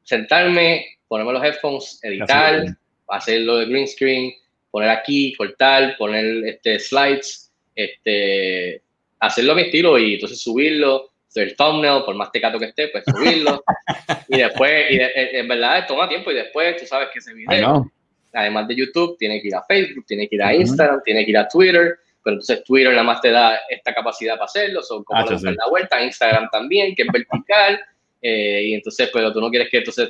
Sentarme, 0.03 0.85
ponerme 1.07 1.33
los 1.33 1.43
headphones, 1.43 1.99
editar, 2.03 2.65
hacerlo 3.07 3.57
de 3.57 3.65
green 3.65 3.87
screen, 3.87 4.33
poner 4.71 4.89
aquí, 4.89 5.33
cortar, 5.35 5.95
poner 5.97 6.45
este, 6.45 6.79
slides, 6.79 7.51
este, 7.75 8.81
hacerlo 9.19 9.53
a 9.53 9.55
mi 9.55 9.61
estilo 9.63 9.97
y 9.97 10.15
entonces 10.15 10.41
subirlo 10.41 11.13
el 11.41 11.55
thumbnail, 11.55 12.03
por 12.03 12.15
más 12.15 12.31
tecato 12.31 12.59
que 12.59 12.65
esté, 12.65 12.89
pues 12.89 13.03
subirlo. 13.05 13.63
y 14.27 14.37
después, 14.37 14.91
y 14.91 14.97
de, 14.97 15.11
en 15.15 15.47
verdad 15.47 15.85
toma 15.87 16.07
tiempo 16.07 16.31
y 16.31 16.35
después 16.35 16.77
tú 16.77 16.85
sabes 16.85 17.09
que 17.11 17.19
ese 17.19 17.33
video, 17.33 17.91
además 18.33 18.67
de 18.67 18.75
YouTube, 18.75 19.17
tiene 19.17 19.41
que 19.41 19.47
ir 19.47 19.55
a 19.55 19.63
Facebook, 19.63 20.05
tiene 20.05 20.27
que 20.27 20.35
ir 20.35 20.43
a 20.43 20.53
Instagram, 20.53 20.95
uh 20.95 20.99
-huh. 20.99 21.03
tiene 21.03 21.25
que 21.25 21.31
ir 21.31 21.37
a 21.37 21.47
Twitter, 21.47 21.95
pero 22.23 22.35
entonces 22.35 22.63
Twitter 22.63 22.91
nada 22.91 23.03
más 23.03 23.21
te 23.21 23.31
da 23.31 23.59
esta 23.69 23.93
capacidad 23.93 24.35
para 24.35 24.45
hacerlo, 24.45 24.81
son 24.81 25.03
como 25.03 25.19
ah, 25.19 25.37
sí. 25.37 25.45
la 25.45 25.69
vuelta, 25.69 26.01
Instagram 26.01 26.49
también, 26.51 26.95
que 26.95 27.03
es 27.03 27.07
vertical, 27.11 27.79
eh, 28.23 28.61
y 28.63 28.73
entonces, 28.73 29.09
pero 29.13 29.31
tú 29.31 29.39
no 29.39 29.49
quieres 29.49 29.69
que 29.69 29.77
entonces... 29.77 30.09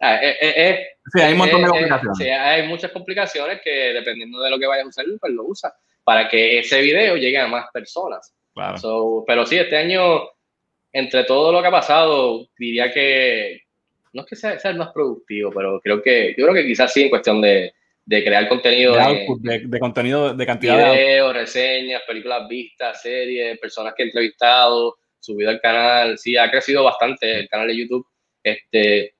Ah, 0.00 0.16
eh, 0.22 0.36
eh, 0.40 0.54
eh 0.56 0.86
sí, 1.12 1.20
hay 1.20 1.32
un 1.32 1.38
montón 1.38 1.60
de 1.60 1.66
eh, 1.66 1.70
complicaciones. 1.70 2.18
Sí, 2.18 2.28
hay 2.28 2.68
muchas 2.68 2.92
complicaciones 2.92 3.60
que 3.62 3.92
dependiendo 3.92 4.40
de 4.40 4.50
lo 4.50 4.58
que 4.58 4.66
vayas 4.66 4.86
a 4.86 4.88
usar, 4.88 5.04
pues 5.20 5.32
lo 5.32 5.44
usas 5.44 5.72
para 6.04 6.28
que 6.28 6.60
ese 6.60 6.80
video 6.80 7.16
llegue 7.16 7.38
a 7.38 7.48
más 7.48 7.66
personas. 7.72 8.32
Claro. 8.54 8.78
So, 8.78 9.24
pero 9.26 9.44
sí, 9.44 9.56
este 9.56 9.76
año 9.76 10.22
entre 10.92 11.24
todo 11.24 11.52
lo 11.52 11.60
que 11.60 11.68
ha 11.68 11.72
pasado, 11.72 12.46
diría 12.58 12.90
que 12.92 13.62
no 14.12 14.22
es 14.22 14.28
que 14.28 14.36
sea, 14.36 14.58
el 14.64 14.78
más 14.78 14.92
productivo, 14.92 15.50
pero 15.52 15.80
creo 15.80 16.02
que 16.02 16.34
yo 16.36 16.46
creo 16.46 16.54
que 16.54 16.66
quizás 16.66 16.92
sí 16.92 17.02
en 17.02 17.10
cuestión 17.10 17.40
de, 17.40 17.72
crear 18.06 18.48
contenido 18.48 18.96
de, 18.96 19.78
contenido 19.78 20.34
de 20.34 20.46
cantidad 20.46 20.92
de 20.92 21.32
reseñas, 21.32 22.02
películas 22.06 22.48
vistas, 22.48 23.02
series, 23.02 23.58
personas 23.58 23.94
que 23.96 24.04
he 24.04 24.06
entrevistado, 24.06 24.96
subido 25.20 25.50
al 25.50 25.60
canal, 25.60 26.18
sí 26.18 26.36
ha 26.36 26.50
crecido 26.50 26.84
bastante 26.84 27.40
el 27.40 27.48
canal 27.48 27.68
de 27.68 27.76
YouTube, 27.76 28.06
este, 28.42 29.14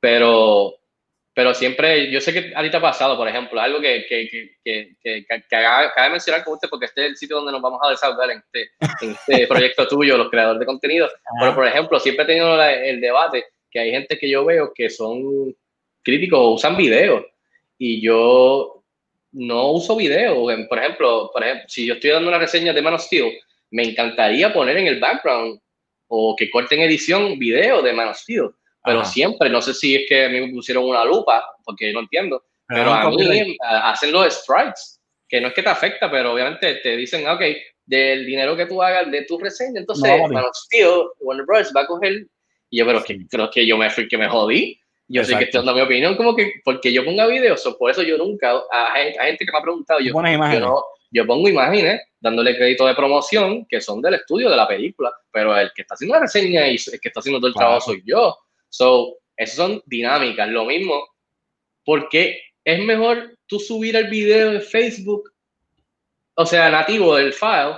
pero 0.00 0.78
pero 1.34 1.52
siempre, 1.52 2.12
yo 2.12 2.20
sé 2.20 2.32
que 2.32 2.52
a 2.54 2.62
ti 2.62 2.70
te 2.70 2.76
ha 2.76 2.80
pasado, 2.80 3.16
por 3.16 3.26
ejemplo, 3.26 3.60
algo 3.60 3.80
que, 3.80 4.06
que, 4.08 4.30
que, 4.62 4.94
que, 5.02 5.26
que 5.26 5.42
cabe 5.48 6.10
mencionar 6.10 6.44
con 6.44 6.54
usted, 6.54 6.68
porque 6.68 6.86
este 6.86 7.02
es 7.02 7.08
el 7.08 7.16
sitio 7.16 7.36
donde 7.36 7.50
nos 7.50 7.60
vamos 7.60 7.80
a 7.82 7.90
desahogar 7.90 8.30
en 8.30 8.38
este, 8.38 8.70
en 9.04 9.10
este 9.10 9.46
proyecto 9.48 9.88
tuyo, 9.88 10.16
los 10.16 10.30
creadores 10.30 10.60
de 10.60 10.66
contenido. 10.66 11.10
Pero, 11.40 11.54
por 11.56 11.66
ejemplo, 11.66 11.98
siempre 11.98 12.22
he 12.22 12.28
tenido 12.28 12.62
el 12.62 13.00
debate 13.00 13.46
que 13.68 13.80
hay 13.80 13.90
gente 13.90 14.16
que 14.16 14.30
yo 14.30 14.44
veo 14.44 14.72
que 14.72 14.88
son 14.88 15.52
críticos 16.04 16.38
o 16.38 16.52
usan 16.52 16.76
video 16.76 17.26
y 17.78 18.00
yo 18.00 18.84
no 19.32 19.72
uso 19.72 19.96
video. 19.96 20.44
Por 20.68 20.78
ejemplo, 20.78 21.30
por 21.32 21.42
ejemplo, 21.42 21.64
si 21.66 21.84
yo 21.84 21.94
estoy 21.94 22.10
dando 22.10 22.28
una 22.28 22.38
reseña 22.38 22.72
de 22.72 22.80
Man 22.80 22.94
of 22.94 23.02
Steel, 23.02 23.32
me 23.74 23.82
encantaría 23.82 24.52
poner 24.52 24.76
en 24.76 24.86
el 24.86 25.00
background 25.00 25.58
o 26.08 26.36
que 26.36 26.48
corten 26.50 26.80
edición 26.80 27.38
video 27.38 27.82
de 27.82 27.92
Man 27.92 28.08
of 28.08 28.16
Steel 28.16 28.50
pero 28.84 29.04
siempre, 29.04 29.48
no 29.48 29.62
sé 29.62 29.72
si 29.72 29.96
es 29.96 30.02
que 30.06 30.26
a 30.26 30.28
mí 30.28 30.40
me 30.40 30.52
pusieron 30.52 30.84
una 30.84 31.04
lupa, 31.04 31.42
porque 31.64 31.90
no 31.92 32.00
entiendo, 32.00 32.44
pero, 32.68 32.92
a 32.92 33.08
mí 33.08 33.56
hacen 33.62 34.12
los 34.12 34.32
strikes, 34.34 35.00
que 35.26 35.40
no 35.40 35.48
es 35.48 35.54
que 35.54 35.62
te 35.62 35.70
afecta, 35.70 36.10
pero 36.10 36.34
obviamente 36.34 36.74
te 36.76 36.96
dicen, 36.96 37.26
ok, 37.26 37.40
del 37.86 38.26
dinero 38.26 38.54
que 38.54 38.66
tú 38.66 38.82
hagas 38.82 39.10
de 39.10 39.24
tu 39.24 39.38
reseña, 39.38 39.80
entonces, 39.80 40.12
no, 40.30 40.50
tío, 40.68 41.12
Warner 41.20 41.46
Bros. 41.46 41.72
va 41.74 41.82
a 41.82 41.86
coger, 41.86 42.26
y 42.68 42.78
yo, 42.78 42.84
pero 42.84 43.02
que, 43.02 43.26
creo 43.26 43.50
que 43.50 43.66
yo 43.66 43.78
me 43.78 43.88
fui, 43.88 44.06
que 44.06 44.18
me 44.18 44.28
jodí, 44.28 44.78
yo 45.08 45.24
sé 45.24 45.36
que 45.38 45.44
estoy 45.44 45.60
dando 45.60 45.74
mi 45.74 45.80
opinión, 45.80 46.14
como 46.16 46.36
que, 46.36 46.52
porque 46.62 46.92
yo 46.92 47.06
ponga 47.06 47.26
videos, 47.26 47.62
por 47.78 47.90
eso 47.90 48.02
yo 48.02 48.18
nunca, 48.18 48.52
a, 48.70 48.92
gente 48.92 49.46
que 49.46 49.52
me 49.52 49.58
ha 49.58 49.62
preguntado, 49.62 50.00
yo, 50.00 50.12
yo, 50.12 50.60
no, 50.60 50.84
yo 51.14 51.26
pongo 51.26 51.48
imágenes 51.48 52.02
dándole 52.18 52.56
crédito 52.56 52.86
de 52.86 52.94
promoción 52.94 53.64
que 53.66 53.80
son 53.80 54.02
del 54.02 54.14
estudio 54.14 54.50
de 54.50 54.56
la 54.56 54.66
película, 54.66 55.12
pero 55.30 55.56
el 55.56 55.70
que 55.72 55.82
está 55.82 55.94
haciendo 55.94 56.16
la 56.16 56.22
reseña 56.22 56.66
y 56.68 56.74
el 56.74 57.00
que 57.00 57.08
está 57.08 57.20
haciendo 57.20 57.38
todo 57.38 57.48
el 57.48 57.54
trabajo 57.54 57.80
soy 57.80 58.02
yo. 58.04 58.36
So, 58.68 59.18
esas 59.36 59.56
son 59.56 59.82
dinámicas. 59.86 60.48
Lo 60.48 60.64
mismo, 60.64 61.06
porque 61.84 62.40
es 62.64 62.80
mejor 62.80 63.36
tú 63.46 63.60
subir 63.60 63.94
el 63.94 64.08
video 64.08 64.52
en 64.52 64.62
Facebook, 64.62 65.30
o 66.34 66.44
sea, 66.44 66.68
nativo 66.70 67.14
del 67.14 67.32
file, 67.32 67.76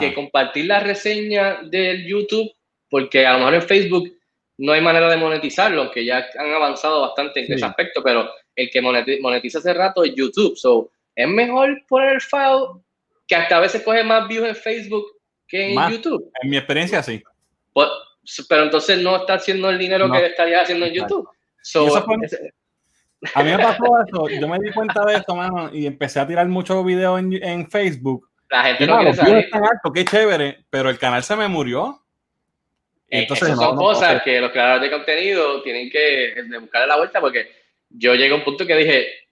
que 0.00 0.12
compartir 0.12 0.66
la 0.66 0.80
reseña 0.80 1.60
del 1.62 2.04
YouTube, 2.04 2.50
porque 2.90 3.24
a 3.24 3.34
lo 3.34 3.38
mejor 3.38 3.54
en 3.54 3.62
Facebook 3.62 4.12
no 4.58 4.72
hay 4.72 4.80
manera 4.80 5.08
de 5.08 5.16
monetizarlo, 5.16 5.82
aunque 5.82 6.04
ya 6.04 6.26
han 6.36 6.52
avanzado 6.52 7.02
bastante 7.02 7.44
en 7.44 7.52
ese 7.52 7.64
aspecto, 7.64 8.02
pero 8.02 8.28
el 8.56 8.70
que 8.70 8.80
monetiza 8.82 9.58
hace 9.58 9.72
rato 9.72 10.02
es 10.02 10.14
YouTube. 10.16 10.56
So, 10.56 10.90
es 11.16 11.28
mejor 11.28 11.82
poner 11.88 12.14
el 12.14 12.20
file 12.20 12.82
que 13.26 13.34
hasta 13.34 13.56
a 13.56 13.60
veces 13.60 13.82
coge 13.82 14.04
más 14.04 14.28
views 14.28 14.46
en 14.46 14.54
Facebook 14.54 15.06
que 15.48 15.72
en 15.72 15.90
YouTube. 15.90 16.30
En 16.42 16.50
mi 16.50 16.58
experiencia, 16.58 17.02
sí. 17.02 17.22
Pues, 17.72 17.88
pero 18.48 18.64
entonces 18.64 19.00
no 19.00 19.16
está 19.16 19.34
haciendo 19.34 19.70
el 19.70 19.78
dinero 19.78 20.10
que 20.10 20.26
estaría 20.26 20.60
haciendo 20.60 20.86
en 20.86 20.94
YouTube. 20.94 21.28
a 23.34 23.42
mí 23.42 23.50
me 23.50 23.58
pasó 23.58 23.84
eso, 24.06 24.28
yo 24.28 24.48
me 24.48 24.58
di 24.58 24.72
cuenta 24.72 25.04
de 25.04 25.16
eso, 25.16 25.34
mano, 25.34 25.70
y 25.72 25.86
empecé 25.86 26.20
a 26.20 26.26
tirar 26.26 26.46
muchos 26.48 26.84
videos 26.84 27.18
en, 27.18 27.32
en, 27.42 27.70
Facebook. 27.70 28.28
La 28.50 28.64
gente 28.64 28.86
no 28.86 28.98
quiere 28.98 29.14
saber. 29.14 29.48
alto, 29.52 29.92
qué 29.92 30.04
chévere, 30.04 30.64
pero 30.70 30.90
el 30.90 30.98
canal 30.98 31.22
se 31.22 31.34
me 31.34 31.48
murió. 31.48 32.02
Eh, 33.08 33.20
entonces, 33.20 33.56
son 33.56 33.76
cosas 33.76 34.22
que 34.22 34.40
los 34.40 34.50
creadores 34.50 34.82
de 34.82 34.90
contenido 34.90 35.62
tienen 35.62 35.88
que 35.90 36.34
buscarle 36.60 36.88
la 36.88 36.96
vuelta 36.96 37.20
porque 37.20 37.48
yo 37.88 38.14
llegué 38.14 38.32
a 38.32 38.36
un 38.36 38.44
punto 38.44 38.66
que 38.66 38.76
dije, 38.76 39.25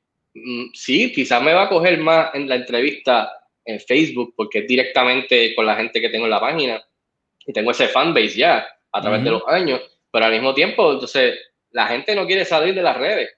sí, 0.72 1.12
quizás 1.12 1.43
me 1.43 1.53
va 1.53 1.64
a 1.64 1.68
coger 1.68 1.99
más 1.99 2.35
en 2.35 2.49
la 2.49 2.57
entrevista 2.57 3.32
en 3.64 3.80
Facebook 3.80 4.35
porque 4.37 4.61
es 4.61 4.66
directamente 4.66 5.55
con 5.55 5.66
la 5.66 5.76
gente 5.76 6.01
que 6.01 6.09
tengo 6.09 6.24
en 6.24 6.30
la 6.30 6.41
página. 6.41 6.85
Y 7.47 7.53
tengo 7.53 7.70
ese 7.70 7.89
fanbase 7.89 8.39
ya 8.39 8.66
a 8.93 9.01
través 9.01 9.22
de 9.22 9.30
los 9.30 9.43
años, 9.47 9.80
pero 10.11 10.26
al 10.26 10.32
mismo 10.32 10.55
tiempo, 10.55 10.93
entonces, 10.93 11.39
la 11.72 11.87
gente 11.89 12.14
no 12.14 12.26
quiere 12.26 12.45
salir 12.45 12.74
de 12.74 12.82
las 12.82 12.97
redes. 12.97 13.30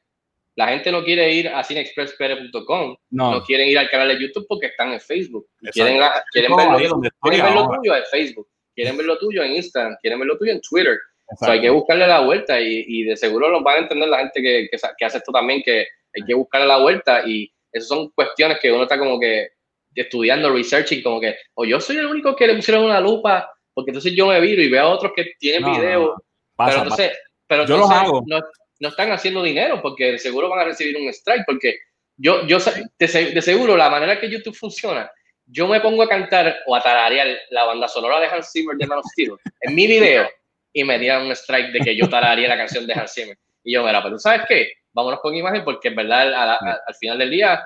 La 0.54 0.68
gente 0.68 0.90
no 0.90 1.04
quiere 1.04 1.32
ir 1.32 1.48
a 1.48 1.62
cinexpresspere.com, 1.62 2.96
no. 3.10 3.30
no 3.30 3.42
quieren 3.42 3.68
ir 3.68 3.78
al 3.78 3.90
canal 3.90 4.08
de 4.08 4.20
YouTube 4.20 4.46
porque 4.48 4.66
están 4.66 4.92
en 4.92 5.00
Facebook. 5.00 5.46
Quieren, 5.72 6.00
quieren, 6.32 6.56
verlo, 6.56 7.00
quieren 7.20 7.54
lo 7.54 7.68
tuyo 7.68 7.94
en 7.94 8.04
Facebook, 8.10 8.48
quieren 8.74 8.96
ver 8.96 9.06
lo 9.06 9.18
tuyo 9.18 9.42
en 9.42 9.56
Instagram, 9.56 9.96
quieren 10.00 10.18
ver 10.18 10.28
lo 10.28 10.38
tuyo 10.38 10.52
en 10.52 10.60
Twitter. 10.62 10.98
O 11.26 11.46
hay 11.46 11.60
que 11.60 11.70
buscarle 11.70 12.06
la 12.06 12.20
vuelta 12.20 12.60
y, 12.60 12.84
y, 12.86 13.02
de 13.02 13.16
seguro 13.16 13.48
lo 13.48 13.62
van 13.62 13.76
a 13.76 13.78
entender 13.80 14.08
la 14.08 14.18
gente 14.18 14.40
que, 14.40 14.68
que, 14.70 15.04
hace 15.04 15.18
esto 15.18 15.32
también, 15.32 15.62
que 15.62 15.86
hay 16.16 16.26
que 16.26 16.34
buscarle 16.34 16.66
la 16.66 16.78
vuelta 16.78 17.22
y 17.26 17.50
esas 17.70 17.88
son 17.88 18.10
cuestiones 18.10 18.58
que 18.60 18.72
uno 18.72 18.84
está 18.84 18.98
como 18.98 19.20
que 19.20 19.50
estudiando, 19.94 20.52
researching, 20.52 21.02
como 21.02 21.20
que, 21.20 21.36
o 21.54 21.64
yo 21.64 21.80
soy 21.80 21.96
el 21.96 22.06
único 22.06 22.36
que 22.36 22.46
le 22.46 22.54
pusieron 22.54 22.84
una 22.84 23.00
lupa 23.00 23.50
porque 23.76 23.90
entonces 23.90 24.14
yo 24.14 24.28
me 24.28 24.40
viro 24.40 24.62
y 24.62 24.70
veo 24.70 24.84
a 24.84 24.88
otros 24.88 25.12
que 25.14 25.32
tienen 25.38 25.70
video, 25.70 26.22
pero 26.56 26.78
entonces, 26.78 27.12
pero 27.46 27.66
yo 27.66 27.84
hago. 27.84 28.24
No, 28.26 28.40
no, 28.80 28.88
están 28.88 29.12
haciendo 29.12 29.42
dinero 29.42 29.82
porque 29.82 30.18
seguro 30.18 30.48
van 30.48 30.60
a 30.60 30.64
recibir 30.64 30.96
un 30.96 31.08
strike, 31.08 31.44
porque 31.44 31.76
yo, 32.16 32.46
yo 32.46 32.58
de, 32.98 33.42
seguro 33.42 33.76
la 33.76 33.90
manera 33.90 34.18
que 34.18 34.30
YouTube 34.30 34.56
funciona, 34.56 35.10
yo 35.44 35.68
me 35.68 35.80
pongo 35.80 36.02
a 36.02 36.08
cantar 36.08 36.56
o 36.66 36.74
a 36.74 36.82
tararear 36.82 37.38
la 37.50 37.64
banda 37.64 37.86
sonora 37.86 38.18
de 38.18 38.28
Hans 38.28 38.50
Zimmer 38.50 38.76
de 38.76 38.86
Man 38.86 38.98
of 38.98 39.04
Steel 39.12 39.34
en 39.60 39.74
mi 39.74 39.86
video 39.86 40.26
y 40.72 40.82
me 40.82 40.98
dieran 40.98 41.26
un 41.26 41.32
strike 41.32 41.72
de 41.72 41.80
que 41.80 41.94
yo 41.94 42.08
tararía 42.08 42.48
la 42.48 42.56
canción 42.56 42.86
de 42.86 42.94
Hans 42.94 43.12
Zimmer. 43.12 43.36
Y 43.62 43.74
yo, 43.74 43.84
mira, 43.84 44.02
pero 44.02 44.18
sabes 44.18 44.42
qué, 44.48 44.72
vámonos 44.96 45.20
con 45.20 45.34
imagen 45.34 45.62
porque 45.62 45.88
en 45.88 45.96
verdad 45.96 46.56
al 46.86 46.94
final 46.94 47.18
del 47.18 47.30
día 47.30 47.62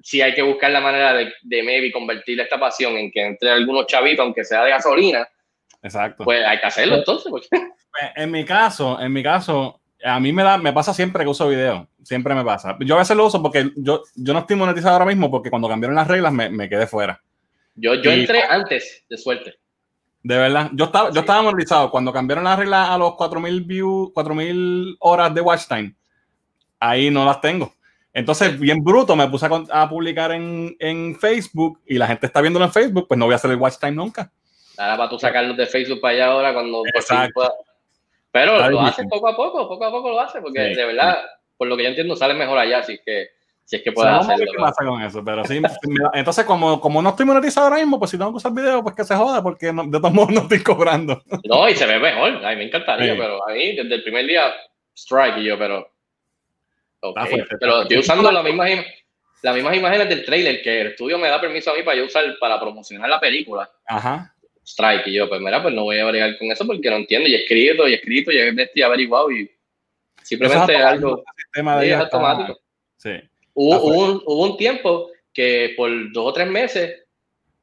sí 0.00 0.22
hay 0.22 0.32
que 0.32 0.42
buscar 0.42 0.70
la 0.70 0.80
manera 0.80 1.12
de, 1.12 1.32
de 1.42 1.62
maybe 1.64 1.90
convertir 1.90 2.40
esta 2.40 2.58
pasión 2.58 2.96
en 2.96 3.10
que 3.10 3.26
entre 3.26 3.50
algunos 3.50 3.86
chavitos, 3.86 4.24
aunque 4.24 4.44
sea 4.44 4.62
de 4.64 4.70
gasolina. 4.70 5.28
Exacto. 5.82 6.24
Pues 6.24 6.44
hay 6.46 6.60
que 6.60 6.66
hacerlo 6.66 6.96
entonces. 6.96 7.30
Pues, 7.92 8.10
en 8.16 8.30
mi 8.30 8.42
caso, 8.42 8.98
en 8.98 9.12
mi 9.12 9.22
caso, 9.22 9.82
a 10.02 10.18
mí 10.18 10.32
me 10.32 10.42
da, 10.42 10.56
me 10.56 10.72
pasa 10.72 10.94
siempre 10.94 11.24
que 11.24 11.28
uso 11.28 11.46
video. 11.46 11.86
Siempre 12.02 12.34
me 12.34 12.42
pasa. 12.42 12.74
Yo 12.80 12.94
a 12.94 13.00
veces 13.00 13.14
lo 13.14 13.26
uso 13.26 13.42
porque 13.42 13.70
yo, 13.76 14.02
yo 14.14 14.32
no 14.32 14.38
estoy 14.38 14.56
monetizado 14.56 14.94
ahora 14.94 15.04
mismo 15.04 15.30
porque 15.30 15.50
cuando 15.50 15.68
cambiaron 15.68 15.96
las 15.96 16.08
reglas 16.08 16.32
me, 16.32 16.48
me 16.48 16.70
quedé 16.70 16.86
fuera. 16.86 17.20
Yo, 17.74 17.92
yo 17.96 18.10
entré 18.10 18.44
antes, 18.48 19.04
de 19.10 19.18
suerte. 19.18 19.56
De 20.22 20.38
verdad, 20.38 20.70
yo 20.72 20.86
estaba, 20.86 21.10
yo 21.10 21.20
estaba 21.20 21.42
monetizado 21.42 21.90
cuando 21.90 22.14
cambiaron 22.14 22.44
las 22.44 22.58
reglas 22.58 22.88
a 22.88 22.96
los 22.96 23.14
4000 23.16 23.60
views, 23.60 24.10
4000 24.14 24.96
horas 25.00 25.34
de 25.34 25.40
watch 25.42 25.66
time. 25.68 25.94
Ahí 26.84 27.12
no 27.12 27.24
las 27.24 27.40
tengo. 27.40 27.72
Entonces, 28.12 28.58
bien 28.58 28.82
bruto, 28.82 29.14
me 29.14 29.28
puse 29.28 29.46
a, 29.70 29.88
publicar 29.88 30.32
en, 30.32 30.74
en, 30.80 31.14
Facebook 31.14 31.80
y 31.86 31.96
la 31.96 32.08
gente 32.08 32.26
está 32.26 32.40
viéndolo 32.40 32.64
en 32.64 32.72
Facebook, 32.72 33.06
pues 33.06 33.16
no 33.16 33.26
voy 33.26 33.34
a 33.34 33.36
hacer 33.36 33.52
el 33.52 33.56
watch 33.56 33.76
time 33.78 33.92
nunca. 33.92 34.32
Nada 34.76 34.96
para 34.96 35.08
tú 35.08 35.16
sacarlos 35.16 35.56
de 35.56 35.66
Facebook 35.66 36.00
para 36.00 36.14
allá 36.14 36.26
ahora 36.32 36.52
cuando 36.52 36.82
por 36.82 37.52
Pero 38.32 38.68
lo 38.68 38.80
hace 38.80 39.04
poco 39.04 39.28
a 39.28 39.36
poco, 39.36 39.68
poco 39.68 39.84
a 39.84 39.90
poco 39.92 40.10
lo 40.10 40.20
hace, 40.20 40.40
porque 40.40 40.60
de 40.60 40.84
verdad, 40.84 41.18
por 41.56 41.68
lo 41.68 41.76
que 41.76 41.84
yo 41.84 41.90
entiendo, 41.90 42.16
sale 42.16 42.34
mejor 42.34 42.58
allá, 42.58 42.80
así 42.80 42.98
que 43.06 43.28
si 43.62 43.76
es 43.76 43.82
que 43.82 43.92
puedes 43.92 44.12
hacerlo. 44.12 44.44
¿Qué 44.50 44.58
pasa 44.58 44.84
con 44.84 45.00
eso? 45.02 45.24
Pero 45.24 45.44
sí, 45.44 45.62
entonces 46.14 46.44
como, 46.44 46.80
como 46.80 47.00
no 47.00 47.10
estoy 47.10 47.26
monetizado 47.26 47.68
ahora 47.68 47.78
mismo, 47.78 48.00
pues 48.00 48.10
si 48.10 48.18
tengo 48.18 48.32
que 48.32 48.38
usar 48.38 48.52
video, 48.52 48.82
pues 48.82 48.96
que 48.96 49.04
se 49.04 49.14
joda, 49.14 49.40
porque 49.40 49.66
de 49.66 50.00
todos 50.00 50.12
modos 50.12 50.32
no 50.32 50.40
estoy 50.40 50.64
cobrando. 50.64 51.22
No, 51.44 51.68
y 51.68 51.76
se 51.76 51.86
ve 51.86 52.00
mejor, 52.00 52.44
a 52.44 52.50
mí 52.50 52.56
me 52.56 52.64
encantaría, 52.64 53.16
pero 53.16 53.48
a 53.48 53.52
mí 53.52 53.76
desde 53.76 53.94
el 53.94 54.02
primer 54.02 54.26
día, 54.26 54.52
strike 54.96 55.38
y 55.38 55.44
yo, 55.44 55.56
pero 55.56 55.91
Okay. 57.04 57.42
pero 57.58 57.82
estoy 57.82 57.98
usando 57.98 58.30
las 58.30 58.44
mismas, 58.44 58.70
las 59.42 59.54
mismas 59.56 59.76
imágenes 59.76 60.08
del 60.08 60.24
trailer 60.24 60.62
que 60.62 60.82
el 60.82 60.86
estudio 60.88 61.18
me 61.18 61.28
da 61.28 61.40
permiso 61.40 61.72
a 61.72 61.74
mí 61.74 61.82
para 61.82 61.98
yo 61.98 62.04
usar 62.04 62.24
para 62.38 62.60
promocionar 62.60 63.10
la 63.10 63.18
película. 63.18 63.68
Ajá. 63.86 64.32
Strike. 64.64 65.08
Y 65.08 65.14
yo, 65.14 65.28
pues 65.28 65.40
mira, 65.40 65.60
pues 65.60 65.74
no 65.74 65.82
voy 65.82 65.98
a 65.98 66.04
bregar 66.04 66.38
con 66.38 66.52
eso 66.52 66.64
porque 66.64 66.88
no 66.88 66.96
entiendo. 66.96 67.28
Y 67.28 67.34
he 67.34 67.42
escrito, 67.42 67.88
y 67.88 67.92
he 67.92 67.96
escrito, 67.96 68.30
y 68.30 68.36
he 68.36 68.84
averiguado 68.84 69.32
y 69.32 69.50
simplemente 70.22 70.76
es 70.76 70.80
algo 70.80 71.24
de 71.52 71.94
automático. 71.94 72.60
Sí. 72.98 73.10
Hubo, 73.54 73.84
un, 73.84 74.22
hubo 74.24 74.44
un 74.52 74.56
tiempo 74.56 75.10
que 75.34 75.74
por 75.76 75.90
dos 76.12 76.26
o 76.28 76.32
tres 76.32 76.48
meses 76.48 77.02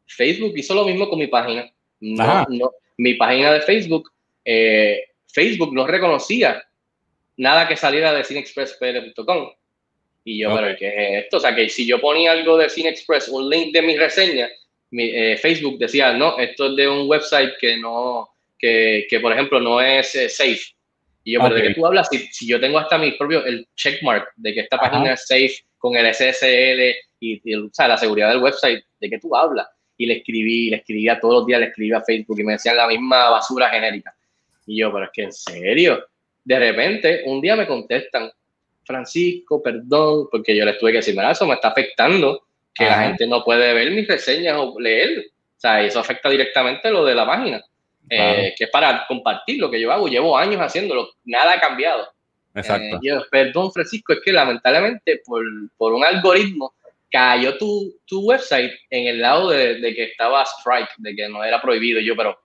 Facebook 0.05 0.53
hizo 0.57 0.73
lo 0.73 0.85
mismo 0.85 1.07
con 1.07 1.19
mi 1.19 1.27
página. 1.27 1.71
No, 2.01 2.45
no, 2.49 2.71
mi 2.97 3.13
página 3.13 3.53
de 3.53 3.61
Facebook, 3.61 4.11
eh, 4.43 5.01
Facebook 5.27 5.73
no 5.73 5.87
reconocía 5.87 6.61
nada 7.39 7.67
que 7.67 7.75
saliera 7.75 8.13
de 8.13 8.23
cinexpresspr.com. 8.23 9.51
Y 10.23 10.41
yo, 10.41 10.55
pero 10.55 10.75
¿qué 10.77 10.87
es 10.87 11.23
esto? 11.23 11.37
O 11.37 11.39
sea, 11.39 11.55
que 11.55 11.69
si 11.69 11.87
yo 11.87 11.99
ponía 11.99 12.33
algo 12.33 12.57
de 12.57 12.69
CineExpress, 12.69 13.29
un 13.29 13.49
link 13.49 13.73
de 13.73 13.81
mi 13.81 13.97
reseña, 13.97 14.47
mi, 14.91 15.05
eh, 15.05 15.37
Facebook 15.37 15.79
decía, 15.79 16.13
no, 16.13 16.37
esto 16.37 16.67
es 16.67 16.75
de 16.75 16.87
un 16.87 17.09
website 17.09 17.53
que 17.59 17.77
no, 17.77 18.29
que, 18.57 19.07
que 19.09 19.19
por 19.19 19.31
ejemplo, 19.31 19.59
no 19.59 19.81
es 19.81 20.13
eh, 20.15 20.29
safe. 20.29 20.61
Y 21.23 21.33
yo, 21.33 21.41
pero 21.41 21.55
¿de 21.55 21.63
qué 21.63 21.73
tú 21.73 21.85
hablas? 21.85 22.07
Si, 22.11 22.19
si, 22.31 22.47
yo 22.47 22.59
tengo 22.59 22.77
hasta 22.77 22.97
mi 22.97 23.11
propio, 23.11 23.45
el 23.45 23.67
checkmark 23.75 24.31
de 24.35 24.53
que 24.53 24.59
esta 24.61 24.77
página 24.77 25.13
es 25.13 25.25
safe 25.25 25.53
con 25.77 25.95
el 25.95 26.13
SSL 26.13 26.95
y, 27.19 27.55
o 27.55 27.69
sea, 27.71 27.87
la 27.87 27.97
seguridad 27.97 28.29
del 28.29 28.41
website, 28.43 28.83
¿de 28.99 29.09
qué 29.09 29.19
tú 29.19 29.35
hablas? 29.35 29.67
y 29.99 30.05
le 30.05 30.19
escribí, 30.19 30.69
le 30.69 30.77
escribía 30.77 31.19
todos 31.19 31.35
los 31.35 31.45
días, 31.45 31.59
le 31.59 31.67
escribía 31.67 31.97
a 31.97 32.03
Facebook 32.03 32.39
y 32.39 32.43
me 32.45 32.53
decían 32.53 32.77
la 32.77 32.87
misma 32.87 33.31
basura 33.31 33.69
genérica. 33.69 34.15
Y 34.65 34.79
yo, 34.79 34.93
pero 34.93 35.03
es 35.03 35.11
que 35.11 35.23
en 35.23 35.33
serio, 35.33 36.05
de 36.49 36.57
repente, 36.57 37.21
un 37.27 37.39
día 37.41 37.55
me 37.55 37.67
contestan, 37.67 38.31
Francisco, 38.83 39.61
perdón, 39.61 40.27
porque 40.31 40.55
yo 40.55 40.65
les 40.65 40.79
tuve 40.79 40.93
que 40.93 40.97
decir, 40.97 41.13
mira, 41.13 41.29
eso 41.29 41.45
me 41.45 41.53
está 41.53 41.67
afectando, 41.67 42.41
que 42.73 42.85
la 42.85 43.03
gente 43.03 43.27
no 43.27 43.43
puede 43.43 43.71
ver 43.71 43.91
mis 43.91 44.07
reseñas 44.07 44.55
o 44.57 44.79
leer. 44.79 45.27
O 45.29 45.59
sea, 45.59 45.83
eso 45.83 45.99
afecta 45.99 46.27
directamente 46.27 46.89
lo 46.89 47.05
de 47.05 47.13
la 47.13 47.27
página, 47.27 47.63
eh, 48.09 48.55
que 48.57 48.63
es 48.63 48.69
para 48.71 49.05
compartir 49.07 49.59
lo 49.59 49.69
que 49.69 49.79
yo 49.79 49.91
hago. 49.91 50.07
Llevo 50.07 50.35
años 50.35 50.59
haciéndolo, 50.59 51.11
nada 51.23 51.53
ha 51.53 51.59
cambiado. 51.59 52.11
Exacto. 52.55 52.95
Eh, 52.95 52.99
yo, 53.03 53.21
perdón, 53.29 53.71
Francisco, 53.71 54.13
es 54.13 54.19
que 54.25 54.33
lamentablemente 54.33 55.21
por, 55.23 55.43
por 55.77 55.93
un 55.93 56.03
algoritmo 56.03 56.73
cayó 57.11 57.59
tu, 57.59 57.95
tu, 58.07 58.21
website 58.21 58.71
en 58.89 59.05
el 59.05 59.21
lado 59.21 59.51
de, 59.51 59.75
de, 59.75 59.93
que 59.93 60.05
estaba 60.05 60.43
strike, 60.45 60.95
de 60.97 61.15
que 61.15 61.29
no 61.29 61.43
era 61.43 61.61
prohibido. 61.61 62.01
Yo, 62.01 62.15
pero 62.15 62.39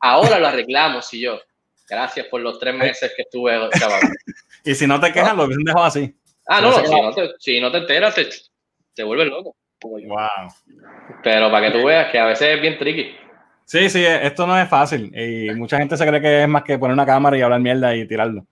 ahora 0.00 0.38
lo 0.38 0.48
arreglamos 0.48 1.14
y 1.14 1.20
yo, 1.20 1.40
gracias 1.92 2.26
por 2.26 2.40
los 2.40 2.58
tres 2.58 2.74
meses 2.74 3.12
que 3.14 3.22
estuve 3.22 3.52
trabajando. 3.70 4.16
y 4.64 4.74
si 4.74 4.86
no 4.86 4.98
te 4.98 5.12
quejas, 5.12 5.36
lo 5.36 5.44
hubiesen 5.44 5.64
dejado 5.64 5.84
así. 5.84 6.14
Ah, 6.46 6.60
no, 6.60 6.72
si 6.72 6.90
no, 6.90 7.12
te, 7.12 7.30
si 7.38 7.60
no 7.60 7.70
te 7.70 7.78
enteras, 7.78 8.14
te, 8.14 8.28
te 8.94 9.04
vuelves 9.04 9.28
loco. 9.28 9.56
Wow. 9.82 10.28
Pero 11.22 11.50
para 11.50 11.66
que 11.66 11.78
tú 11.78 11.86
veas 11.86 12.10
que 12.10 12.18
a 12.18 12.26
veces 12.26 12.48
es 12.48 12.60
bien 12.60 12.78
tricky. 12.78 13.14
Sí, 13.64 13.88
sí, 13.90 14.04
esto 14.04 14.46
no 14.46 14.58
es 14.58 14.68
fácil. 14.68 15.12
Y 15.16 15.50
mucha 15.54 15.78
gente 15.78 15.96
se 15.96 16.06
cree 16.06 16.20
que 16.20 16.42
es 16.42 16.48
más 16.48 16.62
que 16.62 16.78
poner 16.78 16.94
una 16.94 17.06
cámara 17.06 17.36
y 17.36 17.42
hablar 17.42 17.60
mierda 17.60 17.94
y 17.94 18.06
tirarlo. 18.06 18.46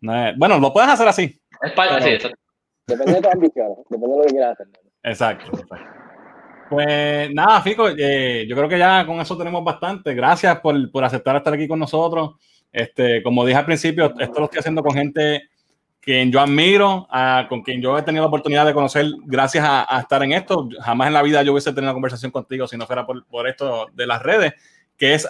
bueno, 0.00 0.58
lo 0.58 0.72
puedes 0.72 0.90
hacer 0.90 1.08
así. 1.08 1.40
Es 1.62 1.72
parte, 1.72 2.18
sí, 2.18 2.28
Depende 2.86 3.14
de 3.14 3.20
tu 3.20 3.28
ambición, 3.28 3.68
depende 3.88 4.06
de 4.06 4.16
lo 4.16 4.22
que 4.22 4.32
quieras 4.32 4.52
hacer. 4.52 4.66
Exacto. 5.02 5.50
Pues 6.68 7.32
nada, 7.32 7.60
Fico, 7.62 7.88
eh, 7.88 8.44
yo 8.48 8.56
creo 8.56 8.68
que 8.68 8.78
ya 8.78 9.04
con 9.06 9.20
eso 9.20 9.36
tenemos 9.36 9.64
bastante. 9.64 10.14
Gracias 10.14 10.60
por, 10.60 10.90
por, 10.90 11.04
aceptar 11.04 11.36
estar 11.36 11.54
aquí 11.54 11.66
con 11.66 11.78
nosotros. 11.78 12.34
Este, 12.76 13.22
como 13.22 13.46
dije 13.46 13.58
al 13.58 13.64
principio, 13.64 14.12
esto 14.18 14.38
lo 14.38 14.44
estoy 14.44 14.58
haciendo 14.58 14.82
con 14.82 14.92
gente 14.92 15.48
quien 15.98 16.30
yo 16.30 16.40
admiro, 16.40 17.08
con 17.48 17.62
quien 17.62 17.80
yo 17.80 17.96
he 17.96 18.02
tenido 18.02 18.22
la 18.22 18.28
oportunidad 18.28 18.66
de 18.66 18.74
conocer 18.74 19.06
gracias 19.24 19.64
a, 19.66 19.98
estar 19.98 20.22
en 20.22 20.32
esto. 20.32 20.68
Jamás 20.82 21.06
en 21.06 21.14
la 21.14 21.22
vida 21.22 21.42
yo 21.42 21.52
hubiese 21.52 21.70
tenido 21.70 21.84
una 21.84 21.94
conversación 21.94 22.30
contigo 22.30 22.68
si 22.68 22.76
no 22.76 22.86
fuera 22.86 23.06
por, 23.06 23.48
esto 23.48 23.88
de 23.94 24.06
las 24.06 24.22
redes, 24.22 24.52
que 24.98 25.14
es, 25.14 25.26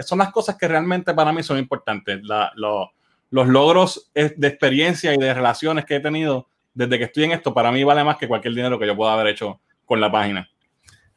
son 0.00 0.18
las 0.18 0.30
cosas 0.30 0.56
que 0.58 0.68
realmente 0.68 1.14
para 1.14 1.32
mí 1.32 1.42
son 1.42 1.56
importantes. 1.56 2.20
los 2.20 3.48
logros 3.48 4.10
de 4.14 4.46
experiencia 4.46 5.14
y 5.14 5.16
de 5.16 5.32
relaciones 5.32 5.86
que 5.86 5.96
he 5.96 6.00
tenido 6.00 6.48
desde 6.74 6.98
que 6.98 7.04
estoy 7.04 7.24
en 7.24 7.32
esto, 7.32 7.54
para 7.54 7.72
mí 7.72 7.82
vale 7.82 8.04
más 8.04 8.18
que 8.18 8.28
cualquier 8.28 8.52
dinero 8.52 8.78
que 8.78 8.86
yo 8.86 8.94
pueda 8.94 9.14
haber 9.14 9.28
hecho 9.28 9.58
con 9.86 10.02
la 10.02 10.12
página. 10.12 10.50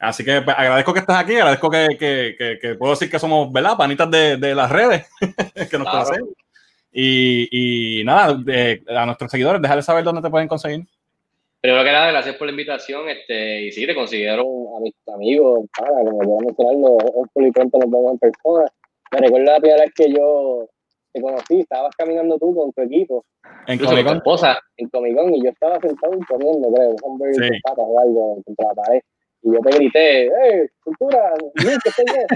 Así 0.08 0.24
que 0.24 0.42
pues, 0.42 0.56
agradezco 0.58 0.92
que 0.92 1.00
estás 1.00 1.22
aquí, 1.22 1.34
agradezco 1.34 1.70
que, 1.70 1.88
que, 1.98 2.58
que, 2.60 2.74
puedo 2.74 2.92
decir 2.92 3.10
que 3.10 3.18
somos, 3.18 3.52
¿verdad? 3.52 3.76
Panitas 3.76 4.10
de, 4.10 4.36
de 4.36 4.54
las 4.54 4.70
redes, 4.70 5.06
que 5.70 5.78
nos 5.78 5.88
conocemos. 5.88 6.30
Y, 6.92 8.00
y 8.00 8.04
nada, 8.04 8.38
a 8.88 9.06
nuestros 9.06 9.30
seguidores, 9.30 9.60
déjales 9.60 9.84
saber 9.84 10.04
dónde 10.04 10.22
te 10.22 10.30
pueden 10.30 10.48
conseguir. 10.48 10.86
Primero 11.64 11.82
que 11.82 11.92
nada, 11.92 12.10
gracias 12.10 12.36
por 12.36 12.46
la 12.46 12.50
invitación. 12.50 13.08
Este, 13.08 13.62
y 13.62 13.72
sí, 13.72 13.86
te 13.86 13.94
considero 13.94 14.44
a 14.76 14.80
mis 14.80 14.94
amigos, 15.08 15.66
para, 15.76 15.92
como 16.04 16.22
yo 16.22 16.46
mencionando, 16.46 16.98
y 17.36 17.50
pronto 17.52 17.78
nos 17.78 17.90
vemos 17.90 18.12
en 18.12 18.18
persona. 18.18 18.64
Me 19.12 19.18
recuerdo 19.18 19.46
la 19.46 19.60
primera 19.60 19.82
vez 19.82 19.94
que 19.94 20.12
yo 20.12 20.68
te 21.14 21.22
conocí, 21.22 21.60
estabas 21.60 21.94
caminando 21.96 22.38
tú 22.38 22.54
con 22.54 22.70
tu 22.72 22.82
equipo. 22.82 23.24
En 23.66 23.78
Comic 23.78 24.04
Con. 24.04 24.16
esposa. 24.18 24.58
En 24.76 24.88
Comic 24.90 25.16
Con, 25.16 25.34
y 25.34 25.42
yo 25.42 25.50
estaba 25.50 25.80
sentado 25.80 26.12
corriendo, 26.28 26.70
creo, 26.70 26.90
un 26.90 26.96
hombre 27.02 27.32
sí. 27.32 27.48
o 27.76 27.98
algo 27.98 28.42
contra 28.44 28.68
la 28.68 28.74
pared. 28.74 29.00
Y 29.44 29.52
yo 29.52 29.60
te 29.60 29.76
grité, 29.76 30.26
¡eh, 30.26 30.70
cultura! 30.82 31.32
¡Bien, 31.54 31.78
que 31.82 31.88
estoy 31.90 32.04
bien! 32.06 32.26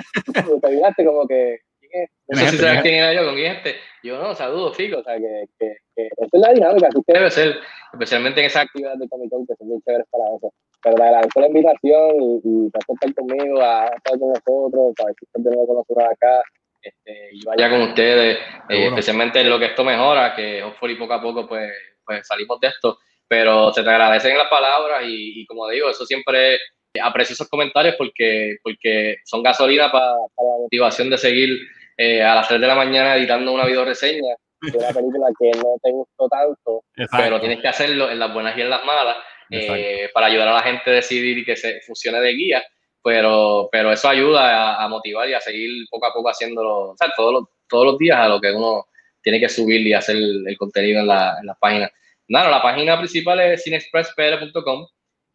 y 0.56 0.60
te 0.60 0.68
miraste 0.68 1.04
como 1.04 1.26
que, 1.26 1.58
¿quién 1.80 2.04
es? 2.04 2.10
No 2.28 2.36
sé 2.38 2.50
si 2.50 2.56
sabes 2.58 2.82
quién 2.82 2.94
era 2.94 3.14
yo, 3.14 3.24
con 3.24 3.34
quién 3.34 3.56
este. 3.56 3.76
Yo 4.02 4.18
no, 4.18 4.34
saludos, 4.34 4.76
Fico, 4.76 4.98
o 4.98 5.02
sea, 5.02 5.16
que, 5.16 5.44
que, 5.58 5.76
que 5.96 6.06
esa 6.06 6.28
es 6.30 6.40
la 6.40 6.52
dinámica. 6.52 6.88
Que 7.06 7.12
debe 7.12 7.30
ser, 7.30 7.56
especialmente 7.92 8.40
en 8.40 8.46
esas 8.46 8.64
actividades 8.64 9.00
de 9.00 9.08
Comic 9.08 9.30
Con 9.30 9.46
que 9.46 9.54
son 9.56 9.68
muy 9.68 9.80
chéveres 9.82 10.06
para 10.10 10.24
eso. 10.36 10.52
Pero 10.82 10.94
te 10.94 11.02
agradezco 11.02 11.40
la 11.40 11.46
invitación 11.48 12.22
y, 12.22 12.40
y 12.44 12.70
te 12.70 12.78
estar 12.78 13.14
conmigo, 13.14 13.60
a 13.60 13.86
estar 13.86 14.18
con 14.18 14.28
nosotros, 14.28 14.94
para 14.96 15.06
ver 15.06 15.16
si 15.18 15.24
estás 15.24 15.42
de 15.42 15.50
nuevo 15.50 15.66
con 15.66 15.76
nosotros 15.76 16.04
acá 16.04 16.42
este, 16.82 17.30
y 17.32 17.44
vaya 17.44 17.70
con 17.70 17.82
ustedes, 17.82 18.38
eh, 18.68 18.86
especialmente 18.86 19.40
en 19.40 19.50
lo 19.50 19.58
que 19.58 19.66
esto 19.66 19.84
mejora, 19.84 20.34
que 20.34 20.58
y 20.60 20.94
poco 20.94 21.12
a 21.12 21.22
poco 21.22 21.48
pues, 21.48 21.72
pues 22.04 22.26
salimos 22.26 22.60
de 22.60 22.68
esto, 22.68 22.98
pero 23.26 23.72
se 23.72 23.82
te 23.82 23.90
agradecen 23.90 24.38
las 24.38 24.48
palabras 24.48 25.02
y, 25.04 25.44
como 25.46 25.68
digo, 25.68 25.90
eso 25.90 26.06
siempre 26.06 26.58
aprecio 27.02 27.34
esos 27.34 27.48
comentarios 27.48 27.94
porque, 27.96 28.56
porque 28.62 29.16
son 29.24 29.42
gasolina 29.42 29.90
para, 29.90 30.06
la 30.06 30.58
motivación 30.62 31.10
de 31.10 31.18
seguir 31.18 31.58
eh, 31.96 32.22
a 32.22 32.34
las 32.34 32.48
3 32.48 32.60
de 32.60 32.66
la 32.66 32.74
mañana 32.74 33.16
editando 33.16 33.52
una 33.52 33.66
video 33.66 33.84
reseña 33.84 34.34
de 34.60 34.78
una 34.78 34.88
película 34.88 35.28
que 35.38 35.50
no 35.58 35.76
te 35.82 35.90
gustó 35.90 36.28
tanto, 36.28 36.82
pero 37.16 37.40
tienes 37.40 37.60
que 37.60 37.68
hacerlo 37.68 38.10
en 38.10 38.18
las 38.18 38.32
buenas 38.32 38.56
y 38.58 38.62
en 38.62 38.70
las 38.70 38.84
malas 38.84 39.16
eh, 39.50 40.10
para 40.12 40.26
ayudar 40.26 40.48
a 40.48 40.54
la 40.54 40.62
gente 40.62 40.90
a 40.90 40.94
decidir 40.94 41.38
y 41.38 41.44
que 41.44 41.56
se 41.56 41.80
funcione 41.82 42.20
de 42.20 42.32
guía 42.32 42.62
pero, 43.02 43.68
pero 43.70 43.92
eso 43.92 44.08
ayuda 44.08 44.82
a, 44.82 44.88
motivar 44.88 45.28
y 45.28 45.34
a 45.34 45.40
seguir 45.40 45.86
poco 45.90 46.06
a 46.06 46.12
poco 46.12 46.28
haciéndolo, 46.28 46.90
o 46.90 46.96
sea, 46.96 47.12
todos 47.16 47.32
los, 47.32 47.44
todos 47.68 47.86
los 47.86 47.98
días 47.98 48.18
a 48.18 48.28
lo 48.28 48.40
que 48.40 48.52
uno 48.52 48.86
tiene 49.22 49.40
que 49.40 49.48
subir 49.48 49.86
y 49.86 49.94
hacer 49.94 50.16
el, 50.16 50.56
contenido 50.58 51.00
en 51.00 51.06
la, 51.06 51.36
en 51.40 51.46
la 51.46 51.54
página. 51.54 51.90
La 52.28 52.60
página 52.60 52.98
principal 52.98 53.40
es 53.40 53.64
cinexpresspr.com. 53.64 54.86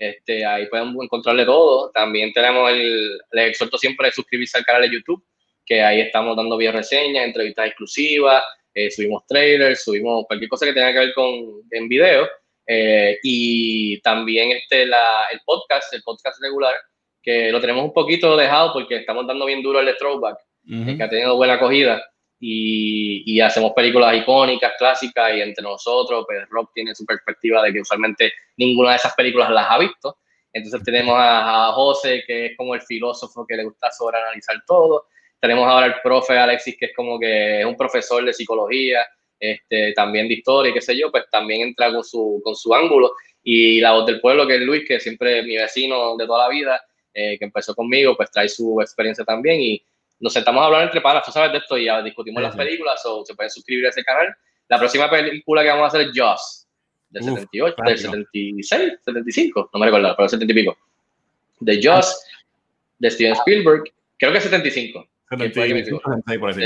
Este, 0.09 0.45
ahí 0.45 0.67
pueden 0.67 0.93
encontrarle 1.01 1.45
todo. 1.45 1.89
También 1.91 2.33
tenemos 2.33 2.69
el, 2.71 3.17
les 3.31 3.49
exhorto 3.49 3.77
siempre 3.77 4.07
a 4.07 4.11
suscribirse 4.11 4.57
al 4.57 4.65
canal 4.65 4.81
de 4.81 4.93
YouTube, 4.93 5.23
que 5.65 5.81
ahí 5.81 6.01
estamos 6.01 6.35
dando 6.35 6.57
video 6.57 6.73
reseñas, 6.73 7.25
entrevistas 7.25 7.67
exclusivas, 7.67 8.43
eh, 8.73 8.91
subimos 8.91 9.25
trailers, 9.27 9.83
subimos 9.83 10.25
cualquier 10.27 10.49
cosa 10.49 10.65
que 10.65 10.73
tenga 10.73 10.91
que 10.91 10.99
ver 10.99 11.13
con 11.13 11.25
en 11.71 11.87
video. 11.87 12.27
Eh, 12.67 13.17
y 13.23 14.01
también 14.01 14.51
este, 14.51 14.85
la, 14.85 15.27
el 15.31 15.39
podcast, 15.45 15.93
el 15.93 16.01
podcast 16.03 16.41
regular, 16.41 16.75
que 17.21 17.51
lo 17.51 17.61
tenemos 17.61 17.83
un 17.85 17.93
poquito 17.93 18.35
dejado 18.35 18.73
porque 18.73 18.97
estamos 18.97 19.25
dando 19.25 19.45
bien 19.45 19.61
duro 19.61 19.79
el 19.79 19.97
throwback, 19.97 20.37
que 20.65 21.03
ha 21.03 21.09
tenido 21.09 21.35
buena 21.37 21.53
acogida. 21.53 22.03
Y, 22.45 23.23
y, 23.25 23.39
hacemos 23.39 23.71
películas 23.71 24.17
icónicas, 24.17 24.73
clásicas, 24.77 25.33
y 25.33 25.39
entre 25.39 25.63
nosotros, 25.63 26.25
pues 26.27 26.45
Rock 26.49 26.71
tiene 26.73 26.93
su 26.93 27.05
perspectiva 27.05 27.63
de 27.63 27.71
que 27.71 27.79
usualmente 27.79 28.33
ninguna 28.57 28.89
de 28.89 28.95
esas 28.97 29.15
películas 29.15 29.49
las 29.49 29.71
ha 29.71 29.77
visto. 29.77 30.17
Entonces 30.51 30.83
tenemos 30.83 31.15
a, 31.17 31.69
a 31.69 31.71
José, 31.71 32.21
que 32.27 32.47
es 32.47 32.57
como 32.57 32.75
el 32.75 32.81
filósofo 32.81 33.45
que 33.47 33.55
le 33.55 33.63
gusta 33.63 33.89
sobreanalizar 33.91 34.57
todo. 34.67 35.05
Tenemos 35.39 35.65
ahora 35.65 35.85
el 35.85 35.95
profe 36.03 36.37
Alexis, 36.37 36.75
que 36.77 36.87
es 36.87 36.91
como 36.93 37.17
que 37.17 37.61
es 37.61 37.65
un 37.65 37.77
profesor 37.77 38.25
de 38.25 38.33
psicología, 38.33 39.05
este, 39.39 39.93
también 39.93 40.27
de 40.27 40.33
historia 40.33 40.71
y 40.71 40.73
qué 40.73 40.81
sé 40.81 40.97
yo, 40.97 41.11
pues 41.11 41.23
también 41.31 41.61
entra 41.61 41.93
con 41.93 42.03
su, 42.03 42.41
con 42.43 42.57
su 42.57 42.73
ángulo. 42.73 43.13
Y 43.41 43.79
la 43.79 43.93
voz 43.93 44.05
del 44.05 44.19
pueblo, 44.19 44.45
que 44.45 44.55
es 44.55 44.61
Luis, 44.61 44.83
que 44.85 44.99
siempre 44.99 45.39
es 45.39 45.45
mi 45.45 45.55
vecino 45.55 46.17
de 46.17 46.25
toda 46.25 46.47
la 46.47 46.49
vida, 46.49 46.81
eh, 47.13 47.37
que 47.39 47.45
empezó 47.45 47.73
conmigo, 47.73 48.17
pues 48.17 48.31
trae 48.31 48.49
su 48.49 48.81
experiencia 48.81 49.23
también 49.23 49.61
y 49.61 49.83
nos 50.23 50.31
sentamos 50.31 50.61
a 50.61 50.67
hablar 50.67 50.83
entre 50.83 51.01
panas, 51.01 51.23
tú 51.25 51.33
sabes 51.33 51.51
de 51.51 51.57
esto 51.57 51.77
y 51.77 51.85
ya 51.85 52.01
discutimos 52.01 52.41
las 52.41 52.55
películas 52.55 53.05
o 53.05 53.25
se 53.25 53.35
pueden 53.35 53.49
suscribir 53.49 53.85
a 53.85 53.89
ese 53.89 54.05
canal. 54.05 54.33
La 54.69 54.79
próxima 54.79 55.09
película 55.09 55.61
que 55.61 55.67
vamos 55.67 55.83
a 55.83 55.87
hacer 55.87 56.01
es 56.07 56.11
Jaws, 56.15 56.65
del 57.09 57.23
78, 57.23 57.75
del 57.85 57.97
76, 57.97 58.93
75, 59.03 59.69
no 59.73 59.79
me 59.79 59.85
recuerdo, 59.87 60.15
pero 60.15 60.29
70 60.29 60.51
y 60.51 60.55
pico. 60.55 60.77
De 61.59 61.81
Jaws, 61.81 62.25
de 62.99 63.11
Steven 63.11 63.33
Spielberg, 63.33 63.83
creo 64.17 64.31
que 64.31 64.39
75. 64.39 65.05
75, 65.29 66.01
76 66.05 66.39
por 66.39 66.49
así. 66.51 66.61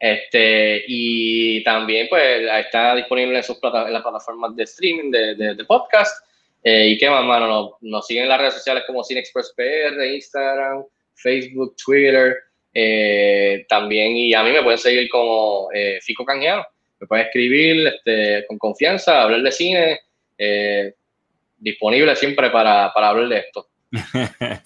Este, 0.00 0.84
y 0.88 1.62
también 1.64 2.06
pues 2.08 2.48
está 2.64 2.94
disponible 2.94 3.36
en, 3.36 3.42
sus 3.42 3.58
plata 3.58 3.86
en 3.86 3.92
las 3.92 4.02
plataformas 4.02 4.56
de 4.56 4.62
streaming, 4.62 5.10
de, 5.10 5.34
de, 5.34 5.54
de 5.54 5.64
podcast. 5.66 6.24
Eh, 6.62 6.88
¿Y 6.88 6.98
qué 6.98 7.10
más, 7.10 7.22
mano? 7.24 7.76
Nos, 7.82 8.06
siguen 8.06 8.24
en 8.24 8.30
las 8.30 8.40
redes 8.40 8.54
sociales 8.54 8.84
como 8.86 9.04
CineExpressPR, 9.04 10.06
Instagram, 10.14 10.84
Facebook, 11.14 11.76
Twitter. 11.84 12.47
Eh, 12.80 13.66
también, 13.68 14.16
y 14.16 14.32
a 14.34 14.44
mí 14.44 14.52
me 14.52 14.62
pueden 14.62 14.78
seguir 14.78 15.08
como 15.08 15.68
eh, 15.74 15.98
Fico 16.00 16.24
Canjeano. 16.24 16.64
Me 17.00 17.08
pueden 17.08 17.26
escribir 17.26 17.88
este, 17.88 18.46
con 18.46 18.56
confianza, 18.56 19.22
hablar 19.22 19.42
de 19.42 19.50
cine. 19.50 20.00
disponible 21.56 22.14
siempre 22.14 22.50
para, 22.50 22.92
para 22.94 23.08
hablar 23.08 23.28
de 23.28 23.38
esto. 23.38 23.68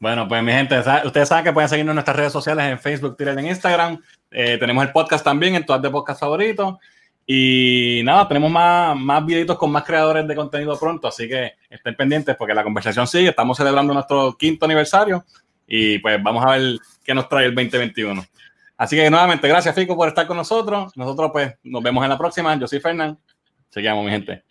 Bueno, 0.00 0.28
pues 0.28 0.40
mi 0.44 0.52
gente, 0.52 0.78
ustedes 0.78 1.28
saben 1.28 1.44
que 1.44 1.52
pueden 1.52 1.68
seguirnos 1.68 1.90
en 1.90 1.96
nuestras 1.96 2.16
redes 2.16 2.32
sociales 2.32 2.66
en 2.66 2.78
Facebook, 2.78 3.16
Twitter, 3.16 3.36
en 3.36 3.48
Instagram. 3.48 4.00
tenemos 4.30 4.86
el 4.86 4.92
podcast 4.92 5.24
también 5.24 5.56
en 5.56 5.66
todas 5.66 5.82
de 5.82 5.90
podcast 5.90 6.20
favoritos. 6.20 6.76
Y 7.26 8.00
nada, 8.04 8.28
tenemos 8.28 8.48
más, 8.48 8.96
más 8.96 9.26
videitos 9.26 9.58
con 9.58 9.72
más 9.72 9.82
creadores 9.82 10.24
de 10.28 10.36
contenido 10.36 10.78
pronto, 10.78 11.08
así 11.08 11.28
que 11.28 11.54
estén 11.68 11.96
pendientes 11.96 12.36
porque 12.36 12.54
la 12.54 12.62
conversación 12.62 13.08
sigue. 13.08 13.30
Estamos 13.30 13.56
celebrando 13.56 13.92
nuestro 13.92 14.36
quinto 14.38 14.66
aniversario 14.66 15.24
y 15.68 15.98
pues 15.98 16.20
vamos 16.22 16.44
a 16.44 16.56
ver 16.56 16.78
qué 17.04 17.14
nos 17.14 17.28
trae 17.28 17.46
el 17.46 17.54
2021. 17.54 18.24
Así 18.78 18.96
que 18.96 19.10
nuevamente, 19.10 19.46
gracias 19.46 19.74
Fico 19.74 19.94
por 19.94 20.08
estar 20.08 20.26
con 20.26 20.36
nosotros. 20.36 20.96
Nosotros 20.96 21.30
pues 21.32 21.54
nos 21.62 21.82
vemos 21.82 22.02
en 22.02 22.10
la 22.10 22.18
próxima. 22.18 22.58
Yo 22.58 22.66
soy 22.66 22.80
Fernán. 22.80 23.18
Seguimos, 23.68 24.04
mi 24.04 24.10
gente. 24.10 24.42